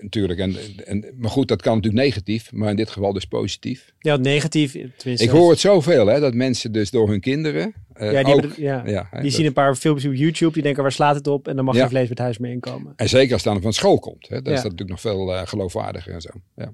natuurlijk, 0.00 0.40
en, 0.40 0.56
en, 0.84 1.14
maar 1.16 1.30
goed, 1.30 1.48
dat 1.48 1.62
kan 1.62 1.74
natuurlijk 1.74 2.02
negatief, 2.04 2.52
maar 2.52 2.70
in 2.70 2.76
dit 2.76 2.90
geval 2.90 3.12
dus 3.12 3.24
positief. 3.24 3.92
Ja, 3.98 4.16
negatief. 4.16 4.72
Tenminste, 4.72 5.24
Ik 5.24 5.28
hoor 5.30 5.50
het 5.50 5.58
zoveel, 5.60 6.06
hè, 6.06 6.20
dat 6.20 6.34
mensen 6.34 6.72
dus 6.72 6.90
door 6.90 7.08
hun 7.08 7.20
kinderen 7.20 7.74
eh, 7.92 8.12
Ja, 8.12 8.22
die, 8.22 8.34
ook, 8.34 8.40
hebben- 8.40 8.62
ja. 8.62 8.82
ja, 8.86 9.06
hè, 9.10 9.16
die 9.20 9.22
dat- 9.28 9.32
zien 9.38 9.46
een 9.46 9.52
paar 9.52 9.74
filmpjes 9.74 10.10
op 10.10 10.14
YouTube. 10.16 10.52
Die 10.52 10.62
denken, 10.62 10.82
waar 10.82 10.92
slaat 10.92 11.14
het 11.14 11.26
op? 11.26 11.48
En 11.48 11.56
dan 11.56 11.64
mag 11.64 11.74
Ja. 11.74 11.80
geen 11.80 11.90
vlees 11.90 12.08
met 12.08 12.18
huis 12.18 12.38
meer 12.38 12.50
inkomen. 12.52 12.92
En 12.96 13.08
zeker 13.08 13.32
als 13.32 13.44
het 13.44 13.52
dan 13.52 13.62
van 13.62 13.72
school 13.72 13.98
komt. 13.98 14.28
Hè, 14.28 14.42
dan 14.42 14.52
Ja. 14.52 14.58
is 14.58 14.62
dat 14.64 14.72
natuurlijk 14.72 14.90
nog 14.90 15.00
veel 15.00 15.34
eh, 15.34 15.46
geloofwaardiger 15.46 16.12
en 16.12 16.20
zo. 16.20 16.30
Ja. 16.56 16.72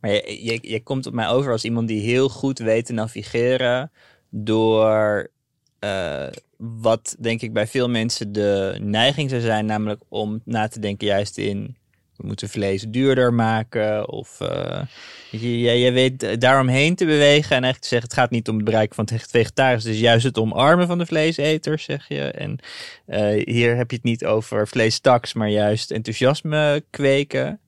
Maar 0.00 0.10
je, 0.10 0.38
je, 0.44 0.58
je 0.62 0.82
komt 0.82 1.06
op 1.06 1.12
mij 1.12 1.28
over 1.28 1.52
als 1.52 1.64
iemand 1.64 1.88
die 1.88 2.00
heel 2.00 2.28
goed 2.28 2.58
weet 2.58 2.86
te 2.86 2.92
navigeren 2.92 3.90
door 4.30 5.30
eh, 5.78 6.26
wat 6.56 7.16
denk 7.20 7.42
ik 7.42 7.52
bij 7.52 7.66
veel 7.66 7.88
mensen 7.88 8.32
de 8.32 8.78
neiging 8.80 9.30
zou 9.30 9.42
zijn, 9.42 9.66
namelijk 9.66 10.02
om 10.08 10.40
na 10.44 10.68
te 10.68 10.80
denken 10.80 11.06
juist 11.06 11.38
in 11.38 11.76
moeten 12.22 12.48
vlees 12.48 12.84
duurder 12.88 13.34
maken 13.34 14.08
of 14.08 14.38
weet 15.30 15.40
je, 15.40 15.60
jij 15.60 15.92
weet 15.92 16.40
daaromheen 16.40 16.94
te 16.94 17.04
bewegen 17.04 17.56
en 17.56 17.62
eigenlijk 17.62 17.82
te 17.82 17.88
zeggen 17.88 18.08
het 18.08 18.18
gaat 18.18 18.30
niet 18.30 18.48
om 18.48 18.56
het 18.56 18.64
bereiken 18.64 18.94
van 18.94 19.08
het 19.12 19.26
vegetarisch, 19.30 19.84
het 19.84 19.92
is 19.92 20.00
juist 20.00 20.24
het 20.24 20.38
omarmen 20.38 20.86
van 20.86 20.98
de 20.98 21.06
vleeseters 21.06 21.84
zeg 21.84 22.08
je 22.08 22.20
en 22.20 22.58
eh, 23.06 23.54
hier 23.54 23.76
heb 23.76 23.90
je 23.90 23.96
het 23.96 24.04
niet 24.04 24.24
over 24.24 24.68
vleestaks, 24.68 25.32
maar 25.32 25.48
juist 25.48 25.90
enthousiasme 25.90 26.84
kweken. 26.90 27.60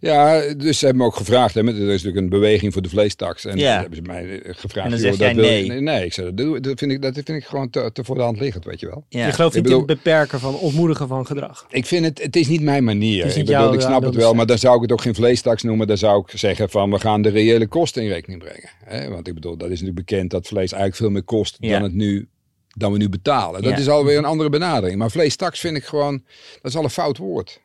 Ja, 0.00 0.40
dus 0.54 0.78
ze 0.78 0.84
hebben 0.84 1.02
me 1.02 1.08
ook 1.10 1.16
gevraagd. 1.16 1.54
Hè, 1.54 1.62
met- 1.62 1.74
er 1.74 1.80
is 1.80 1.86
natuurlijk 1.88 2.16
een 2.16 2.28
beweging 2.28 2.72
voor 2.72 2.82
de 2.82 2.88
vleestaks. 2.88 3.44
En 3.44 3.58
Ja. 3.58 3.80
hebben 3.80 3.96
ze 3.96 4.02
mij 4.02 4.40
eh, 4.42 4.54
gevraagd. 4.54 4.84
En 4.86 4.90
dan 4.90 5.00
joh, 5.00 5.08
zeg 5.10 5.18
jij 5.18 5.32
dat 5.34 5.44
je- 5.44 5.50
nee. 5.50 5.66
nee. 5.68 5.80
Nee, 5.80 6.04
ik 6.04 6.12
zei, 6.12 6.26
dat, 6.26 6.36
doe- 6.36 6.60
dat, 6.60 6.78
vind 6.78 6.90
ik, 6.92 7.02
dat 7.02 7.14
vind 7.14 7.28
ik 7.28 7.44
gewoon 7.44 7.70
te, 7.70 7.90
te 7.92 8.04
voor 8.04 8.14
de 8.14 8.20
hand 8.22 8.40
liggend, 8.40 8.64
weet 8.64 8.80
je 8.80 8.86
wel. 8.86 9.04
Ja. 9.08 9.26
Je 9.26 9.32
gelooft 9.32 9.56
Ik 9.56 9.62
niet 9.62 9.70
in 9.72 9.78
het 9.78 9.86
beperken 9.86 10.40
van 10.40 10.54
ontmoedigen 10.58 11.08
van 11.08 11.26
gedrag. 11.26 11.66
Ik 11.70 11.86
vind 11.86 12.04
het, 12.04 12.22
het 12.22 12.36
is 12.36 12.48
niet 12.48 12.62
mijn 12.62 12.84
manier. 12.84 13.18
Het 13.18 13.30
is 13.30 13.36
niet 13.36 13.48
ik, 13.48 13.50
bedoel, 13.54 13.62
jouw 13.66 13.74
ik 13.74 13.80
snap 13.80 14.02
het 14.02 14.14
wel, 14.14 14.34
maar 14.34 14.46
dan 14.46 14.58
zou 14.58 14.76
ik 14.76 14.82
het 14.82 14.92
ook 14.92 15.00
geen 15.00 15.14
vleestaks 15.14 15.62
noemen. 15.62 15.86
Dan 15.86 15.98
zou 15.98 16.22
ik 16.26 16.38
zeggen 16.38 16.70
van, 16.70 16.90
we 16.90 16.98
gaan 17.00 17.22
de 17.22 17.28
reële 17.28 17.66
kosten 17.66 18.02
in 18.02 18.08
rekening 18.08 18.42
brengen. 18.42 18.70
Hè? 18.84 19.08
Want 19.08 19.28
ik 19.28 19.34
bedoel, 19.34 19.56
dat 19.56 19.70
is 19.70 19.80
natuurlijk 19.80 20.06
bekend 20.06 20.30
dat 20.30 20.46
vlees 20.46 20.72
eigenlijk 20.72 20.96
veel 20.96 21.10
meer 21.10 21.22
kost 21.22 21.56
Ja. 21.60 21.72
dan, 21.72 21.82
het 21.82 21.94
nu, 21.94 22.28
dan 22.76 22.92
we 22.92 22.98
nu 22.98 23.08
betalen. 23.08 23.62
Dat 23.62 23.72
Ja. 23.72 23.78
is 23.78 23.88
alweer 23.88 24.18
een 24.18 24.24
andere 24.24 24.50
benadering. 24.50 24.98
Maar 24.98 25.10
vleestaks 25.10 25.60
vind 25.60 25.76
ik 25.76 25.84
gewoon, 25.84 26.22
dat 26.62 26.70
is 26.70 26.76
al 26.76 26.84
een 26.84 26.90
fout 26.90 27.18
woord. 27.18 27.60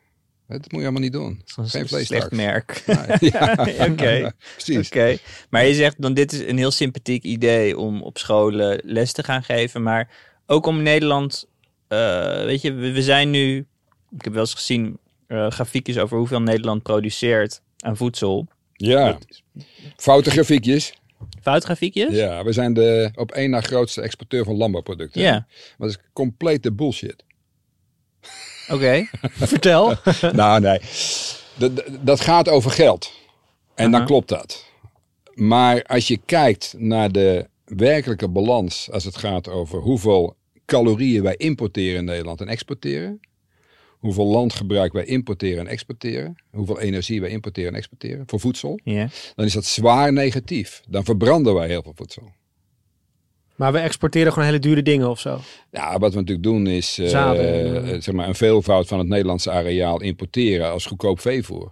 Dat 0.62 0.72
moet 0.72 0.82
je 0.82 0.88
helemaal 0.88 1.02
niet 1.02 1.14
doen. 1.14 1.42
Geen 1.46 1.64
een 1.64 1.70
vleestaks. 1.70 2.06
slecht 2.06 2.32
merk. 2.32 2.84
Ja, 3.32 3.68
Oké. 3.90 4.32
precies. 4.54 4.88
Oké, 4.88 5.18
maar 5.50 5.66
je 5.66 5.74
zegt 5.74 6.02
dan 6.02 6.14
dit 6.14 6.34
is 6.34 6.40
een 6.40 6.58
heel 6.58 6.72
sympathiek 6.72 7.24
idee 7.24 7.78
om 7.78 8.02
op 8.02 8.18
scholen 8.18 8.82
les 8.84 9.12
te 9.12 9.24
gaan 9.24 9.44
geven, 9.44 9.84
maar 9.84 10.10
ook 10.48 10.66
om 10.66 10.82
Nederland, 10.82 11.48
eh, 11.88 12.44
weet 12.44 12.62
je, 12.62 12.74
we, 12.74 12.92
we 12.92 13.04
zijn 13.04 13.30
nu, 13.30 13.58
ik 14.18 14.24
heb 14.24 14.34
wel 14.34 14.42
eens 14.42 14.54
gezien 14.54 14.98
eh, 15.28 15.50
grafiekjes 15.52 15.98
over 15.98 16.18
hoeveel 16.18 16.42
Nederland 16.42 16.84
produceert 16.84 17.62
aan 17.80 17.98
voedsel. 17.98 18.48
Ja, 18.74 19.18
foute 19.96 20.30
grafiekjes. 20.30 20.94
Foutgrafiekjes? 21.42 22.16
Ja, 22.16 22.44
we 22.44 22.52
zijn 22.52 22.74
de 22.74 23.12
op 23.16 23.32
één 23.32 23.50
na 23.50 23.62
grootste 23.62 24.02
exporteur 24.02 24.44
van 24.46 24.56
landbouwproducten. 24.56 25.22
Ja, 25.22 25.32
Maar 25.32 25.48
dat 25.78 25.90
is 25.90 25.98
complete 26.14 26.72
bullshit. 26.72 27.24
Oké. 28.70 29.06
Vertel. 29.52 29.96
nou, 30.34 30.60
nee. 30.62 30.80
Dat, 31.56 31.84
dat- 32.02 32.22
gaat 32.22 32.50
over 32.50 32.72
geld. 32.72 33.12
En 33.76 33.92
dan 33.92 34.06
klopt 34.06 34.30
dat. 34.30 34.66
Maar 35.34 35.84
als 35.84 36.08
je 36.08 36.20
kijkt 36.26 36.74
naar 36.78 37.12
de 37.12 37.48
werkelijke 37.66 38.28
balans 38.28 38.92
als 38.92 39.04
het 39.04 39.18
gaat 39.18 39.48
over 39.50 39.80
hoeveel 39.80 40.36
calorieën 40.66 41.24
wij 41.24 41.36
importeren 41.38 42.00
in 42.00 42.06
Nederland 42.06 42.42
en 42.42 42.48
exporteren. 42.48 43.20
Hoeveel 44.00 44.26
landgebruik 44.26 44.94
wij 44.94 45.06
importeren 45.06 45.60
en 45.60 45.68
exporteren. 45.68 46.36
Hoeveel 46.52 46.80
energie 46.80 47.22
wij 47.22 47.30
importeren 47.30 47.70
en 47.72 47.78
exporteren 47.78 48.24
voor 48.28 48.40
voedsel. 48.40 48.80
Dan 49.36 49.46
is 49.46 49.54
dat 49.54 49.66
zwaar 49.66 50.14
negatief. 50.14 50.82
Dan 50.88 51.04
verbranden 51.04 51.54
wij 51.54 51.68
heel 51.68 51.82
veel 51.84 51.94
voedsel. 51.96 52.32
Maar 53.56 53.72
we 53.72 53.80
exporteren 53.80 54.32
gewoon 54.32 54.48
hele 54.48 54.60
dure 54.60 54.82
dingen 54.82 55.10
of 55.10 55.20
zo. 55.20 55.40
Ja, 55.72 56.00
wat 56.00 56.14
we 56.14 56.20
natuurlijk 56.20 56.48
doen 56.48 56.68
is 56.68 56.98
eh, 57.00 57.08
zeg 58.00 58.12
maar 58.12 58.28
een 58.28 58.36
veelvoud 58.36 58.88
van 58.88 58.98
het 58.98 59.08
Nederlandse 59.08 59.52
areaal 59.52 60.02
importeren 60.02 60.72
als 60.72 60.86
goedkoop 60.86 61.20
veevoer. 61.20 61.72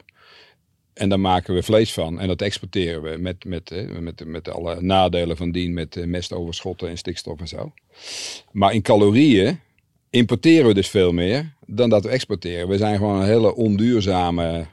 En 0.94 1.10
daar 1.10 1.20
maken 1.20 1.54
we 1.54 1.64
vlees 1.64 1.94
van 1.94 2.20
en 2.20 2.28
dat 2.28 2.42
exporteren 2.42 3.02
we 3.02 3.18
met, 3.18 3.46
met, 3.46 3.72
eh, 3.72 4.00
met, 4.00 4.26
met 4.26 4.50
alle 4.50 4.82
nadelen 4.82 5.38
van 5.38 5.52
dien, 5.52 5.74
met 5.74 6.06
mestoverschotten 6.06 6.90
en 6.90 6.98
stikstof 6.98 7.40
en 7.40 7.48
zo. 7.48 7.74
Maar 8.52 8.74
in 8.74 8.82
calorieën 8.82 9.60
importeren 10.10 10.68
we 10.68 10.74
dus 10.74 10.90
veel 10.90 11.12
meer 11.12 11.54
dan 11.66 11.90
dat 11.90 12.04
we 12.04 12.10
exporteren. 12.10 12.68
We 12.68 12.78
zijn 12.78 12.98
gewoon 12.98 13.20
een 13.20 13.28
hele 13.28 13.56
onduurzame 13.56 14.66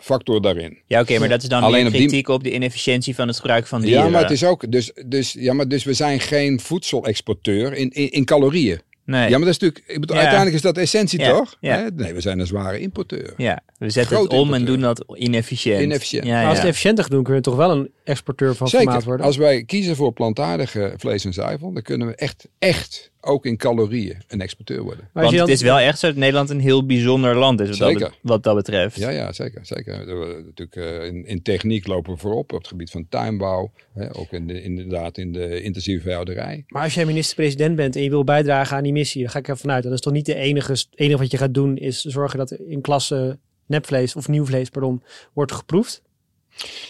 factor 0.00 0.42
daarin. 0.42 0.78
Ja, 0.86 1.00
oké, 1.00 1.18
maar 1.18 1.28
dat 1.28 1.42
is 1.42 1.48
dan 1.48 1.62
Alleen 1.62 1.76
weer 1.76 1.86
op 1.86 1.92
die- 1.92 2.00
kritiek 2.06 2.28
op 2.28 2.42
de 2.44 2.52
inefficiëntie 2.54 3.14
van 3.14 3.28
het 3.28 3.36
gebruik 3.36 3.66
van 3.66 3.80
dieren. 3.80 4.04
Ja, 4.04 4.10
maar 4.10 4.22
het 4.22 4.30
is 4.30 4.44
ook, 4.44 4.72
dus, 4.72 4.92
dus, 5.06 5.32
ja, 5.32 5.52
maar 5.52 5.68
dus 5.68 5.84
we 5.84 5.92
zijn 5.92 6.20
geen 6.20 6.60
voedselexporteur 6.60 7.72
in, 7.74 7.90
in, 7.90 8.10
in 8.10 8.24
calorieën. 8.24 8.80
Nee. 9.04 9.22
Ja, 9.22 9.30
maar 9.38 9.46
dat 9.46 9.48
is 9.48 9.58
natuurlijk, 9.58 9.84
ik 9.86 10.00
bedoel, 10.00 10.16
Ja. 10.16 10.22
uiteindelijk 10.22 10.56
is 10.56 10.62
dat 10.62 10.74
de 10.74 10.80
essentie 10.80 11.20
Ja, 11.20 11.30
toch? 11.30 11.56
ja. 11.60 11.76
Hè? 11.76 11.86
Nee, 11.94 12.12
we 12.14 12.20
zijn 12.20 12.38
een 12.38 12.46
zware 12.46 12.80
importeur. 12.80 13.34
Ja, 13.36 13.60
we 13.78 13.90
zetten 13.90 14.16
Groot 14.16 14.30
het 14.32 14.40
om 14.40 14.54
en 14.54 14.64
doen 14.64 14.80
dat 14.80 15.04
inefficiënt. 15.14 15.82
Inefficiënt. 15.82 16.24
Ja, 16.26 16.42
als 16.44 16.52
ja. 16.56 16.58
het 16.60 16.68
efficiënter 16.68 17.10
doen, 17.10 17.22
kunnen 17.22 17.42
we 17.42 17.48
toch 17.48 17.56
wel 17.58 17.70
een 17.70 17.90
exporteur 18.04 18.54
van 18.54 18.68
formaat 18.68 18.92
Zeker. 18.92 19.06
worden? 19.08 19.26
Als 19.26 19.36
wij 19.36 19.64
kiezen 19.64 19.96
voor 19.96 20.12
plantaardige 20.12 20.94
vlees 20.96 21.24
en 21.24 21.32
zuivel, 21.32 21.72
dan 21.72 21.82
kunnen 21.82 22.06
we 22.06 22.14
echt, 22.14 22.48
echt, 22.58 23.10
ook 23.20 23.46
in 23.46 23.56
calorieën, 23.56 24.16
een 24.28 24.40
exporteur 24.40 24.82
worden. 24.82 25.08
Maar 25.12 25.24
Want 25.24 25.38
het 25.38 25.48
is 25.48 25.62
wel 25.62 25.78
echt 25.78 25.98
zo 25.98 26.06
dat 26.06 26.16
Nederland 26.16 26.50
een 26.50 26.60
heel 26.60 26.86
bijzonder 26.86 27.36
land 27.36 27.60
is 27.60 27.68
wat, 27.68 27.78
dat, 27.78 27.88
Zeker. 27.88 28.08
be- 28.08 28.16
wat 28.22 28.42
dat 28.42 28.54
betreft. 28.54 28.96
Ja, 28.96 29.08
ja, 29.10 29.32
zeker. 29.32 29.66
zeker. 29.66 30.06
We- 30.06 30.42
Natuurlijk, 30.46 30.76
eh, 30.76 31.06
in, 31.06 31.26
in 31.26 31.42
techniek 31.42 31.86
lopen 31.86 32.12
we 32.12 32.18
voorop 32.18 32.52
op 32.52 32.58
het 32.58 32.68
gebied 32.68 32.90
van 32.90 33.06
tuinbouw. 33.08 33.70
Hè, 33.94 34.16
ook 34.16 34.30
in 34.30 34.46
de, 34.46 34.62
inderdaad 34.62 35.18
in 35.18 35.32
de 35.32 35.62
intensieve 35.62 36.02
veehouderij. 36.02 36.64
Maar 36.68 36.82
als 36.82 36.94
jij 36.94 37.04
minister-president 37.06 37.76
bent 37.76 37.96
en 37.96 38.02
je 38.02 38.10
wil 38.10 38.24
bijdragen 38.24 38.76
aan 38.76 38.82
die 38.82 38.92
missie, 38.92 39.22
dan 39.22 39.30
ga 39.30 39.38
ik 39.38 39.48
ervan 39.48 39.70
uit. 39.70 39.82
Dan 39.82 39.92
is 39.92 40.00
toch 40.00 40.12
niet 40.12 40.26
de 40.26 40.34
enige, 40.34 40.72
het 40.72 40.86
enige 40.94 41.18
wat 41.18 41.30
je 41.30 41.36
gaat 41.36 41.54
doen, 41.54 41.76
is 41.76 42.00
zorgen 42.00 42.38
dat 42.38 42.50
in 42.50 42.80
klasse 42.80 43.38
nepvlees 43.66 44.16
of 44.16 44.28
nieuw 44.28 44.44
vlees, 44.46 44.68
pardon, 44.68 45.02
wordt 45.32 45.52
geproefd. 45.52 46.02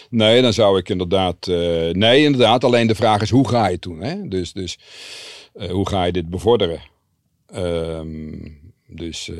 Nee, 0.09 0.41
dan 0.41 0.53
zou 0.53 0.77
ik 0.77 0.89
inderdaad. 0.89 1.47
eh, 1.47 1.55
nee, 1.91 2.23
inderdaad. 2.23 2.63
Alleen 2.63 2.87
de 2.87 2.95
vraag 2.95 3.21
is 3.21 3.29
hoe 3.29 3.47
ga 3.47 3.65
je 3.65 3.73
het 3.73 3.81
doen? 3.81 4.01
Hè? 4.01 4.27
Dus, 4.27 4.53
dus 4.53 4.77
eh, 5.59 5.71
hoe 5.71 5.87
ga 5.87 6.03
je 6.03 6.11
dit 6.11 6.29
bevorderen? 6.29 6.79
Ehm, 7.47 8.47
dus. 8.87 9.31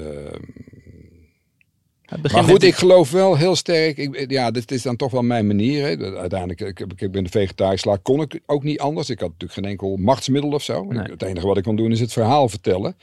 begint 2.09 2.31
maar 2.31 2.43
goed, 2.43 2.63
ik 2.63 2.75
geloof 2.75 3.11
wel 3.11 3.37
heel 3.37 3.55
sterk. 3.55 3.97
Ik, 3.97 4.31
ja, 4.31 4.51
dit 4.51 4.71
is 4.71 4.81
dan 4.81 4.95
toch 4.95 5.11
wel 5.11 5.21
mijn 5.21 5.47
manier. 5.47 5.85
Hè. 5.85 6.17
Uiteindelijk, 6.17 6.61
ik, 6.61 6.77
heb- 6.77 6.93
ik 6.95 7.11
ben 7.11 7.23
de 7.23 7.29
vegetarisch 7.29 7.81
slaag, 7.81 8.01
kon 8.01 8.21
ik 8.21 8.39
ook 8.45 8.63
niet 8.63 8.79
anders. 8.79 9.09
Ik 9.09 9.19
had 9.19 9.29
natuurlijk 9.29 9.59
geen 9.59 9.69
enkel 9.69 9.95
machtsmiddel 9.95 10.51
of 10.51 10.63
zo. 10.63 10.83
Nee. 10.83 11.03
Het 11.03 11.21
enige 11.21 11.47
wat 11.47 11.57
ik 11.57 11.63
kon 11.63 11.75
doen 11.75 11.91
is 11.91 11.99
het 11.99 12.13
verhaal 12.13 12.49
vertellen. 12.49 12.95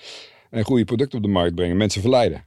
En 0.51 0.65
goede 0.65 0.85
producten 0.85 1.19
op 1.19 1.25
de 1.25 1.31
markt 1.31 1.55
brengen. 1.55 1.77
Mensen 1.77 2.01
verleiden. 2.01 2.45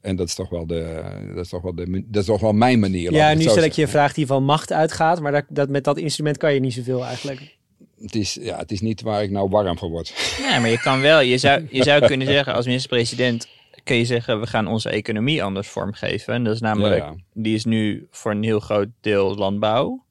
En 0.00 0.16
dat 0.16 0.26
is 0.26 0.34
toch 0.34 0.48
wel, 0.48 0.66
de, 0.66 1.02
dat 1.34 1.44
is 1.44 1.50
toch 1.50 1.62
wel, 1.62 1.74
de, 1.74 2.04
dat 2.06 2.22
is 2.22 2.28
toch 2.28 2.40
wel 2.40 2.52
mijn 2.52 2.78
manier. 2.78 3.12
Ja, 3.12 3.30
ik 3.30 3.36
nu 3.36 3.42
stel 3.42 3.62
ik 3.62 3.72
je 3.72 3.82
een 3.82 3.88
vraag 3.88 4.12
die 4.14 4.26
van 4.26 4.44
macht 4.44 4.72
uitgaat, 4.72 5.20
maar 5.20 5.32
dat, 5.32 5.44
dat, 5.48 5.68
met 5.68 5.84
dat 5.84 5.98
instrument 5.98 6.36
kan 6.36 6.54
je 6.54 6.60
niet 6.60 6.72
zoveel 6.72 7.04
eigenlijk. 7.04 7.56
Het 8.00 8.14
is, 8.14 8.38
ja, 8.40 8.58
het 8.58 8.70
is 8.70 8.80
niet 8.80 9.02
waar 9.02 9.22
ik 9.22 9.30
nou 9.30 9.48
warm 9.48 9.78
voor 9.78 9.88
word. 9.88 10.14
Nee, 10.48 10.60
maar 10.60 10.70
je 10.70 10.80
kan 10.80 11.00
wel. 11.00 11.20
Je 11.20 11.38
zou, 11.38 11.66
je 11.70 11.82
zou 11.82 12.06
kunnen 12.06 12.26
zeggen, 12.26 12.54
als 12.54 12.66
minister-president, 12.66 13.48
kun 13.84 13.96
je 13.96 14.04
zeggen, 14.04 14.40
we 14.40 14.46
gaan 14.46 14.66
onze 14.66 14.88
economie 14.88 15.42
anders 15.42 15.68
vormgeven. 15.68 16.34
En 16.34 16.44
dat 16.44 16.54
is 16.54 16.60
namelijk, 16.60 17.02
Ja, 17.02 17.06
ja. 17.06 17.14
die 17.32 17.54
is 17.54 17.64
nu 17.64 18.06
voor 18.10 18.30
een 18.30 18.42
heel 18.42 18.60
groot 18.60 18.88
deel 19.00 19.34
landbouw. 19.34 20.06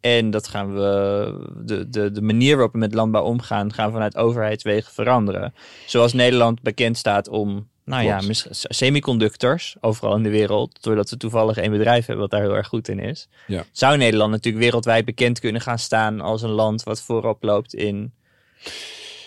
En 0.00 0.30
dat 0.30 0.48
gaan 0.48 0.74
we, 0.74 1.60
de, 1.64 1.88
de, 1.88 2.10
de 2.10 2.22
manier 2.22 2.54
waarop 2.54 2.72
we 2.72 2.78
met 2.78 2.94
landbouw 2.94 3.24
omgaan, 3.24 3.72
gaan 3.72 3.86
we 3.86 3.92
vanuit 3.92 4.16
overheidswegen 4.16 4.92
veranderen. 4.92 5.54
Zoals 5.86 6.12
Nederland 6.12 6.62
bekend 6.62 6.96
staat 6.96 7.28
om, 7.28 7.68
nou 7.90 8.04
ja, 8.04 8.10
Klopt. 8.18 8.26
mis- 8.26 8.64
semiconductors 8.78 9.76
overal 9.80 10.16
in 10.16 10.22
de 10.22 10.28
wereld. 10.30 10.82
Doordat 10.82 11.10
we 11.10 11.16
toevallig 11.16 11.56
één 11.56 11.70
bedrijf 11.70 12.06
hebben 12.06 12.22
wat 12.22 12.30
daar 12.30 12.40
heel 12.40 12.56
erg 12.56 12.66
goed 12.68 12.88
in 12.88 12.98
is. 12.98 13.28
Ja. 13.46 13.64
Zou 13.72 13.96
Nederland 13.96 14.30
natuurlijk 14.30 14.64
wereldwijd 14.64 15.04
bekend 15.04 15.40
kunnen 15.40 15.60
gaan 15.60 15.78
staan 15.78 16.20
als 16.20 16.42
een 16.42 16.50
land 16.50 16.82
wat 16.82 17.02
voorop 17.02 17.42
loopt 17.42 17.74
in 17.74 18.12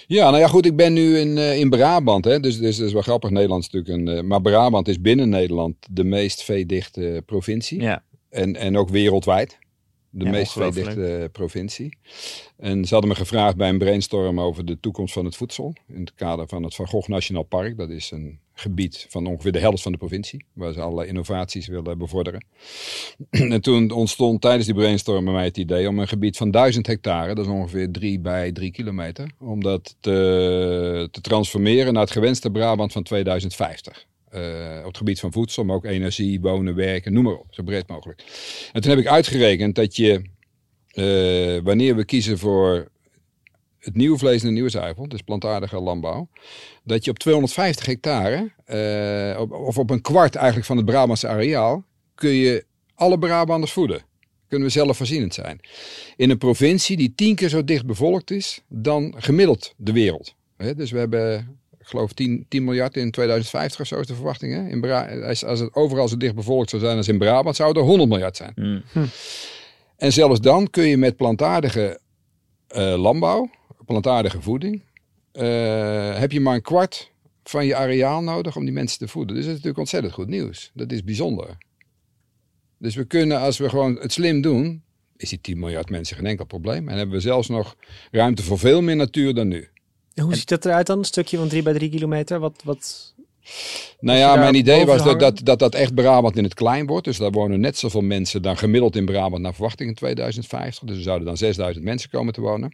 Ja, 0.08 0.30
nou 0.30 0.38
ja, 0.42 0.48
goed, 0.48 0.66
ik 0.66 0.76
ben 0.76 0.94
nu 0.94 1.18
in, 1.18 1.38
eh, 1.38 1.60
in 1.60 1.70
Brabant. 1.70 2.26
Hè, 2.26 2.40
dus, 2.40 2.58
dus 2.60 2.78
dat 2.78 2.88
is 2.88 2.94
wel 2.94 3.02
grappig. 3.02 3.30
Nederland 3.30 3.64
is 3.64 3.70
natuurlijk 3.70 4.08
een. 4.08 4.18
eh, 4.18 4.24
maar 4.24 4.42
Brabant 4.42 4.88
is 4.88 5.02
binnen 5.02 5.30
Nederland 5.30 5.76
de 5.90 6.04
meest 6.04 6.44
veedichte 6.44 7.24
provincie. 7.26 7.82
Ja, 7.82 8.04
En, 8.30 8.56
en 8.56 8.78
ook 8.78 8.90
wereldwijd. 8.90 9.58
De 10.16 10.26
Ja, 10.26 10.32
meest 10.32 10.52
veedichte 10.52 11.30
provincie. 11.32 11.98
En 12.58 12.86
ze 12.86 12.94
hadden 12.94 13.12
me 13.12 13.18
gevraagd 13.18 13.56
bij 13.56 13.70
een 13.70 13.78
brainstorm 13.78 14.40
over 14.40 14.66
de 14.66 14.80
toekomst 14.80 15.14
van 15.14 15.26
het 15.26 15.36
voedsel. 15.36 15.74
In 15.88 16.00
het 16.00 16.14
kader 16.16 16.48
van 16.48 16.64
het 16.64 16.76
Van 16.76 16.88
Gogh 16.88 17.08
Nationaal 17.08 17.44
Park. 17.44 17.78
Dat 17.78 17.90
is 17.90 18.12
een 18.12 18.40
gebied 18.54 19.06
van 19.10 19.28
ongeveer 19.28 19.52
de 19.52 19.60
helft 19.60 19.82
van 19.82 19.92
de 19.92 19.98
provincie. 19.98 20.46
Waar 20.54 20.74
ze 20.74 20.82
allerlei 20.82 21.08
innovaties 21.08 21.68
willen 21.68 21.98
bevorderen. 21.98 22.46
en 23.30 23.62
toen 23.62 23.92
ontstond 23.92 24.42
tijdens 24.42 24.66
die 24.66 24.76
brainstorm 24.76 25.26
bij 25.26 25.34
mij 25.34 25.44
het 25.44 25.58
idee 25.58 25.88
om 25.88 26.00
een 26.00 26.08
gebied 26.08 26.38
van 26.38 26.52
1000 26.52 26.88
hectare. 26.88 27.36
Dat 27.36 27.46
is 27.46 27.52
ongeveer 27.52 27.92
3 27.92 28.20
bij 28.20 28.52
3 28.52 28.72
kilometer. 28.72 29.32
Om 29.40 29.64
dat 29.64 29.96
te, 30.00 31.08
te 31.12 31.22
transformeren 31.22 31.94
naar 31.94 32.04
het 32.04 32.12
gewenste 32.12 32.52
Brabant 32.52 32.92
van 32.92 33.04
2050. 33.04 34.08
Eh, 34.34 34.78
op 34.80 34.86
het 34.86 34.98
gebied 34.98 35.20
van 35.20 35.32
voedsel, 35.32 35.64
maar 35.64 35.76
ook 35.76 35.86
energie, 35.86 36.42
wonen, 36.42 36.76
werken, 36.76 37.14
noem 37.14 37.24
maar 37.24 37.34
op. 37.34 37.48
Zo 37.50 37.64
breed 37.64 37.88
mogelijk. 37.88 38.24
En 38.72 38.82
toen 38.82 38.92
heb 38.92 39.00
ik 39.00 39.08
uitgerekend 39.08 39.76
dat 39.76 39.96
je, 39.96 40.22
eh, 40.88 41.64
wanneer 41.64 41.96
we 41.96 42.06
kiezen 42.06 42.38
voor 42.38 42.92
het 43.80 43.96
nieuwe 43.96 44.18
vlees 44.18 44.42
en 44.42 44.48
de 44.48 44.54
nieuwe 44.54 44.70
zuivel, 44.70 45.08
dus 45.08 45.22
plantaardige 45.22 45.80
landbouw, 45.80 46.28
dat 46.84 47.06
je 47.06 47.12
op 47.12 47.20
250 47.20 47.86
hectare, 47.86 48.52
eh, 48.66 49.52
of 49.52 49.78
op 49.78 49.90
een 49.90 50.02
kwart 50.02 50.36
eigenlijk 50.36 50.66
van 50.66 50.78
het 50.78 50.86
Brabantse 50.86 51.28
areaal, 51.28 51.84
kun 52.16 52.34
je 52.34 52.66
alle 52.96 53.20
Brabanders 53.20 53.72
voeden. 53.72 54.02
Kunnen 54.48 54.68
we 54.68 54.74
zelfvoorzienend 54.74 55.34
zijn. 55.34 55.60
In 56.16 56.30
een 56.30 56.38
provincie 56.38 56.98
die 56.98 57.14
tien 57.16 57.36
keer 57.36 57.50
zo 57.50 57.64
dicht 57.64 57.86
bevolkt 57.86 58.32
is 58.32 58.62
dan 58.68 59.14
gemiddeld 59.18 59.74
de 59.78 59.92
wereld. 59.92 60.36
Dus 60.76 60.92
we 60.92 60.98
hebben, 60.98 61.58
ik 61.84 61.90
geloof, 61.90 62.14
10, 62.14 62.46
10 62.48 62.64
miljard 62.64 62.98
in 62.98 63.12
2050 63.12 63.80
of 63.80 63.88
zo 63.88 64.00
is 64.00 64.08
de 64.08 64.16
verwachting. 64.16 64.54
Hè? 64.54 64.70
In 64.70 64.82
Bra 64.82 65.20
als, 65.28 65.46
als 65.46 65.60
het 65.60 65.74
overal 65.74 66.08
zo 66.08 66.18
dicht 66.18 66.36
bevolkt 66.36 66.70
zou 66.70 66.82
zijn 66.82 66.98
als 66.98 67.08
in 67.08 67.18
Brabant, 67.18 67.56
zou 67.56 67.78
er 67.78 67.84
100 67.84 68.10
miljard 68.10 68.38
zijn. 68.38 68.52
Mm. 68.56 68.84
En 69.98 70.14
zelfs 70.14 70.42
dan 70.42 70.70
kun 70.70 70.84
je 70.84 70.98
met 70.98 71.16
plantaardige 71.16 72.00
eh, 72.68 72.96
landbouw, 72.98 73.50
plantaardige 73.86 74.42
voeding, 74.42 74.84
eh, 75.32 76.20
heb 76.20 76.32
je 76.32 76.40
maar 76.40 76.56
een 76.56 76.62
kwart 76.62 77.12
van 77.44 77.66
je 77.66 77.76
areaal 77.76 78.22
nodig 78.22 78.56
om 78.56 78.64
die 78.64 78.74
mensen 78.74 79.00
te 79.00 79.08
voeden. 79.08 79.36
Dus 79.36 79.44
dat 79.44 79.52
is 79.52 79.58
natuurlijk 79.58 79.80
ontzettend 79.80 80.14
goed 80.14 80.28
nieuws. 80.28 80.72
Dat 80.74 80.92
is 80.92 81.04
bijzonder. 81.04 81.58
Dus 82.78 82.96
we 82.96 83.06
kunnen, 83.06 83.40
als 83.40 83.58
we 83.58 83.70
gewoon 83.70 83.96
het 83.96 84.12
slim 84.12 84.42
doen, 84.42 84.84
is 85.18 85.30
die 85.30 85.42
10 85.42 85.60
miljard 85.60 85.90
mensen 85.90 86.16
geen 86.16 86.26
enkel 86.26 86.46
probleem. 86.46 86.90
En 86.90 86.98
hebben 86.98 87.16
we 87.16 87.22
zelfs 87.22 87.48
nog 87.48 87.76
ruimte 88.12 88.44
voor 88.44 88.60
veel 88.60 88.82
meer 88.82 88.96
natuur 88.96 89.34
dan 89.34 89.48
nu. 89.48 89.68
En 90.14 90.24
hoe 90.24 90.36
ziet 90.36 90.50
dat 90.50 90.66
eruit 90.66 90.88
dan? 90.88 90.98
Een 90.98 91.06
stukje 91.06 91.38
van 91.38 91.48
3 91.48 91.64
bij 91.64 91.74
3 91.74 91.90
kilometer? 91.90 92.40
Wat, 92.40 92.62
wat... 92.64 93.14
Nou 94.00 94.18
ja, 94.18 94.36
mijn 94.36 94.56
idee 94.56 94.86
was 94.86 95.04
dat, 95.04 95.20
dat, 95.20 95.40
dat 95.44 95.60
dat 95.60 95.76
echt 95.76 95.96
Brabant 95.96 96.38
in 96.38 96.44
het 96.44 96.54
klein 96.54 96.86
wordt. 96.86 97.06
Dus 97.06 97.18
daar 97.18 97.32
wonen 97.32 97.60
net 97.60 97.78
zoveel 97.78 98.02
mensen 98.02 98.42
dan 98.42 98.58
gemiddeld 98.58 98.96
in 98.96 99.06
Brabant 99.06 99.42
naar 99.42 99.54
verwachting 99.54 99.90
in 99.90 99.96
2050. 99.96 100.88
Dus 100.88 100.98
er 100.98 101.04
zouden 101.04 101.28
dan 101.28 101.38
6000 101.38 101.86
mensen 101.86 102.10
komen 102.10 102.34
te 102.34 102.42
wonen. 102.42 102.74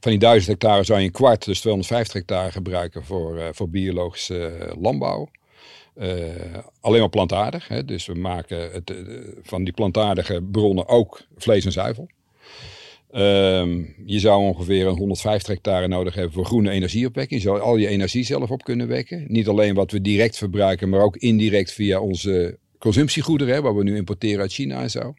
Van 0.00 0.10
die 0.10 0.20
1000 0.20 0.46
hectare 0.50 0.84
zou 0.84 0.98
je 0.98 1.04
een 1.04 1.12
kwart, 1.12 1.44
dus 1.44 1.60
250 1.60 2.14
hectare 2.14 2.50
gebruiken 2.50 3.04
voor, 3.04 3.38
eh, 3.38 3.48
voor 3.52 3.68
biologische 3.68 4.72
landbouw. 4.78 5.28
Eh, 5.94 6.08
alleen 6.80 7.00
maar 7.00 7.08
plantaardig. 7.08 7.68
Hè? 7.68 7.84
Dus 7.84 8.06
we 8.06 8.14
maken 8.14 8.72
het, 8.72 8.90
eh, 8.90 8.96
van 9.42 9.64
die 9.64 9.72
plantaardige 9.72 10.42
bronnen 10.50 10.88
ook 10.88 11.22
vlees 11.36 11.64
en 11.64 11.72
zuivel. 11.72 12.08
Ehm, 13.12 13.82
je 14.04 14.18
zou 14.18 14.42
ongeveer 14.42 14.86
een 14.86 14.96
150 14.96 15.48
hectare 15.48 15.88
nodig 15.88 16.14
hebben 16.14 16.32
voor 16.32 16.44
groene 16.44 16.70
energieopwekking. 16.70 17.42
Je 17.42 17.48
zou 17.48 17.60
al 17.60 17.76
je 17.76 17.88
energie 17.88 18.24
zelf 18.24 18.50
op 18.50 18.64
kunnen 18.64 18.88
wekken. 18.88 19.24
Niet 19.28 19.48
alleen 19.48 19.74
wat 19.74 19.90
we 19.90 20.00
direct 20.00 20.38
verbruiken, 20.38 20.88
maar 20.88 21.00
ook 21.00 21.16
indirect 21.16 21.72
via 21.72 22.00
onze 22.00 22.58
consumptiegoederen, 22.78 23.54
hè, 23.54 23.62
waar 23.62 23.76
we 23.76 23.82
nu 23.82 23.96
importeren 23.96 24.40
uit 24.40 24.52
China 24.52 24.82
en 24.82 24.90
zo. 24.90 25.14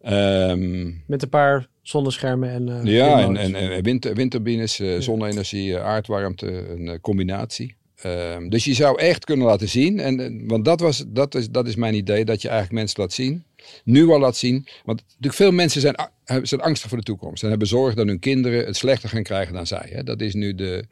Ehm, 0.00 0.84
Met 1.06 1.22
een 1.22 1.28
paar 1.28 1.68
zonneschermen 1.82 2.50
en... 2.50 2.68
eh, 2.68 2.92
ja, 2.92 3.20
en, 3.20 3.36
en, 3.36 3.54
en 3.54 3.82
wind, 3.82 4.04
windturbines, 4.04 4.80
eh, 4.80 4.98
zonne-energie, 4.98 5.74
eh, 5.76 5.84
aardwarmte, 5.84 6.68
een 6.68 7.00
combinatie. 7.00 7.75
Ehm, 7.96 8.48
dus 8.48 8.64
je 8.64 8.74
zou 8.74 8.98
echt 8.98 9.24
kunnen 9.24 9.46
laten 9.46 9.68
zien, 9.68 10.00
en, 10.00 10.46
want 10.46 10.64
dat, 10.64 10.80
was, 10.80 11.04
dat, 11.06 11.34
is, 11.34 11.50
dat 11.50 11.66
is 11.66 11.76
mijn 11.76 11.94
idee, 11.94 12.24
dat 12.24 12.42
je 12.42 12.48
eigenlijk 12.48 12.78
mensen 12.78 13.00
laat 13.00 13.12
zien. 13.12 13.44
Nu 13.84 14.08
al 14.08 14.18
laat 14.18 14.36
zien, 14.36 14.66
want 14.84 15.02
natuurlijk 15.06 15.34
veel 15.34 15.52
mensen 15.52 15.80
zijn, 15.80 16.10
zijn 16.42 16.60
angstig 16.60 16.88
voor 16.88 16.98
de 16.98 17.04
toekomst. 17.04 17.42
En 17.42 17.48
hebben 17.48 17.68
zorg 17.68 17.94
dat 17.94 18.06
hun 18.06 18.18
kinderen 18.18 18.66
het 18.66 18.76
slechter 18.76 19.08
gaan 19.08 19.22
krijgen 19.22 19.54
dan 19.54 19.66
zij. 19.66 19.88
Hè. 19.90 20.02
Dat 20.02 20.20
is 20.20 20.34
nu 20.34 20.54
de, 20.54 20.84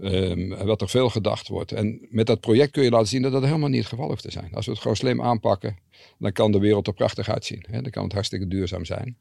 ehm, 0.00 0.64
wat 0.64 0.80
er 0.80 0.88
veel 0.88 1.10
gedacht 1.10 1.48
wordt. 1.48 1.72
En 1.72 2.06
met 2.10 2.26
dat 2.26 2.40
project 2.40 2.70
kun 2.70 2.82
je 2.82 2.90
laten 2.90 3.08
zien 3.08 3.22
dat 3.22 3.32
dat 3.32 3.44
helemaal 3.44 3.68
niet 3.68 3.80
het 3.80 3.88
geval 3.88 4.08
hoeft 4.08 4.22
te 4.22 4.30
zijn. 4.30 4.50
Als 4.52 4.66
we 4.66 4.72
het 4.72 4.80
gewoon 4.80 4.96
slim 4.96 5.22
aanpakken, 5.22 5.78
dan 6.18 6.32
kan 6.32 6.52
de 6.52 6.58
wereld 6.58 6.86
er 6.86 6.94
prachtig 6.94 7.28
uitzien. 7.28 7.64
Hè. 7.70 7.82
Dan 7.82 7.90
kan 7.90 8.04
het 8.04 8.12
hartstikke 8.12 8.48
duurzaam 8.48 8.84
zijn. 8.84 9.16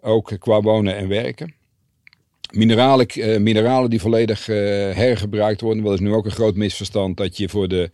Ook 0.00 0.36
qua 0.38 0.60
wonen 0.60 0.96
en 0.96 1.08
werken. 1.08 1.54
Mineralen, 2.52 3.06
eh, 3.06 3.38
mineralen 3.40 3.90
die 3.90 4.00
volledig 4.00 4.48
eh, 4.48 4.56
hergebruikt 4.94 5.60
worden. 5.60 5.82
Dat 5.84 5.92
is 5.92 6.00
nu 6.00 6.12
ook 6.12 6.24
een 6.24 6.30
groot 6.30 6.54
misverstand 6.56 7.16
dat 7.16 7.36
je 7.36 7.48
voor 7.48 7.68
de 7.68 7.90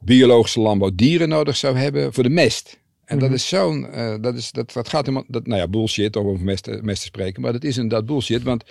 biologische 0.00 0.60
landbouw 0.60 0.90
dieren 0.94 1.28
nodig 1.28 1.56
zou 1.56 1.76
hebben 1.76 2.12
voor 2.12 2.22
de 2.22 2.28
mest. 2.30 2.80
En 3.04 3.18
dat 3.18 3.28
Mhm. 3.28 3.36
is 3.36 3.48
zo'n, 3.48 3.86
eh, 3.90 4.14
dat, 4.20 4.34
is, 4.34 4.50
dat, 4.50 4.72
dat 4.72 4.88
gaat 4.88 5.06
helemaal, 5.06 5.24
dat, 5.28 5.46
nou 5.46 5.60
ja, 5.60 5.68
bullshit 5.68 6.16
om 6.16 6.26
over 6.26 6.44
mest, 6.44 6.68
mest 6.82 7.00
te 7.00 7.06
spreken. 7.06 7.42
Maar 7.42 7.52
dat 7.52 7.64
is 7.64 7.76
inderdaad 7.76 8.06
bullshit, 8.06 8.42
want 8.42 8.64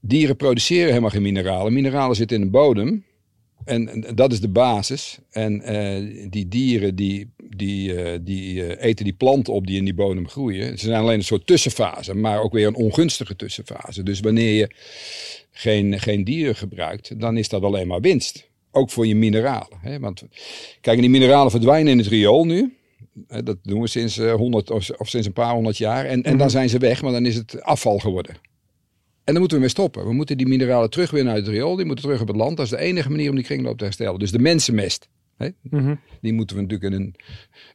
dieren 0.00 0.36
produceren 0.36 0.88
helemaal 0.88 1.10
geen 1.10 1.22
mineralen. 1.22 1.72
Mineralen 1.72 2.16
zitten 2.16 2.36
in 2.36 2.42
de 2.42 2.50
bodem. 2.50 3.04
En, 3.66 3.88
en 3.88 4.14
dat 4.14 4.32
is 4.32 4.40
de 4.40 4.48
basis. 4.48 5.18
En 5.30 5.62
eh, 5.62 6.30
die 6.30 6.48
dieren 6.48 6.94
die, 6.94 7.30
die, 7.56 8.02
eh, 8.02 8.18
die 8.22 8.66
eh, 8.66 8.88
eten 8.88 9.04
die 9.04 9.14
planten 9.14 9.52
op 9.52 9.66
die 9.66 9.76
in 9.76 9.84
die 9.84 9.94
bodem 9.94 10.28
groeien. 10.28 10.78
Ze 10.78 10.86
zijn 10.86 11.00
alleen 11.00 11.18
een 11.18 11.24
soort 11.24 11.46
tussenfase, 11.46 12.14
maar 12.14 12.40
ook 12.40 12.52
weer 12.52 12.66
een 12.66 12.74
ongunstige 12.74 13.36
tussenfase. 13.36 14.02
Dus 14.02 14.20
wanneer 14.20 14.52
je 14.52 14.70
geen, 15.50 16.00
geen 16.00 16.24
dieren 16.24 16.56
gebruikt, 16.56 17.20
dan 17.20 17.36
is 17.36 17.48
dat 17.48 17.62
alleen 17.62 17.86
maar 17.86 18.00
winst. 18.00 18.48
Ook 18.70 18.90
voor 18.90 19.06
je 19.06 19.14
mineralen. 19.14 19.78
Hè? 19.80 19.98
Want 19.98 20.22
kijk, 20.80 21.00
die 21.00 21.10
mineralen 21.10 21.50
verdwijnen 21.50 21.92
in 21.92 21.98
het 21.98 22.06
riool 22.06 22.44
nu. 22.44 22.74
Dat 23.44 23.56
doen 23.62 23.80
we 23.80 23.86
sinds 23.86 24.18
eh, 24.18 24.34
100 24.34 24.70
of, 24.70 24.90
of 24.90 25.08
sinds 25.08 25.26
een 25.26 25.32
paar 25.32 25.52
honderd 25.52 25.76
jaar. 25.76 26.04
En, 26.04 26.22
en 26.22 26.38
dan 26.38 26.50
zijn 26.50 26.68
ze 26.68 26.78
weg, 26.78 27.02
maar 27.02 27.12
dan 27.12 27.26
is 27.26 27.34
het 27.34 27.62
afval 27.62 27.98
geworden. 27.98 28.36
En 29.26 29.32
dan 29.32 29.38
moeten 29.38 29.56
we 29.56 29.62
mee 29.62 29.72
stoppen. 29.72 30.06
We 30.06 30.12
moeten 30.12 30.36
die 30.36 30.46
mineralen 30.46 30.90
terugwinnen 30.90 31.32
uit 31.32 31.46
het 31.46 31.54
riool. 31.54 31.76
Die 31.76 31.84
moeten 31.84 32.04
terug 32.04 32.20
op 32.20 32.28
het 32.28 32.36
land. 32.36 32.56
Dat 32.56 32.66
is 32.66 32.70
de 32.70 32.78
enige 32.78 33.10
manier 33.10 33.28
om 33.28 33.34
die 33.34 33.44
kringloop 33.44 33.78
te 33.78 33.84
herstellen. 33.84 34.18
Dus 34.18 34.30
de 34.30 34.38
mensenmest. 34.38 35.08
Hè? 35.36 35.48
Mhm. 35.62 35.94
Die 36.20 36.32
moeten 36.32 36.56
we 36.56 36.62
natuurlijk 36.62 36.94
in 36.94 37.00
een, 37.00 37.14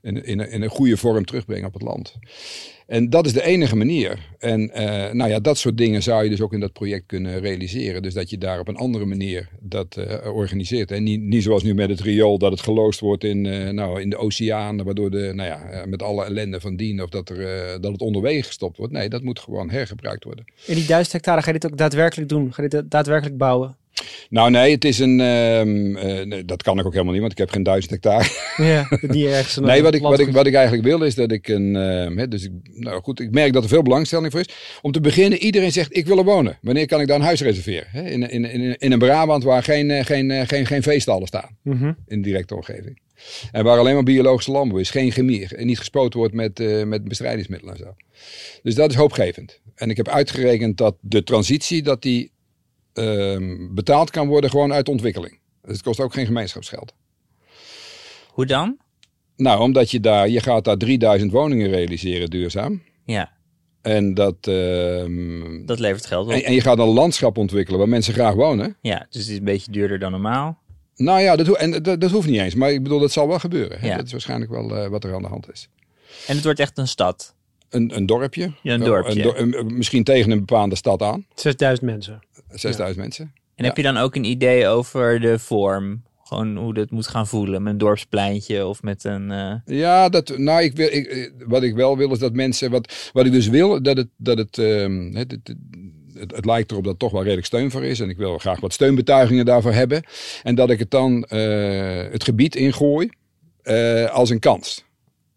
in, 0.01 0.25
in, 0.25 0.39
een, 0.39 0.49
in 0.49 0.61
een 0.61 0.69
goede 0.69 0.97
vorm 0.97 1.25
terugbrengen 1.25 1.67
op 1.67 1.73
het 1.73 1.81
land. 1.81 2.17
En 2.91 3.09
dat 3.09 3.25
is 3.25 3.33
de 3.33 3.43
enige 3.43 3.75
manier. 3.75 4.19
En 4.39 4.73
eh, 4.73 5.13
nou 5.13 5.29
ja, 5.29 5.39
dat 5.39 5.57
soort 5.57 5.77
dingen 5.77 6.03
zou 6.03 6.23
je 6.23 6.29
dus 6.29 6.41
ook 6.41 6.53
in 6.53 6.59
dat 6.59 6.73
project 6.73 7.05
kunnen 7.05 7.39
realiseren. 7.39 8.01
Dus 8.01 8.13
dat 8.13 8.29
je 8.29 8.37
daar 8.37 8.59
op 8.59 8.67
een 8.67 8.75
andere 8.75 9.05
manier 9.05 9.49
dat 9.59 9.95
eh, 9.95 10.35
organiseert. 10.35 10.91
En 10.91 11.03
niet, 11.03 11.21
niet 11.21 11.43
zoals 11.43 11.63
nu 11.63 11.73
met 11.73 11.89
het 11.89 11.99
riool, 11.99 12.37
dat 12.37 12.51
het 12.51 12.61
geloosd 12.61 12.99
wordt 12.99 13.23
in, 13.23 13.45
eh, 13.45 13.69
nou, 13.69 14.01
in 14.01 14.09
de 14.09 14.17
oceaan. 14.17 14.83
Waardoor 14.83 15.11
de, 15.11 15.31
nou 15.33 15.49
ja, 15.49 15.85
met 15.85 16.03
alle 16.03 16.25
ellende 16.25 16.59
van 16.59 16.75
dien 16.75 17.01
of 17.01 17.09
dat, 17.09 17.29
er, 17.29 17.81
dat 17.81 17.91
het 17.91 18.01
onderwege 18.01 18.43
gestopt 18.43 18.77
wordt. 18.77 18.93
Nee, 18.93 19.09
dat 19.09 19.23
moet 19.23 19.39
gewoon 19.39 19.69
hergebruikt 19.69 20.23
worden. 20.23 20.45
In 20.65 20.75
die 20.75 20.85
duizend 20.85 21.13
hectare 21.13 21.41
ga 21.41 21.51
je 21.51 21.59
dit 21.59 21.71
ook 21.71 21.77
daadwerkelijk 21.77 22.29
doen? 22.29 22.53
Ga 22.53 22.61
je 22.61 22.69
dit 22.69 22.91
daadwerkelijk 22.91 23.37
bouwen? 23.37 23.75
Nou 24.29 24.49
nee, 24.51 24.71
het 24.71 24.85
is 24.85 24.99
een, 24.99 25.19
ehm, 25.19 25.95
eh, 25.95 26.25
nee, 26.25 26.45
dat 26.45 26.63
kan 26.63 26.79
ik 26.79 26.85
ook 26.85 26.91
helemaal 26.91 27.11
niet, 27.13 27.21
want 27.21 27.31
ik 27.31 27.37
heb 27.37 27.49
geen 27.49 27.63
duizend 27.63 27.91
hectare. 27.91 28.29
Ja, 28.57 28.87
niet 29.01 29.25
ergens 29.25 29.57
Nee, 29.57 29.83
wat 29.83 29.93
ik, 29.93 30.01
wat, 30.01 30.19
ik, 30.19 30.31
wat 30.31 30.47
ik 30.47 30.53
eigenlijk 30.53 30.87
wil 30.87 31.03
is 31.03 31.15
dat 31.15 31.31
ik 31.31 31.47
een. 31.47 31.75
eh, 31.75 32.17
hè, 32.17 32.27
dus 32.27 32.43
ik, 32.43 32.51
nou 32.73 33.01
goed, 33.01 33.19
ik 33.19 33.31
merk 33.31 33.53
dat 33.53 33.63
er 33.63 33.69
veel 33.69 33.81
belangstelling 33.81 34.31
voor 34.31 34.39
is. 34.39 34.49
Om 34.81 34.91
te 34.91 35.01
beginnen, 35.01 35.39
iedereen 35.39 35.71
zegt: 35.71 35.97
Ik 35.97 36.05
wil 36.05 36.17
er 36.17 36.23
wonen. 36.23 36.57
Wanneer 36.61 36.85
kan 36.85 37.01
ik 37.01 37.07
daar 37.07 37.17
een 37.17 37.25
huis 37.25 37.41
reserveren? 37.41 37.87
Hè? 37.91 38.09
In, 38.09 38.29
in, 38.29 38.45
in, 38.45 38.75
in 38.77 38.91
een 38.91 38.99
Brabant 38.99 39.43
waar 39.43 39.63
geen, 39.63 39.91
eh, 39.91 40.05
geen, 40.05 40.31
eh, 40.31 40.47
geen, 40.47 40.65
geen 40.65 40.83
veestallen 40.83 41.27
staan. 41.27 41.57
Mhm. 41.63 41.93
In 42.07 42.21
de 42.21 42.27
directe 42.27 42.55
omgeving. 42.55 42.99
En 43.51 43.63
waar 43.63 43.77
alleen 43.77 43.93
maar 43.93 44.03
biologische 44.03 44.51
landbouw 44.51 44.79
is. 44.79 44.89
Geen 44.89 45.11
chemie. 45.11 45.55
En 45.55 45.65
niet 45.67 45.77
gespoten 45.77 46.19
wordt 46.19 46.33
met, 46.33 46.59
eh, 46.59 46.83
met 46.83 47.03
bestrijdingsmiddelen 47.03 47.73
en 47.73 47.79
zo. 47.79 47.95
Dus 48.63 48.75
dat 48.75 48.89
is 48.89 48.95
hoopgevend. 48.95 49.59
En 49.75 49.89
ik 49.89 49.97
heb 49.97 50.07
uitgerekend 50.07 50.77
dat 50.77 50.95
de 50.99 51.23
transitie 51.23 51.81
dat 51.81 52.01
die, 52.01 52.19
ehm, 52.23 52.31
betaald 53.73 54.09
kan 54.09 54.27
worden 54.27 54.49
gewoon 54.49 54.73
uit 54.73 54.89
ontwikkeling. 54.89 55.39
Dus 55.61 55.71
het 55.73 55.81
kost 55.81 55.99
ook 55.99 56.13
geen 56.13 56.25
gemeenschapsgeld. 56.25 56.93
Hoe 58.27 58.45
dan? 58.45 58.77
Nou, 59.35 59.61
omdat 59.61 59.91
je 59.91 59.99
daar, 59.99 60.29
je 60.29 60.39
gaat 60.41 60.63
daar 60.65 60.77
3000 60.77 61.31
woningen 61.31 61.69
realiseren 61.69 62.29
duurzaam. 62.29 62.81
Ja, 63.05 63.31
En, 63.81 64.13
dat, 64.13 64.35
ehm, 64.47 65.65
dat 65.65 65.79
levert 65.79 66.05
geld 66.05 66.25
op. 66.27 66.31
en, 66.33 66.43
en 66.43 66.53
je 66.53 66.61
gaat 66.61 66.79
een 66.79 66.87
landschap 66.87 67.37
ontwikkelen 67.37 67.79
waar 67.79 67.89
mensen 67.89 68.13
graag 68.13 68.33
wonen. 68.33 68.75
Ja, 68.81 69.07
dus 69.09 69.21
het 69.21 69.31
is 69.31 69.37
een 69.37 69.43
beetje 69.43 69.71
duurder 69.71 69.99
dan 69.99 70.11
normaal. 70.11 70.59
Nou 70.95 71.21
ja, 71.21 71.35
dat, 71.35 71.47
ho- 71.47 71.53
en 71.53 71.83
dat, 71.83 72.01
dat 72.01 72.11
hoeft 72.11 72.27
niet 72.27 72.39
eens. 72.39 72.55
Maar 72.55 72.71
ik 72.71 72.83
bedoel, 72.83 72.99
dat 72.99 73.11
zal 73.11 73.27
wel 73.27 73.39
gebeuren. 73.39 73.79
hè. 73.79 73.87
Ja. 73.87 73.95
Dat 73.95 74.05
is 74.05 74.11
waarschijnlijk 74.11 74.51
wel 74.51 74.75
eh, 74.77 74.87
wat 74.89 75.03
er 75.03 75.13
aan 75.13 75.21
de 75.21 75.27
hand 75.27 75.51
is. 75.51 75.69
En 76.27 76.35
het 76.35 76.43
wordt 76.43 76.59
echt 76.59 76.77
een 76.77 76.87
stad. 76.87 77.35
Een, 77.69 77.95
een 77.95 78.05
dorpje. 78.05 78.51
Ja, 78.61 78.73
een 78.73 78.79
dorpje. 78.79 79.35
een- 79.37 79.77
misschien 79.77 80.03
tegen 80.03 80.31
een 80.31 80.39
bepaalde 80.39 80.75
stad 80.75 81.01
aan. 81.01 81.25
6000 81.35 81.89
mensen. 81.91 82.19
6000 82.53 82.97
mensen. 82.97 83.33
En 83.55 83.65
heb 83.65 83.77
je 83.77 83.83
dan 83.83 83.97
ook 83.97 84.15
een 84.15 84.23
idee 84.23 84.67
over 84.67 85.19
de 85.19 85.39
vorm? 85.39 86.03
Gewoon 86.23 86.57
hoe 86.57 86.73
dat 86.73 86.89
moet 86.91 87.07
gaan 87.07 87.27
voelen 87.27 87.63
met 87.63 87.71
een 87.73 87.77
dorpspleintje 87.79 88.65
of 88.65 88.81
met 88.83 89.03
een... 89.03 89.31
eh, 89.31 89.53
Ja, 89.65 90.09
dat, 90.09 90.37
nou, 90.37 90.61
ik 90.63 90.75
wil, 90.75 90.87
ik, 90.91 91.05
eh, 91.07 91.31
wat 91.47 91.63
ik 91.63 91.75
wel 91.75 91.97
wil 91.97 92.11
is 92.11 92.19
dat 92.19 92.33
mensen, 92.33 92.71
wat, 92.71 93.09
wat 93.13 93.25
ik 93.25 93.31
dus 93.31 93.47
wil, 93.47 93.81
dat 93.81 93.97
het, 93.97 94.07
dat 94.17 94.37
het, 94.37 94.57
ehm, 94.57 95.11
het, 95.13 95.31
het, 95.31 95.55
het, 96.13 96.35
het 96.35 96.45
lijkt 96.45 96.71
erop 96.71 96.83
dat 96.83 96.93
er 96.93 96.99
toch 96.99 97.11
wel 97.11 97.21
redelijk 97.21 97.47
steun 97.47 97.71
voor 97.71 97.83
is. 97.83 97.99
En 97.99 98.09
ik 98.09 98.17
wil 98.17 98.37
graag 98.37 98.59
wat 98.59 98.73
steunbetuigingen 98.73 99.45
daarvoor 99.45 99.73
hebben. 99.73 100.03
En 100.43 100.55
dat 100.55 100.69
ik 100.69 100.79
het 100.79 100.91
dan 100.91 101.23
eh, 101.23 102.11
het 102.11 102.23
gebied 102.23 102.55
ingooi 102.55 103.09
als 104.11 104.29
een 104.29 104.39
kans. 104.39 104.85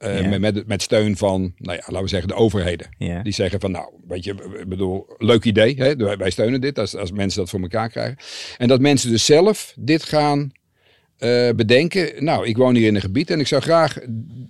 Ja. 0.08 0.28
met, 0.28 0.40
met, 0.40 0.66
met 0.66 0.82
steun 0.82 1.16
van, 1.16 1.40
nou 1.56 1.76
ja, 1.76 1.82
laten 1.86 2.02
we 2.02 2.08
zeggen, 2.08 2.28
de 2.28 2.34
overheden. 2.34 2.86
ja. 2.98 3.22
Die 3.22 3.32
zeggen 3.32 3.60
van, 3.60 3.70
nou, 3.70 3.92
weet 4.08 4.24
je, 4.24 4.34
ik 4.60 4.68
bedoel, 4.68 5.06
leuk 5.18 5.44
idee. 5.44 5.74
Hè? 5.76 5.96
Wij- 6.16 6.30
steunen 6.30 6.60
dit 6.60 6.78
als, 6.78 6.96
als 6.96 7.12
mensen 7.12 7.40
dat 7.40 7.50
voor 7.50 7.60
elkaar 7.60 7.88
krijgen. 7.88 8.16
En 8.58 8.68
dat 8.68 8.80
mensen 8.80 9.10
dus 9.10 9.24
zelf 9.24 9.74
dit 9.78 10.02
gaan 10.04 10.52
eh, 11.18 11.50
bedenken. 11.56 12.24
Nou, 12.24 12.46
ik 12.46 12.56
woon 12.56 12.74
hier 12.74 12.86
in 12.86 12.94
een 12.94 13.00
gebied 13.00 13.30
en 13.30 13.40
ik 13.40 13.46
zou 13.46 13.62
graag 13.62 13.98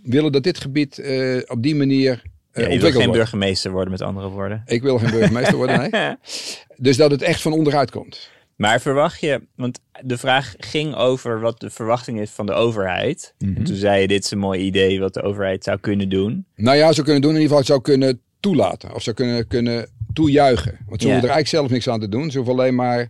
willen 0.02 0.32
dat 0.32 0.42
dit 0.42 0.58
gebied 0.60 0.98
eh, 0.98 1.36
op 1.46 1.62
die 1.62 1.74
manier 1.74 2.22
Ja, 2.52 2.68
je 2.68 2.78
wil 2.78 2.90
geen 2.90 2.94
wordt. 2.94 3.12
burgemeester 3.12 3.70
worden, 3.70 3.90
met 3.90 4.00
andere 4.02 4.28
woorden. 4.28 4.62
Ik 4.66 4.82
wil 4.82 4.98
geen 4.98 5.10
burgemeester 5.10 5.56
worden, 5.56 5.90
nee. 5.90 6.14
Dus 6.76 6.96
dat 6.96 7.10
het 7.10 7.22
echt 7.22 7.40
van 7.40 7.52
onderuit 7.52 7.90
komt. 7.90 8.30
Maar 8.56 8.80
verwacht 8.80 9.20
je, 9.20 9.40
want 9.56 9.80
de 10.02 10.18
vraag 10.18 10.54
ging 10.58 10.94
over 10.94 11.40
wat 11.40 11.60
de 11.60 11.70
verwachting 11.70 12.20
is 12.20 12.30
van 12.30 12.46
de 12.46 12.52
overheid. 12.52 13.34
Mhm. 13.38 13.56
En 13.56 13.64
toen 13.64 13.76
zei 13.76 14.00
je, 14.00 14.08
dit 14.08 14.24
is 14.24 14.30
een 14.30 14.38
mooi 14.38 14.60
idee 14.60 15.00
wat 15.00 15.14
de 15.14 15.22
overheid 15.22 15.64
zou 15.64 15.78
kunnen 15.78 16.08
doen. 16.08 16.46
Nou 16.56 16.76
ja, 16.76 16.92
zou 16.92 17.02
kunnen 17.04 17.22
doen 17.22 17.30
in 17.34 17.40
ieder 17.40 17.50
geval, 17.50 17.64
zou 17.66 17.80
kunnen 17.80 18.20
toelaten. 18.40 18.94
Of 18.94 19.02
zou 19.02 19.16
kunnen, 19.16 19.46
kunnen 19.46 19.88
toejuichen. 20.12 20.78
Want 20.86 21.00
ze 21.00 21.06
Ja. 21.06 21.12
hoeven 21.12 21.28
er 21.30 21.34
eigenlijk 21.34 21.48
zelf 21.48 21.70
niks 21.70 21.88
aan 21.88 22.00
te 22.00 22.08
doen. 22.08 22.30
Ze 22.30 22.36
hoeven 22.36 22.54
alleen 22.56 22.74
maar 22.74 23.08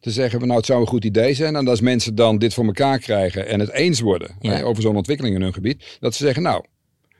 te 0.00 0.10
zeggen, 0.10 0.40
nou 0.40 0.52
het 0.56 0.66
zou 0.66 0.80
een 0.80 0.86
goed 0.86 1.04
idee 1.04 1.34
zijn. 1.34 1.56
En 1.56 1.68
als 1.68 1.80
mensen 1.80 2.14
dan 2.14 2.38
dit 2.38 2.54
voor 2.54 2.64
elkaar 2.64 2.98
krijgen 2.98 3.46
en 3.46 3.60
het 3.60 3.70
eens 3.70 4.00
worden 4.00 4.36
Ja. 4.40 4.52
hè, 4.52 4.64
over 4.64 4.82
zo'n 4.82 4.96
ontwikkeling 4.96 5.34
in 5.36 5.42
hun 5.42 5.52
gebied. 5.54 5.96
Dat 6.00 6.14
ze 6.14 6.24
zeggen, 6.24 6.42
nou, 6.42 6.64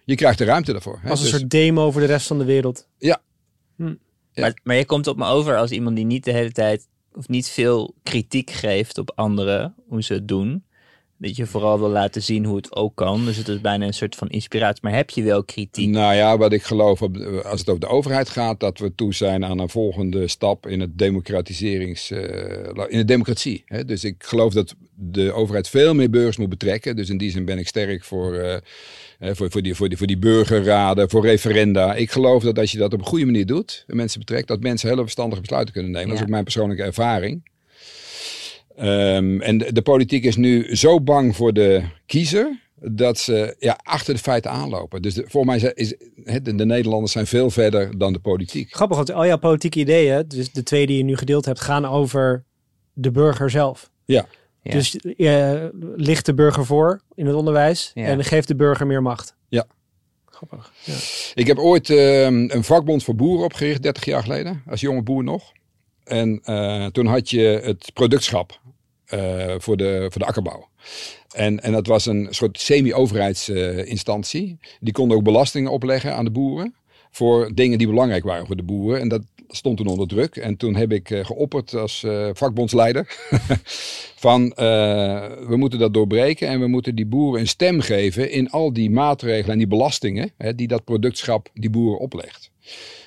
je 0.04 0.14
krijgt 0.14 0.38
de 0.38 0.44
ruimte 0.44 0.72
daarvoor. 0.72 0.98
Hè? 1.02 1.10
Als 1.10 1.18
een 1.24 1.26
Dus- 1.30 1.38
soort 1.38 1.50
demo 1.50 1.90
voor 1.90 2.00
de 2.00 2.06
rest 2.06 2.26
van 2.26 2.38
de 2.38 2.44
wereld. 2.44 2.88
Ja, 2.98 3.20
Hm. 3.76 3.94
Ja. 4.32 4.42
Maar, 4.42 4.58
maar 4.64 4.76
je 4.76 4.84
komt 4.84 5.06
op 5.06 5.16
me 5.16 5.26
over 5.26 5.56
als 5.56 5.70
iemand 5.70 5.96
die 5.96 6.04
niet 6.04 6.24
de 6.24 6.32
hele 6.32 6.52
tijd, 6.52 6.86
of 7.14 7.28
niet 7.28 7.48
veel 7.48 7.94
kritiek 8.02 8.50
geeft 8.50 8.98
op 8.98 9.12
anderen, 9.14 9.74
hoe 9.88 10.02
ze 10.02 10.12
het 10.12 10.28
doen. 10.28 10.62
Dat 11.20 11.36
je 11.36 11.46
vooral 11.46 11.78
wil 11.78 11.88
laten 11.88 12.22
zien 12.22 12.44
hoe 12.44 12.56
het 12.56 12.76
ook 12.76 12.94
kan. 12.94 13.24
Dus 13.24 13.36
het 13.36 13.48
is 13.48 13.61
bijna 13.61 13.86
een 13.86 13.94
soort 13.94 14.14
van 14.14 14.28
inspiratie. 14.28 14.82
Maar 14.82 14.94
heb 14.94 15.11
je 15.11 15.22
wel 15.22 15.44
kritiek? 15.44 15.88
Nou 15.88 16.14
ja, 16.14 16.38
wat 16.38 16.52
ik 16.52 16.62
geloof, 16.62 17.02
als 17.44 17.61
het 17.61 17.68
over 17.68 17.80
de 17.80 17.86
overheid 17.86 18.28
gaat, 18.28 18.61
dat 18.61 18.78
we 18.78 18.94
toe 18.94 19.14
zijn 19.14 19.44
aan 19.44 19.59
een 19.59 19.68
volgende 19.68 20.28
stap 20.28 20.66
in 20.66 20.80
het 20.80 20.98
democratiserings, 20.98 22.11
eh, 22.11 22.88
in 22.88 22.98
de 22.98 23.04
democratie. 23.04 23.62
Hè? 23.66 23.84
Dus 23.84 24.04
ik 24.04 24.14
geloof 24.18 24.52
dat 24.52 24.74
de 24.94 25.32
overheid 25.32 25.68
veel 25.68 25.94
meer 25.94 26.11
burgers 26.11 26.36
moet 26.36 26.48
betrekken. 26.48 26.96
Dus 26.96 27.09
in 27.09 27.18
die 27.18 27.30
zin 27.30 27.44
ben 27.44 27.59
ik 27.59 27.68
sterk 27.68 28.04
voor, 28.04 28.34
eh, 28.34 28.56
voor, 29.20 29.50
voor, 29.50 29.62
die, 29.62 29.74
voor, 29.74 29.88
die, 29.88 29.98
voor 29.98 30.06
die 30.06 30.18
burgerraden, 30.18 31.10
voor 31.10 31.22
referenda. 31.22 31.94
Ik 31.94 32.10
geloof 32.10 32.42
dat 32.42 32.58
als 32.58 32.72
je 32.72 32.78
dat 32.78 32.92
op 32.92 32.98
een 32.98 33.06
goede 33.06 33.24
manier 33.24 33.46
doet, 33.46 33.84
en 33.86 33.96
mensen 33.96 34.18
betrekt, 34.18 34.48
dat 34.48 34.60
mensen 34.60 34.88
hele 34.88 35.02
verstandige 35.02 35.40
besluiten 35.40 35.74
kunnen 35.74 35.92
nemen. 35.92 36.08
Dat 36.08 36.16
is 36.16 36.22
ook 36.22 36.30
mijn 36.30 36.44
persoonlijke 36.44 36.82
ervaring. 36.82 37.50
Ehm, 38.76 39.40
en 39.40 39.58
de, 39.58 39.72
de 39.72 39.82
politiek 39.82 40.24
is 40.24 40.36
nu 40.36 40.76
zo 40.76 41.00
bang 41.00 41.36
voor 41.36 41.52
de 41.52 41.82
kiezer 42.06 42.66
dat 42.80 43.18
ze 43.18 43.56
ja, 43.58 43.78
achter 43.82 44.14
de 44.14 44.20
feiten 44.20 44.50
aanlopen. 44.50 45.02
Dus 45.02 45.14
de, 45.14 45.24
voor 45.26 45.44
mij 45.44 45.72
is, 45.74 45.94
de 46.42 46.64
Nederlanders 46.64 47.12
zijn 47.12 47.26
veel 47.26 47.50
verder 47.50 47.98
dan 47.98 48.12
de 48.12 48.18
politiek. 48.18 48.74
Grappig, 48.74 48.96
want 48.96 49.12
al 49.12 49.26
jouw 49.26 49.38
politieke 49.38 49.78
ideeën, 49.78 50.24
dus 50.28 50.52
de 50.52 50.62
twee 50.62 50.86
die 50.86 50.96
je 50.96 51.04
nu 51.04 51.16
gedeeld 51.16 51.44
hebt, 51.44 51.60
gaan 51.60 51.84
over 51.84 52.44
de 52.92 53.10
burger 53.10 53.50
zelf. 53.50 53.90
Ja. 54.04 54.26
Ja. 54.68 54.74
Dus 54.74 54.96
je 55.16 55.70
ligt 55.96 56.26
de 56.26 56.34
burger 56.34 56.66
voor 56.66 57.00
in 57.14 57.26
het 57.26 57.34
onderwijs 57.34 57.90
Ja. 57.94 58.04
en 58.04 58.24
geeft 58.24 58.48
de 58.48 58.56
burger 58.56 58.86
meer 58.86 59.02
macht. 59.02 59.36
Ja. 59.48 59.66
Grappig. 60.26 60.72
Ja. 60.84 60.94
Ik 61.34 61.46
heb 61.46 61.58
ooit 61.58 61.90
ehm, 61.90 62.50
een 62.50 62.64
vakbond 62.64 63.04
voor 63.04 63.14
boeren 63.14 63.44
opgericht, 63.44 63.82
30 63.82 64.04
jaar 64.04 64.22
geleden, 64.22 64.62
als 64.66 64.80
jonge 64.80 65.02
boer 65.02 65.24
nog. 65.24 65.52
En 66.04 66.40
eh, 66.44 66.86
toen 66.86 67.06
had 67.06 67.30
je 67.30 67.60
het 67.62 67.90
productschap 67.94 68.60
eh, 69.04 69.54
voor, 69.58 69.76
de, 69.76 70.06
voor 70.10 70.20
de 70.20 70.26
akkerbouw. 70.26 70.68
En, 71.34 71.60
en 71.60 71.72
dat 71.72 71.86
was 71.86 72.06
een 72.06 72.26
soort 72.30 72.60
semi-overheidsinstantie. 72.60 74.58
die 74.80 74.92
kon 74.92 75.12
ook 75.12 75.22
belastingen 75.22 75.70
opleggen 75.70 76.14
aan 76.14 76.24
de 76.24 76.30
boeren. 76.30 76.74
Voor 77.10 77.54
dingen 77.54 77.78
die 77.78 77.86
belangrijk 77.86 78.24
waren 78.24 78.46
voor 78.46 78.56
de 78.56 78.62
boeren. 78.62 79.00
En 79.00 79.08
dat 79.08 79.22
stond 79.49 79.76
toen 79.76 79.86
onder 79.86 80.09
druk. 80.09 80.36
En 80.36 80.57
toen 80.57 80.76
heb 80.76 80.92
ik 80.92 81.11
eh, 81.11 81.24
geopperd 81.24 81.74
als 81.74 82.03
eh, 82.05 82.28
vakbondsleider. 82.32 83.16
van 84.26 84.53
eh, 84.53 84.66
we 85.46 85.57
moeten 85.57 85.78
dat 85.78 85.94
doorbreken. 85.94 86.49
En 86.49 86.61
we 86.61 86.66
moeten 86.66 86.94
die 86.94 87.07
boeren 87.07 87.40
een 87.40 87.49
stem 87.49 87.80
geven 87.80 88.30
in 88.30 88.51
al 88.51 88.72
die 88.72 88.90
maatregelen 88.90 89.53
en 89.53 89.59
die 89.59 89.66
belastingen. 89.66 90.32
Hè, 90.36 90.55
die 90.55 90.68
dat 90.68 90.84
productschap 90.84 91.51
die 91.55 91.70
boeren 91.70 91.99
oplegt. 91.99 92.51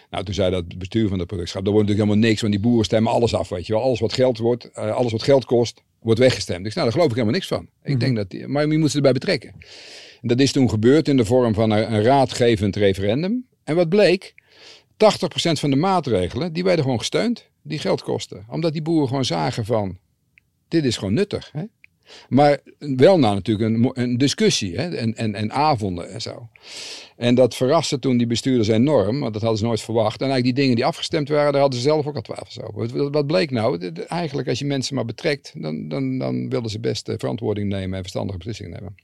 Nou, 0.10 0.24
toen 0.24 0.34
zei 0.34 0.52
dat 0.52 0.78
bestuur 0.78 1.08
van 1.08 1.18
dat 1.18 1.28
productschap, 1.28 1.64
daar 1.64 1.74
wordt 1.74 1.88
natuurlijk 1.88 2.10
helemaal 2.10 2.30
niks, 2.30 2.42
want 2.42 2.54
die 2.54 2.64
boeren 2.64 2.86
stemmen 2.86 3.12
alles 3.12 3.34
af, 3.34 3.50
weet 3.50 3.68
je 3.68 3.74
wel. 3.74 3.82
Alles 3.82 4.00
wat 4.00 4.14
geld 4.14 4.38
wordt, 4.38 4.76
alles 4.76 5.12
wat 5.12 5.24
geld 5.24 5.46
kost, 5.46 5.82
wordt 6.00 6.20
weggestemd. 6.20 6.66
Ik 6.66 6.72
zei, 6.72 6.86
nou, 6.86 6.86
daar 6.86 6.94
geloof 6.94 7.10
ik 7.10 7.14
helemaal 7.14 7.34
niks 7.34 7.48
van. 7.48 7.68
Ik 7.84 8.00
denk 8.00 8.16
dat, 8.16 8.30
die, 8.30 8.48
maar 8.48 8.68
je 8.68 8.78
moet 8.78 8.90
ze 8.90 8.96
erbij 8.96 9.12
betrekken. 9.12 9.54
En 10.22 10.28
dat 10.28 10.40
is 10.40 10.52
toen 10.52 10.70
gebeurd 10.70 11.08
in 11.08 11.18
de 11.18 11.26
vorm 11.26 11.54
van 11.54 11.72
een, 11.72 11.94
een 11.94 12.04
raadgevend 12.04 12.76
referendum. 12.76 13.46
En 13.64 13.76
wat 13.76 13.90
bleek? 13.90 14.34
80% 15.04 15.60
van 15.60 15.70
de 15.70 15.76
maatregelen, 15.76 16.54
die 16.54 16.64
werden 16.64 16.84
gewoon 16.84 17.00
gesteund, 17.00 17.50
die 17.62 17.80
geld 17.80 18.02
kosten. 18.02 18.46
Omdat 18.50 18.74
die 18.74 18.82
boeren 18.82 19.08
gewoon 19.08 19.26
zagen 19.26 19.66
van, 19.66 19.98
dit 20.68 20.86
is 20.86 20.98
gewoon 20.98 21.14
nuttig. 21.14 21.50
Hè? 21.52 21.64
Maar 22.30 22.60
wel 22.78 23.20
na 23.20 23.34
natuurlijk 23.34 23.70
een, 23.70 23.92
een 23.94 24.18
discussie 24.18 24.76
hè? 24.76 24.96
En, 24.96 25.16
en, 25.16 25.36
en 25.36 25.52
avonden 25.52 26.10
en 26.10 26.22
zo. 26.22 26.50
En 27.18 27.36
dat 27.36 27.56
verraste 27.56 28.00
toen 28.00 28.18
die 28.18 28.28
bestuurders 28.28 28.68
enorm, 28.68 29.20
want 29.20 29.34
dat 29.34 29.42
hadden 29.42 29.60
ze 29.60 29.66
nooit 29.66 29.82
verwacht. 29.82 30.22
En 30.22 30.28
eigenlijk 30.28 30.56
die 30.56 30.64
dingen 30.64 30.76
die 30.76 30.86
afgestemd 30.86 31.30
waren, 31.30 31.52
daar 31.52 31.62
hadden 31.62 31.80
ze 31.80 31.86
zelf 31.86 32.08
ook 32.08 32.16
al 32.16 32.22
twijfels 32.22 32.62
over. 32.62 33.12
Wat 33.12 33.28
bleek 33.28 33.52
nou? 33.52 33.92
Eigenlijk 34.08 34.48
als 34.48 34.60
je 34.60 34.66
mensen 34.66 34.96
maar 34.96 35.06
betrekt, 35.06 35.54
dan, 35.58 35.88
dan, 35.88 36.18
dan 36.18 36.50
wilden 36.50 36.72
ze 36.72 36.80
best 36.80 37.10
eh, 37.10 37.16
verantwoording 37.18 37.70
nemen 37.70 37.96
en 37.96 38.02
verstandige 38.02 38.38
beslissingen 38.38 38.72
nemen. 38.72 38.96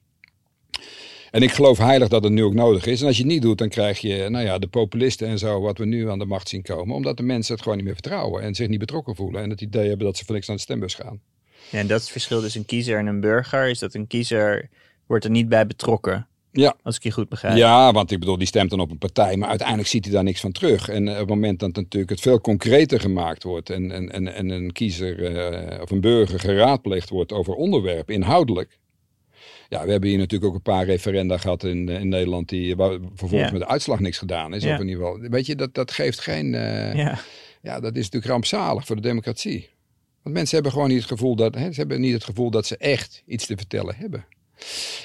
En 1.32 1.42
ik 1.42 1.52
geloof 1.52 1.78
heilig 1.78 2.08
dat 2.08 2.24
het 2.24 2.34
nu 2.34 2.44
ook 2.44 2.54
nodig 2.54 2.86
is. 2.86 3.02
En 3.02 3.08
als 3.08 3.18
je 3.18 3.24
het 3.24 3.32
niet 3.32 3.42
doet, 3.42 3.58
dan 3.58 3.70
krijg 3.70 4.00
je 4.00 4.30
nou 4.30 4.46
ja, 4.46 4.58
de 4.58 4.68
populisten 4.68 5.28
en 5.28 5.38
zo, 5.38 5.62
wat 5.62 5.78
we 5.78 5.86
nu 5.86 6.10
aan 6.10 6.20
de 6.20 6.26
macht 6.26 6.50
zien 6.50 6.62
komen. 6.62 6.96
Omdat 6.96 7.18
de 7.18 7.24
mensen 7.24 7.54
het 7.54 7.62
gewoon 7.62 7.78
niet 7.78 7.86
meer 7.86 7.96
vertrouwen 7.96 8.42
en 8.42 8.56
zich 8.56 8.68
niet 8.68 8.80
betrokken 8.80 9.16
voelen. 9.16 9.42
En 9.42 9.50
het 9.50 9.62
idee 9.62 9.88
hebben 9.88 10.06
dat 10.06 10.18
ze 10.18 10.26
voor 10.26 10.36
niks 10.36 10.48
naar 10.48 10.56
de 10.56 10.62
stembus 10.62 10.94
gaan. 10.94 11.20
Ja, 11.70 11.80
en 11.80 11.88
dat 11.88 11.98
is 11.98 12.04
het 12.04 12.12
verschil 12.12 12.42
tussen 12.42 12.60
een 12.60 12.66
kiezer 12.66 12.98
en 12.98 13.08
een 13.08 13.20
burger. 13.20 13.70
Is 13.70 13.80
dat 13.80 13.94
een 13.94 14.08
kiezer 14.08 14.70
wordt 15.06 15.26
er 15.26 15.32
niet 15.32 15.50
bij 15.50 15.68
betrokken. 15.68 16.28
Ja. 16.52 16.76
Als 16.84 16.96
ik 16.96 17.04
je 17.04 17.12
goed 17.12 17.30
begrijp. 17.30 17.58
Ja, 17.58 17.92
want 17.92 18.12
ik 18.12 18.20
bedoel, 18.20 18.38
die 18.38 18.48
stemt 18.48 18.70
dan 18.70 18.80
op 18.80 18.92
een 18.92 18.98
partij, 18.98 19.38
maar 19.38 19.50
uiteindelijk 19.50 19.88
ziet 19.88 20.06
hij 20.06 20.14
daar 20.14 20.24
niks 20.24 20.40
van 20.40 20.52
terug. 20.52 20.90
En 20.90 21.10
op 21.10 21.18
het 21.18 21.28
moment 21.28 21.60
dat 21.60 21.68
het 21.68 21.78
natuurlijk 21.78 22.12
het 22.12 22.22
veel 22.22 22.42
concreter 22.42 23.00
gemaakt 23.00 23.44
wordt 23.44 23.70
en, 23.70 23.92
en, 23.92 24.12
en, 24.12 24.34
en 24.34 24.50
een 24.50 24.72
kiezer 24.72 25.20
uh, 25.20 25.82
of 25.82 25.92
een 25.92 26.02
burger 26.02 26.40
geraadpleegd 26.40 27.10
wordt 27.10 27.32
over 27.32 27.54
onderwerp, 27.54 28.10
inhoudelijk, 28.10 28.78
ja, 29.70 29.86
we 29.86 29.92
hebben 29.92 30.10
hier 30.10 30.18
natuurlijk 30.18 30.50
ook 30.52 30.56
een 30.56 30.74
paar 30.74 30.86
referenda 30.86 31.38
gehad 31.38 31.64
in, 31.64 31.90
in 31.90 32.10
Nederland 32.10 32.50
die 32.50 32.76
waar 32.76 32.98
vervolgens 33.14 33.52
met 33.52 33.62
de 33.62 33.68
uitslag 33.68 34.00
niks 34.00 34.18
gedaan 34.18 34.54
is. 34.54 34.64
Ja. 34.64 34.74
Of 34.74 34.80
in 34.80 34.88
ieder 34.88 35.06
geval, 35.06 35.30
weet 35.30 35.46
je, 35.46 35.56
dat, 35.56 35.74
dat 35.74 35.92
geeft 35.92 36.20
geen. 36.20 36.54
Uh, 36.54 36.96
ja. 36.96 37.20
ja, 37.62 37.80
dat 37.80 37.96
is 37.96 38.04
natuurlijk 38.04 38.32
rampzalig 38.32 38.86
voor 38.86 38.96
de 38.96 39.02
democratie. 39.02 39.70
Want 40.24 40.36
mensen 40.36 40.56
hebben 40.56 40.72
gewoon 40.74 40.88
niet 40.88 41.00
het 41.00 41.08
gevoel 41.08 41.36
dat, 41.36 41.56
hè, 41.56 41.72
ze 41.72 41.80
hebben 41.80 42.02
niet 42.02 42.14
het 42.14 42.24
gevoel 42.24 42.50
dat 42.50 42.66
ze 42.66 42.78
echt 42.78 43.24
iets 43.26 43.46
te 43.46 43.58
vertellen 43.58 43.96
hebben. 43.96 44.26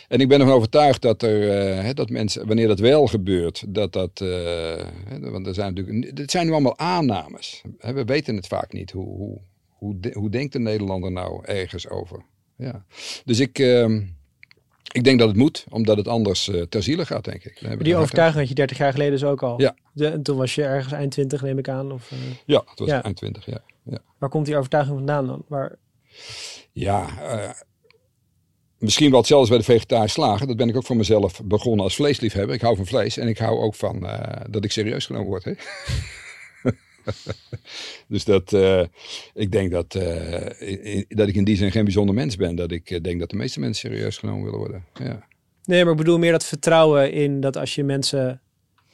En 0.09 0.21
ik 0.21 0.29
ben 0.29 0.41
ervan 0.41 0.55
overtuigd 0.55 1.03
dat 1.03 1.23
er, 1.23 1.85
uh, 1.85 1.91
dat 1.95 2.11
mensen, 2.11 2.47
wanneer 2.47 2.69
dat 2.69 2.79
wel 2.79 3.07
gebeurt, 3.07 3.65
dat 3.69 3.93
dat, 3.93 4.21
uh, 4.23 4.85
want 5.21 5.47
er 5.47 5.55
zijn 5.55 5.75
natuurlijk, 5.75 6.19
het 6.19 6.31
zijn 6.31 6.47
nu 6.47 6.53
allemaal 6.53 6.79
aannames. 6.79 7.63
We 7.79 8.05
weten 8.05 8.37
het 8.37 8.47
vaak 8.47 8.73
niet. 8.73 8.91
Hoe, 8.91 9.17
hoe, 9.17 9.41
hoe, 9.69 10.01
de, 10.01 10.11
hoe 10.15 10.31
denkt 10.31 10.53
de 10.53 10.59
Nederlander 10.59 11.13
nou 11.13 11.45
ergens 11.45 11.89
over? 11.89 12.25
Ja. 12.57 12.85
Dus 13.25 13.41
ik, 13.41 13.59
uh, 13.59 13.99
ik 14.93 15.05
denk 15.05 15.19
dat 15.19 15.29
het 15.29 15.37
moet, 15.37 15.65
omdat 15.69 15.97
het 15.97 16.09
anders 16.09 16.49
uh, 16.49 16.63
ter 16.63 16.83
ziele 16.83 17.07
gaat, 17.07 17.25
denk 17.25 17.45
ik. 17.45 17.85
Die 17.85 17.97
overtuiging 17.97 18.39
had 18.39 18.49
je 18.49 18.55
30 18.55 18.79
jaar 18.79 18.93
geleden 18.93 19.13
dus 19.13 19.25
ook 19.25 19.43
al. 19.43 19.61
Ja. 19.61 19.77
De, 19.93 20.07
en 20.07 20.23
toen 20.23 20.37
was 20.37 20.55
je 20.55 20.65
ergens 20.65 20.93
eind 20.93 21.11
20, 21.11 21.43
neem 21.43 21.59
ik 21.59 21.69
aan. 21.69 21.93
Of, 21.93 22.11
uh... 22.11 22.19
Ja, 22.47 22.63
het 22.67 22.79
was 22.79 22.89
ja. 22.89 23.03
eind 23.03 23.17
20, 23.17 23.47
ja. 23.47 23.63
ja. 23.83 23.99
Waar 24.19 24.29
komt 24.29 24.47
die 24.47 24.57
overtuiging 24.57 24.97
vandaan 24.97 25.27
dan? 25.27 25.45
Waar... 25.49 25.79
Ja, 26.73 27.09
uh, 27.21 27.51
misschien 28.79 29.11
wel 29.11 29.19
hetzelfde 29.19 29.49
bij 29.49 29.59
de 29.59 29.65
vegetarische 29.65 30.21
slagen. 30.21 30.47
Dat 30.47 30.57
ben 30.57 30.69
ik 30.69 30.77
ook 30.77 30.87
voor 30.87 30.97
mezelf 30.97 31.41
begonnen 31.45 31.85
als 31.85 31.95
vleesliefhebber. 31.95 32.55
Ik 32.55 32.61
hou 32.61 32.77
van 32.77 32.87
vlees 32.87 33.17
en 33.17 33.29
ik 33.29 33.39
hou 33.39 33.59
ook 33.59 33.75
van 33.75 34.09
dat 34.51 34.65
ik 34.65 34.73
serieus 34.73 35.07
genomen 35.07 35.29
word. 35.29 35.45
Hè? 35.45 35.53
dus 38.09 38.25
dat, 38.25 38.53
uh, 38.53 38.85
ik 39.35 39.53
denk 39.53 39.71
dat, 39.71 39.95
uh, 39.95 40.95
in, 40.95 41.05
dat 41.09 41.29
ik 41.29 41.35
in 41.35 41.45
die 41.45 41.57
zin 41.57 41.71
geen 41.71 41.85
bijzonder 41.85 42.15
mens 42.15 42.37
ben. 42.37 42.55
Dat 42.55 42.71
ik 42.71 42.91
uh, 42.91 43.01
denk 43.01 43.21
dat 43.21 43.31
de 43.31 43.37
meeste 43.37 43.61
mensen 43.61 43.91
serieus 43.91 44.19
genomen 44.19 44.45
willen 44.45 44.59
worden. 44.59 44.85
Ja. 44.95 45.27
Nee, 45.65 45.83
maar 45.83 45.93
ik 45.93 45.99
bedoel 45.99 46.19
meer 46.19 46.33
dat 46.33 46.45
vertrouwen 46.45 47.13
in 47.13 47.41
dat 47.41 47.57
als 47.57 47.75
je 47.75 47.85
mensen 47.85 48.41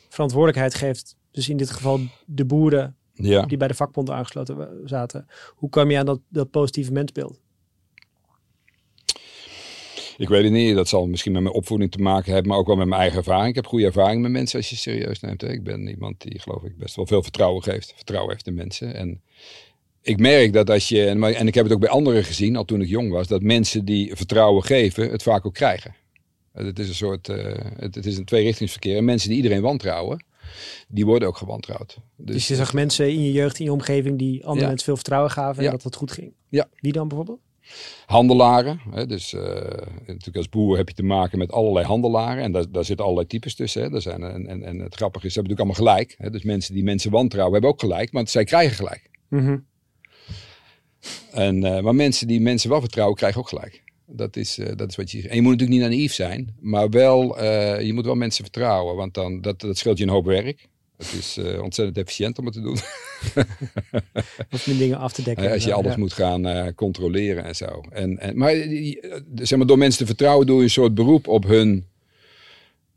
verantwoordelijkheid 0.09 0.75
geeft. 0.75 1.17
Dus 1.31 1.49
in 1.49 1.57
dit 1.57 1.71
geval 1.71 2.01
de 2.27 2.45
boeren 2.45 2.97
ja. 3.13 3.47
die 3.47 3.57
bij 3.57 3.69
de 3.69 3.75
vakbond 3.75 4.11
aangesloten 4.11 4.81
zaten. 4.85 5.27
Hoe 5.55 5.71
kwam 5.71 5.91
je 5.91 5.99
aan 5.99 6.07
dat, 6.07 6.21
dat 6.29 6.51
positieve 6.51 6.93
mensbeeld? 6.93 7.41
Ik 10.19 10.29
weet 10.29 10.43
het 10.43 10.53
niet. 10.53 10.75
Dat 10.75 10.89
zal 10.89 11.07
misschien 11.07 11.33
met 11.33 11.43
mijn 11.43 11.55
opvoeding 11.55 11.91
te 11.91 11.99
maken 11.99 12.33
hebben, 12.33 12.51
maar 12.51 12.61
ook 12.61 12.67
wel 12.67 12.77
met 12.77 12.89
mijn 12.89 13.01
eigen 13.01 13.19
ervaring. 13.19 13.49
Ik 13.49 13.55
heb 13.55 13.67
goede 13.67 13.87
ervaring 13.87 14.23
met 14.23 14.31
mensen 14.31 14.59
als 14.59 14.71
je 14.71 14.77
serieus 14.77 15.21
neemt. 15.21 15.41
Hè. 15.41 15.53
Ik 15.53 15.63
ben 15.63 15.89
iemand 15.89 16.21
die, 16.21 16.39
geloof 16.39 16.63
ik, 16.63 16.79
best 16.79 16.97
wel 16.97 17.07
veel 17.07 17.23
vertrouwen 17.23 17.63
geeft. 17.63 17.93
Vertrouwen 17.97 18.33
heeft 18.33 18.47
in 18.47 18.55
mensen. 18.55 18.95
En 18.95 19.21
ik 20.03 20.19
merk 20.19 20.53
dat 20.53 20.71
als 20.71 20.89
je, 20.89 21.07
en 21.07 21.47
ik 21.47 21.55
heb 21.55 21.65
het 21.65 21.73
ook 21.73 21.81
bij 21.81 21.89
anderen 21.89 22.25
gezien, 22.25 22.57
al 22.57 22.65
toen 22.65 22.81
ik 22.81 22.89
jong 22.89 23.11
was, 23.11 23.27
dat 23.27 23.43
mensen 23.43 23.85
die 23.85 24.17
vertrouwen 24.17 24.63
geven, 24.63 25.11
het 25.11 25.23
vaak 25.23 25.47
ook 25.47 25.55
krijgen. 25.55 25.95
Het 26.53 26.79
is 26.79 26.89
een 26.89 26.95
soort, 26.95 27.29
uh, 27.29 27.55
het, 27.77 27.95
het, 27.95 28.07
is 28.07 28.17
een 28.17 28.25
tweerichtingsverkeer. 28.25 28.97
En 28.97 29.05
mensen 29.05 29.29
die 29.29 29.37
iedereen 29.37 29.63
wantrouwen, 29.63 30.25
die 30.89 31.07
worden 31.07 31.29
ook 31.29 31.37
gewantrouwd. 31.37 31.99
Dus, 32.17 32.35
dus 32.35 32.49
je 32.49 32.55
zag 32.55 32.73
mensen 32.73 33.09
in 33.09 33.23
je 33.23 33.33
jeugd, 33.33 33.59
in 33.59 33.65
je 33.65 33.73
omgeving, 33.73 34.19
die 34.19 34.45
andere 34.45 34.61
ja. 34.61 34.67
mensen 34.67 34.85
veel 34.85 34.97
vertrouwen 34.97 35.31
gaven 35.31 35.59
en 35.59 35.65
ja. 35.65 35.71
dat 35.71 35.83
het 35.83 35.97
goed 35.97 36.13
ging. 36.13 36.33
Ja. 36.49 36.69
Wie 36.81 36.93
dan 36.93 37.09
bijvoorbeeld? 37.09 37.41
Handelaren. 38.07 38.81
Hè, 38.91 39.07
dus 39.07 39.33
uh, 39.33 39.43
natuurlijk 40.07 40.37
als 40.37 40.49
boer 40.49 40.77
heb 40.77 40.89
je 40.89 40.95
te 40.95 41.03
maken 41.03 41.39
met 41.39 41.53
allerlei 41.53 41.87
handelaren. 41.87 42.43
En 42.43 42.53
daar, 42.53 42.71
daar 42.71 42.85
zitten 42.85 43.05
allerlei 43.05 43.29
types 43.29 43.55
tussen. 43.55 43.83
Hè. 43.83 43.95
Er 43.95 44.03
zijn, 44.03 44.23
en, 44.23 44.47
en, 44.47 44.63
en 44.63 44.79
het 44.79 44.95
grappige 44.95 45.27
is, 45.27 45.33
ze 45.33 45.41
hebben 45.41 45.57
natuurlijk 45.57 45.79
allemaal 45.81 46.05
gelijk. 46.05 46.15
Hè. 46.19 46.31
Dus 46.31 46.43
mensen 46.43 46.75
die 46.75 46.85
mensen 46.85 47.11
wantrouwen 47.11 47.53
hebben 47.53 47.71
ook 47.71 47.81
gelijk. 47.81 48.13
Want 48.13 48.31
zij 48.31 48.45
krijgen 48.45 48.77
gelijk. 48.77 49.11
Mm 49.29 49.45
-hmm. 49.45 49.67
en, 51.33 51.65
uh, 51.65 51.81
maar 51.81 51.95
mensen 51.95 52.27
die 52.27 52.41
mensen 52.41 52.71
wel 52.71 52.81
vertrouwen, 52.81 53.17
krijgen 53.17 53.41
ook 53.41 53.49
gelijk. 53.49 53.83
Dat 54.07 54.37
is, 54.37 54.59
uh, 54.59 54.67
dat 54.77 54.91
is 54.91 54.97
wat 54.97 55.11
je 55.11 55.29
En 55.29 55.37
je 55.37 55.43
moet 55.43 55.53
natuurlijk 55.53 55.81
niet 55.81 55.91
naïef 55.91 56.13
zijn. 56.13 56.57
Maar 56.61 56.91
wel, 56.91 57.45
je 57.83 57.93
moet 57.93 58.05
wel 58.05 58.15
mensen 58.15 58.45
vertrouwen. 58.45 58.97
Want 58.97 59.15
dan, 59.15 59.41
dat, 59.41 59.61
dat 59.61 59.79
scheelt 59.79 59.99
je 59.99 60.05
een 60.05 60.11
hoop 60.11 60.25
werk. 60.25 60.69
Het 60.99 61.13
is 61.13 61.39
uh, 61.39 61.63
ontzettend 61.63 61.99
efficiënt 61.99 62.39
om 62.39 62.45
het 62.45 62.55
te 62.55 62.61
doen. 62.61 62.77
of 64.51 64.67
met 64.67 64.79
dingen 64.79 64.99
af 64.99 65.13
te 65.13 65.23
dekken. 65.23 65.53
Als 65.53 65.65
je 65.65 65.73
alles 65.73 65.93
ja. 65.93 65.99
moet 65.99 66.13
gaan 66.13 66.47
uh, 66.47 66.67
controleren 66.75 67.45
en 67.45 67.57
zo. 67.57 67.83
En, 67.91 68.19
en, 68.19 68.39
maar, 68.39 68.55
zeg 69.35 69.59
maar 69.59 69.67
door 69.67 69.79
mensen 69.79 69.99
te 69.99 70.07
vertrouwen 70.07 70.47
doe 70.47 70.57
je 70.57 70.63
een 70.63 70.71
soort 70.71 70.95
beroep 70.95 71.29
op 71.29 71.45
hun... 71.45 71.87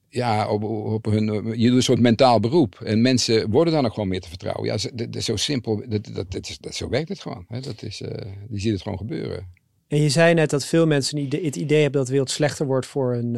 Ja, 0.09 0.49
op, 0.49 0.63
op 0.63 1.05
hun, 1.05 1.25
je 1.59 1.67
doet 1.67 1.75
een 1.75 1.83
soort 1.83 1.99
mentaal 1.99 2.39
beroep. 2.39 2.79
En 2.83 3.01
mensen 3.01 3.49
worden 3.49 3.73
dan 3.73 3.85
ook 3.85 3.93
gewoon 3.93 4.09
meer 4.09 4.21
te 4.21 4.29
vertrouwen. 4.29 4.65
Ja, 4.65 4.77
dat, 4.93 5.15
is 5.15 5.25
zo 5.25 5.35
simpel. 5.35 5.83
Dat, 5.87 6.09
dat, 6.13 6.57
dat, 6.59 6.75
zo 6.75 6.89
werkt 6.89 7.09
het 7.09 7.19
gewoon. 7.19 7.45
Hè. 7.47 7.59
Dat 7.59 7.83
is, 7.83 8.01
uh, 8.01 8.09
je 8.49 8.59
ziet 8.59 8.71
het 8.71 8.81
gewoon 8.81 8.97
gebeuren. 8.97 9.47
En 9.87 10.01
je 10.01 10.09
zei 10.09 10.33
net 10.33 10.49
dat 10.49 10.65
veel 10.65 10.87
mensen 10.87 11.17
het 11.19 11.55
idee 11.55 11.81
hebben 11.81 11.99
dat 11.99 12.05
de 12.05 12.11
wereld 12.11 12.29
slechter 12.31 12.65
wordt 12.65 12.85
voor 12.85 13.13
hun, 13.13 13.37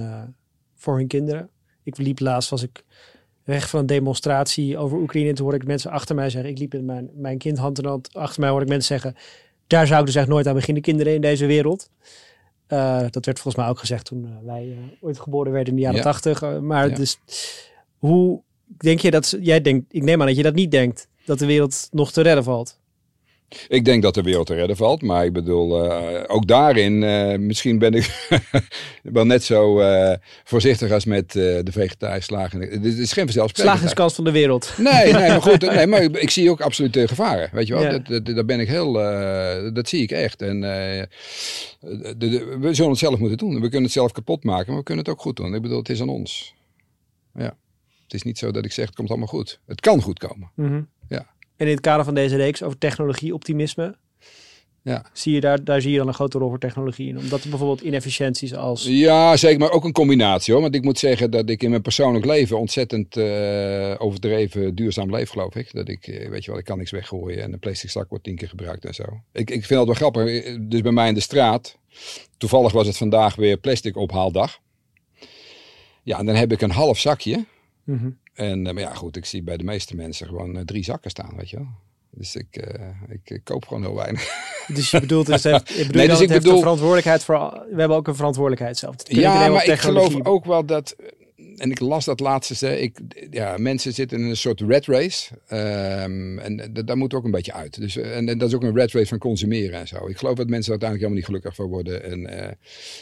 voor 0.75 0.97
hun 0.97 1.07
kinderen. 1.07 1.49
Ik 1.83 1.97
liep 1.97 2.19
laatst, 2.19 2.49
was 2.49 2.63
ik 2.63 2.83
weg 3.43 3.69
van 3.69 3.79
een 3.79 3.85
demonstratie 3.85 4.77
over 4.77 4.97
Oekraïne. 4.97 5.29
En 5.29 5.35
toen 5.35 5.43
hoorde 5.45 5.61
ik 5.61 5.67
mensen 5.67 5.91
achter 5.91 6.15
mij 6.15 6.29
zeggen, 6.29 6.51
ik 6.51 6.59
liep 6.59 6.73
met 6.73 6.83
mijn, 6.83 7.09
mijn 7.13 7.37
kind 7.37 7.57
hand 7.57 7.79
in 7.79 7.85
hand. 7.85 8.13
Achter 8.13 8.39
mij 8.39 8.49
hoorde 8.49 8.65
ik 8.65 8.71
mensen 8.71 8.99
zeggen, 8.99 9.21
daar 9.67 9.87
zou 9.87 9.99
ik 9.99 10.05
dus 10.05 10.15
echt 10.15 10.27
nooit 10.27 10.47
aan 10.47 10.53
beginnen, 10.53 10.83
kinderen 10.83 11.13
in 11.13 11.21
deze 11.21 11.45
wereld. 11.45 11.89
Uh, 12.69 12.99
dat 13.09 13.25
werd 13.25 13.39
volgens 13.39 13.55
mij 13.55 13.67
ook 13.67 13.79
gezegd 13.79 14.05
toen 14.05 14.23
uh, 14.23 14.29
wij 14.45 14.65
uh, 14.65 14.77
ooit 15.01 15.19
geboren 15.19 15.51
werden 15.51 15.69
in 15.69 15.75
de 15.75 15.85
jaren 15.85 16.01
tachtig. 16.01 16.41
Ja. 16.41 16.61
maar 16.61 16.89
ja. 16.89 16.95
dus, 16.95 17.19
hoe 17.97 18.41
denk 18.65 18.99
je 18.99 19.11
dat, 19.11 19.37
jij 19.39 19.61
denkt, 19.61 19.93
ik 19.93 20.03
neem 20.03 20.21
aan 20.21 20.27
dat 20.27 20.35
je 20.35 20.43
dat 20.43 20.53
niet 20.53 20.71
denkt, 20.71 21.07
dat 21.25 21.39
de 21.39 21.45
wereld 21.45 21.87
nog 21.91 22.11
te 22.11 22.21
redden 22.21 22.43
valt? 22.43 22.79
Ik 23.67 23.85
denk 23.85 24.01
dat 24.01 24.13
de 24.13 24.21
wereld 24.21 24.47
te 24.47 24.53
redden 24.53 24.75
valt, 24.75 25.01
maar 25.01 25.25
ik 25.25 25.33
bedoel, 25.33 25.85
uh, 25.85 26.23
ook 26.27 26.47
daarin, 26.47 27.01
uh, 27.01 27.37
misschien 27.37 27.79
ben 27.79 27.93
ik 27.93 28.29
wel 29.03 29.25
net 29.25 29.43
zo 29.43 29.79
uh, 29.81 30.13
voorzichtig 30.43 30.91
als 30.91 31.05
met 31.05 31.31
de 31.31 31.71
vegetarische 31.71 32.33
slagen. 32.33 32.59
Het 32.59 32.85
is 32.85 33.13
geen 33.13 33.23
vanzelfsprekendheid. 33.23 33.51
Slagingskans 33.51 34.13
van 34.13 34.23
de 34.23 34.31
wereld. 34.31 34.73
Nee, 34.77 35.13
nee 35.13 35.29
maar 35.29 35.41
goed, 35.41 35.61
nee, 35.75 35.87
maar 35.87 36.03
ik, 36.03 36.17
ik 36.17 36.29
zie 36.29 36.49
ook 36.49 36.61
absoluut 36.61 36.97
gevaren, 36.97 37.49
weet 37.51 37.67
je 37.67 37.73
wel. 37.73 37.83
Ja. 37.83 37.89
Dat, 37.89 38.25
dat, 38.25 38.35
dat, 38.35 38.45
ben 38.45 38.59
ik 38.59 38.67
heel, 38.67 38.93
dat 39.73 39.89
zie 39.89 40.01
ik 40.01 40.11
echt. 40.11 40.41
En 40.41 40.61
de, 40.61 41.07
de, 42.17 42.57
we 42.59 42.73
zullen 42.73 42.91
het 42.91 42.99
zelf 42.99 43.19
moeten 43.19 43.37
doen. 43.37 43.53
We 43.53 43.61
kunnen 43.61 43.83
het 43.83 43.91
zelf 43.91 44.11
kapot 44.11 44.43
maken, 44.43 44.67
maar 44.67 44.77
we 44.77 44.83
kunnen 44.83 45.03
het 45.03 45.13
ook 45.13 45.21
goed 45.21 45.35
doen. 45.35 45.55
Ik 45.55 45.61
bedoel, 45.61 45.77
het 45.77 45.89
is 45.89 46.01
aan 46.01 46.09
ons. 46.09 46.53
Ja. 47.33 47.57
Het 48.03 48.13
is 48.13 48.23
niet 48.23 48.37
zo 48.37 48.51
dat 48.51 48.65
ik 48.65 48.71
zeg, 48.71 48.85
het 48.85 48.95
komt 48.95 49.09
allemaal 49.09 49.27
goed. 49.27 49.59
Het 49.65 49.81
kan 49.81 50.01
goed 50.01 50.19
komen. 50.19 50.51
Mm 50.55 50.67
-hmm. 50.67 50.87
En 51.55 51.65
in 51.65 51.71
het 51.71 51.81
kader 51.81 52.05
van 52.05 52.13
deze 52.13 52.35
reeks 52.35 52.63
over 52.63 52.77
technologie-optimisme, 52.77 53.95
ja. 54.83 55.05
zie 55.13 55.33
je 55.33 55.39
daar, 55.39 55.63
daar 55.63 55.81
zie 55.81 55.91
je 55.91 55.97
dan 55.97 56.07
een 56.07 56.13
grote 56.13 56.37
rol 56.37 56.49
voor 56.49 56.59
technologie 56.59 57.07
in. 57.07 57.17
Omdat 57.17 57.43
er 57.43 57.49
bijvoorbeeld 57.49 57.81
inefficiënties 57.81 58.55
als... 58.55 58.85
Ja, 58.85 59.37
zeker, 59.37 59.59
maar 59.59 59.71
ook 59.71 59.83
een 59.83 59.91
combinatie 59.91 60.53
hoor. 60.53 60.61
Want 60.61 60.75
ik 60.75 60.83
moet 60.83 60.99
zeggen 60.99 61.31
dat 61.31 61.49
ik 61.49 61.63
in 61.63 61.69
mijn 61.69 61.81
persoonlijk 61.81 62.25
leven 62.25 62.59
ontzettend 62.59 63.17
uh, 63.17 63.95
overdreven 63.97 64.75
duurzaam 64.75 65.11
leef, 65.11 65.29
geloof 65.29 65.55
ik. 65.55 65.73
Dat 65.73 65.89
ik, 65.89 66.27
weet 66.29 66.45
je 66.45 66.51
wel, 66.51 66.59
ik 66.59 66.65
kan 66.65 66.77
niks 66.77 66.91
weggooien 66.91 67.43
en 67.43 67.53
een 67.53 67.59
plastic 67.59 67.89
zak 67.89 68.09
wordt 68.09 68.23
tien 68.23 68.35
keer 68.35 68.49
gebruikt 68.49 68.85
en 68.85 68.93
zo. 68.93 69.03
Ik, 69.31 69.49
ik 69.49 69.65
vind 69.65 69.85
dat 69.85 69.85
wel 69.85 69.95
grappig. 69.95 70.57
Dus 70.61 70.81
bij 70.81 70.91
mij 70.91 71.07
in 71.07 71.13
de 71.13 71.19
straat, 71.19 71.77
toevallig 72.37 72.71
was 72.71 72.87
het 72.87 72.97
vandaag 72.97 73.35
weer 73.35 73.57
plastic 73.57 73.97
ophaaldag. 73.97 74.59
Ja, 76.03 76.19
en 76.19 76.25
dan 76.25 76.35
heb 76.35 76.51
ik 76.51 76.61
een 76.61 76.71
half 76.71 76.99
zakje. 76.99 77.45
Mm 77.83 77.97
-hmm. 77.97 78.17
En 78.33 78.61
maar 78.61 78.79
ja, 78.79 78.93
goed, 78.93 79.15
ik 79.15 79.25
zie 79.25 79.43
bij 79.43 79.57
de 79.57 79.63
meeste 79.63 79.95
mensen 79.95 80.27
gewoon 80.27 80.57
uh, 80.57 80.61
drie 80.61 80.83
zakken 80.83 81.09
staan, 81.09 81.35
weet 81.35 81.49
je 81.49 81.57
wel. 81.57 81.67
Dus 82.09 82.35
ik, 82.35 82.73
uh, 82.77 82.87
ik, 83.09 83.29
ik, 83.29 83.41
koop 83.43 83.65
gewoon 83.67 83.83
heel 83.83 83.95
weinig. 83.95 84.27
Dus 84.67 84.91
je 84.91 84.99
bedoelt, 84.99 85.25
dus 85.25 85.43
heeft, 85.51 85.67
je 85.67 85.75
bedoelt 85.75 85.95
nee, 85.95 86.07
dus 86.07 86.19
ik 86.19 86.27
bedoel, 86.27 86.59
verantwoordelijkheid 86.59 87.23
voor. 87.23 87.65
We 87.71 87.79
hebben 87.79 87.97
ook 87.97 88.07
een 88.07 88.15
verantwoordelijkheid 88.15 88.77
zelf. 88.77 88.95
Ja, 89.03 89.47
maar 89.47 89.65
ik 89.65 89.79
geloof 89.79 90.25
ook 90.25 90.45
wel 90.45 90.65
dat. 90.65 90.95
En 91.55 91.71
ik 91.71 91.79
las 91.79 92.05
dat 92.05 92.19
laatste. 92.19 92.65
hè, 92.65 92.75
Ik, 92.75 92.99
ja, 93.29 93.57
mensen 93.57 93.93
zitten 93.93 94.19
in 94.19 94.25
een 94.25 94.37
soort 94.37 94.61
red 94.61 94.85
race. 94.85 95.33
Ehm, 95.47 96.39
en 96.39 96.73
daar 96.85 96.97
moet 96.97 97.13
ook 97.13 97.23
een 97.25 97.31
beetje 97.31 97.53
uit. 97.53 97.79
Dus, 97.79 97.97
eh, 97.97 98.17
en, 98.17 98.29
en 98.29 98.37
dat 98.37 98.49
is 98.49 98.55
ook 98.55 98.63
een 98.63 98.75
red 98.75 98.91
race 98.91 99.07
van 99.07 99.17
consumeren 99.17 99.79
en 99.79 99.87
zo. 99.87 100.07
Ik 100.07 100.17
geloof 100.17 100.35
dat 100.35 100.49
mensen 100.49 100.73
er 100.73 100.81
uiteindelijk 100.81 100.99
helemaal 100.99 101.15
niet 101.15 101.25
gelukkig 101.25 101.55
van 101.55 101.67
worden. 101.67 102.03
En 102.03 102.39
eh, 102.47 102.51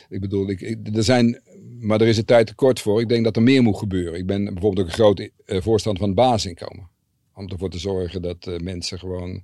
ik 0.10 0.20
bedoel, 0.22 0.50
ik, 0.50 0.62
ik- 0.62 0.96
er 0.96 1.04
zijn, 1.04 1.42
maar 1.80 2.02
er 2.02 2.08
is 2.08 2.18
een 2.18 2.26
tijd 2.26 2.48
te 2.48 2.56
kort 2.56 2.80
voor. 2.80 3.02
Ik 3.02 3.10
denk 3.10 3.24
dat 3.24 3.36
er 3.36 3.42
meer 3.44 3.64
moet 3.64 3.78
gebeuren. 3.78 4.20
Ik 4.20 4.26
ben 4.26 4.44
bijvoorbeeld 4.44 4.80
ook 4.80 4.86
een 4.88 4.94
groot 4.94 5.20
eh, 5.46 5.62
voorstander 5.62 6.02
van 6.02 6.12
het 6.12 6.18
basisinkomen. 6.20 6.90
Om 7.36 7.48
ervoor 7.50 7.70
te 7.70 7.80
zorgen 7.80 8.22
dat 8.22 8.50
mensen 8.64 9.00
gewoon. 9.00 9.44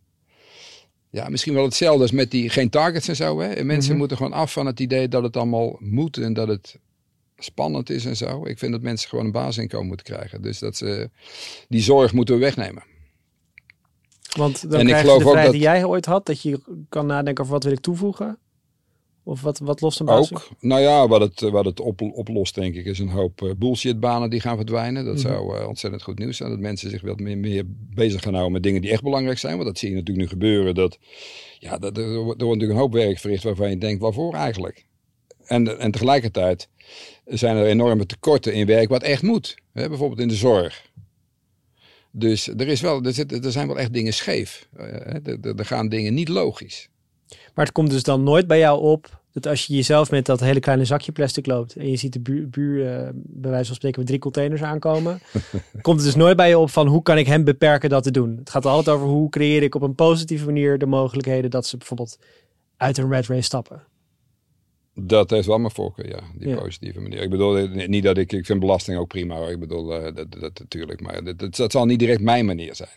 Ja, 1.10 1.30
misschien 1.30 1.54
wel 1.54 1.64
hetzelfde 1.64 2.02
als 2.02 2.12
met 2.12 2.32
die 2.32 2.50
geen 2.50 2.70
targets 2.70 3.08
en 3.08 3.16
zo. 3.16 3.40
Hè? 3.40 3.48
En 3.48 3.66
mensen 3.66 3.90
Mhm. 3.90 4.00
moeten 4.00 4.18
gewoon 4.18 4.34
af 4.34 4.52
van 4.52 4.66
het 4.66 4.80
idee 4.80 5.08
dat 5.08 5.24
het 5.24 5.38
allemaal 5.38 5.76
moet 5.80 6.18
en 6.18 6.34
dat 6.34 6.48
het 6.48 6.80
spannend 7.38 7.90
is 7.90 8.06
en 8.06 8.16
zo. 8.18 8.46
Ik 8.46 8.58
vind 8.58 8.72
dat 8.72 8.82
mensen 8.82 9.10
gewoon 9.10 9.26
een 9.26 9.32
basisinkomen 9.32 9.88
moeten 9.88 10.06
krijgen. 10.06 10.42
Dus 10.42 10.60
dat 10.60 10.76
ze 10.78 11.10
die 11.68 11.82
zorg 11.82 12.14
moeten 12.14 12.36
we 12.36 12.42
wegnemen. 12.42 12.84
Want 14.38 14.62
dan 14.62 14.72
En 14.74 14.80
ik 14.80 14.86
krijg 14.86 15.02
je 15.02 15.08
geloof 15.08 15.18
de 15.18 15.24
ook 15.26 15.32
vrijheid 15.32 15.46
dat- 15.46 15.62
die 15.62 15.62
jij 15.72 15.84
ooit 15.86 16.06
had, 16.06 16.26
dat 16.26 16.42
je 16.42 16.60
kan 16.90 17.06
nadenken 17.06 17.44
over 17.44 17.54
wat 17.56 17.64
wil 17.64 17.74
ik 17.74 17.80
toevoegen? 17.80 18.38
Of 19.24 19.42
wat, 19.42 19.60
wat 19.60 19.82
lost 19.82 20.00
een 20.00 20.06
basis? 20.06 20.32
Ook, 20.38 20.50
nou 20.60 20.82
ja, 20.82 21.08
wat 21.08 21.22
het, 21.22 21.40
wat 21.40 21.66
het 21.66 21.80
op, 21.80 22.02
oplost 22.02 22.56
denk 22.56 22.76
ik 22.76 22.86
is 22.86 23.00
een 23.00 23.10
hoop 23.10 23.42
eh, 23.42 23.52
bullshitbanen 23.58 24.30
die 24.30 24.40
gaan 24.40 24.56
verdwijnen. 24.56 25.06
Dat 25.06 25.14
Mhm. 25.14 25.24
zou 25.28 25.58
eh, 25.58 25.68
ontzettend 25.68 26.04
goed 26.04 26.20
nieuws 26.20 26.38
zijn. 26.38 26.50
Dat 26.50 26.60
mensen 26.60 26.90
zich 26.90 27.02
wat 27.02 27.20
meer, 27.20 27.38
meer 27.38 27.64
bezig 27.94 28.22
gaan 28.22 28.32
houden 28.34 28.54
met 28.54 28.64
dingen 28.64 28.82
die 28.82 28.92
echt 28.92 29.04
belangrijk 29.04 29.38
zijn. 29.38 29.54
Want 29.56 29.68
dat 29.68 29.78
zie 29.78 29.90
je 29.90 29.96
natuurlijk 29.96 30.26
nu 30.26 30.32
gebeuren. 30.32 30.76
Dat, 30.76 30.98
ja, 31.60 31.78
dat, 31.78 31.98
er, 31.98 32.04
wordt 32.04 32.16
er 32.16 32.24
wordt 32.24 32.42
natuurlijk 32.62 32.72
een 32.72 32.78
hoop 32.78 32.94
werk 32.94 33.20
verricht 33.20 33.44
waarvan 33.44 33.70
je 33.70 33.78
denkt, 33.78 34.02
waarvoor 34.02 34.34
eigenlijk? 34.34 34.86
En, 35.48 35.80
en 35.80 35.92
tegelijkertijd 35.92 36.70
zijn 37.26 37.58
er 37.58 37.66
enorme 37.66 38.06
tekorten 38.06 38.54
in 38.54 38.66
werk 38.66 38.90
wat 38.90 39.04
echt 39.04 39.22
moet. 39.22 39.56
Hè? 39.74 39.88
Bijvoorbeeld 39.90 40.20
in 40.20 40.28
de 40.28 40.36
zorg. 40.36 40.86
Dus 42.12 42.48
er, 42.48 42.68
is 42.68 42.82
wel, 42.82 43.04
er, 43.04 43.14
zit, 43.14 43.46
er 43.46 43.52
zijn 43.52 43.68
wel 43.68 43.80
echt 43.80 43.94
dingen 43.94 44.14
scheef. 44.14 44.68
Eh, 44.78 44.86
hè? 44.86 45.20
er, 45.24 45.38
er- 45.42 45.56
er 45.56 45.66
gaan 45.66 45.90
dingen 45.90 46.14
niet 46.14 46.30
logisch. 46.30 46.90
Maar 47.54 47.66
het 47.66 47.74
komt 47.74 47.90
dus 47.90 48.04
dan 48.04 48.24
nooit 48.24 48.48
bij 48.48 48.60
jou 48.60 48.82
op 48.82 49.22
dat 49.32 49.48
als 49.48 49.66
je 49.66 49.76
jezelf 49.76 50.12
met 50.12 50.26
dat 50.26 50.40
hele 50.40 50.60
kleine 50.60 50.86
zakje 50.86 51.12
plastic 51.12 51.46
loopt 51.46 51.76
en 51.76 51.90
je 51.90 51.96
ziet 51.96 52.14
de 52.14 52.20
buur, 52.20 52.50
buur 52.50 52.94
eh, 52.94 53.10
bij 53.14 53.52
wijze 53.52 53.66
van 53.66 53.76
spreken 53.76 54.00
met 54.00 54.08
drie 54.08 54.20
containers 54.20 54.62
aankomen, 54.62 55.20
komt 55.82 55.96
het 55.98 56.06
dus 56.06 56.16
nooit 56.16 56.38
bij 56.38 56.50
je 56.50 56.58
op 56.58 56.70
van 56.70 56.88
hoe 56.88 57.02
kan 57.02 57.18
ik 57.18 57.28
hem 57.28 57.44
beperken 57.44 57.90
dat 57.90 58.04
te 58.04 58.12
doen. 58.12 58.38
Het 58.38 58.50
gaat 58.50 58.66
altijd 58.66 58.96
over 58.96 59.08
hoe 59.08 59.30
creëer 59.30 59.64
ik 59.64 59.76
op 59.76 59.82
een 59.82 59.96
positieve 59.96 60.46
manier 60.46 60.78
de 60.78 60.86
mogelijkheden 60.86 61.50
dat 61.52 61.66
ze 61.68 61.78
bijvoorbeeld 61.78 62.20
uit 62.78 62.98
een 62.98 63.10
red 63.10 63.28
race 63.28 63.42
stappen. 63.42 63.84
Dat 65.00 65.30
heeft 65.30 65.48
wel 65.48 65.58
mijn 65.60 65.74
voorkeur, 65.74 66.08
ja. 66.10 66.20
Die 66.36 66.48
Ja. 66.50 66.56
positieve 66.56 67.00
manier. 67.02 67.22
Ik 67.22 67.30
bedoel, 67.30 67.58
eh, 67.58 67.88
niet 67.88 68.04
dat 68.04 68.18
ik... 68.18 68.32
Ik 68.32 68.46
vind 68.46 68.60
belasting 68.60 68.98
ook 68.98 69.08
prima 69.08 69.36
hoor. 69.36 69.50
Ik 69.50 69.60
bedoel, 69.60 69.94
eh, 69.96 70.16
dat, 70.16 70.32
dat 70.32 70.60
natuurlijk. 70.60 71.02
Maar 71.02 71.24
dat, 71.24 71.40
dat, 71.40 71.56
dat 71.56 71.72
zal 71.72 71.86
niet 71.86 72.00
direct 72.00 72.22
mijn 72.22 72.46
manier 72.46 72.76
zijn. 72.76 72.90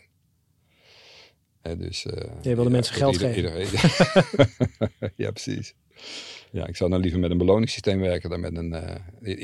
Hè, 1.61 1.77
dus, 1.77 2.05
eh, 2.05 2.29
Jij 2.41 2.55
wil 2.55 2.63
de 2.63 2.69
mensen 2.69 2.95
goed, 2.95 3.17
geld 3.17 3.35
ieder- 3.35 3.59
ieder- 3.61 5.11
ja, 5.23 5.31
precies. 5.31 5.73
Ja, 6.51 6.67
ik 6.67 6.75
zou 6.75 6.89
dan 6.89 6.99
liever 6.99 7.19
met 7.19 7.31
een 7.31 7.37
beloningssysteem 7.37 7.99
werken 7.99 8.29
dan 8.29 8.39
met 8.39 8.57
een... 8.57 8.73
eh, 8.73 8.95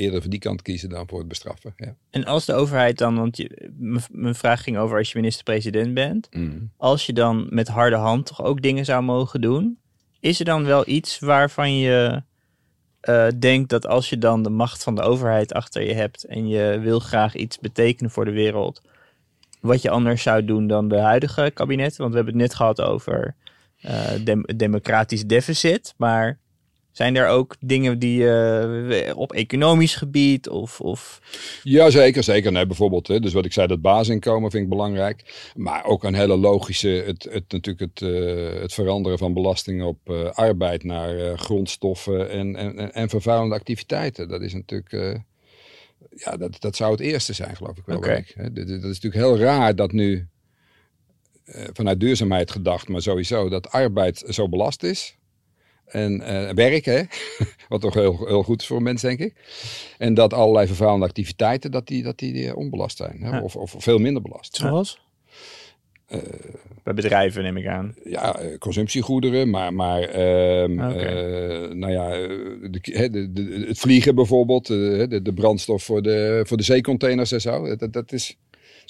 eerder 0.02 0.22
voor 0.22 0.30
die 0.30 0.40
kant 0.40 0.62
kiezen 0.62 0.90
dan 0.90 1.08
voor 1.08 1.20
het 1.20 1.28
bestraffen. 1.28 1.74
Ja. 1.78 1.96
En 2.10 2.26
als 2.26 2.46
de 2.46 2.54
overheid 2.54 2.98
dan, 2.98 3.16
want 3.16 3.38
je- 3.38 3.70
mijn 4.12 4.36
vraag 4.36 4.64
ging 4.64 4.78
over 4.78 4.98
als 4.98 5.12
je 5.12 5.18
minister-president 5.18 5.94
bent. 5.94 6.28
Mm. 6.32 6.72
Als 6.78 7.06
je 7.06 7.14
dan 7.14 7.48
met 7.50 7.68
harde 7.68 7.96
hand 7.96 8.26
toch 8.26 8.44
ook 8.44 8.62
dingen 8.62 8.86
zou 8.86 9.04
mogen 9.04 9.42
doen. 9.42 9.78
Is 10.20 10.40
er 10.40 10.46
dan 10.46 10.64
wel 10.66 10.88
iets 10.88 11.20
waarvan 11.20 11.78
je 11.78 12.24
eh, 13.08 13.28
denkt 13.40 13.70
dat 13.70 13.88
als 13.88 14.10
je 14.10 14.18
dan 14.18 14.44
de 14.44 14.50
macht 14.50 14.84
van 14.84 14.96
de 14.96 15.02
overheid 15.02 15.54
achter 15.54 15.84
je 15.84 15.94
hebt. 15.94 16.24
en 16.24 16.48
je 16.48 16.80
wil 16.80 17.00
graag 17.00 17.36
iets 17.36 17.60
betekenen 17.60 18.12
voor 18.12 18.26
de 18.26 18.32
wereld. 18.32 18.82
wat 19.62 19.82
je 19.82 19.90
anders 19.90 20.22
zou 20.24 20.46
doen 20.46 20.68
dan 20.68 20.88
de 20.88 21.00
huidige 21.00 21.52
kabinet? 21.54 21.98
Want 21.98 22.10
we 22.10 22.16
hebben 22.16 22.34
het 22.34 22.44
net 22.44 22.56
gehad 22.56 22.82
over 22.82 23.36
dem- 24.24 24.46
democratisch 24.56 25.26
deficit. 25.26 25.94
Maar 25.98 26.40
zijn 26.98 27.16
er 27.16 27.28
ook 27.28 27.56
dingen 27.60 28.00
die 28.00 28.30
eh, 28.30 29.18
op 29.18 29.34
economisch 29.34 29.96
gebied 29.96 30.50
of. 30.50 30.82
of 30.82 31.22
Ja, 31.64 31.90
zeker, 31.90 32.24
zeker. 32.24 32.52
Nee, 32.52 32.66
bijvoorbeeld, 32.66 33.08
hè, 33.08 33.20
dus 33.20 33.34
wat 33.34 33.46
ik 33.46 33.54
zei, 33.54 33.68
dat 33.68 33.82
basisinkomen 33.82 34.52
vind 34.52 34.64
ik 34.64 34.70
belangrijk. 34.70 35.52
Maar 35.56 35.86
ook 35.86 36.04
een 36.04 36.14
hele 36.16 36.38
logische, 36.38 36.88
het, 36.88 37.28
het, 37.32 37.52
natuurlijk 37.52 37.80
het, 37.94 38.02
eh, 38.10 38.62
het 38.62 38.74
veranderen 38.74 39.18
van 39.18 39.34
belasting 39.34 39.84
op 39.84 39.98
eh, 40.04 40.30
arbeid 40.32 40.84
naar 40.84 41.38
grondstoffen 41.38 42.30
en, 42.30 42.56
en, 42.56 42.78
en- 42.78 42.94
en 42.94 43.10
vervuilende 43.10 43.56
activiteiten. 43.56 44.28
Dat 44.28 44.42
is 44.42 44.54
natuurlijk, 44.54 45.20
ja, 46.16 46.38
dat, 46.38 46.62
dat 46.62 46.76
zou 46.76 46.92
het 46.92 47.00
eerste 47.00 47.34
zijn, 47.34 47.56
geloof 47.56 47.78
ik 47.78 47.86
wel. 47.86 48.04
Rick, 48.04 48.34
hè. 48.36 48.54
Dat, 48.54 48.68
dat 48.68 48.76
is 48.78 49.00
natuurlijk 49.02 49.16
heel 49.24 49.38
raar 49.38 49.76
dat 49.76 49.92
nu 49.92 50.28
vanuit 51.74 52.00
duurzaamheid 52.00 52.52
gedacht, 52.52 52.88
maar 52.88 53.02
sowieso, 53.02 53.50
dat 53.50 53.70
arbeid 53.70 54.24
zo 54.28 54.50
belast 54.50 54.84
is. 54.84 55.17
En 55.88 56.22
eh 56.22 56.54
werk, 56.54 56.86
hè? 56.86 57.02
wat 57.70 57.82
toch 57.82 57.94
heel, 57.94 58.26
heel 58.28 58.44
goed 58.44 58.62
is 58.62 58.68
voor 58.68 58.78
een 58.78 58.84
mens, 58.84 59.02
denk 59.02 59.20
ik. 59.20 59.34
En 59.98 60.14
dat 60.14 60.34
allerlei 60.34 60.68
vervuilende 60.68 61.06
activiteiten, 61.06 61.72
dat 61.72 61.88
die, 61.88 62.04
dat 62.04 62.18
die 62.18 62.48
eh, 62.48 62.56
onbelast 62.56 62.98
zijn. 62.98 63.18
Hè? 63.22 63.30
Ja. 63.30 63.42
Of, 63.42 63.56
of 63.56 63.76
veel 63.78 63.98
minder 63.98 64.22
belast. 64.22 64.56
Zoals? 64.56 65.06
bij 66.84 66.94
bedrijven, 66.94 67.44
neem 67.44 67.58
ik 67.58 67.68
aan. 67.68 67.96
Ja, 68.04 68.40
consumptiegoederen, 68.60 69.50
maar, 69.50 69.74
maar 69.74 70.02
ehm, 70.02 70.80
eh, 70.80 71.70
nou 71.74 71.92
ja, 71.92 72.10
de, 72.70 72.80
hè, 72.82 73.10
de, 73.10 73.32
de- 73.34 73.66
het 73.68 73.80
vliegen 73.80 74.16
bijvoorbeeld, 74.16 74.68
de, 74.68 75.20
de 75.24 75.34
brandstof 75.34 75.84
voor 75.84 76.02
de, 76.02 76.42
voor 76.48 76.58
de 76.58 76.64
zeecontainers 76.64 77.32
en 77.32 77.42
zo. 77.42 77.76
Dat, 77.76 77.94
dat 77.94 78.12
is, 78.12 78.38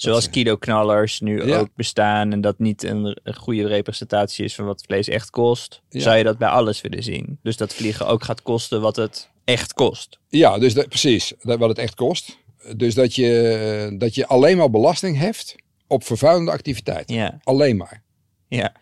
Zoals 0.00 0.30
kilo-knallers 0.30 1.20
nu 1.20 1.46
Ja. 1.46 1.58
ook 1.58 1.68
bestaan 1.74 2.32
en 2.32 2.40
dat 2.40 2.58
niet 2.58 2.82
een, 2.82 3.18
een 3.22 3.36
goede 3.36 3.66
representatie 3.66 4.44
is 4.44 4.54
van 4.54 4.64
wat 4.64 4.82
vlees 4.86 5.08
echt 5.08 5.30
kost, 5.30 5.82
Ja. 5.88 6.00
zou 6.00 6.16
je 6.16 6.24
dat 6.24 6.38
bij 6.38 6.48
alles 6.48 6.80
willen 6.80 7.02
zien. 7.02 7.38
Dus 7.42 7.56
dat 7.56 7.74
vliegen 7.74 8.06
ook 8.06 8.22
gaat 8.24 8.42
kosten 8.42 8.80
wat 8.80 8.96
het 8.96 9.28
echt 9.44 9.72
kost. 9.72 10.18
ja, 10.28 10.58
dus 10.58 10.74
dat, 10.74 10.88
precies, 10.88 11.32
dat, 11.42 11.58
wat 11.58 11.68
het 11.68 11.78
echt 11.78 11.94
kost. 11.94 12.38
Dus 12.76 12.94
dat 12.94 13.14
je, 13.14 13.94
dat 13.98 14.14
je 14.14 14.26
alleen 14.26 14.56
maar 14.56 14.70
belasting 14.70 15.16
heft 15.18 15.54
op 15.86 16.04
vervuilende 16.04 16.50
activiteiten. 16.50 17.14
Ja, 17.14 17.40
Alleen 17.42 17.76
maar. 17.76 18.02
ja. 18.48 18.72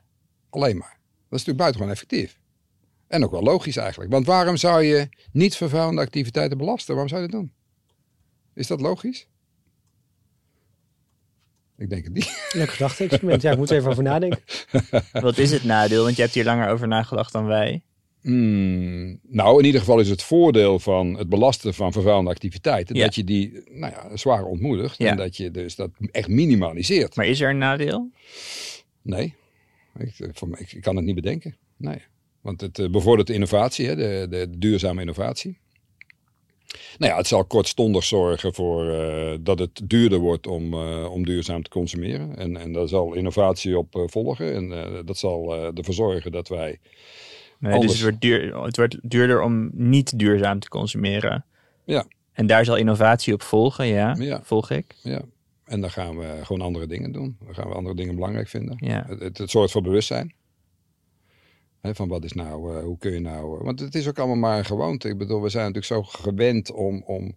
Alleen 0.50 0.76
maar. 0.76 0.98
Dat 1.28 1.38
is 1.40 1.46
natuurlijk 1.46 1.58
buitengewoon 1.58 1.92
effectief. 1.92 2.38
En 3.08 3.24
ook 3.24 3.30
wel 3.30 3.42
logisch 3.42 3.76
eigenlijk. 3.76 4.10
Want 4.10 4.26
waarom 4.26 4.56
zou 4.56 4.82
je 4.82 5.08
niet 5.32 5.56
vervuilende 5.56 6.00
activiteiten 6.00 6.58
belasten? 6.58 6.94
Waarom 6.94 7.08
zou 7.10 7.22
je 7.22 7.28
dat 7.28 7.40
doen? 7.40 7.52
Is 8.54 8.66
dat 8.66 8.80
logisch? 8.80 9.26
Ik 11.79 11.91
denk 11.91 12.05
het 12.05 12.12
niet. 12.12 12.47
Leuk 12.53 12.70
gedachte 12.70 13.05
experiment. 13.05 13.43
Ja, 13.43 13.51
ik 13.53 13.59
moet 13.59 13.70
er 13.70 13.77
even 13.77 13.91
over 13.91 14.03
nadenken. 14.03 14.41
Wat 15.12 15.39
is 15.39 15.51
het 15.51 15.64
nadeel? 15.64 16.03
Want 16.05 16.16
je 16.16 16.22
hebt 16.22 16.35
hier 16.35 16.45
langer 16.45 16.68
over 16.68 16.89
nagedacht 16.89 17.33
dan 17.33 17.47
wij. 17.47 17.83
Hmm, 18.20 19.20
nou, 19.22 19.59
in 19.59 19.64
ieder 19.64 19.81
geval 19.81 20.01
is 20.01 20.09
het 20.09 20.22
voordeel 20.22 20.79
van 20.79 21.18
het 21.18 21.29
belasten 21.29 21.74
van 21.74 21.93
vervuilende 21.93 22.31
activiteiten... 22.31 22.97
Ja. 22.97 23.05
dat 23.05 23.14
je 23.14 23.24
die 23.24 23.62
nou 23.70 23.93
ja, 23.93 24.16
zwaar 24.16 24.45
ontmoedigt. 24.45 24.99
Ja. 24.99 25.11
En 25.11 25.16
dat 25.16 25.37
je 25.37 25.51
dus 25.51 25.74
dat 25.74 25.91
echt 26.11 26.29
minimaliseert. 26.29 27.16
Maar 27.16 27.27
is 27.27 27.41
er 27.41 27.51
een 27.51 27.59
nadeel? 27.59 28.11
Nee, 29.03 29.35
ik, 29.99 30.18
eh, 30.18 30.29
voor 30.33 30.49
mij- 30.49 30.66
ik, 30.68 30.83
kan 30.83 30.97
het 30.97 31.05
niet 31.05 31.14
bedenken. 31.14 31.57
Nee. 31.77 32.03
Want 32.41 32.61
het 32.61 32.79
eh, 32.79 32.91
bevordert 32.91 33.29
de 33.29 33.35
innovatie, 33.35 33.87
hè, 33.87 33.97
de, 33.97 34.27
de, 34.31 34.51
de 34.51 34.59
duurzame 34.59 35.01
innovatie. 35.01 35.59
Nou 36.98 37.12
ja, 37.12 37.16
het 37.18 37.26
zal 37.26 37.44
kortstondig 37.44 38.04
zorgen 38.04 38.54
voor 38.54 38.90
eh, 38.90 39.38
dat 39.40 39.58
het 39.58 39.80
duurder 39.84 40.18
wordt 40.18 40.46
om, 40.46 40.74
eh, 40.74 41.12
om 41.12 41.24
duurzaam 41.24 41.62
te 41.62 41.70
consumeren. 41.70 42.36
En, 42.36 42.56
en 42.56 42.72
daar 42.72 42.88
zal 42.88 43.14
innovatie 43.14 43.78
op 43.78 43.96
eh, 43.96 44.02
volgen. 44.06 44.54
En 44.54 45.04
dat 45.04 45.18
zal 45.18 45.54
ervoor 45.74 45.94
zorgen 45.94 46.32
dat 46.32 46.48
wij. 46.48 46.78
Nee, 47.58 47.72
Anders. 47.72 47.92
dus 47.92 48.00
het 48.00 48.08
wordt, 48.10 48.20
duur, 48.20 48.62
het 48.62 48.76
wordt 48.76 48.96
duurder 49.02 49.42
om 49.42 49.70
niet 49.72 50.18
duurzaam 50.18 50.60
te 50.60 50.68
consumeren. 50.68 51.44
Ja. 51.84 52.04
En 52.32 52.46
daar 52.46 52.64
zal 52.64 52.76
innovatie 52.76 53.32
op 53.32 53.42
volgen, 53.42 53.86
ja. 53.86 54.14
Ja. 54.18 54.40
Volg 54.42 54.70
ik. 54.70 54.94
Ja, 55.02 55.22
en 55.64 55.80
dan 55.80 55.90
gaan 55.90 56.18
we 56.18 56.40
gewoon 56.42 56.66
andere 56.66 56.86
dingen 56.86 57.12
doen. 57.12 57.36
Dan 57.44 57.54
gaan 57.54 57.68
we 57.68 57.74
andere 57.74 57.94
dingen 57.94 58.14
belangrijk 58.14 58.48
vinden. 58.48 58.76
Ja. 58.78 59.04
Het, 59.08 59.20
het, 59.20 59.38
het 59.38 59.50
zorgt 59.50 59.72
voor 59.72 59.82
bewustzijn. 59.82 60.34
Van 61.95 62.09
wat 62.09 62.24
is 62.24 62.32
nou, 62.32 62.76
eh, 62.76 62.84
hoe 62.84 62.99
kun 62.99 63.12
je 63.12 63.20
nou. 63.20 63.59
eh, 63.59 63.64
want 63.64 63.80
het 63.80 63.95
is 63.95 64.09
ook 64.09 64.18
allemaal 64.18 64.37
maar 64.37 64.59
een 64.59 64.64
gewoonte. 64.64 65.09
Ik 65.09 65.18
bedoel, 65.18 65.43
we 65.43 65.49
zijn 65.49 65.72
natuurlijk 65.72 66.07
zo 66.07 66.20
gewend 66.20 66.72
om. 66.72 67.03
om 67.07 67.37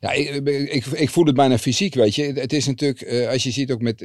ja, 0.00 0.12
ik, 0.12 0.86
ik, 0.86 1.10
voel 1.10 1.24
het 1.24 1.34
bijna 1.34 1.58
fysiek, 1.58 1.94
weet 1.94 2.14
je. 2.14 2.22
Het 2.22 2.52
is 2.52 2.66
natuurlijk, 2.66 3.00
eh, 3.00 3.28
als 3.28 3.42
je 3.42 3.50
ziet 3.50 3.72
ook 3.72 3.80
met 3.80 3.96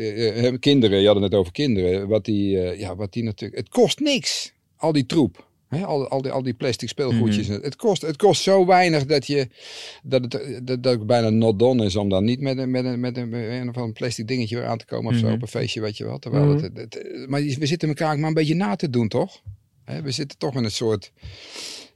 kinderen, 0.60 1.00
je 1.00 1.06
had 1.06 1.16
het 1.16 1.32
net 1.32 1.39
over 1.39 1.52
kinderen, 1.52 2.08
wat 2.08 2.26
die, 2.26 2.50
ja, 2.78 2.95
wat 2.95 3.14
die 3.14 3.24
natuurlijk. 3.24 3.60
Het 3.60 3.70
kost 3.70 4.00
niks, 4.00 4.54
al 4.76 4.91
die 4.91 5.06
troep. 5.06 5.47
Hè, 5.68 5.86
al, 5.86 6.07
al, 6.07 6.22
die, 6.22 6.32
al 6.32 6.43
die 6.43 6.53
plastic 6.53 6.89
speelgoedjes. 6.89 7.47
Het, 7.47 7.76
kost, 7.76 8.01
het 8.01 8.15
kost 8.18 8.41
zo 8.41 8.65
weinig 8.65 9.05
dat, 9.05 9.28
je, 9.28 9.47
dat, 10.03 10.22
het, 10.24 10.61
dat, 10.68 10.84
dat 10.84 10.93
het 10.97 11.07
bijna 11.07 11.30
not 11.30 11.59
done 11.59 11.86
is 11.86 11.95
om 11.95 12.09
dan 12.09 12.24
niet 12.24 12.39
met 12.41 12.57
een, 12.57 12.72
met 12.72 12.86
een, 12.86 12.99
met 12.99 13.18
een, 13.18 13.34
een 13.34 13.70
of 13.70 13.76
ander 13.78 13.93
plastic 13.93 14.28
dingetje 14.28 14.55
weer 14.55 14.65
aan 14.65 14.78
te 14.78 14.86
komen 14.86 15.11
of 15.13 15.18
zo 15.20 15.26
Mhm. 15.26 15.34
op 15.36 15.41
een 15.41 15.47
feestje, 15.47 15.82
weet 15.82 15.97
je 15.97 16.03
wel. 16.05 16.20
Terwijl 16.20 16.45
Mhm. 16.45 16.63
het, 16.63 16.78
het, 16.78 16.93
het- 16.93 17.30
maar 17.30 17.41
we 17.41 17.65
zitten 17.65 17.88
elkaar 17.88 18.11
ook 18.13 18.20
maar 18.20 18.28
een 18.28 18.34
beetje 18.34 18.55
na 18.55 18.76
te 18.76 18.89
doen, 18.89 19.07
toch? 19.07 19.41
We 20.03 20.11
zitten 20.11 20.38
toch 20.38 20.55
in 20.55 20.63
een 20.63 20.72
soort 20.72 21.11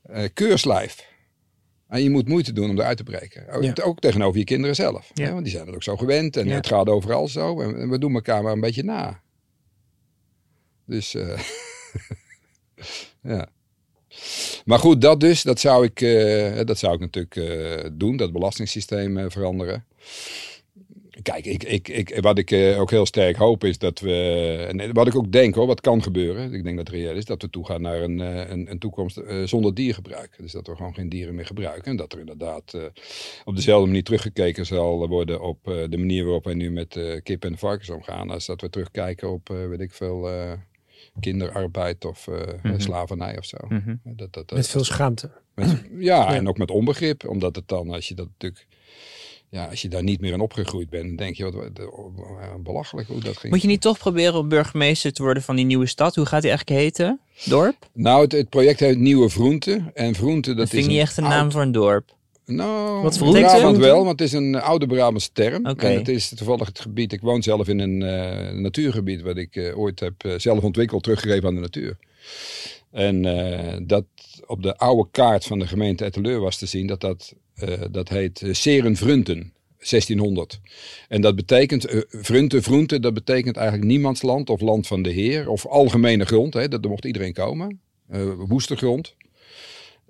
eh, 0.03 0.24
keurslijf. 0.34 1.09
En 1.88 2.03
je 2.03 2.09
moet 2.09 2.28
moeite 2.28 2.53
doen 2.53 2.69
om 2.69 2.78
eruit 2.80 2.97
te 2.97 3.03
breken. 3.03 3.49
Ook, 3.49 3.63
Ja. 3.63 3.74
ook 3.84 3.99
tegenover 3.99 4.39
je 4.39 4.45
kinderen 4.45 4.76
zelf. 4.76 5.11
Ja. 5.13 5.32
want 5.32 5.43
die 5.43 5.53
zijn 5.53 5.65
het 5.65 5.76
ook 5.76 5.84
zo 5.84 5.97
gewend. 5.97 6.38
En 6.38 6.47
Ja. 6.47 6.55
het 6.55 6.67
gaat 6.67 6.88
overal 6.89 7.28
zo. 7.28 7.61
En, 7.61 7.80
en 7.80 7.89
we 7.89 7.97
doen 7.99 8.13
elkaar 8.13 8.43
maar 8.43 8.51
een 8.53 8.59
beetje 8.59 8.84
na. 8.84 9.22
Dus 10.86 11.15
eh, 11.15 11.39
ja. 13.24 13.49
Maar 14.66 14.80
goed, 14.80 15.01
dat 15.01 15.20
dus, 15.20 15.41
dat 15.41 15.59
zou 15.59 15.86
ik, 15.86 16.01
eh, 16.01 16.66
dat 16.66 16.78
zou 16.78 16.93
ik 16.93 16.99
natuurlijk 16.99 17.36
eh, 17.36 17.89
doen. 17.93 18.18
Dat 18.18 18.32
belastingssysteem 18.32 19.18
eh, 19.18 19.26
veranderen. 19.28 19.86
Kijk, 21.22 21.45
ik, 21.45 21.64
ik, 21.64 21.88
ik, 21.88 22.18
wat 22.22 22.38
ik 22.38 22.53
ook 22.80 22.89
heel 22.89 23.05
sterk 23.05 23.36
hoop 23.36 23.64
is 23.64 23.78
dat 23.78 23.99
we. 23.99 24.66
En 24.68 24.93
wat 24.93 25.07
ik 25.07 25.16
ook 25.16 25.32
denk 25.32 25.55
hoor, 25.55 25.68
wat 25.68 25.82
kan 25.82 26.03
gebeuren. 26.03 26.53
Ik 26.53 26.64
denk 26.64 26.78
dat 26.78 26.88
het 26.88 26.95
reëel 26.95 27.16
is 27.16 27.26
dat 27.26 27.41
we 27.41 27.49
toegaan 27.49 27.82
naar 27.82 28.01
een, 28.01 28.20
een, 28.72 28.80
toekomst 28.80 29.22
zonder 29.43 29.74
diergebruik. 29.74 30.36
Dus 30.38 30.51
dat 30.51 30.68
we 30.68 30.76
gewoon 30.76 30.93
geen 30.93 31.09
dieren 31.09 31.36
meer 31.36 31.45
gebruiken. 31.45 31.91
En 31.91 31.97
dat 31.97 32.14
er 32.14 32.20
inderdaad 32.20 32.78
op 33.45 33.55
dezelfde 33.55 33.88
manier 33.88 34.03
teruggekeken 34.03 34.66
zal 34.66 35.07
worden 35.07 35.41
op 35.41 35.59
de 35.64 35.97
manier 35.97 36.24
waarop 36.24 36.43
wij 36.43 36.53
nu 36.53 36.72
met 36.72 36.99
kip 37.24 37.45
en 37.45 37.57
varkens 37.57 37.89
omgaan. 37.89 38.30
Als 38.30 38.45
dat 38.45 38.62
we 38.62 38.70
terugkijken 38.70 39.32
op, 39.32 39.47
weet 39.47 39.82
ik 39.82 39.91
veel, 39.91 40.30
kinderarbeid 41.20 42.06
of 42.06 42.28
eh, 42.28 42.36
Mhm. 42.64 42.80
slavernij 42.80 43.38
of 43.38 43.45
zo. 43.45 43.58
Mhm. 43.68 43.95
Dat, 44.04 44.18
dat, 44.34 44.47
dat, 44.47 44.52
Met 44.58 44.68
veel 44.68 44.84
schaamte. 44.84 45.32
met- 45.56 45.68
ja, 45.91 46.32
Ja. 46.32 46.34
en 46.36 46.47
ook 46.47 46.58
met 46.58 46.72
onbegrip. 46.72 47.28
Omdat 47.28 47.56
het 47.56 47.68
dan, 47.68 47.89
als 47.89 48.08
je 48.08 48.16
dat 48.16 48.28
natuurlijk. 48.28 48.68
Ja, 49.49 49.66
als 49.66 49.82
je 49.82 49.88
daar 49.88 50.04
niet 50.04 50.22
meer 50.22 50.34
aan 50.34 50.39
opgegroeid 50.41 50.89
bent, 50.89 51.06
dan 51.08 51.16
denk 51.16 51.36
je 51.36 51.43
wat 51.43 51.54
wat- 51.54 51.80
eh, 51.80 52.56
belachelijk 52.64 53.08
hoe 53.08 53.20
dat 53.22 53.38
ging. 53.38 53.54
Moet 53.54 53.62
je 53.62 53.68
niet 53.68 53.82
toch 53.82 53.97
proberen 53.97 54.34
om 54.39 54.47
burgemeester 54.49 55.14
te 55.14 55.24
worden 55.24 55.43
van 55.43 55.56
die 55.56 55.66
nieuwe 55.66 55.86
stad? 55.86 56.16
Hoe 56.16 56.26
gaat 56.26 56.41
die 56.41 56.49
eigenlijk 56.49 56.80
heten? 56.82 57.20
Dorp? 57.45 57.76
Nou, 57.93 58.22
het, 58.22 58.32
het 58.32 58.49
project 58.49 58.80
heet 58.80 58.97
Nieuwe 58.97 59.30
Vroente. 59.30 59.91
En 59.93 60.16
Vroente, 60.16 60.49
dat, 60.49 60.58
Dat 60.58 60.70
vind 60.70 60.82
is 60.82 60.88
ik 60.88 60.93
niet 60.93 61.02
echt 61.02 61.18
een 61.18 61.24
naam 61.24 61.52
voor 61.52 61.62
een 61.62 61.72
dorp. 61.72 62.16
Nou, 62.56 63.02
Wat 63.02 63.18
Brabant 63.18 63.78
wel, 63.78 64.06
want 64.06 64.20
het 64.20 64.22
is 64.22 64.34
een 64.34 64.56
oude 64.56 64.88
Brabantse 64.88 65.32
term. 65.34 65.66
En 65.66 65.95
het 65.97 66.08
is 66.08 66.30
toevallig 66.30 66.68
het 66.68 66.80
gebied. 66.80 67.14
Ik 67.14 67.22
woon 67.22 67.43
zelf 67.43 67.68
in 67.68 67.80
een 67.80 68.02
eh, 68.02 68.54
natuurgebied 68.54 69.22
wat 69.22 69.38
ik 69.38 69.56
eh, 69.56 69.80
ooit 69.80 69.99
heb 69.99 70.14
eh, 70.18 70.34
zelf 70.38 70.64
ontwikkeld, 70.64 71.04
teruggegeven 71.04 71.47
aan 71.47 71.56
de 71.56 71.62
natuur. 71.62 71.97
En 72.91 73.22
dat 73.88 74.06
op 74.47 74.64
de 74.64 74.78
oude 74.78 75.08
kaart 75.12 75.45
van 75.45 75.60
de 75.60 75.68
gemeente 75.68 76.06
Etteleur 76.06 76.39
was 76.39 76.58
te 76.58 76.66
zien 76.66 76.88
dat 76.88 77.02
dat, 77.02 77.34
dat 77.91 78.10
heet 78.10 78.41
uh, 78.41 78.54
Serenvrunten. 78.54 79.54
1600. 79.89 80.60
En 81.08 81.22
dat 81.22 81.36
betekent, 81.36 81.86
eh 81.86 82.02
Vrunte, 82.08 82.62
Vroente, 82.62 82.99
dat 82.99 83.14
betekent 83.14 83.58
eigenlijk 83.58 83.88
niemandsland 83.88 84.49
of 84.49 84.62
land 84.62 84.88
van 84.88 85.02
de 85.02 85.10
Heer. 85.10 85.49
Of 85.49 85.66
algemene 85.66 86.26
grond, 86.26 86.54
hè, 86.54 86.68
dat, 86.68 86.82
daar 86.82 86.91
mocht 86.91 87.06
iedereen 87.06 87.34
komen. 87.34 87.80
Eh 88.10 88.32
woeste 88.47 88.76
grond. 88.76 89.16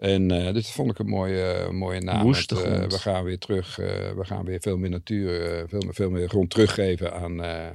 En 0.02 0.32
eh 0.32 0.54
dit 0.54 0.68
vond 0.70 0.91
ik 0.91 0.99
een 0.99 1.08
mooie, 1.10 1.68
mooie 1.72 2.02
naam. 2.02 2.22
Woeste 2.24 2.64
eh, 2.64 2.88
we 2.88 2.99
gaan 2.99 3.24
weer 3.24 3.38
terug, 3.38 3.80
eh, 3.80 3.86
we 4.16 4.26
gaan 4.26 4.45
weer 4.45 4.60
veel 4.62 4.78
meer 4.78 4.89
natuur, 4.89 5.66
veel, 5.68 5.80
meer- 5.82 5.93
veel 5.93 6.10
meer 6.10 6.30
grond 6.30 6.49
teruggeven 6.49 7.14
aan... 7.14 7.43
eh, 7.43 7.68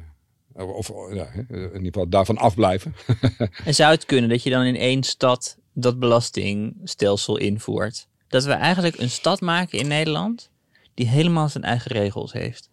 of 0.55 0.89
ja, 1.13 1.27
in 1.49 1.49
ieder 1.73 1.81
geval 1.83 2.09
daarvan 2.09 2.37
afblijven. 2.39 2.95
En 3.65 3.75
zou 3.75 3.91
het 3.93 4.07
kunnen 4.07 4.31
dat 4.31 4.43
je 4.43 4.51
dan 4.51 4.63
in 4.65 4.77
één 4.77 5.03
stad 5.03 5.57
dat 5.73 5.99
belastingstelsel 5.99 7.37
invoert? 7.37 8.09
Dat 8.29 8.45
we 8.45 8.53
eigenlijk 8.53 8.99
een 8.99 9.11
stad 9.11 9.41
maken 9.41 9.79
in 9.79 9.89
Nederland 9.89 10.51
die 10.95 11.07
helemaal 11.09 11.49
zijn 11.49 11.65
eigen 11.65 11.91
regels 11.93 12.33
heeft. 12.33 12.69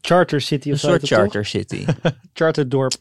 Charter 0.00 0.40
City 0.40 0.68
Een 0.68 0.74
of 0.74 0.80
zo 0.80 0.88
soort 0.88 1.00
toch? 1.00 1.08
charter 1.08 1.46
city. 1.46 1.84
Charter 2.34 2.68
dorp. 2.68 2.94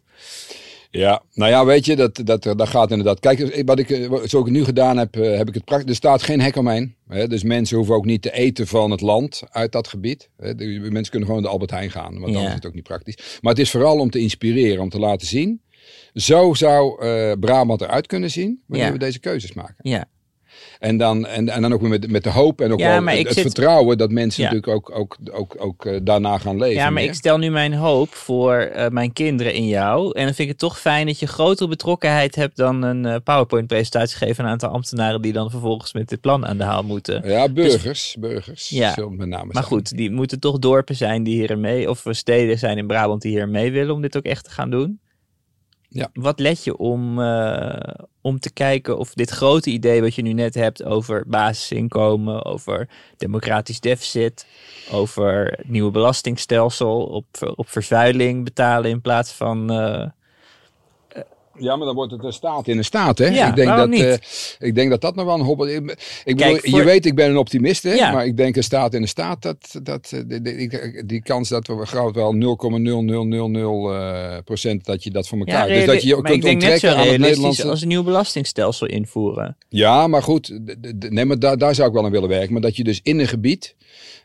Ja, 0.92 1.22
nou 1.34 1.52
ja, 1.52 1.66
weet 1.66 1.86
je, 1.86 1.96
dat, 1.96 2.22
dat, 2.24 2.44
dat 2.44 2.68
gaat 2.68 2.92
inderdaad. 2.92 3.20
Kijk, 3.20 3.62
wat 3.66 3.80
ik, 3.80 3.90
eh, 3.90 4.08
zoals 4.08 4.34
ik 4.34 4.40
het 4.46 4.50
nu 4.50 4.64
gedaan 4.64 4.98
heb, 4.98 5.16
eh, 5.16 5.38
heb 5.38 5.48
ik 5.48 5.54
het 5.54 5.66
praktisch. 5.66 5.90
Er 5.90 5.96
staat 5.96 6.22
geen 6.24 6.42
hek 6.42 6.56
omheen. 6.56 6.96
Hè, 7.08 7.28
dus 7.28 7.44
mensen 7.44 7.78
hoeven 7.78 7.96
ook 7.96 8.06
niet 8.06 8.22
te 8.22 8.32
eten 8.34 8.68
van 8.68 8.92
het 8.92 9.02
land 9.02 9.42
uit 9.50 9.72
dat 9.72 9.88
gebied. 9.88 10.30
Hè, 10.38 10.56
de, 10.56 10.66
mensen 10.92 11.12
kunnen 11.12 11.28
gewoon 11.28 11.44
de 11.44 11.50
Albert 11.50 11.72
Heijn 11.72 11.92
gaan, 11.92 12.20
want 12.20 12.34
dan 12.34 12.42
Ja. 12.42 12.48
is 12.48 12.54
het 12.54 12.66
ook 12.66 12.74
niet 12.74 12.84
praktisch. 12.84 13.38
Maar 13.42 13.52
het 13.54 13.62
is 13.62 13.72
vooral 13.72 14.00
om 14.00 14.10
te 14.10 14.20
inspireren, 14.20 14.82
om 14.82 14.90
te 14.90 15.00
laten 15.00 15.28
zien. 15.28 15.62
Zo 16.14 16.54
zou 16.54 17.02
eh, 17.06 17.32
Brabant 17.40 17.82
eruit 17.82 18.08
kunnen 18.08 18.32
zien 18.32 18.64
wanneer 18.68 18.88
Ja. 18.88 18.94
we 18.94 19.00
deze 19.00 19.20
keuzes 19.20 19.54
maken. 19.54 19.76
ja. 19.78 20.06
En 20.80 20.98
dan, 20.98 21.26
en, 21.28 21.50
en 21.50 21.62
dan 21.62 21.74
ook 21.74 21.82
met, 21.82 22.12
met 22.12 22.24
de 22.24 22.30
hoop 22.30 22.62
en 22.62 22.72
ook 22.72 22.80
Ja, 22.80 22.92
wel 22.92 23.02
maar 23.02 23.16
het, 23.16 23.34
zit- 23.34 23.42
vertrouwen 23.42 23.98
dat 23.98 24.12
mensen 24.12 24.44
Ja. 24.44 24.50
natuurlijk 24.52 24.76
ook, 24.76 24.98
ook, 25.00 25.18
ook, 25.32 25.56
ook 25.60 25.86
eh, 25.86 26.00
daarna 26.04 26.38
gaan 26.38 26.58
leven. 26.58 26.76
ja, 26.76 26.84
maar 26.84 26.94
meer. 26.94 27.04
ik 27.04 27.14
stel 27.14 27.38
nu 27.38 27.50
mijn 27.50 27.74
hoop 27.74 28.14
voor 28.14 28.56
eh, 28.58 28.90
mijn 28.90 29.14
kinderen 29.14 29.54
in 29.54 29.68
jou. 29.68 30.06
En 30.06 30.26
dan 30.26 30.34
vind 30.34 30.40
ik 30.40 30.48
het 30.48 30.58
toch 30.58 30.80
fijn 30.80 31.06
dat 31.06 31.20
je 31.20 31.28
grotere 31.28 31.70
betrokkenheid 31.70 32.36
hebt 32.36 32.58
dan 32.58 32.82
een 32.84 33.06
eh, 33.06 33.16
PowerPoint-presentatie 33.24 34.18
geven 34.18 34.38
aan 34.40 34.46
een 34.46 34.52
aantal 34.52 34.70
ambtenaren 34.70 35.22
die 35.22 35.34
dan 35.34 35.50
vervolgens 35.50 35.94
met 35.94 36.10
dit 36.10 36.22
plan 36.22 36.46
aan 36.46 36.58
de 36.58 36.64
haal 36.64 36.84
moeten. 36.84 37.28
Ja, 37.30 37.50
burgers. 37.50 38.16
burgers. 38.20 38.70
Ja. 38.70 38.96
Met 39.10 39.28
name 39.28 39.54
Maar 39.54 39.64
goed, 39.64 39.98
die 39.98 40.12
moeten 40.12 40.40
toch 40.40 40.60
dorpen 40.60 40.96
zijn 40.96 41.24
die 41.24 41.36
hier 41.36 41.58
mee, 41.58 41.90
of 41.90 42.04
steden 42.10 42.60
zijn 42.60 42.78
in 42.78 42.88
Brabant 42.88 43.22
die 43.22 43.32
hier 43.32 43.50
mee 43.50 43.72
willen 43.72 43.94
om 43.94 44.02
dit 44.02 44.18
ook 44.18 44.24
echt 44.26 44.44
te 44.44 44.50
gaan 44.52 44.70
doen. 44.70 45.00
Ja. 45.90 46.10
Wat 46.14 46.40
let 46.40 46.64
je 46.64 46.78
om, 46.78 47.20
om 48.28 48.40
te 48.40 48.54
kijken 48.54 48.98
of 48.98 49.14
dit 49.14 49.30
grote 49.30 49.70
idee 49.70 50.02
wat 50.02 50.16
je 50.16 50.22
nu 50.22 50.34
net 50.34 50.56
hebt 50.56 50.84
over 50.84 51.24
basisinkomen, 51.28 52.46
over 52.46 52.90
democratisch 53.18 53.80
deficit, 53.80 54.46
over 54.92 55.60
nieuwe 55.66 55.92
belastingstelsel, 55.92 57.04
op, 57.04 57.54
op 57.56 57.70
vervuiling 57.70 58.44
betalen 58.44 58.90
in 58.90 59.02
plaats 59.02 59.32
van. 59.32 59.72
eh, 59.72 60.08
Ja, 61.60 61.76
maar 61.76 61.86
dan 61.86 61.96
wordt 61.96 62.12
het 62.12 62.24
een 62.24 62.34
staat 62.34 62.68
in 62.68 62.78
een 62.78 62.84
staat, 62.84 63.18
hè? 63.18 63.26
Ja, 63.28 63.48
ik, 63.50 63.56
denk 63.56 63.76
dat, 63.76 63.90
eh, 63.90 64.14
ik 64.68 64.76
denk 64.76 64.90
dat 64.90 65.02
dat 65.02 65.16
nog 65.16 65.26
wel 65.26 65.36
een 65.36 65.42
hobbel... 65.42 65.68
Ik, 65.68 65.76
ik 65.76 65.84
bedoel, 65.86 66.52
Kijk, 66.52 66.68
voor- 66.68 66.80
Je 66.80 66.86
weet, 66.86 67.06
ik 67.06 67.16
ben 67.16 67.30
een 67.30 67.38
optimist, 67.38 67.84
hè? 67.84 67.94
Ja. 67.94 68.12
Maar 68.12 68.26
ik 68.26 68.38
denk 68.38 68.56
een 68.56 68.64
staat 68.64 68.94
in 68.94 69.02
een 69.02 69.08
staat, 69.08 69.42
dat, 69.42 69.80
dat, 69.84 70.12
eh, 70.14 70.20
die, 70.28 70.42
die, 70.42 71.06
die 71.06 71.22
kans 71.22 71.50
dat 71.50 71.68
we 71.68 71.86
groot 71.86 72.16
wel 72.16 72.34
0,0000 72.34 72.40
eh, 73.92 74.38
procent 74.46 74.86
dat 74.86 75.04
je 75.04 75.12
dat 75.12 75.28
voor 75.28 75.38
elkaar... 75.38 75.68
dus 75.68 75.86
dat 75.86 76.02
je 76.02 76.08
je 76.08 76.22
kunt 76.22 76.46
onttrekken 76.46 76.96
aan 76.98 77.08
het 77.08 77.18
Nederlandse... 77.18 77.68
als 77.70 77.82
een 77.82 77.88
nieuw 77.88 78.04
belastingstelsel 78.04 78.88
invoeren. 78.88 79.58
Ja, 79.70 80.08
maar 80.08 80.24
goed, 80.24 80.60
nee, 81.10 81.26
maar 81.26 81.40
daar, 81.40 81.58
daar 81.58 81.76
zou 81.76 81.88
ik 81.88 81.94
wel 81.94 82.06
aan 82.06 82.12
willen 82.12 82.30
werken. 82.30 82.52
Maar 82.54 82.62
dat 82.62 82.76
je 82.76 82.84
dus 82.84 83.00
in 83.04 83.20
een 83.20 83.28
gebied 83.28 83.76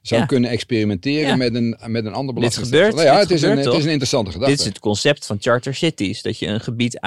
zou 0.03 0.21
Ja. 0.21 0.27
kunnen 0.27 0.51
experimenteren 0.51 1.29
Ja. 1.29 1.37
met, 1.37 1.55
een, 1.55 1.79
met 1.87 2.05
een 2.05 2.13
ander 2.13 2.27
Dit 2.27 2.35
belastingstelsel. 2.35 2.89
gebeurt, 2.91 2.95
Nou 2.95 3.07
ja, 3.07 3.13
dit 3.13 3.29
het, 3.29 3.31
is 3.39 3.43
een, 3.43 3.57
het 3.59 3.79
is 3.79 3.85
een 3.85 3.91
interessante 3.91 4.31
gedachte. 4.31 4.51
Dit 4.53 4.61
is 4.61 4.67
het 4.67 4.79
concept 4.79 5.27
van 5.27 5.37
charter 5.41 5.75
cities. 5.75 6.23
Dat 6.23 6.39
je 6.39 6.47
een 6.47 6.61
gebied 6.61 7.01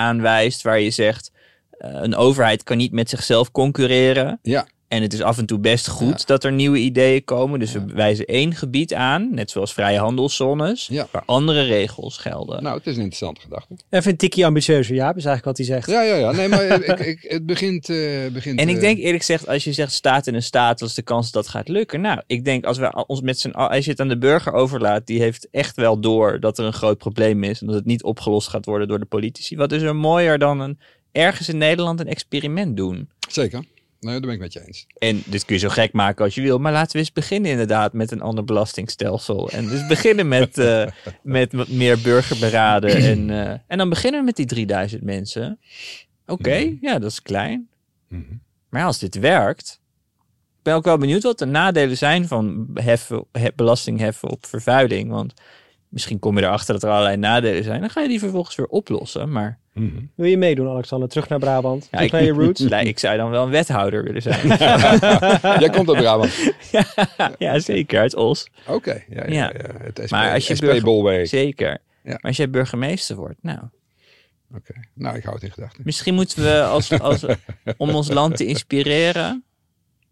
waar 0.62 0.80
je 0.80 0.90
zegt... 0.90 1.32
eh, 1.78 1.90
een 1.94 2.16
overheid 2.16 2.64
kan 2.64 2.78
niet 2.78 2.92
met 2.92 3.10
zichzelf 3.10 3.52
concurreren. 3.52 4.40
Ja, 4.42 4.68
En 4.88 5.02
het 5.02 5.14
is 5.14 5.22
af 5.22 5.38
en 5.38 5.46
toe 5.46 5.60
best 5.60 5.88
goed 5.88 6.28
dat 6.28 6.44
er 6.44 6.52
nieuwe 6.52 6.78
ideeën 6.78 7.24
komen. 7.24 7.60
Dus 7.60 7.72
we 7.72 7.86
wijzen 7.86 8.26
één 8.26 8.54
gebied 8.56 8.94
aan, 8.94 9.34
net 9.34 9.52
zoals 9.52 9.74
vrije 9.74 9.98
handelszones, 10.00 10.88
Ja. 10.92 11.08
waar 11.12 11.24
andere 11.26 11.62
regels 11.64 12.18
gelden. 12.18 12.64
nou, 12.64 12.78
het 12.78 12.88
is 12.88 12.94
een 12.96 13.02
interessante 13.04 13.42
gedachte. 13.42 13.76
Even 13.90 14.12
een 14.12 14.18
tikje 14.18 14.46
ambitieuzer, 14.46 14.96
Jaap, 14.96 15.18
is 15.18 15.26
eigenlijk 15.26 15.58
wat 15.58 15.68
hij 15.68 15.76
zegt. 15.78 15.90
Ja, 15.90 16.02
ja, 16.02 16.16
ja. 16.16 16.32
Nee, 16.32 16.48
maar 16.48 16.66
ik, 16.90 17.00
ik, 17.00 17.26
het 17.32 17.46
begint... 17.46 17.90
eh, 17.90 18.28
begint 18.34 18.60
en 18.60 18.70
ik 18.70 18.76
eh, 18.76 18.82
denk 18.82 18.98
eerlijk 18.98 19.18
gezegd, 19.18 19.48
als 19.48 19.64
je 19.64 19.74
zegt 19.74 19.92
staat 19.94 20.28
in 20.28 20.36
een 20.36 20.44
staat, 20.44 20.80
wat 20.80 20.90
is 20.90 20.96
de 20.96 21.02
kans 21.02 21.32
dat 21.32 21.44
dat 21.44 21.52
gaat 21.54 21.68
lukken? 21.68 22.02
Nou, 22.02 22.22
ik 22.28 22.46
denk 22.46 22.66
als 22.66 22.78
we 22.78 23.06
ons 23.08 23.22
met 23.22 23.40
z'n 23.40 23.50
al- 23.50 23.70
als 23.70 23.86
je 23.86 23.92
het 23.92 24.00
aan 24.00 24.08
de 24.08 24.18
burger 24.18 24.54
overlaat, 24.54 25.08
die 25.08 25.20
heeft 25.22 25.48
echt 25.52 25.76
wel 25.76 26.00
door 26.00 26.40
dat 26.40 26.58
er 26.58 26.66
een 26.66 26.74
groot 26.74 26.98
probleem 26.98 27.44
is 27.44 27.62
en 27.62 27.68
dat 27.68 27.76
het 27.76 27.86
niet 27.86 28.04
opgelost 28.04 28.48
gaat 28.48 28.66
worden 28.66 28.88
door 28.88 29.00
de 29.00 29.06
politici. 29.06 29.56
Wat 29.56 29.72
is 29.72 29.82
er 29.82 29.96
mooier 29.96 30.40
dan 30.40 30.60
een, 30.60 30.80
ergens 31.12 31.50
in 31.50 31.58
Nederland 31.58 32.00
een 32.00 32.08
experiment 32.08 32.78
doen? 32.78 33.10
Zeker. 33.30 33.64
Nee, 34.06 34.14
daar 34.14 34.22
ben 34.22 34.32
ik 34.34 34.40
met 34.40 34.54
je 34.54 34.66
eens. 34.68 34.88
En 34.98 35.24
dit 35.26 35.46
kun 35.46 35.56
je 35.56 35.62
zo 35.62 35.70
gek 35.70 35.94
maken 35.94 36.26
als 36.26 36.36
je 36.36 36.42
wil. 36.42 36.58
Maar 36.58 36.72
laten 36.72 36.92
we 36.92 36.98
eens 36.98 37.14
beginnen 37.14 37.52
inderdaad 37.52 37.94
met 37.94 38.12
een 38.12 38.22
ander 38.22 38.44
belastingstelsel. 38.44 39.50
En 39.50 39.68
dus 39.68 39.88
beginnen 39.88 40.28
met, 40.28 40.58
eh, 40.68 40.88
met 41.24 41.54
wat 41.54 41.68
meer 41.68 42.02
burgerberaden. 42.02 42.90
En, 42.96 43.30
eh, 43.30 43.60
en 43.68 43.78
dan 43.78 43.90
beginnen 43.90 44.20
we 44.20 44.26
met 44.26 44.36
die 44.36 44.46
3000 44.46 45.04
mensen. 45.04 45.60
Oké, 46.26 46.76
ja, 46.82 47.00
dat 47.00 47.12
is 47.12 47.22
klein. 47.22 47.68
Mhm. 48.08 48.22
Maar 48.70 48.86
als 48.86 49.00
dit 49.00 49.16
werkt... 49.20 49.80
Ik 50.58 50.72
ben 50.72 50.80
ook 50.80 50.86
wel 50.86 50.98
benieuwd 50.98 51.24
wat 51.24 51.40
de 51.40 51.46
nadelen 51.46 51.98
zijn 51.98 52.28
van 52.28 52.68
heffen, 52.74 53.26
he- 53.32 53.54
belasting 53.56 54.00
heffen 54.00 54.30
op 54.30 54.46
vervuiling. 54.46 55.10
Want 55.10 55.34
misschien 55.90 56.20
kom 56.20 56.38
je 56.38 56.44
erachter 56.44 56.74
dat 56.74 56.84
er 56.84 56.90
allerlei 56.90 57.18
nadelen 57.18 57.64
zijn. 57.64 57.80
Dan 57.80 57.90
ga 57.90 58.02
je 58.02 58.08
die 58.08 58.20
vervolgens 58.20 58.56
weer 58.56 58.68
oplossen. 58.68 59.32
Maar 59.32 59.60
Wil 60.16 60.26
je 60.30 60.38
meedoen, 60.38 60.68
Alexander? 60.68 61.10
Terug 61.10 61.30
naar 61.30 61.40
Brabant. 61.40 61.84
ja, 61.84 61.88
terug 61.90 62.06
ik, 62.06 62.12
naar 62.12 62.24
je 62.24 62.32
roots. 62.32 62.62
ik 62.92 63.00
zou 63.00 63.18
dan 63.18 63.30
wel 63.30 63.44
een 63.44 63.50
wethouder 63.50 64.04
willen 64.04 64.22
zijn. 64.22 64.48
Jij 65.62 65.70
komt 65.70 65.90
uit 65.90 65.98
Brabant. 65.98 66.52
ja, 67.38 67.60
zeker. 67.60 68.00
Uit 68.00 68.16
Os. 68.16 68.48
Oké. 68.68 69.04
Ja, 69.10 69.24
ja, 69.28 69.32
Ja. 69.34 69.52
ja. 69.54 69.84
Het 69.84 70.02
SP, 70.08 70.12
Maar 70.12 70.34
als 70.34 70.48
je 70.48 70.56
SP 70.58 70.64
burger- 70.64 70.84
Bolweg. 70.84 71.28
Zeker. 71.28 71.70
Ja. 72.04 72.12
Maar 72.12 72.20
als 72.22 72.38
jij 72.38 72.50
burgemeester 72.50 73.16
wordt, 73.16 73.38
nou, 73.42 73.60
Oké. 74.56 74.74
Nou, 74.94 75.16
ik 75.18 75.24
hou 75.24 75.36
het 75.36 75.44
in 75.44 75.52
gedachten. 75.52 75.82
misschien 75.86 76.14
moeten 76.14 76.44
we 76.44 76.64
als, 76.64 77.00
als, 77.00 77.26
om 77.78 77.90
ons 77.90 78.10
land 78.12 78.38
te 78.38 78.46
inspireren. 78.46 79.44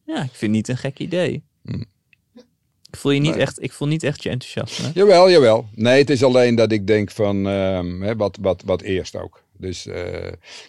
Ja, 0.05 0.15
ik 0.15 0.29
vind 0.31 0.39
het 0.41 0.49
niet 0.51 0.67
een 0.67 0.77
gek 0.77 0.99
idee. 0.99 1.43
Hmm. 1.61 1.85
Ik 2.93 2.99
voel 2.99 3.11
je 3.11 3.19
niet 3.19 3.31
Nee. 3.31 3.39
echt, 3.41 3.63
ik 3.63 3.71
voel 3.71 3.87
niet 3.87 4.03
echt 4.03 4.23
je 4.23 4.29
enthousiasme. 4.29 4.91
Jawel, 4.93 5.29
jawel. 5.31 5.65
Nee, 5.75 5.99
het 5.99 6.09
is 6.09 6.23
alleen 6.23 6.55
dat 6.55 6.71
ik 6.71 6.87
denk 6.87 7.11
van, 7.11 7.45
hè, 7.45 8.15
wat, 8.15 8.37
wat, 8.41 8.61
wat 8.65 8.81
eerst 8.81 9.15
ook. 9.15 9.41
Dus 9.57 9.87
eh, 9.87 10.03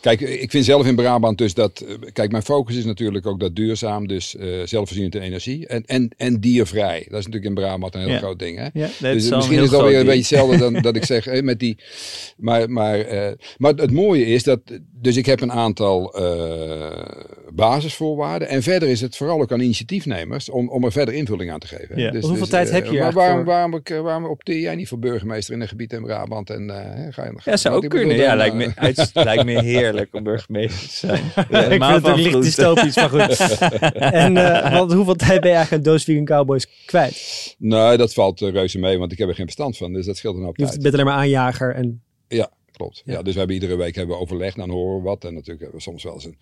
kijk, 0.00 0.20
ik 0.20 0.50
vind 0.50 0.64
zelf 0.64 0.86
in 0.86 0.94
Brabant 0.94 1.38
dus 1.38 1.54
dat. 1.54 1.80
eh, 1.80 1.94
Kijk, 2.12 2.30
mijn 2.30 2.42
focus 2.42 2.76
is 2.76 2.84
natuurlijk 2.84 3.26
ook 3.26 3.40
dat 3.40 3.56
duurzaam, 3.56 4.06
dus 4.06 4.36
eh 4.36 4.48
zelfvoorzienend 4.64 5.14
energie. 5.14 5.66
En, 5.66 5.84
en, 5.86 6.10
en 6.16 6.40
diervrij. 6.40 6.98
Dat 7.08 7.18
is 7.18 7.26
natuurlijk 7.26 7.44
in 7.44 7.54
Brabant 7.54 7.94
een 7.94 8.00
heel 8.00 8.10
Ja. 8.10 8.18
groot 8.18 8.38
ding. 8.38 8.58
Hè? 8.58 8.68
Ja. 8.72 8.88
Dus 9.00 9.24
is 9.24 9.30
misschien 9.30 9.58
is 9.58 9.70
het 9.70 9.80
alweer 9.80 9.98
een 10.00 10.06
beetje 10.06 10.36
hetzelfde 10.36 10.58
dan 10.58 10.82
dat 10.82 10.96
ik 10.96 11.04
zeg. 11.14 11.42
Met 11.42 11.58
die, 11.60 11.78
maar, 12.36 12.70
maar, 12.70 13.06
maar 13.58 13.72
het 13.74 13.92
mooie 13.92 14.26
is 14.26 14.42
dat. 14.42 14.60
Dus 15.00 15.16
ik 15.16 15.26
heb 15.26 15.40
een 15.40 15.52
aantal 15.52 16.14
basisvoorwaarden. 17.54 18.48
En 18.48 18.62
verder 18.62 18.88
is 18.88 19.00
het 19.00 19.16
vooral 19.16 19.40
ook 19.40 19.52
aan 19.52 19.60
initiatiefnemers 19.60 20.50
om, 20.50 20.68
om 20.68 20.84
er 20.84 20.92
verder 20.92 21.14
invulling 21.14 21.52
aan 21.52 21.58
te 21.58 21.66
geven. 21.66 22.00
Ja. 22.00 22.10
Dus, 22.10 22.22
Hoeveel 22.22 22.40
dus, 22.40 22.48
tijd 22.48 22.68
eh, 22.68 22.74
heb 22.74 22.84
je 22.84 22.90
hier 22.90 23.00
maar 23.00 23.12
waarom, 23.12 23.36
voor? 23.36 23.44
waarom, 23.44 23.82
waarom 24.02 24.24
opteer 24.24 24.60
jij 24.60 24.74
niet 24.74 24.88
voor 24.88 24.98
burgemeester 24.98 25.54
in 25.54 25.60
een 25.60 25.68
gebied 25.68 25.92
in 25.92 26.02
Brabant? 26.02 26.50
En, 26.50 26.70
eh, 26.70 27.12
ga 27.12 27.24
je, 27.24 27.32
Ja, 27.44 27.56
zou 27.56 27.76
ook 27.76 27.84
ik 27.84 27.90
kunnen. 27.90 28.16
Ja, 28.16 28.28
dan, 28.28 28.36
lijkt 28.36 28.56
eh, 28.56 28.66
me, 28.66 28.72
uit, 28.74 29.10
lijkt 29.28 29.44
me 29.44 29.62
heerlijk 29.62 30.14
om 30.14 30.22
burgemeester 30.22 30.88
te 30.88 30.94
zijn. 30.94 31.24
ik 31.48 31.56
Helemaal 31.56 31.90
vind 31.90 32.06
het 32.06 32.16
licht 32.16 32.42
dystopisch, 32.42 32.96
maar 32.96 33.08
goed. 33.08 33.38
en 34.22 34.36
eh, 34.36 34.72
want 34.72 34.92
hoeveel 34.92 35.14
tijd 35.14 35.40
ben 35.40 35.50
je 35.50 35.56
eigenlijk 35.56 35.86
aan 35.86 35.92
Doos 35.92 36.04
Vegan 36.04 36.24
Cowboys 36.24 36.84
kwijt? 36.86 37.54
Nee, 37.58 37.96
dat 37.96 38.14
valt 38.14 38.42
eh, 38.42 38.52
reuze 38.52 38.78
mee, 38.78 38.98
want 38.98 39.12
ik 39.12 39.18
heb 39.18 39.28
er 39.28 39.34
geen 39.34 39.44
verstand 39.44 39.76
van. 39.76 39.92
Dus 39.92 40.06
dat 40.06 40.16
scheelt 40.16 40.36
een 40.36 40.42
hoop 40.42 40.56
Je 40.56 40.78
bent 40.80 40.94
alleen 40.94 41.06
maar 41.06 41.14
aanjager 41.14 41.74
en 41.74 42.02
Ja, 42.28 42.50
klopt. 42.76 43.02
Ja. 43.04 43.12
Ja. 43.12 43.22
dus 43.22 43.32
we 43.32 43.38
hebben 43.38 43.56
iedere 43.56 43.76
week 43.76 43.94
hebben 43.94 44.16
we 44.16 44.22
overleg, 44.22 44.54
dan 44.54 44.70
horen 44.70 44.96
we 44.96 45.02
wat. 45.02 45.24
En 45.24 45.34
natuurlijk 45.34 45.60
hebben 45.60 45.78
we 45.78 45.84
soms 45.84 46.02
wel 46.02 46.14
eens 46.14 46.24
een, 46.24 46.38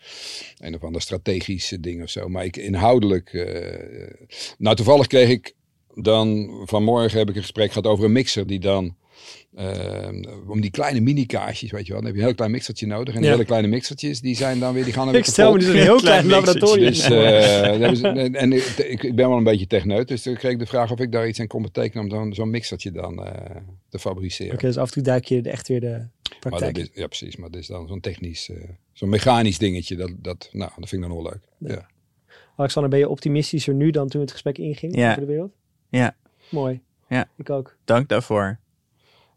een 0.58 0.74
of 0.74 0.84
ander 0.84 1.00
strategische 1.02 1.80
ding 1.80 2.02
of 2.02 2.10
zo. 2.10 2.28
Maar 2.28 2.44
ik 2.44 2.56
inhoudelijk... 2.56 3.32
eh, 3.32 4.30
nou, 4.58 4.76
toevallig 4.76 5.06
kreeg 5.06 5.28
ik 5.28 5.54
dan... 5.94 6.50
Vanmorgen 6.64 7.18
heb 7.18 7.28
ik 7.28 7.34
een 7.34 7.40
gesprek 7.40 7.68
gehad 7.72 7.86
over 7.86 8.04
een 8.04 8.12
mixer 8.12 8.46
die 8.46 8.60
dan... 8.60 8.96
eh, 9.54 10.08
om 10.48 10.60
die 10.60 10.70
kleine 10.70 11.00
mini-kaarsjes, 11.00 11.70
weet 11.70 11.86
je 11.86 11.92
wel. 11.92 11.96
Dan 12.02 12.06
heb 12.06 12.14
je 12.14 12.20
een 12.20 12.26
heel 12.26 12.36
klein 12.36 12.50
mixertje 12.50 12.86
nodig. 12.86 13.14
En 13.14 13.20
die 13.20 13.28
Ja. 13.28 13.34
hele 13.34 13.46
kleine 13.46 13.68
mixertjes, 13.68 14.20
die 14.20 14.36
zijn 14.36 14.58
dan 14.58 14.74
weer... 14.74 14.84
Die 14.84 14.92
gaan 14.92 15.02
dan 15.04 15.12
weer 15.12 15.22
ik 15.22 15.26
stel 15.28 15.52
me 15.52 15.58
dus 15.58 15.68
een 15.68 15.74
heel 15.74 15.96
klein, 15.96 16.26
laboratorium. 16.26 16.86
Dus, 16.86 17.02
eh, 17.02 17.10
ze- 17.94 18.08
en 18.08 18.34
en 18.34 18.52
ik, 18.52 18.64
ik, 19.02 19.14
ben 19.14 19.28
wel 19.28 19.36
een 19.36 19.44
beetje 19.44 19.66
techneut, 19.66 20.08
dus 20.08 20.22
toen 20.22 20.36
kreeg 20.36 20.52
ik 20.52 20.58
de 20.58 20.66
vraag 20.66 20.90
of 20.92 21.00
ik 21.00 21.12
daar 21.12 21.28
iets 21.28 21.40
aan 21.40 21.46
kon 21.46 21.62
betekenen 21.62 22.02
om 22.04 22.08
dan 22.10 22.34
zo'n 22.34 22.50
mixertje 22.50 22.90
dan 22.90 23.24
eh, 23.24 23.56
te 23.88 23.98
fabriceren. 23.98 24.52
Oké, 24.54 24.66
dus 24.66 24.76
af 24.76 24.86
en 24.86 24.92
toe 24.92 25.02
duik 25.02 25.24
je 25.24 25.42
echt 25.42 25.68
weer 25.68 25.80
de 25.80 25.88
Maar 25.88 26.38
praktijk. 26.40 26.74
dat 26.74 26.84
is, 26.84 26.90
ja, 26.94 27.06
precies. 27.06 27.36
Maar 27.36 27.50
dat 27.50 27.60
is 27.60 27.66
dan 27.66 27.88
zo'n 27.88 28.00
technisch, 28.00 28.50
eh, 28.50 28.56
zo'n 28.92 29.08
mechanisch 29.08 29.58
dingetje. 29.58 29.96
Dat, 29.96 30.10
dat, 30.18 30.48
nou, 30.52 30.70
dat 30.76 30.88
vind 30.88 31.02
ik 31.02 31.08
dan 31.08 31.22
wel 31.22 31.32
leuk. 31.32 31.70
Ja. 31.76 31.86
Alexander, 32.56 32.90
ben 32.90 32.98
je 33.00 33.08
optimistischer 33.08 33.74
nu 33.74 33.90
dan 33.90 34.08
toen 34.08 34.20
het 34.20 34.32
gesprek 34.32 34.58
inging 34.58 34.96
Ja. 34.96 35.08
over 35.10 35.20
de 35.20 35.26
wereld? 35.26 35.52
Ja. 35.88 36.16
Mooi. 36.48 36.80
Ja. 37.08 37.28
Ik 37.36 37.50
ook. 37.50 37.76
Dank 37.84 38.08
daarvoor. 38.08 38.58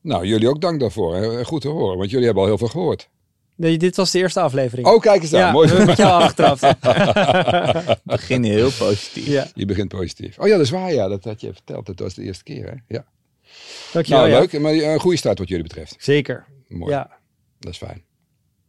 Nou, 0.05 0.25
jullie 0.25 0.49
ook 0.49 0.61
dank 0.61 0.79
daarvoor. 0.79 1.15
hè. 1.15 1.45
Goed 1.45 1.61
te 1.61 1.67
horen, 1.67 1.97
want 1.97 2.09
jullie 2.09 2.25
hebben 2.25 2.43
al 2.43 2.49
heel 2.49 2.57
veel 2.57 2.67
gehoord. 2.67 3.09
Nee, 3.55 3.77
dit 3.77 3.95
was 3.95 4.11
de 4.11 4.19
eerste 4.19 4.39
aflevering. 4.39 4.87
Oh, 4.87 5.01
kijk 5.01 5.21
eens 5.21 5.33
aan. 5.33 5.39
ja, 5.39 5.51
Mooi. 5.51 5.85
met 5.85 5.97
jou 5.97 6.21
afgetrapt. 6.23 6.61
Begin 8.03 8.43
heel 8.43 8.71
positief. 8.77 9.27
ja, 9.27 9.47
Je 9.53 9.65
begint 9.65 9.87
positief. 9.87 10.39
Oh 10.39 10.47
ja, 10.47 10.51
dat 10.57 10.65
is 10.65 10.69
waar. 10.69 10.93
Ja, 10.93 11.07
dat 11.07 11.23
had 11.23 11.41
je 11.41 11.53
verteld. 11.53 11.85
Dat 11.85 11.99
was 11.99 12.13
de 12.13 12.23
eerste 12.23 12.43
keer. 12.43 12.65
Hè? 12.65 12.75
Ja. 12.87 13.05
dankjewel. 13.93 14.21
Nou, 14.21 14.33
ja. 14.33 14.39
leuk. 14.39 14.59
Maar 14.59 14.73
een 14.73 14.99
goede 14.99 15.17
start 15.17 15.37
wat 15.39 15.47
jullie 15.47 15.63
betreft. 15.63 15.95
Zeker. 15.99 16.45
Mooi. 16.67 16.91
Ja. 16.91 17.09
Dat 17.59 17.71
is 17.71 17.77
fijn. 17.77 18.03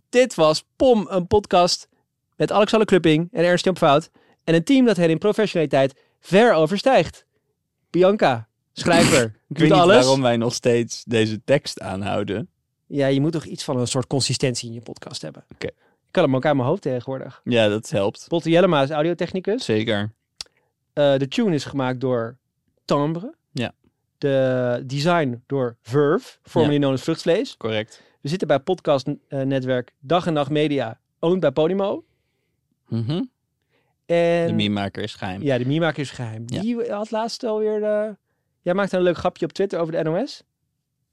Dit 0.09 0.34
was 0.34 0.64
POM, 0.76 1.07
een 1.11 1.26
podcast 1.26 1.89
met 2.37 2.53
Alexander 2.53 2.89
Klupping 2.89 3.28
en 3.32 3.45
Ernst 3.45 3.64
Jan 3.64 3.76
Fout. 3.76 4.11
En 4.45 4.55
een 4.55 4.64
team 4.64 4.84
dat 4.84 4.97
hen 4.97 5.11
in 5.11 5.18
professionaliteit 5.18 5.95
ver 6.20 6.53
overstijgt. 6.55 7.26
Bianca, 7.91 8.49
schrijver, 8.81 9.24
Ik 9.24 9.33
doet 9.49 9.59
weet 9.59 9.68
niet 9.70 9.79
alles. 9.79 9.97
waarom 9.97 10.22
wij 10.22 10.37
nog 10.37 10.55
steeds 10.55 11.05
deze 11.05 11.45
tekst 11.45 11.81
aanhouden. 11.81 12.49
Ja, 12.87 13.07
je 13.07 13.20
moet 13.20 13.33
toch 13.33 13.45
iets 13.45 13.64
van 13.64 13.79
een 13.79 13.87
soort 13.87 14.07
consistentie 14.07 14.68
in 14.68 14.74
je 14.74 14.81
podcast 14.81 15.22
hebben. 15.22 15.45
Oké. 15.55 15.66
Ik 15.66 16.22
kan 16.22 16.22
hem 16.24 16.37
ook 16.37 16.45
uit 16.45 16.57
mijn 16.57 16.68
hoofd 16.68 16.83
tegenwoordig. 16.83 17.41
Ja, 17.45 17.68
dat 17.68 17.91
helpt. 17.91 18.24
Botte 18.29 18.51
Jellema 18.51 18.83
is 18.83 18.91
audiotechnicus. 18.91 19.64
Zeker. 19.64 20.12
Eh, 20.93 21.16
de 21.16 21.29
tune 21.29 21.55
is 21.55 21.64
gemaakt 21.64 22.01
door 22.01 22.37
Timbre. 22.85 23.35
Ja. 23.53 23.72
De 24.18 24.83
design 24.87 25.43
door 25.47 25.77
Verve, 25.83 26.37
formerly 26.43 26.79
known 26.79 26.95
as 26.95 27.03
Vruchtvlees. 27.03 27.57
Correct. 27.57 28.03
We 28.20 28.29
zitten 28.29 28.49
bij 28.49 28.59
podcastnetwerk 28.59 29.95
Dag 30.01 30.27
en 30.27 30.33
Nacht 30.33 30.51
Media, 30.51 31.01
owned 31.18 31.41
bij 31.41 31.51
Podimo. 31.51 32.05
Mhm. 32.89 33.22
En 34.07 34.47
De 34.47 34.53
meme-maker 34.53 35.03
is 35.03 35.14
geheim. 35.14 35.43
Ja, 35.43 35.59
de 35.59 35.66
meme-maker 35.66 36.01
is 36.03 36.11
geheim. 36.11 36.43
Ja. 36.47 36.61
Die 36.61 36.93
had 36.93 37.11
laatst 37.11 37.45
alweer... 37.45 37.83
eh 37.83 38.09
Jij 38.67 38.75
maakte 38.75 38.97
een 38.97 39.03
leuk 39.03 39.17
grapje 39.17 39.45
op 39.45 39.53
Twitter 39.53 39.79
over 39.79 39.93
de 39.93 40.03
NOS. 40.03 40.43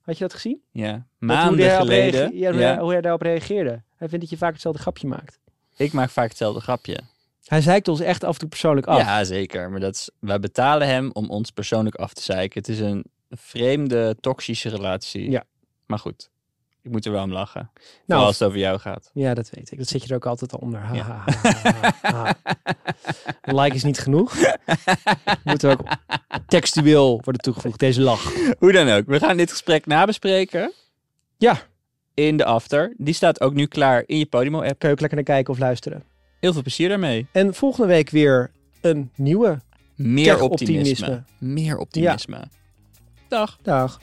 Had 0.02 0.18
je 0.18 0.24
dat 0.24 0.34
gezien? 0.34 0.62
Ja. 0.72 1.06
Maanden 1.18 1.70
hoe 1.70 1.78
geleden. 1.78 2.38
ja, 2.38 2.52
ja. 2.52 2.80
hoe 2.80 2.92
hij 2.92 3.02
daarop 3.02 3.22
reageerde. 3.22 3.82
Hij 3.96 4.08
vindt 4.08 4.20
dat 4.20 4.30
je 4.30 4.38
vaak 4.38 4.52
hetzelfde 4.52 4.82
grapje 4.82 5.08
maakt. 5.08 5.40
Ik 5.76 5.94
maak 5.94 6.10
vaak 6.10 6.28
hetzelfde 6.30 6.60
grapje. 6.62 7.00
Hij 7.46 7.62
zeikt 7.62 7.88
ons 7.88 8.00
echt 8.00 8.24
af 8.24 8.34
en 8.34 8.40
toe 8.40 8.50
persoonlijk 8.50 8.88
af. 8.88 9.00
Ja, 9.00 9.24
zeker. 9.24 9.70
Maar 9.72 9.80
dat 9.80 9.96
is, 9.96 10.10
wij 10.20 10.40
betalen 10.40 10.88
hem 10.88 11.10
om 11.12 11.30
ons 11.30 11.52
persoonlijk 11.52 11.96
af 11.96 12.14
te 12.14 12.22
zeiken. 12.22 12.60
Het 12.60 12.70
is 12.70 12.80
een 12.80 13.06
vreemde, 13.30 14.16
toxische 14.20 14.70
relatie. 14.70 15.30
Ja. 15.30 15.44
Maar 15.86 16.00
goed, 16.00 16.30
ik 16.84 16.92
moet 16.92 17.06
er 17.06 17.12
wel 17.12 17.24
om 17.24 17.32
lachen. 17.32 17.72
Nou, 18.06 18.26
als 18.26 18.40
het 18.40 18.48
over 18.48 18.60
jou 18.60 18.80
gaat. 18.80 19.10
Ja, 19.14 19.34
dat 19.34 19.50
weet 19.50 19.72
ik. 19.72 19.78
Dat 19.78 19.88
zit 19.88 20.04
je 20.04 20.10
er 20.10 20.16
ook 20.16 20.26
altijd 20.26 20.54
al 20.54 20.60
onder. 20.60 20.80
Ha, 20.80 20.96
ha, 20.96 21.24
ha, 21.26 21.54
ha, 22.02 22.12
ha. 22.12 22.36
Een 23.42 23.56
like 23.62 23.76
is 23.76 23.84
niet 23.84 24.00
genoeg. 24.00 24.36
Moet 25.44 25.64
er 25.64 25.72
ook 25.72 25.82
textueel 26.48 27.10
worden 27.24 27.42
toegevoegd, 27.42 27.80
deze 27.80 28.02
lach. 28.02 28.34
Hoe 28.60 28.72
dan 28.72 28.90
ook, 28.90 29.06
we 29.06 29.20
gaan 29.20 29.38
dit 29.38 29.52
gesprek 29.52 29.86
nabespreken 29.86 30.74
Ja, 31.38 31.58
in 32.14 32.38
de 32.38 32.46
after. 32.46 32.94
Die 32.98 33.14
staat 33.14 33.42
ook 33.42 33.54
nu 33.54 33.66
klaar 33.66 34.04
in 34.06 34.18
je 34.18 34.26
Podimo-app. 34.26 34.80
kan 34.80 34.90
je 34.90 34.96
ook 34.96 35.00
lekker 35.02 35.18
naar 35.18 35.28
kijken 35.36 35.54
of 35.54 35.60
luisteren. 35.60 36.04
Heel 36.40 36.54
veel 36.54 36.62
plezier 36.62 36.90
daarmee. 36.90 37.28
En 37.32 37.54
volgende 37.54 37.88
week 37.88 38.10
weer 38.10 38.52
een 38.82 39.12
nieuwe. 39.16 39.60
Meer 39.96 40.42
optimisme. 40.42 41.24
Meer 41.40 41.78
optimisme. 41.78 42.44
Dag. 43.28 43.58
Dag. 43.62 44.00